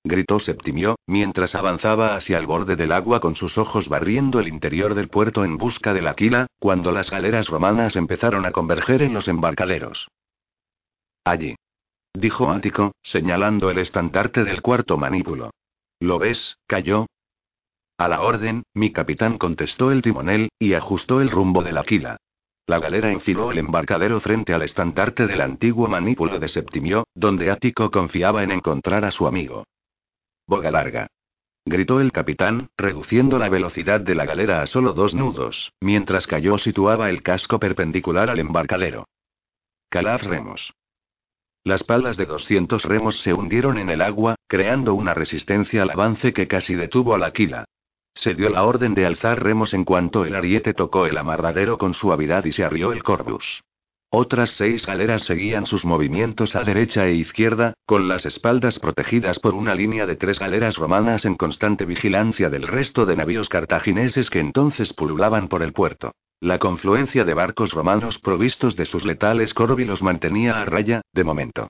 gritó 0.04 0.38
Septimio, 0.38 0.96
mientras 1.06 1.54
avanzaba 1.54 2.14
hacia 2.14 2.38
el 2.38 2.46
borde 2.46 2.76
del 2.76 2.92
agua 2.92 3.20
con 3.20 3.34
sus 3.34 3.56
ojos 3.58 3.88
barriendo 3.88 4.38
el 4.38 4.48
interior 4.48 4.94
del 4.94 5.08
puerto 5.08 5.44
en 5.44 5.56
busca 5.56 5.94
del 5.94 6.06
Aquila, 6.06 6.46
cuando 6.58 6.92
las 6.92 7.10
galeras 7.10 7.48
romanas 7.48 7.96
empezaron 7.96 8.44
a 8.44 8.52
converger 8.52 9.02
en 9.02 9.14
los 9.14 9.28
embarcaderos. 9.28 10.08
Allí. 11.24 11.56
Dijo 12.12 12.50
Ático, 12.50 12.92
señalando 13.02 13.70
el 13.70 13.78
estandarte 13.78 14.44
del 14.44 14.62
cuarto 14.62 14.98
manípulo. 14.98 15.50
¿Lo 16.00 16.18
ves, 16.18 16.58
cayó? 16.66 17.06
A 17.96 18.08
la 18.08 18.20
orden, 18.20 18.64
mi 18.74 18.92
capitán 18.92 19.38
contestó 19.38 19.90
el 19.90 20.02
timonel, 20.02 20.50
y 20.58 20.74
ajustó 20.74 21.20
el 21.20 21.30
rumbo 21.30 21.62
del 21.62 21.78
Aquila. 21.78 22.18
La 22.66 22.78
galera 22.78 23.10
enfiló 23.10 23.50
el 23.50 23.58
embarcadero 23.58 24.20
frente 24.20 24.54
al 24.54 24.62
estandarte 24.62 25.26
del 25.26 25.40
antiguo 25.40 25.86
manípulo 25.86 26.38
de 26.38 26.48
Septimio, 26.48 27.06
donde 27.14 27.50
Ático 27.50 27.90
confiaba 27.90 28.42
en 28.42 28.52
encontrar 28.52 29.04
a 29.04 29.10
su 29.10 29.26
amigo. 29.26 29.64
Boga 30.46 30.70
larga. 30.70 31.06
Gritó 31.66 32.00
el 32.00 32.12
capitán, 32.12 32.68
reduciendo 32.76 33.38
la 33.38 33.48
velocidad 33.48 34.00
de 34.00 34.14
la 34.14 34.26
galera 34.26 34.60
a 34.60 34.66
solo 34.66 34.92
dos 34.92 35.14
nudos, 35.14 35.72
mientras 35.80 36.26
cayó 36.26 36.58
situaba 36.58 37.08
el 37.08 37.22
casco 37.22 37.58
perpendicular 37.58 38.28
al 38.28 38.38
embarcadero. 38.38 39.06
Calad 39.88 40.20
remos. 40.22 40.74
Las 41.64 41.82
palas 41.82 42.18
de 42.18 42.26
200 42.26 42.84
remos 42.84 43.20
se 43.20 43.32
hundieron 43.32 43.78
en 43.78 43.88
el 43.88 44.02
agua, 44.02 44.34
creando 44.46 44.94
una 44.94 45.14
resistencia 45.14 45.82
al 45.82 45.90
avance 45.90 46.34
que 46.34 46.46
casi 46.46 46.74
detuvo 46.74 47.14
a 47.14 47.18
la 47.18 47.32
quila. 47.32 47.64
Se 48.14 48.34
dio 48.34 48.50
la 48.50 48.64
orden 48.64 48.92
de 48.92 49.06
alzar 49.06 49.42
remos 49.42 49.72
en 49.72 49.84
cuanto 49.84 50.26
el 50.26 50.34
ariete 50.34 50.74
tocó 50.74 51.06
el 51.06 51.16
amarradero 51.16 51.78
con 51.78 51.94
suavidad 51.94 52.44
y 52.44 52.52
se 52.52 52.64
arrió 52.64 52.92
el 52.92 53.02
corbus. 53.02 53.62
Otras 54.16 54.50
seis 54.50 54.86
galeras 54.86 55.22
seguían 55.22 55.66
sus 55.66 55.84
movimientos 55.84 56.54
a 56.54 56.62
derecha 56.62 57.04
e 57.08 57.14
izquierda, 57.14 57.74
con 57.84 58.06
las 58.06 58.24
espaldas 58.24 58.78
protegidas 58.78 59.40
por 59.40 59.54
una 59.54 59.74
línea 59.74 60.06
de 60.06 60.14
tres 60.14 60.38
galeras 60.38 60.76
romanas 60.76 61.24
en 61.24 61.34
constante 61.34 61.84
vigilancia 61.84 62.48
del 62.48 62.68
resto 62.68 63.06
de 63.06 63.16
navíos 63.16 63.48
cartagineses 63.48 64.30
que 64.30 64.38
entonces 64.38 64.92
pululaban 64.92 65.48
por 65.48 65.64
el 65.64 65.72
puerto. 65.72 66.12
La 66.38 66.60
confluencia 66.60 67.24
de 67.24 67.34
barcos 67.34 67.72
romanos 67.72 68.20
provistos 68.20 68.76
de 68.76 68.84
sus 68.84 69.04
letales 69.04 69.52
corvi 69.52 69.84
los 69.84 70.00
mantenía 70.00 70.60
a 70.60 70.64
raya, 70.64 71.02
de 71.12 71.24
momento. 71.24 71.66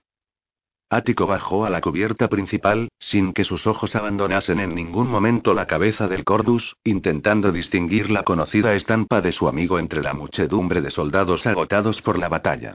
Ático 0.95 1.27
bajó 1.27 1.65
a 1.65 1.71
la 1.71 1.81
cubierta 1.81 2.29
principal, 2.29 2.89
sin 3.01 3.33
que 3.33 3.43
sus 3.43 3.67
ojos 3.67 3.97
abandonasen 3.97 4.61
en 4.61 4.77
ningún 4.77 5.11
momento 5.11 5.53
la 5.53 5.67
cabeza 5.67 6.07
del 6.07 6.23
Cordus, 6.23 6.77
intentando 6.85 7.51
distinguir 7.51 8.11
la 8.11 8.23
conocida 8.23 8.77
estampa 8.77 9.21
de 9.21 9.33
su 9.33 9.49
amigo 9.49 9.81
entre 9.81 10.03
la 10.03 10.15
muchedumbre 10.15 10.81
de 10.83 10.93
soldados 10.93 11.49
agotados 11.49 12.01
por 12.01 12.17
la 12.17 12.29
batalla. 12.29 12.75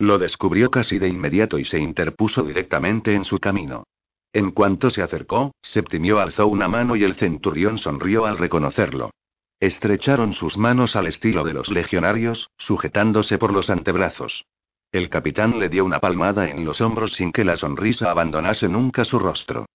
Lo 0.00 0.18
descubrió 0.18 0.68
casi 0.68 0.98
de 0.98 1.06
inmediato 1.06 1.60
y 1.60 1.64
se 1.64 1.78
interpuso 1.78 2.42
directamente 2.42 3.14
en 3.14 3.24
su 3.24 3.38
camino. 3.38 3.84
En 4.32 4.50
cuanto 4.50 4.90
se 4.90 5.02
acercó, 5.02 5.52
Septimio 5.62 6.18
alzó 6.18 6.48
una 6.48 6.66
mano 6.66 6.96
y 6.96 7.04
el 7.04 7.14
centurión 7.14 7.78
sonrió 7.78 8.26
al 8.26 8.38
reconocerlo. 8.38 9.12
Estrecharon 9.60 10.32
sus 10.32 10.56
manos 10.56 10.96
al 10.96 11.06
estilo 11.06 11.44
de 11.44 11.52
los 11.52 11.70
legionarios, 11.70 12.50
sujetándose 12.58 13.38
por 13.38 13.52
los 13.52 13.70
antebrazos. 13.70 14.44
El 14.92 15.08
capitán 15.08 15.60
le 15.60 15.68
dio 15.68 15.84
una 15.84 16.00
palmada 16.00 16.50
en 16.50 16.64
los 16.64 16.80
hombros 16.80 17.12
sin 17.12 17.30
que 17.30 17.44
la 17.44 17.54
sonrisa 17.54 18.10
abandonase 18.10 18.68
nunca 18.68 19.04
su 19.04 19.20
rostro. 19.20 19.66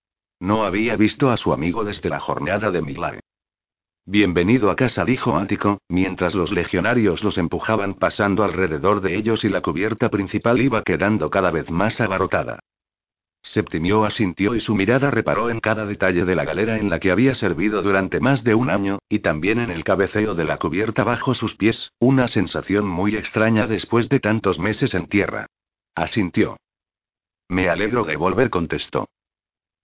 No 0.41 0.65
había 0.65 0.97
visto 0.97 1.31
a 1.31 1.37
su 1.37 1.53
amigo 1.53 1.85
desde 1.85 2.09
la 2.09 2.19
jornada 2.19 2.69
de 2.69 2.81
Milare. 2.81 3.21
Bienvenido 4.05 4.69
a 4.69 4.75
casa, 4.75 5.05
dijo 5.05 5.37
Ático, 5.37 5.79
mientras 5.87 6.35
los 6.35 6.51
legionarios 6.51 7.23
los 7.23 7.37
empujaban 7.37 7.93
pasando 7.93 8.43
alrededor 8.43 8.99
de 8.99 9.15
ellos 9.15 9.45
y 9.45 9.49
la 9.49 9.61
cubierta 9.61 10.09
principal 10.09 10.59
iba 10.59 10.83
quedando 10.83 11.29
cada 11.29 11.49
vez 11.49 11.71
más 11.71 12.01
abarrotada. 12.01 12.59
Septimio 13.45 14.05
asintió 14.05 14.55
y 14.55 14.59
su 14.59 14.73
mirada 14.73 15.11
reparó 15.11 15.51
en 15.51 15.59
cada 15.59 15.85
detalle 15.85 16.25
de 16.25 16.35
la 16.35 16.45
galera 16.45 16.79
en 16.79 16.89
la 16.89 16.99
que 16.99 17.11
había 17.11 17.35
servido 17.35 17.83
durante 17.83 18.19
más 18.19 18.43
de 18.43 18.55
un 18.55 18.71
año, 18.71 18.97
y 19.07 19.19
también 19.19 19.59
en 19.59 19.69
el 19.69 19.83
cabeceo 19.83 20.33
de 20.33 20.45
la 20.45 20.57
cubierta 20.57 21.03
bajo 21.03 21.35
sus 21.35 21.55
pies, 21.55 21.91
una 21.99 22.27
sensación 22.27 22.87
muy 22.87 23.15
extraña 23.15 23.67
después 23.67 24.09
de 24.09 24.19
tantos 24.19 24.57
meses 24.57 24.95
en 24.95 25.07
tierra. 25.07 25.45
Asintió. 25.93 26.57
Me 27.47 27.69
alegro 27.69 28.03
de 28.03 28.15
volver, 28.15 28.49
contestó. 28.49 29.09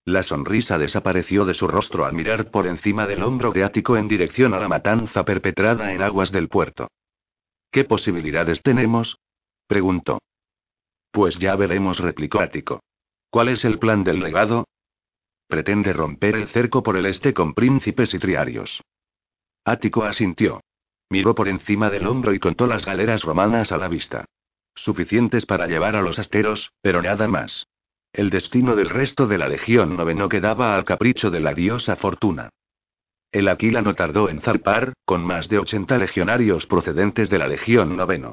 La 0.04 0.24
sonrisa 0.24 0.76
desapareció 0.76 1.44
de 1.44 1.54
su 1.54 1.68
rostro 1.68 2.04
al 2.04 2.14
mirar 2.14 2.50
por 2.50 2.66
encima 2.66 3.06
del 3.06 3.22
hombro 3.22 3.52
de 3.52 3.62
Ático 3.62 3.96
en 3.96 4.08
dirección 4.08 4.54
a 4.54 4.58
la 4.58 4.68
matanza 4.68 5.24
perpetrada 5.24 5.92
en 5.92 6.02
aguas 6.02 6.32
del 6.32 6.48
puerto. 6.48 6.88
¿Qué 7.70 7.84
posibilidades 7.84 8.60
tenemos? 8.60 9.18
preguntó. 9.68 10.18
Pues 11.12 11.38
ya 11.38 11.54
veremos, 11.54 12.00
replicó 12.00 12.40
Ático. 12.40 12.80
¿Cuál 13.32 13.48
es 13.48 13.64
el 13.64 13.78
plan 13.78 14.04
del 14.04 14.20
legado? 14.20 14.68
Pretende 15.48 15.94
romper 15.94 16.36
el 16.36 16.48
cerco 16.48 16.82
por 16.82 16.98
el 16.98 17.06
este 17.06 17.32
con 17.32 17.54
príncipes 17.54 18.12
y 18.12 18.18
triarios. 18.18 18.82
Ático 19.64 20.04
asintió. 20.04 20.60
Miró 21.08 21.34
por 21.34 21.48
encima 21.48 21.88
del 21.88 22.06
hombro 22.06 22.34
y 22.34 22.38
contó 22.38 22.66
las 22.66 22.84
galeras 22.84 23.22
romanas 23.22 23.72
a 23.72 23.78
la 23.78 23.88
vista. 23.88 24.26
Suficientes 24.74 25.46
para 25.46 25.66
llevar 25.66 25.96
a 25.96 26.02
los 26.02 26.18
asteros, 26.18 26.72
pero 26.82 27.00
nada 27.00 27.26
más. 27.26 27.66
El 28.12 28.28
destino 28.28 28.76
del 28.76 28.90
resto 28.90 29.26
de 29.26 29.38
la 29.38 29.48
legión 29.48 29.96
noveno 29.96 30.28
quedaba 30.28 30.76
al 30.76 30.84
capricho 30.84 31.30
de 31.30 31.40
la 31.40 31.54
diosa 31.54 31.96
Fortuna. 31.96 32.50
El 33.30 33.48
Aquila 33.48 33.80
no 33.80 33.94
tardó 33.94 34.28
en 34.28 34.42
zarpar, 34.42 34.92
con 35.06 35.24
más 35.24 35.48
de 35.48 35.58
80 35.58 35.96
legionarios 35.96 36.66
procedentes 36.66 37.30
de 37.30 37.38
la 37.38 37.48
legión 37.48 37.96
noveno. 37.96 38.32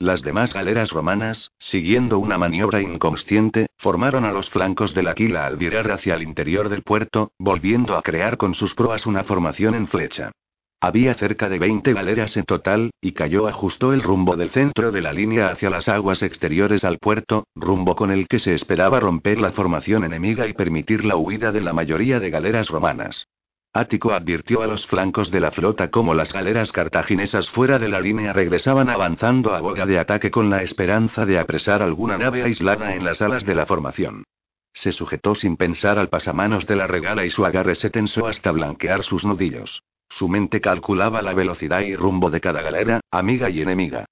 Las 0.00 0.22
demás 0.22 0.54
galeras 0.54 0.92
romanas, 0.92 1.52
siguiendo 1.58 2.18
una 2.18 2.38
maniobra 2.38 2.80
inconsciente, 2.80 3.66
formaron 3.76 4.24
a 4.24 4.32
los 4.32 4.48
flancos 4.48 4.94
del 4.94 5.08
Aquila 5.08 5.44
al 5.44 5.58
virar 5.58 5.92
hacia 5.92 6.14
el 6.14 6.22
interior 6.22 6.70
del 6.70 6.82
puerto, 6.82 7.32
volviendo 7.38 7.94
a 7.94 8.00
crear 8.00 8.38
con 8.38 8.54
sus 8.54 8.74
proas 8.74 9.04
una 9.04 9.24
formación 9.24 9.74
en 9.74 9.88
flecha. 9.88 10.32
Había 10.80 11.12
cerca 11.12 11.50
de 11.50 11.58
20 11.58 11.92
galeras 11.92 12.34
en 12.38 12.44
total, 12.44 12.92
y 13.02 13.12
cayó 13.12 13.46
ajustó 13.46 13.92
el 13.92 14.02
rumbo 14.02 14.38
del 14.38 14.48
centro 14.48 14.90
de 14.90 15.02
la 15.02 15.12
línea 15.12 15.50
hacia 15.50 15.68
las 15.68 15.86
aguas 15.86 16.22
exteriores 16.22 16.82
al 16.84 16.96
puerto, 16.96 17.46
rumbo 17.54 17.94
con 17.94 18.10
el 18.10 18.26
que 18.26 18.38
se 18.38 18.54
esperaba 18.54 19.00
romper 19.00 19.38
la 19.38 19.52
formación 19.52 20.04
enemiga 20.04 20.46
y 20.46 20.54
permitir 20.54 21.04
la 21.04 21.16
huida 21.16 21.52
de 21.52 21.60
la 21.60 21.74
mayoría 21.74 22.20
de 22.20 22.30
galeras 22.30 22.70
romanas. 22.70 23.26
Ático 23.72 24.12
advirtió 24.12 24.62
a 24.62 24.66
los 24.66 24.88
flancos 24.88 25.30
de 25.30 25.38
la 25.38 25.52
flota 25.52 25.92
como 25.92 26.12
las 26.12 26.32
galeras 26.32 26.72
cartaginesas 26.72 27.48
fuera 27.50 27.78
de 27.78 27.88
la 27.88 28.00
línea 28.00 28.32
regresaban 28.32 28.88
avanzando 28.88 29.54
a 29.54 29.60
boga 29.60 29.86
de 29.86 30.00
ataque 30.00 30.32
con 30.32 30.50
la 30.50 30.64
esperanza 30.64 31.24
de 31.24 31.38
apresar 31.38 31.80
alguna 31.80 32.18
nave 32.18 32.42
aislada 32.42 32.96
en 32.96 33.04
las 33.04 33.22
alas 33.22 33.46
de 33.46 33.54
la 33.54 33.66
formación. 33.66 34.24
Se 34.72 34.90
sujetó 34.90 35.36
sin 35.36 35.56
pensar 35.56 36.00
al 36.00 36.08
pasamanos 36.08 36.66
de 36.66 36.74
la 36.74 36.88
regala 36.88 37.24
y 37.24 37.30
su 37.30 37.44
agarre 37.44 37.76
se 37.76 37.90
tensó 37.90 38.26
hasta 38.26 38.50
blanquear 38.50 39.04
sus 39.04 39.24
nudillos. 39.24 39.84
Su 40.08 40.28
mente 40.28 40.60
calculaba 40.60 41.22
la 41.22 41.32
velocidad 41.32 41.82
y 41.82 41.94
rumbo 41.94 42.28
de 42.30 42.40
cada 42.40 42.62
galera, 42.62 43.00
amiga 43.12 43.50
y 43.50 43.62
enemiga. 43.62 44.06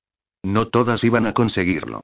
No 0.45 0.69
todas 0.69 1.03
iban 1.03 1.27
a 1.27 1.35
conseguirlo. 1.35 2.03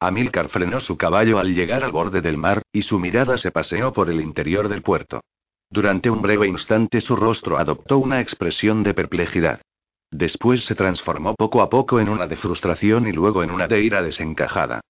Amílcar 0.00 0.48
frenó 0.48 0.80
su 0.80 0.96
caballo 0.96 1.38
al 1.38 1.54
llegar 1.54 1.84
al 1.84 1.92
borde 1.92 2.22
del 2.22 2.38
mar, 2.38 2.62
y 2.72 2.80
su 2.80 2.98
mirada 2.98 3.36
se 3.36 3.50
paseó 3.50 3.92
por 3.92 4.08
el 4.08 4.22
interior 4.22 4.70
del 4.70 4.80
puerto. 4.80 5.20
Durante 5.70 6.10
un 6.10 6.20
breve 6.20 6.48
instante 6.48 7.00
su 7.00 7.14
rostro 7.14 7.56
adoptó 7.56 7.98
una 7.98 8.20
expresión 8.20 8.82
de 8.82 8.92
perplejidad. 8.92 9.60
Después 10.10 10.64
se 10.64 10.74
transformó 10.74 11.36
poco 11.36 11.62
a 11.62 11.70
poco 11.70 12.00
en 12.00 12.08
una 12.08 12.26
de 12.26 12.36
frustración 12.36 13.06
y 13.06 13.12
luego 13.12 13.44
en 13.44 13.52
una 13.52 13.68
de 13.68 13.80
ira 13.80 14.02
desencajada. 14.02 14.80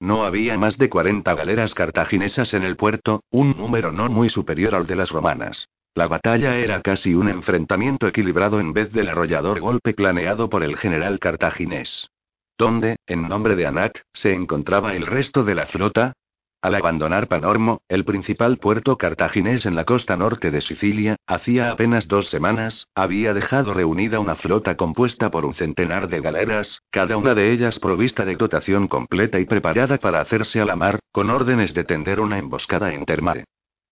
No 0.00 0.24
había 0.24 0.56
más 0.56 0.78
de 0.78 0.88
40 0.88 1.34
galeras 1.34 1.74
cartaginesas 1.74 2.54
en 2.54 2.62
el 2.62 2.76
puerto, 2.76 3.22
un 3.30 3.54
número 3.58 3.92
no 3.92 4.08
muy 4.08 4.30
superior 4.30 4.74
al 4.74 4.86
de 4.86 4.96
las 4.96 5.10
romanas. 5.10 5.68
La 5.94 6.06
batalla 6.06 6.56
era 6.56 6.80
casi 6.80 7.14
un 7.14 7.28
enfrentamiento 7.28 8.06
equilibrado 8.06 8.60
en 8.60 8.72
vez 8.72 8.90
del 8.92 9.08
arrollador 9.08 9.60
golpe 9.60 9.92
planeado 9.92 10.48
por 10.48 10.62
el 10.62 10.78
general 10.78 11.18
cartaginés. 11.18 12.08
¿Dónde, 12.56 12.96
en 13.06 13.28
nombre 13.28 13.56
de 13.56 13.66
Anat, 13.66 13.98
se 14.14 14.32
encontraba 14.32 14.94
el 14.94 15.06
resto 15.06 15.42
de 15.42 15.54
la 15.54 15.66
flota? 15.66 16.14
Al 16.62 16.74
abandonar 16.74 17.26
Panormo, 17.26 17.80
el 17.88 18.04
principal 18.04 18.58
puerto 18.58 18.98
cartaginés 18.98 19.64
en 19.64 19.74
la 19.74 19.86
costa 19.86 20.18
norte 20.18 20.50
de 20.50 20.60
Sicilia, 20.60 21.16
hacía 21.26 21.70
apenas 21.70 22.06
dos 22.06 22.28
semanas, 22.28 22.86
había 22.94 23.32
dejado 23.32 23.72
reunida 23.72 24.20
una 24.20 24.36
flota 24.36 24.76
compuesta 24.76 25.30
por 25.30 25.46
un 25.46 25.54
centenar 25.54 26.08
de 26.08 26.20
galeras, 26.20 26.82
cada 26.90 27.16
una 27.16 27.34
de 27.34 27.50
ellas 27.50 27.78
provista 27.78 28.26
de 28.26 28.36
dotación 28.36 28.88
completa 28.88 29.40
y 29.40 29.46
preparada 29.46 29.96
para 29.96 30.20
hacerse 30.20 30.60
a 30.60 30.66
la 30.66 30.76
mar, 30.76 31.00
con 31.12 31.30
órdenes 31.30 31.72
de 31.72 31.84
tender 31.84 32.20
una 32.20 32.36
emboscada 32.36 32.92
en 32.92 33.06
Termare. 33.06 33.44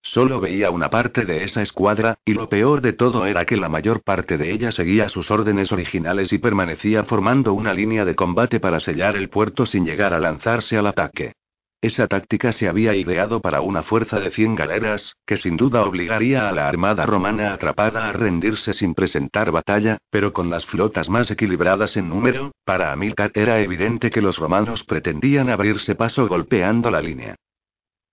Solo 0.03 0.39
veía 0.39 0.69
una 0.69 0.91
parte 0.91 1.25
de 1.25 1.43
esa 1.43 1.63
escuadra, 1.63 2.19
y 2.23 2.35
lo 2.35 2.49
peor 2.49 2.81
de 2.81 2.93
todo 2.93 3.25
era 3.25 3.45
que 3.45 3.57
la 3.57 3.67
mayor 3.67 4.03
parte 4.03 4.37
de 4.37 4.51
ella 4.51 4.71
seguía 4.71 5.09
sus 5.09 5.31
órdenes 5.31 5.71
originales 5.71 6.31
y 6.33 6.37
permanecía 6.37 7.03
formando 7.03 7.53
una 7.53 7.73
línea 7.73 8.05
de 8.05 8.13
combate 8.13 8.59
para 8.59 8.79
sellar 8.79 9.15
el 9.15 9.29
puerto 9.29 9.65
sin 9.65 9.85
llegar 9.85 10.13
a 10.13 10.19
lanzarse 10.19 10.77
al 10.77 10.85
ataque. 10.85 11.33
Esa 11.81 12.07
táctica 12.07 12.51
se 12.51 12.67
había 12.67 12.93
ideado 12.93 13.39
para 13.39 13.61
una 13.61 13.83
fuerza 13.83 14.19
de 14.19 14.31
100 14.31 14.55
galeras, 14.55 15.15
que 15.25 15.37
sin 15.37 15.55
duda 15.55 15.83
obligaría 15.83 16.49
a 16.49 16.51
la 16.51 16.67
armada 16.67 17.05
romana 17.05 17.53
atrapada 17.53 18.09
a 18.09 18.11
rendirse 18.11 18.73
sin 18.73 18.93
presentar 18.93 19.51
batalla, 19.51 19.97
pero 20.09 20.33
con 20.33 20.49
las 20.49 20.65
flotas 20.65 21.09
más 21.09 21.31
equilibradas 21.31 21.95
en 21.95 22.09
número, 22.09 22.51
para 22.65 22.91
Amilcar 22.91 23.31
era 23.33 23.61
evidente 23.61 24.11
que 24.11 24.21
los 24.21 24.37
romanos 24.37 24.83
pretendían 24.83 25.49
abrirse 25.49 25.95
paso 25.95 26.27
golpeando 26.27 26.91
la 26.91 27.01
línea. 27.01 27.35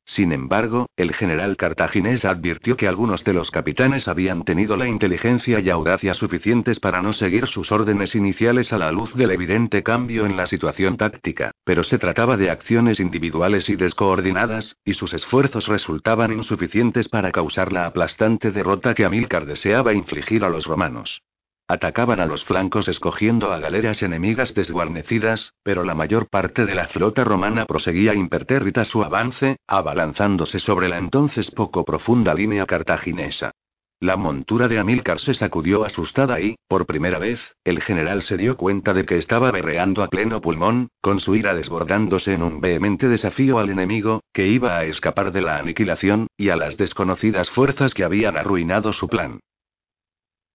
Sin 0.09 0.31
embargo, 0.31 0.87
el 0.97 1.13
general 1.13 1.57
cartaginés 1.57 2.25
advirtió 2.25 2.77
que 2.77 2.87
algunos 2.87 3.25
de 3.25 3.33
los 3.33 3.51
capitanes 3.51 4.07
habían 4.07 4.45
tenido 4.45 4.77
la 4.77 4.87
inteligencia 4.87 5.59
y 5.59 5.69
audacia 5.69 6.15
suficientes 6.15 6.79
para 6.79 7.03
no 7.03 7.13
seguir 7.13 7.49
sus 7.49 7.73
órdenes 7.73 8.15
iniciales 8.15 8.73
a 8.73 8.79
la 8.79 8.93
luz 8.93 9.13
del 9.15 9.33
evidente 9.33 9.83
cambio 9.83 10.25
en 10.25 10.37
la 10.37 10.47
situación 10.47 10.97
táctica, 10.97 11.51
pero 11.65 11.83
se 11.83 11.99
trataba 11.99 12.37
de 12.37 12.51
acciones 12.51 13.01
individuales 13.01 13.69
y 13.69 13.75
descoordinadas, 13.75 14.77
y 14.85 14.95
sus 14.95 15.13
esfuerzos 15.13 15.67
resultaban 15.67 16.33
insuficientes 16.33 17.09
para 17.09 17.33
causar 17.33 17.73
la 17.73 17.87
aplastante 17.87 18.53
derrota 18.53 18.95
que 18.95 19.05
Amílcar 19.05 19.45
deseaba 19.45 19.93
infligir 19.93 20.45
a 20.45 20.49
los 20.49 20.67
romanos. 20.67 21.21
Atacaban 21.69 22.21
a 22.21 22.27
los 22.27 22.45
flancos 22.45 22.87
escogiendo 22.87 23.53
a 23.53 23.59
galeras 23.59 24.01
enemigas 24.05 24.55
desguarnecidas, 24.55 25.53
pero 25.65 25.83
la 25.83 25.97
mayor 25.97 26.29
parte 26.29 26.65
de 26.65 26.77
la 26.77 26.87
flota 26.87 27.25
romana 27.25 27.67
proseguía 27.67 28.15
impertérrita 28.15 28.85
su 28.85 29.03
avance, 29.03 29.57
abalanzándose 29.67 30.61
sobre 30.61 30.89
la 30.89 30.99
entonces 30.99 31.51
poco 31.51 31.85
profunda 31.85 32.35
línea 32.35 32.67
cartaginesa. 32.67 33.51
La 33.99 34.17
montura 34.17 34.69
de 34.69 34.79
Amílcar 34.79 35.19
se 35.19 35.35
sacudió 35.35 35.85
asustada 35.85 36.39
y, 36.39 36.55
por 36.69 36.87
primera 36.87 37.19
vez, 37.19 37.57
el 37.65 37.83
general 37.83 38.23
se 38.23 38.37
dio 38.37 38.57
cuenta 38.57 38.93
de 38.95 39.05
que 39.05 39.17
estaba 39.17 39.51
berreando 39.51 40.05
a 40.05 40.09
pleno 40.09 40.41
pulmón, 40.41 40.91
con 41.01 41.19
su 41.19 41.35
ira 41.35 41.55
desbordándose 41.55 42.35
en 42.35 42.43
un 42.43 42.61
vehemente 42.61 43.09
desafío 43.09 43.59
al 43.59 43.71
enemigo, 43.71 44.21
que 44.33 44.47
iba 44.47 44.77
a 44.77 44.85
escapar 44.85 45.33
de 45.33 45.41
la 45.41 45.57
aniquilación, 45.57 46.29
y 46.37 46.51
a 46.51 46.57
las 46.57 46.77
desconocidas 46.77 47.51
fuerzas 47.51 47.93
que 47.95 48.05
habían 48.05 48.37
arruinado 48.37 48.93
su 48.93 49.09
plan. 49.09 49.41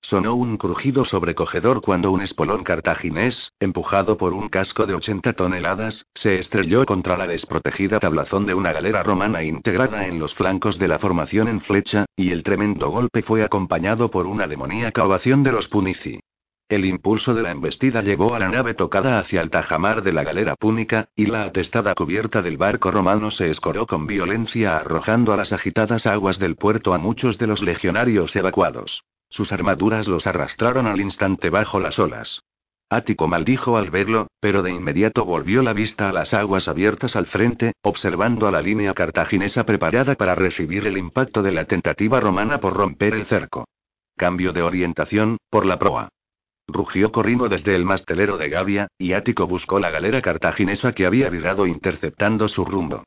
Sonó 0.04 0.34
un 0.34 0.58
crujido 0.58 1.06
sobrecogedor 1.06 1.82
cuando 1.82 2.12
un 2.12 2.22
espolón 2.22 2.64
cartaginés, 2.64 3.54
empujado 3.60 4.18
por 4.18 4.34
un 4.34 4.50
casco 4.50 4.88
de 4.88 4.96
80 4.96 5.34
toneladas, 5.34 6.08
se 6.16 6.40
estrelló 6.40 6.86
contra 6.86 7.18
la 7.18 7.28
desprotegida 7.28 8.00
tablazón 8.00 8.48
de 8.48 8.56
una 8.56 8.74
galera 8.74 9.04
romana 9.04 9.44
integrada 9.44 10.08
en 10.08 10.18
los 10.18 10.34
flancos 10.34 10.80
de 10.80 10.88
la 10.88 10.98
formación 10.98 11.48
en 11.48 11.62
flecha, 11.62 12.06
y 12.16 12.32
el 12.32 12.42
tremendo 12.42 12.90
golpe 12.90 13.22
fue 13.22 13.44
acompañado 13.44 14.10
por 14.10 14.26
una 14.26 14.48
demoníaca 14.48 15.06
ovación 15.06 15.44
de 15.44 15.52
los 15.52 15.68
punici. 15.68 16.20
El 16.68 16.86
impulso 16.86 17.36
de 17.36 17.44
la 17.44 17.52
embestida 17.52 18.02
llevó 18.02 18.34
a 18.34 18.40
la 18.40 18.50
nave 18.50 18.74
tocada 18.74 19.20
hacia 19.20 19.42
el 19.42 19.52
tajamar 19.52 20.02
de 20.02 20.14
la 20.14 20.24
galera 20.24 20.56
púnica, 20.56 21.10
y 21.16 21.28
la 21.28 21.44
atestada 21.44 21.94
cubierta 21.94 22.42
del 22.42 22.58
barco 22.58 22.90
romano 22.90 23.30
se 23.30 23.52
escoró 23.52 23.86
con 23.86 24.08
violencia 24.08 24.78
arrojando 24.78 25.32
a 25.32 25.38
las 25.38 25.54
agitadas 25.54 26.08
aguas 26.08 26.40
del 26.40 26.56
puerto 26.56 26.96
a 26.96 26.98
muchos 26.98 27.38
de 27.38 27.46
los 27.46 27.62
legionarios 27.62 28.36
evacuados. 28.36 29.04
Sus 29.32 29.54
armaduras 29.54 30.10
los 30.10 30.28
arrastraron 30.28 30.88
al 30.88 31.00
instante 31.00 31.50
bajo 31.50 31.80
las 31.80 31.98
olas. 32.00 32.42
Ático 32.90 33.30
maldijo 33.30 33.78
al 33.78 33.90
verlo, 33.90 34.28
pero 34.42 34.62
de 34.62 34.72
inmediato 34.72 35.24
volvió 35.24 35.64
la 35.64 35.72
vista 35.72 36.10
a 36.10 36.12
las 36.12 36.34
aguas 36.34 36.68
abiertas 36.68 37.16
al 37.16 37.28
frente, 37.28 37.72
observando 37.82 38.46
a 38.46 38.52
la 38.52 38.62
línea 38.62 38.94
cartaginesa 38.94 39.66
preparada 39.66 40.16
para 40.16 40.36
recibir 40.36 40.86
el 40.86 40.98
impacto 40.98 41.42
de 41.42 41.54
la 41.54 41.64
tentativa 41.64 42.20
romana 42.20 42.60
por 42.60 42.74
romper 42.74 43.14
el 43.14 43.26
cerco. 43.26 43.66
Cambio 44.18 44.52
de 44.52 44.64
orientación, 44.64 45.38
por 45.50 45.66
la 45.66 45.80
proa. 45.80 46.10
Rugió 46.68 47.14
Corrino 47.14 47.48
desde 47.48 47.74
el 47.74 47.86
mastelero 47.86 48.38
de 48.38 48.50
Gavia, 48.50 48.88
y 48.98 49.14
Ático 49.14 49.48
buscó 49.48 49.80
la 49.80 49.90
galera 49.90 50.22
cartaginesa 50.22 50.92
que 50.92 51.06
había 51.06 51.30
virado 51.30 51.66
interceptando 51.68 52.50
su 52.50 52.66
rumbo. 52.66 53.06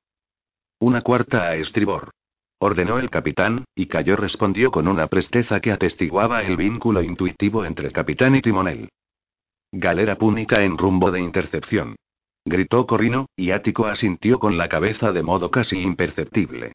Una 0.79 1.03
cuarta 1.03 1.43
a 1.43 1.57
estribor 1.57 2.11
ordenó 2.59 2.99
el 2.99 3.11
capitán, 3.11 3.65
y 3.75 3.87
Cayó 3.87 4.17
respondió 4.17 4.71
con 4.71 4.89
una 4.89 5.07
presteza 5.07 5.61
que 5.61 5.73
atestiguaba 5.73 6.43
el 6.43 6.57
vínculo 6.57 7.03
intuitivo 7.03 7.65
entre 7.65 7.91
capitán 7.91 8.37
y 8.37 8.43
timonel. 8.43 8.89
Galera 9.73 10.17
púnica 10.17 10.63
en 10.63 10.79
rumbo 10.79 11.11
de 11.11 11.21
intercepción. 11.21 11.97
Gritó 12.45 12.87
Corrino, 12.87 13.27
y 13.37 13.51
Ático 13.51 13.87
asintió 13.87 14.39
con 14.39 14.59
la 14.59 14.69
cabeza 14.69 15.13
de 15.13 15.23
modo 15.23 15.51
casi 15.51 15.81
imperceptible. 15.81 16.73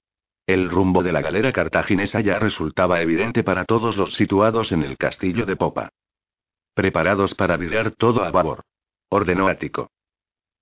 El 0.48 0.70
rumbo 0.70 1.04
de 1.04 1.12
la 1.12 1.22
galera 1.22 1.52
cartaginesa 1.52 2.22
ya 2.22 2.40
resultaba 2.40 3.02
evidente 3.02 3.44
para 3.44 3.66
todos 3.66 3.98
los 3.98 4.16
situados 4.16 4.72
en 4.72 4.82
el 4.82 4.98
castillo 4.98 5.46
de 5.46 5.56
Popa. 5.56 5.90
Preparados 6.74 7.36
para 7.36 7.56
virar 7.56 7.92
todo 7.92 8.24
a 8.24 8.32
babor. 8.32 8.64
Ordenó 9.10 9.48
Ático. 9.48 9.92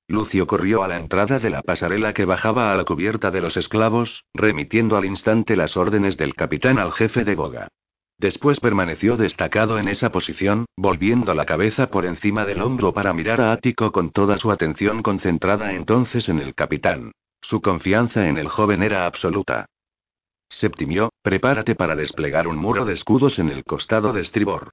Lucio 0.09 0.47
corrió 0.47 0.83
a 0.83 0.87
la 0.87 0.97
entrada 0.97 1.37
de 1.39 1.49
la 1.49 1.61
pasarela 1.61 2.13
que 2.13 2.23
bajaba 2.23 2.71
a 2.71 2.75
la 2.75 2.85
cubierta 2.85 3.29
de 3.29 3.41
los 3.41 3.57
esclavos, 3.57 4.23
remitiendo 4.33 4.95
al 4.95 5.03
instante 5.03 5.57
las 5.57 5.75
órdenes 5.75 6.15
del 6.15 6.33
capitán 6.33 6.79
al 6.79 6.93
jefe 6.93 7.25
de 7.25 7.35
boga. 7.35 7.67
Después 8.17 8.59
permaneció 8.59 9.17
destacado 9.17 9.77
en 9.77 9.89
esa 9.89 10.11
posición, 10.11 10.65
volviendo 10.77 11.33
la 11.33 11.45
cabeza 11.45 11.91
por 11.91 12.05
encima 12.05 12.45
del 12.45 12.61
hombro 12.61 12.93
para 12.93 13.13
mirar 13.13 13.41
a 13.41 13.51
Ático 13.51 13.91
con 13.91 14.11
toda 14.11 14.37
su 14.37 14.49
atención 14.49 15.03
concentrada 15.03 15.73
entonces 15.73 16.29
en 16.29 16.39
el 16.39 16.55
capitán. 16.55 17.11
Su 17.41 17.61
confianza 17.61 18.27
en 18.27 18.37
el 18.37 18.47
joven 18.47 18.83
era 18.83 19.05
absoluta. 19.05 19.65
Septimio, 20.49 21.11
prepárate 21.21 21.75
para 21.75 21.95
desplegar 21.95 22.47
un 22.47 22.57
muro 22.57 22.85
de 22.85 22.93
escudos 22.93 23.37
en 23.39 23.49
el 23.49 23.65
costado 23.65 24.13
de 24.13 24.21
estribor. 24.21 24.71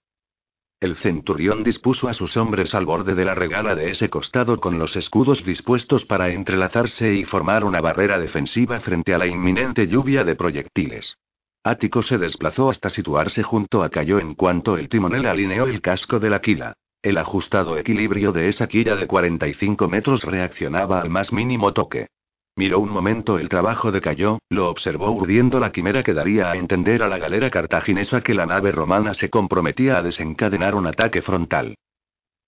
El 0.81 0.97
centurión 0.97 1.63
dispuso 1.63 2.09
a 2.09 2.15
sus 2.15 2.37
hombres 2.37 2.75
al 2.75 2.85
borde 2.85 3.15
de 3.15 3.25
la 3.25 3.35
regala 3.35 3.75
de 3.75 3.91
ese 3.91 4.11
costado 4.11 4.61
con 4.61 4.79
los 4.79 4.97
escudos 4.97 5.45
dispuestos 5.45 6.05
para 6.05 6.31
entrelazarse 6.31 7.15
y 7.15 7.25
formar 7.25 7.65
una 7.65 7.81
barrera 7.81 8.19
defensiva 8.19 8.81
frente 8.81 9.15
a 9.15 9.19
la 9.19 9.27
inminente 9.27 9.87
lluvia 9.87 10.25
de 10.25 10.37
proyectiles. 10.37 11.17
Ático 11.63 12.03
se 12.03 12.19
desplazó 12.19 12.69
hasta 12.69 12.91
situarse 12.91 13.43
junto 13.43 13.83
a 13.83 13.89
Cayo 13.89 14.19
en 14.19 14.35
cuanto 14.35 14.77
el 14.77 14.91
timonel 14.91 15.25
alineó 15.27 15.65
el 15.65 15.81
casco 15.81 16.21
de 16.21 16.29
la 16.29 16.41
quila. 16.41 16.75
El 17.01 17.17
ajustado 17.19 17.79
equilibrio 17.79 18.33
de 18.33 18.49
esa 18.49 18.67
quilla 18.67 18.97
de 18.97 19.07
45 19.07 19.89
metros 19.89 20.25
reaccionaba 20.25 21.01
al 21.01 21.09
más 21.09 21.33
mínimo 21.33 21.73
toque. 21.73 22.09
Miró 22.57 22.79
un 22.79 22.91
momento 22.91 23.39
el 23.39 23.49
trabajo 23.49 23.91
de 23.91 24.01
Cayó, 24.01 24.39
lo 24.49 24.69
observó 24.69 25.11
urdiendo 25.11 25.59
la 25.59 25.73
quimera 25.73 26.05
que 26.05 26.15
daría 26.15 26.53
a 26.53 26.57
entender 26.57 27.03
a 27.03 27.09
la 27.09 27.19
galera 27.19 27.51
cartaginesa 27.51 28.21
que 28.21 28.33
la 28.33 28.47
nave 28.47 28.71
romana 28.71 29.13
se 29.15 29.29
comprometía 29.29 29.99
a 29.99 30.03
desencadenar 30.03 30.77
un 30.77 30.87
ataque 30.87 31.21
frontal. 31.21 31.75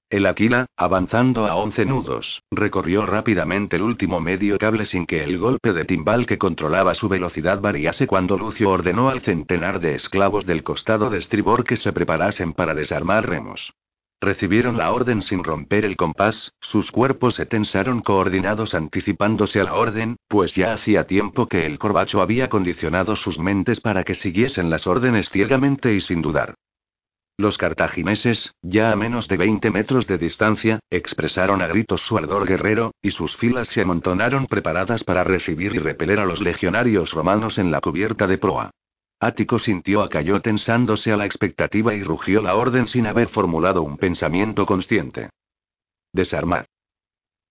El 0.09 0.27
Aquila, 0.27 0.67
avanzando 0.77 1.47
a 1.47 1.57
11 1.57 1.85
nudos, 1.87 2.41
recorrió 2.53 3.05
rápidamente 3.05 3.75
el 3.75 3.83
último 3.83 4.21
medio 4.21 4.57
cable 4.59 4.87
sin 4.87 5.05
que 5.05 5.25
el 5.25 5.39
golpe 5.39 5.73
de 5.73 5.85
timbal 5.85 6.27
que 6.27 6.39
controlaba 6.39 6.95
su 6.95 7.09
velocidad 7.09 7.61
variase 7.61 8.07
cuando 8.07 8.39
Lucio 8.39 8.71
ordenó 8.71 9.09
al 9.09 9.23
centenar 9.23 9.81
de 9.81 9.97
esclavos 9.97 10.47
del 10.47 10.63
costado 10.63 11.11
de 11.11 11.19
estribor 11.19 11.65
que 11.65 11.77
se 11.77 11.93
preparasen 11.93 12.53
para 12.53 12.75
desarmar 12.75 13.29
remos. 13.29 13.73
Recibieron 14.21 14.79
la 14.79 14.93
orden 14.93 15.21
sin 15.21 15.45
romper 15.45 15.85
el 15.85 15.97
compás, 15.97 16.53
sus 16.59 16.91
cuerpos 16.91 17.35
se 17.35 17.45
tensaron 17.45 18.01
coordinados 18.01 18.75
anticipándose 18.75 19.61
a 19.61 19.65
la 19.65 19.75
orden, 19.75 20.17
pues 20.27 20.55
ya 20.55 20.73
hacía 20.73 21.07
tiempo 21.07 21.47
que 21.47 21.67
el 21.67 21.79
corbacho 21.79 22.23
había 22.23 22.49
condicionado 22.49 23.15
sus 23.15 23.39
mentes 23.39 23.81
para 23.81 24.05
que 24.05 24.15
siguiesen 24.15 24.71
las 24.71 24.87
órdenes 24.87 25.29
ciegamente 25.29 25.95
y 25.95 26.01
sin 26.01 26.23
dudar. 26.23 26.55
Los 27.39 27.59
cartagineses, 27.59 28.55
ya 28.63 28.91
a 28.91 28.97
menos 28.97 29.29
de 29.29 29.37
20 29.37 29.71
metros 29.71 30.07
de 30.07 30.17
distancia, 30.17 30.81
expresaron 30.89 31.61
a 31.61 31.67
gritos 31.67 32.01
su 32.01 32.17
ardor 32.17 32.47
guerrero, 32.47 32.95
y 33.03 33.11
sus 33.11 33.37
filas 33.37 33.69
se 33.69 33.83
amontonaron 33.83 34.47
preparadas 34.47 35.05
para 35.05 35.25
recibir 35.25 35.75
y 35.75 35.79
repeler 35.79 36.19
a 36.21 36.25
los 36.25 36.41
legionarios 36.41 37.13
romanos 37.13 37.59
en 37.59 37.71
la 37.71 37.83
cubierta 37.83 38.27
de 38.27 38.39
proa. 38.39 38.71
Ático 39.19 39.59
sintió 39.59 40.03
a 40.03 40.11
Cayo 40.11 40.43
tensándose 40.43 41.11
a 41.11 41.17
la 41.17 41.25
expectativa 41.25 41.95
y 41.95 42.03
rugió 42.03 42.43
la 42.43 42.55
orden 42.55 42.87
sin 42.87 43.07
haber 43.07 43.29
formulado 43.29 43.83
un 43.83 43.97
pensamiento 43.97 44.67
consciente. 44.67 45.31
Desarmar. 46.13 46.67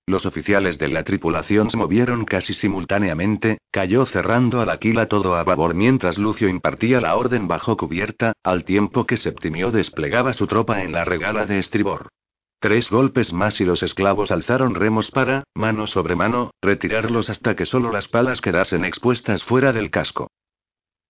Los 0.08 0.28
oficiales 0.28 0.78
de 0.78 0.90
la 0.90 1.04
tripulación 1.04 1.72
se 1.72 1.78
movieron 1.78 2.26
casi 2.26 2.54
simultáneamente, 2.54 3.58
cayó 3.72 4.06
cerrando 4.06 4.62
a 4.62 4.66
la 4.68 4.78
todo 5.08 5.36
a 5.36 5.44
babor 5.44 5.74
mientras 5.74 6.20
Lucio 6.20 6.48
impartía 6.48 7.02
la 7.02 7.16
orden 7.16 7.48
bajo 7.48 7.76
cubierta, 7.76 8.34
al 8.44 8.64
tiempo 8.64 9.08
que 9.08 9.18
Septimio 9.18 9.72
desplegaba 9.72 10.34
su 10.34 10.46
tropa 10.46 10.84
en 10.84 10.92
la 10.92 11.04
regala 11.04 11.48
de 11.48 11.58
estribor. 11.58 12.10
Tres 12.60 12.92
golpes 12.92 13.34
más 13.34 13.60
y 13.60 13.66
los 13.66 13.82
esclavos 13.82 14.30
alzaron 14.30 14.76
remos 14.76 15.10
para, 15.10 15.44
mano 15.56 15.88
sobre 15.88 16.16
mano, 16.16 16.52
retirarlos 16.62 17.32
hasta 17.32 17.56
que 17.56 17.66
solo 17.66 17.92
las 17.92 18.08
palas 18.08 18.42
quedasen 18.42 18.86
expuestas 18.86 19.44
fuera 19.44 19.74
del 19.74 19.90
casco. 19.90 20.28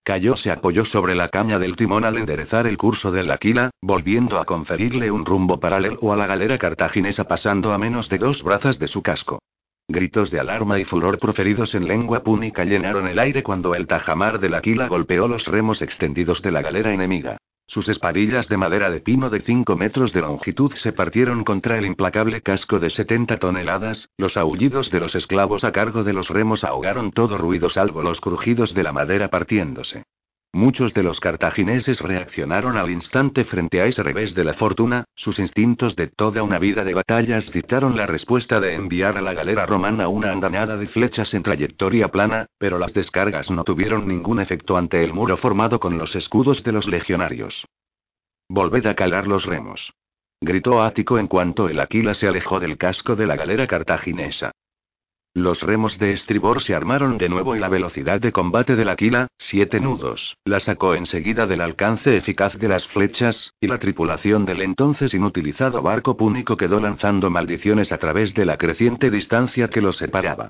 Cayó 0.06 0.36
se 0.36 0.52
apoyó 0.52 0.84
sobre 0.84 1.16
la 1.16 1.30
caña 1.30 1.58
del 1.58 1.74
timón 1.74 2.04
al 2.04 2.16
enderezar 2.16 2.68
el 2.68 2.78
curso 2.78 3.10
del 3.10 3.28
Aquila, 3.28 3.70
volviendo 3.82 4.38
a 4.38 4.44
conferirle 4.44 5.10
un 5.10 5.26
rumbo 5.26 5.58
paralelo 5.58 6.12
a 6.12 6.16
la 6.16 6.28
galera 6.28 6.58
cartaginesa 6.58 7.24
pasando 7.24 7.72
a 7.72 7.78
menos 7.78 8.08
de 8.08 8.18
dos 8.18 8.44
brazas 8.44 8.78
de 8.78 8.86
su 8.86 9.02
casco. 9.02 9.40
Gritos 9.88 10.32
de 10.32 10.40
alarma 10.40 10.80
y 10.80 10.84
furor 10.84 11.20
proferidos 11.20 11.76
en 11.76 11.86
lengua 11.86 12.24
púnica 12.24 12.64
llenaron 12.64 13.06
el 13.06 13.20
aire 13.20 13.44
cuando 13.44 13.72
el 13.76 13.86
tajamar 13.86 14.40
del 14.40 14.54
Aquila 14.54 14.88
golpeó 14.88 15.28
los 15.28 15.46
remos 15.46 15.80
extendidos 15.80 16.42
de 16.42 16.50
la 16.50 16.60
galera 16.60 16.92
enemiga. 16.92 17.36
Sus 17.68 17.88
esparillas 17.88 18.48
de 18.48 18.56
madera 18.56 18.90
de 18.90 19.00
pino 19.00 19.30
de 19.30 19.40
5 19.40 19.76
metros 19.76 20.12
de 20.12 20.22
longitud 20.22 20.72
se 20.74 20.92
partieron 20.92 21.44
contra 21.44 21.78
el 21.78 21.86
implacable 21.86 22.40
casco 22.40 22.80
de 22.80 22.90
70 22.90 23.38
toneladas, 23.38 24.10
los 24.16 24.36
aullidos 24.36 24.90
de 24.90 24.98
los 24.98 25.14
esclavos 25.14 25.62
a 25.62 25.70
cargo 25.70 26.02
de 26.02 26.12
los 26.12 26.30
remos 26.30 26.64
ahogaron 26.64 27.12
todo 27.12 27.38
ruido 27.38 27.68
salvo 27.68 28.02
los 28.02 28.20
crujidos 28.20 28.74
de 28.74 28.82
la 28.82 28.92
madera 28.92 29.30
partiéndose. 29.30 30.02
Muchos 30.56 30.94
de 30.94 31.02
los 31.02 31.20
cartagineses 31.20 32.00
reaccionaron 32.00 32.78
al 32.78 32.90
instante 32.90 33.44
frente 33.44 33.82
a 33.82 33.84
ese 33.84 34.02
revés 34.02 34.34
de 34.34 34.42
la 34.42 34.54
fortuna, 34.54 35.04
sus 35.14 35.38
instintos 35.38 35.96
de 35.96 36.06
toda 36.06 36.42
una 36.42 36.58
vida 36.58 36.82
de 36.82 36.94
batallas 36.94 37.52
dictaron 37.52 37.94
la 37.94 38.06
respuesta 38.06 38.58
de 38.58 38.72
enviar 38.72 39.18
a 39.18 39.20
la 39.20 39.34
galera 39.34 39.66
romana 39.66 40.08
una 40.08 40.32
andanada 40.32 40.78
de 40.78 40.86
flechas 40.86 41.34
en 41.34 41.42
trayectoria 41.42 42.08
plana, 42.08 42.46
pero 42.56 42.78
las 42.78 42.94
descargas 42.94 43.50
no 43.50 43.64
tuvieron 43.64 44.08
ningún 44.08 44.40
efecto 44.40 44.78
ante 44.78 45.04
el 45.04 45.12
muro 45.12 45.36
formado 45.36 45.78
con 45.78 45.98
los 45.98 46.16
escudos 46.16 46.64
de 46.64 46.72
los 46.72 46.88
legionarios. 46.88 47.66
Volved 48.48 48.86
a 48.86 48.94
calar 48.94 49.26
los 49.26 49.44
remos. 49.44 49.92
Gritó 50.40 50.82
Ático 50.82 51.18
en 51.18 51.26
cuanto 51.26 51.68
el 51.68 51.78
Aquila 51.80 52.14
se 52.14 52.28
alejó 52.28 52.60
del 52.60 52.78
casco 52.78 53.14
de 53.14 53.26
la 53.26 53.36
galera 53.36 53.66
cartaginesa. 53.66 54.52
Los 55.36 55.60
remos 55.60 55.98
de 55.98 56.12
estribor 56.12 56.62
se 56.62 56.74
armaron 56.74 57.18
de 57.18 57.28
nuevo 57.28 57.54
y 57.54 57.58
la 57.58 57.68
velocidad 57.68 58.18
de 58.22 58.32
combate 58.32 58.74
del 58.74 58.88
Aquila, 58.88 59.28
siete 59.36 59.80
nudos, 59.80 60.38
la 60.46 60.60
sacó 60.60 60.94
enseguida 60.94 61.46
del 61.46 61.60
alcance 61.60 62.16
eficaz 62.16 62.56
de 62.56 62.68
las 62.68 62.88
flechas, 62.88 63.52
y 63.60 63.66
la 63.66 63.78
tripulación 63.78 64.46
del 64.46 64.62
entonces 64.62 65.12
inutilizado 65.12 65.82
barco 65.82 66.16
púnico 66.16 66.56
quedó 66.56 66.80
lanzando 66.80 67.28
maldiciones 67.28 67.92
a 67.92 67.98
través 67.98 68.32
de 68.32 68.46
la 68.46 68.56
creciente 68.56 69.10
distancia 69.10 69.68
que 69.68 69.82
los 69.82 69.98
separaba. 69.98 70.48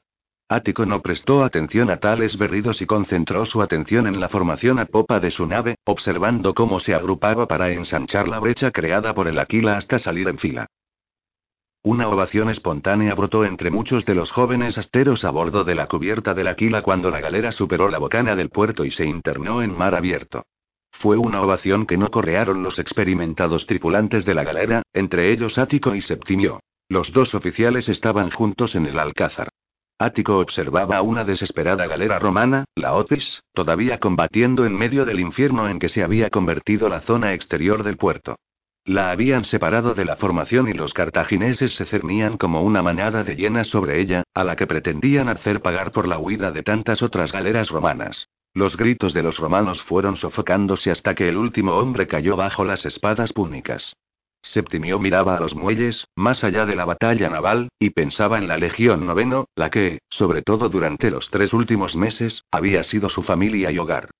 Ático 0.48 0.86
no 0.86 1.02
prestó 1.02 1.42
atención 1.42 1.90
a 1.90 1.96
tales 1.96 2.38
berridos 2.38 2.80
y 2.80 2.86
concentró 2.86 3.44
su 3.44 3.62
atención 3.62 4.06
en 4.06 4.20
la 4.20 4.28
formación 4.28 4.78
a 4.78 4.84
popa 4.84 5.18
de 5.18 5.32
su 5.32 5.48
nave, 5.48 5.74
observando 5.84 6.54
cómo 6.54 6.78
se 6.78 6.94
agrupaba 6.94 7.48
para 7.48 7.72
ensanchar 7.72 8.28
la 8.28 8.38
brecha 8.38 8.70
creada 8.70 9.14
por 9.14 9.26
el 9.26 9.40
Aquila 9.40 9.78
hasta 9.78 9.98
salir 9.98 10.28
en 10.28 10.38
fila. 10.38 10.68
Una 11.86 12.08
ovación 12.08 12.50
espontánea 12.50 13.14
brotó 13.14 13.44
entre 13.44 13.70
muchos 13.70 14.04
de 14.04 14.16
los 14.16 14.32
jóvenes 14.32 14.76
asteros 14.76 15.24
a 15.24 15.30
bordo 15.30 15.62
de 15.62 15.76
la 15.76 15.86
cubierta 15.86 16.34
del 16.34 16.48
Aquila 16.48 16.82
cuando 16.82 17.12
la 17.12 17.20
galera 17.20 17.52
superó 17.52 17.88
la 17.88 17.98
bocana 17.98 18.34
del 18.34 18.50
puerto 18.50 18.84
y 18.84 18.90
se 18.90 19.06
internó 19.06 19.62
en 19.62 19.70
mar 19.78 19.94
abierto. 19.94 20.42
Fue 20.90 21.16
una 21.16 21.40
ovación 21.42 21.86
que 21.86 21.96
no 21.96 22.10
correaron 22.10 22.64
los 22.64 22.80
experimentados 22.80 23.66
tripulantes 23.66 24.24
de 24.24 24.34
la 24.34 24.42
galera, 24.42 24.82
entre 24.92 25.30
ellos 25.30 25.58
Ático 25.58 25.94
y 25.94 26.00
Septimio. 26.00 26.58
Los 26.88 27.12
dos 27.12 27.36
oficiales 27.36 27.88
estaban 27.88 28.32
juntos 28.32 28.74
en 28.74 28.86
el 28.86 28.98
alcázar. 28.98 29.50
Ático 29.96 30.40
observaba 30.40 30.96
a 30.96 31.02
una 31.02 31.22
desesperada 31.22 31.86
galera 31.86 32.18
romana, 32.18 32.64
la 32.74 32.94
Otis, 32.94 33.44
todavía 33.54 33.98
combatiendo 33.98 34.66
en 34.66 34.76
medio 34.76 35.04
del 35.04 35.20
infierno 35.20 35.68
en 35.68 35.78
que 35.78 35.88
se 35.88 36.02
había 36.02 36.30
convertido 36.30 36.88
la 36.88 37.02
zona 37.02 37.32
exterior 37.32 37.84
del 37.84 37.96
puerto. 37.96 38.34
La 38.86 39.10
habían 39.10 39.44
separado 39.44 39.94
de 39.94 40.04
la 40.04 40.14
formación 40.14 40.68
y 40.68 40.72
los 40.72 40.94
cartagineses 40.94 41.74
se 41.74 41.86
cernían 41.86 42.36
como 42.36 42.62
una 42.62 42.82
manada 42.82 43.24
de 43.24 43.34
hienas 43.34 43.66
sobre 43.66 44.00
ella, 44.00 44.22
a 44.32 44.44
la 44.44 44.54
que 44.54 44.68
pretendían 44.68 45.28
hacer 45.28 45.60
pagar 45.60 45.90
por 45.90 46.06
la 46.06 46.20
huida 46.20 46.52
de 46.52 46.62
tantas 46.62 47.02
otras 47.02 47.32
galeras 47.32 47.68
romanas. 47.68 48.28
Los 48.54 48.76
gritos 48.76 49.12
de 49.12 49.24
los 49.24 49.38
romanos 49.38 49.82
fueron 49.82 50.14
sofocándose 50.16 50.92
hasta 50.92 51.16
que 51.16 51.28
el 51.28 51.36
último 51.36 51.72
hombre 51.72 52.06
cayó 52.06 52.36
bajo 52.36 52.64
las 52.64 52.86
espadas 52.86 53.32
púnicas. 53.32 53.96
Septimio 54.40 55.00
miraba 55.00 55.36
a 55.36 55.40
los 55.40 55.56
muelles, 55.56 56.06
más 56.14 56.44
allá 56.44 56.64
de 56.64 56.76
la 56.76 56.84
batalla 56.84 57.28
naval, 57.28 57.70
y 57.80 57.90
pensaba 57.90 58.38
en 58.38 58.46
la 58.46 58.56
Legión 58.56 59.04
Noveno, 59.04 59.46
la 59.56 59.68
que, 59.68 59.98
sobre 60.10 60.42
todo 60.42 60.68
durante 60.68 61.10
los 61.10 61.28
tres 61.30 61.52
últimos 61.52 61.96
meses, 61.96 62.44
había 62.52 62.84
sido 62.84 63.08
su 63.08 63.24
familia 63.24 63.72
y 63.72 63.78
hogar. 63.78 64.10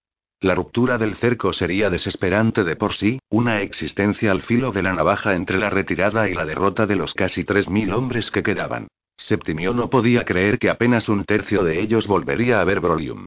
La 0.41 0.55
ruptura 0.55 0.99
del 0.99 1.17
cerco 1.17 1.53
sería 1.53 1.89
desesperante 1.89 2.63
de 2.63 2.77
por 2.77 2.93
sí, 2.93 3.19
una 3.31 3.63
existencia 3.63 4.31
al 4.31 4.43
filo 4.43 4.71
de 4.71 4.83
la 4.83 4.93
navaja 4.93 5.35
entre 5.35 5.59
la 5.59 5.71
retirada 5.71 6.29
y 6.29 6.35
la 6.35 6.45
derrota 6.45 6.87
de 6.87 6.97
los 6.97 7.15
casi 7.15 7.45
3.000 7.45 7.95
hombres 7.95 8.31
que 8.31 8.43
quedaban. 8.43 8.89
Septimio 9.17 9.73
no 9.73 9.89
podía 9.89 10.25
creer 10.25 10.59
que 10.59 10.69
apenas 10.69 11.09
un 11.09 11.25
tercio 11.25 11.65
de 11.65 11.81
ellos 11.81 12.07
volvería 12.07 12.61
a 12.61 12.65
ver 12.65 12.81
Brolium. 12.81 13.25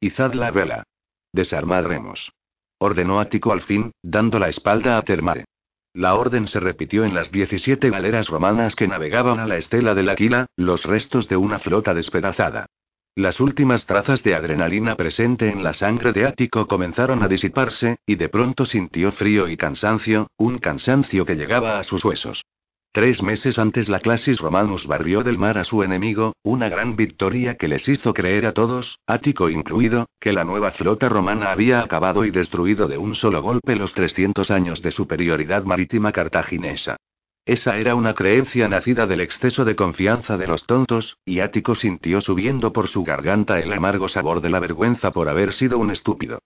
Izad 0.00 0.34
la 0.34 0.50
vela. 0.50 0.84
Desarmadremos. 1.32 2.30
Ordenó 2.78 3.20
Ático 3.20 3.52
al 3.52 3.62
fin, 3.62 3.92
dando 4.02 4.38
la 4.38 4.50
espalda 4.50 4.98
a 4.98 5.02
Termare. 5.02 5.46
La 5.94 6.14
orden 6.14 6.46
se 6.46 6.60
repitió 6.60 7.04
en 7.04 7.14
las 7.14 7.32
17 7.32 7.88
galeras 7.88 8.28
romanas 8.28 8.76
que 8.76 8.86
navegaban 8.86 9.40
a 9.40 9.46
la 9.46 9.56
estela 9.56 9.94
del 9.94 10.10
Aquila, 10.10 10.46
los 10.56 10.84
restos 10.84 11.26
de 11.28 11.36
una 11.36 11.58
flota 11.58 11.94
despedazada. 11.94 12.66
Las 13.18 13.40
últimas 13.40 13.84
trazas 13.84 14.22
de 14.22 14.36
adrenalina 14.36 14.94
presente 14.94 15.50
en 15.50 15.64
la 15.64 15.74
sangre 15.74 16.12
de 16.12 16.24
Ático 16.24 16.68
comenzaron 16.68 17.20
a 17.24 17.26
disiparse, 17.26 17.96
y 18.06 18.14
de 18.14 18.28
pronto 18.28 18.64
sintió 18.64 19.10
frío 19.10 19.48
y 19.48 19.56
cansancio, 19.56 20.30
un 20.36 20.58
cansancio 20.58 21.26
que 21.26 21.34
llegaba 21.34 21.80
a 21.80 21.82
sus 21.82 22.04
huesos. 22.04 22.44
Tres 22.92 23.20
meses 23.20 23.58
antes 23.58 23.88
la 23.88 23.98
Clasis 23.98 24.38
Romanus 24.38 24.86
barrió 24.86 25.24
del 25.24 25.36
mar 25.36 25.58
a 25.58 25.64
su 25.64 25.82
enemigo, 25.82 26.36
una 26.44 26.68
gran 26.68 26.94
victoria 26.94 27.56
que 27.56 27.66
les 27.66 27.88
hizo 27.88 28.14
creer 28.14 28.46
a 28.46 28.52
todos, 28.52 29.00
Ático 29.04 29.50
incluido, 29.50 30.06
que 30.20 30.32
la 30.32 30.44
nueva 30.44 30.70
flota 30.70 31.08
romana 31.08 31.50
había 31.50 31.80
acabado 31.80 32.24
y 32.24 32.30
destruido 32.30 32.86
de 32.86 32.98
un 32.98 33.16
solo 33.16 33.42
golpe 33.42 33.74
los 33.74 33.94
300 33.94 34.48
años 34.52 34.80
de 34.80 34.92
superioridad 34.92 35.64
marítima 35.64 36.12
cartaginesa. 36.12 36.96
Esa 37.48 37.78
era 37.78 37.94
una 37.94 38.12
creencia 38.12 38.68
nacida 38.68 39.06
del 39.06 39.22
exceso 39.22 39.64
de 39.64 39.74
confianza 39.74 40.36
de 40.36 40.46
los 40.46 40.66
tontos, 40.66 41.16
y 41.24 41.40
Ático 41.40 41.74
sintió 41.74 42.20
subiendo 42.20 42.74
por 42.74 42.88
su 42.88 43.04
garganta 43.04 43.58
el 43.58 43.72
amargo 43.72 44.10
sabor 44.10 44.42
de 44.42 44.50
la 44.50 44.60
vergüenza 44.60 45.12
por 45.12 45.30
haber 45.30 45.54
sido 45.54 45.78
un 45.78 45.90
estúpido. 45.90 46.40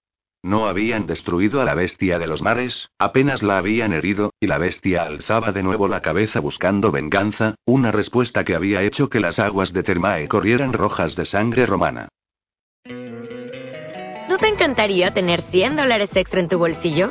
No 0.44 0.68
habían 0.68 1.08
destruido 1.08 1.60
a 1.60 1.64
la 1.64 1.74
bestia 1.74 2.20
de 2.20 2.28
los 2.28 2.40
mares, 2.40 2.88
apenas 3.00 3.42
la 3.42 3.58
habían 3.58 3.92
herido, 3.92 4.30
y 4.38 4.46
la 4.46 4.58
bestia 4.58 5.02
alzaba 5.02 5.50
de 5.50 5.64
nuevo 5.64 5.88
la 5.88 6.02
cabeza 6.02 6.38
buscando 6.38 6.92
venganza, 6.92 7.56
una 7.64 7.90
respuesta 7.90 8.44
que 8.44 8.54
había 8.54 8.82
hecho 8.82 9.08
que 9.10 9.18
las 9.18 9.40
aguas 9.40 9.72
de 9.72 9.82
Termae 9.82 10.28
corrieran 10.28 10.72
rojas 10.72 11.16
de 11.16 11.26
sangre 11.26 11.66
romana. 11.66 12.06
¿No 12.84 14.38
te 14.38 14.46
encantaría 14.46 15.12
tener 15.12 15.42
100 15.42 15.74
dólares 15.74 16.10
extra 16.14 16.38
en 16.38 16.48
tu 16.48 16.58
bolsillo? 16.58 17.10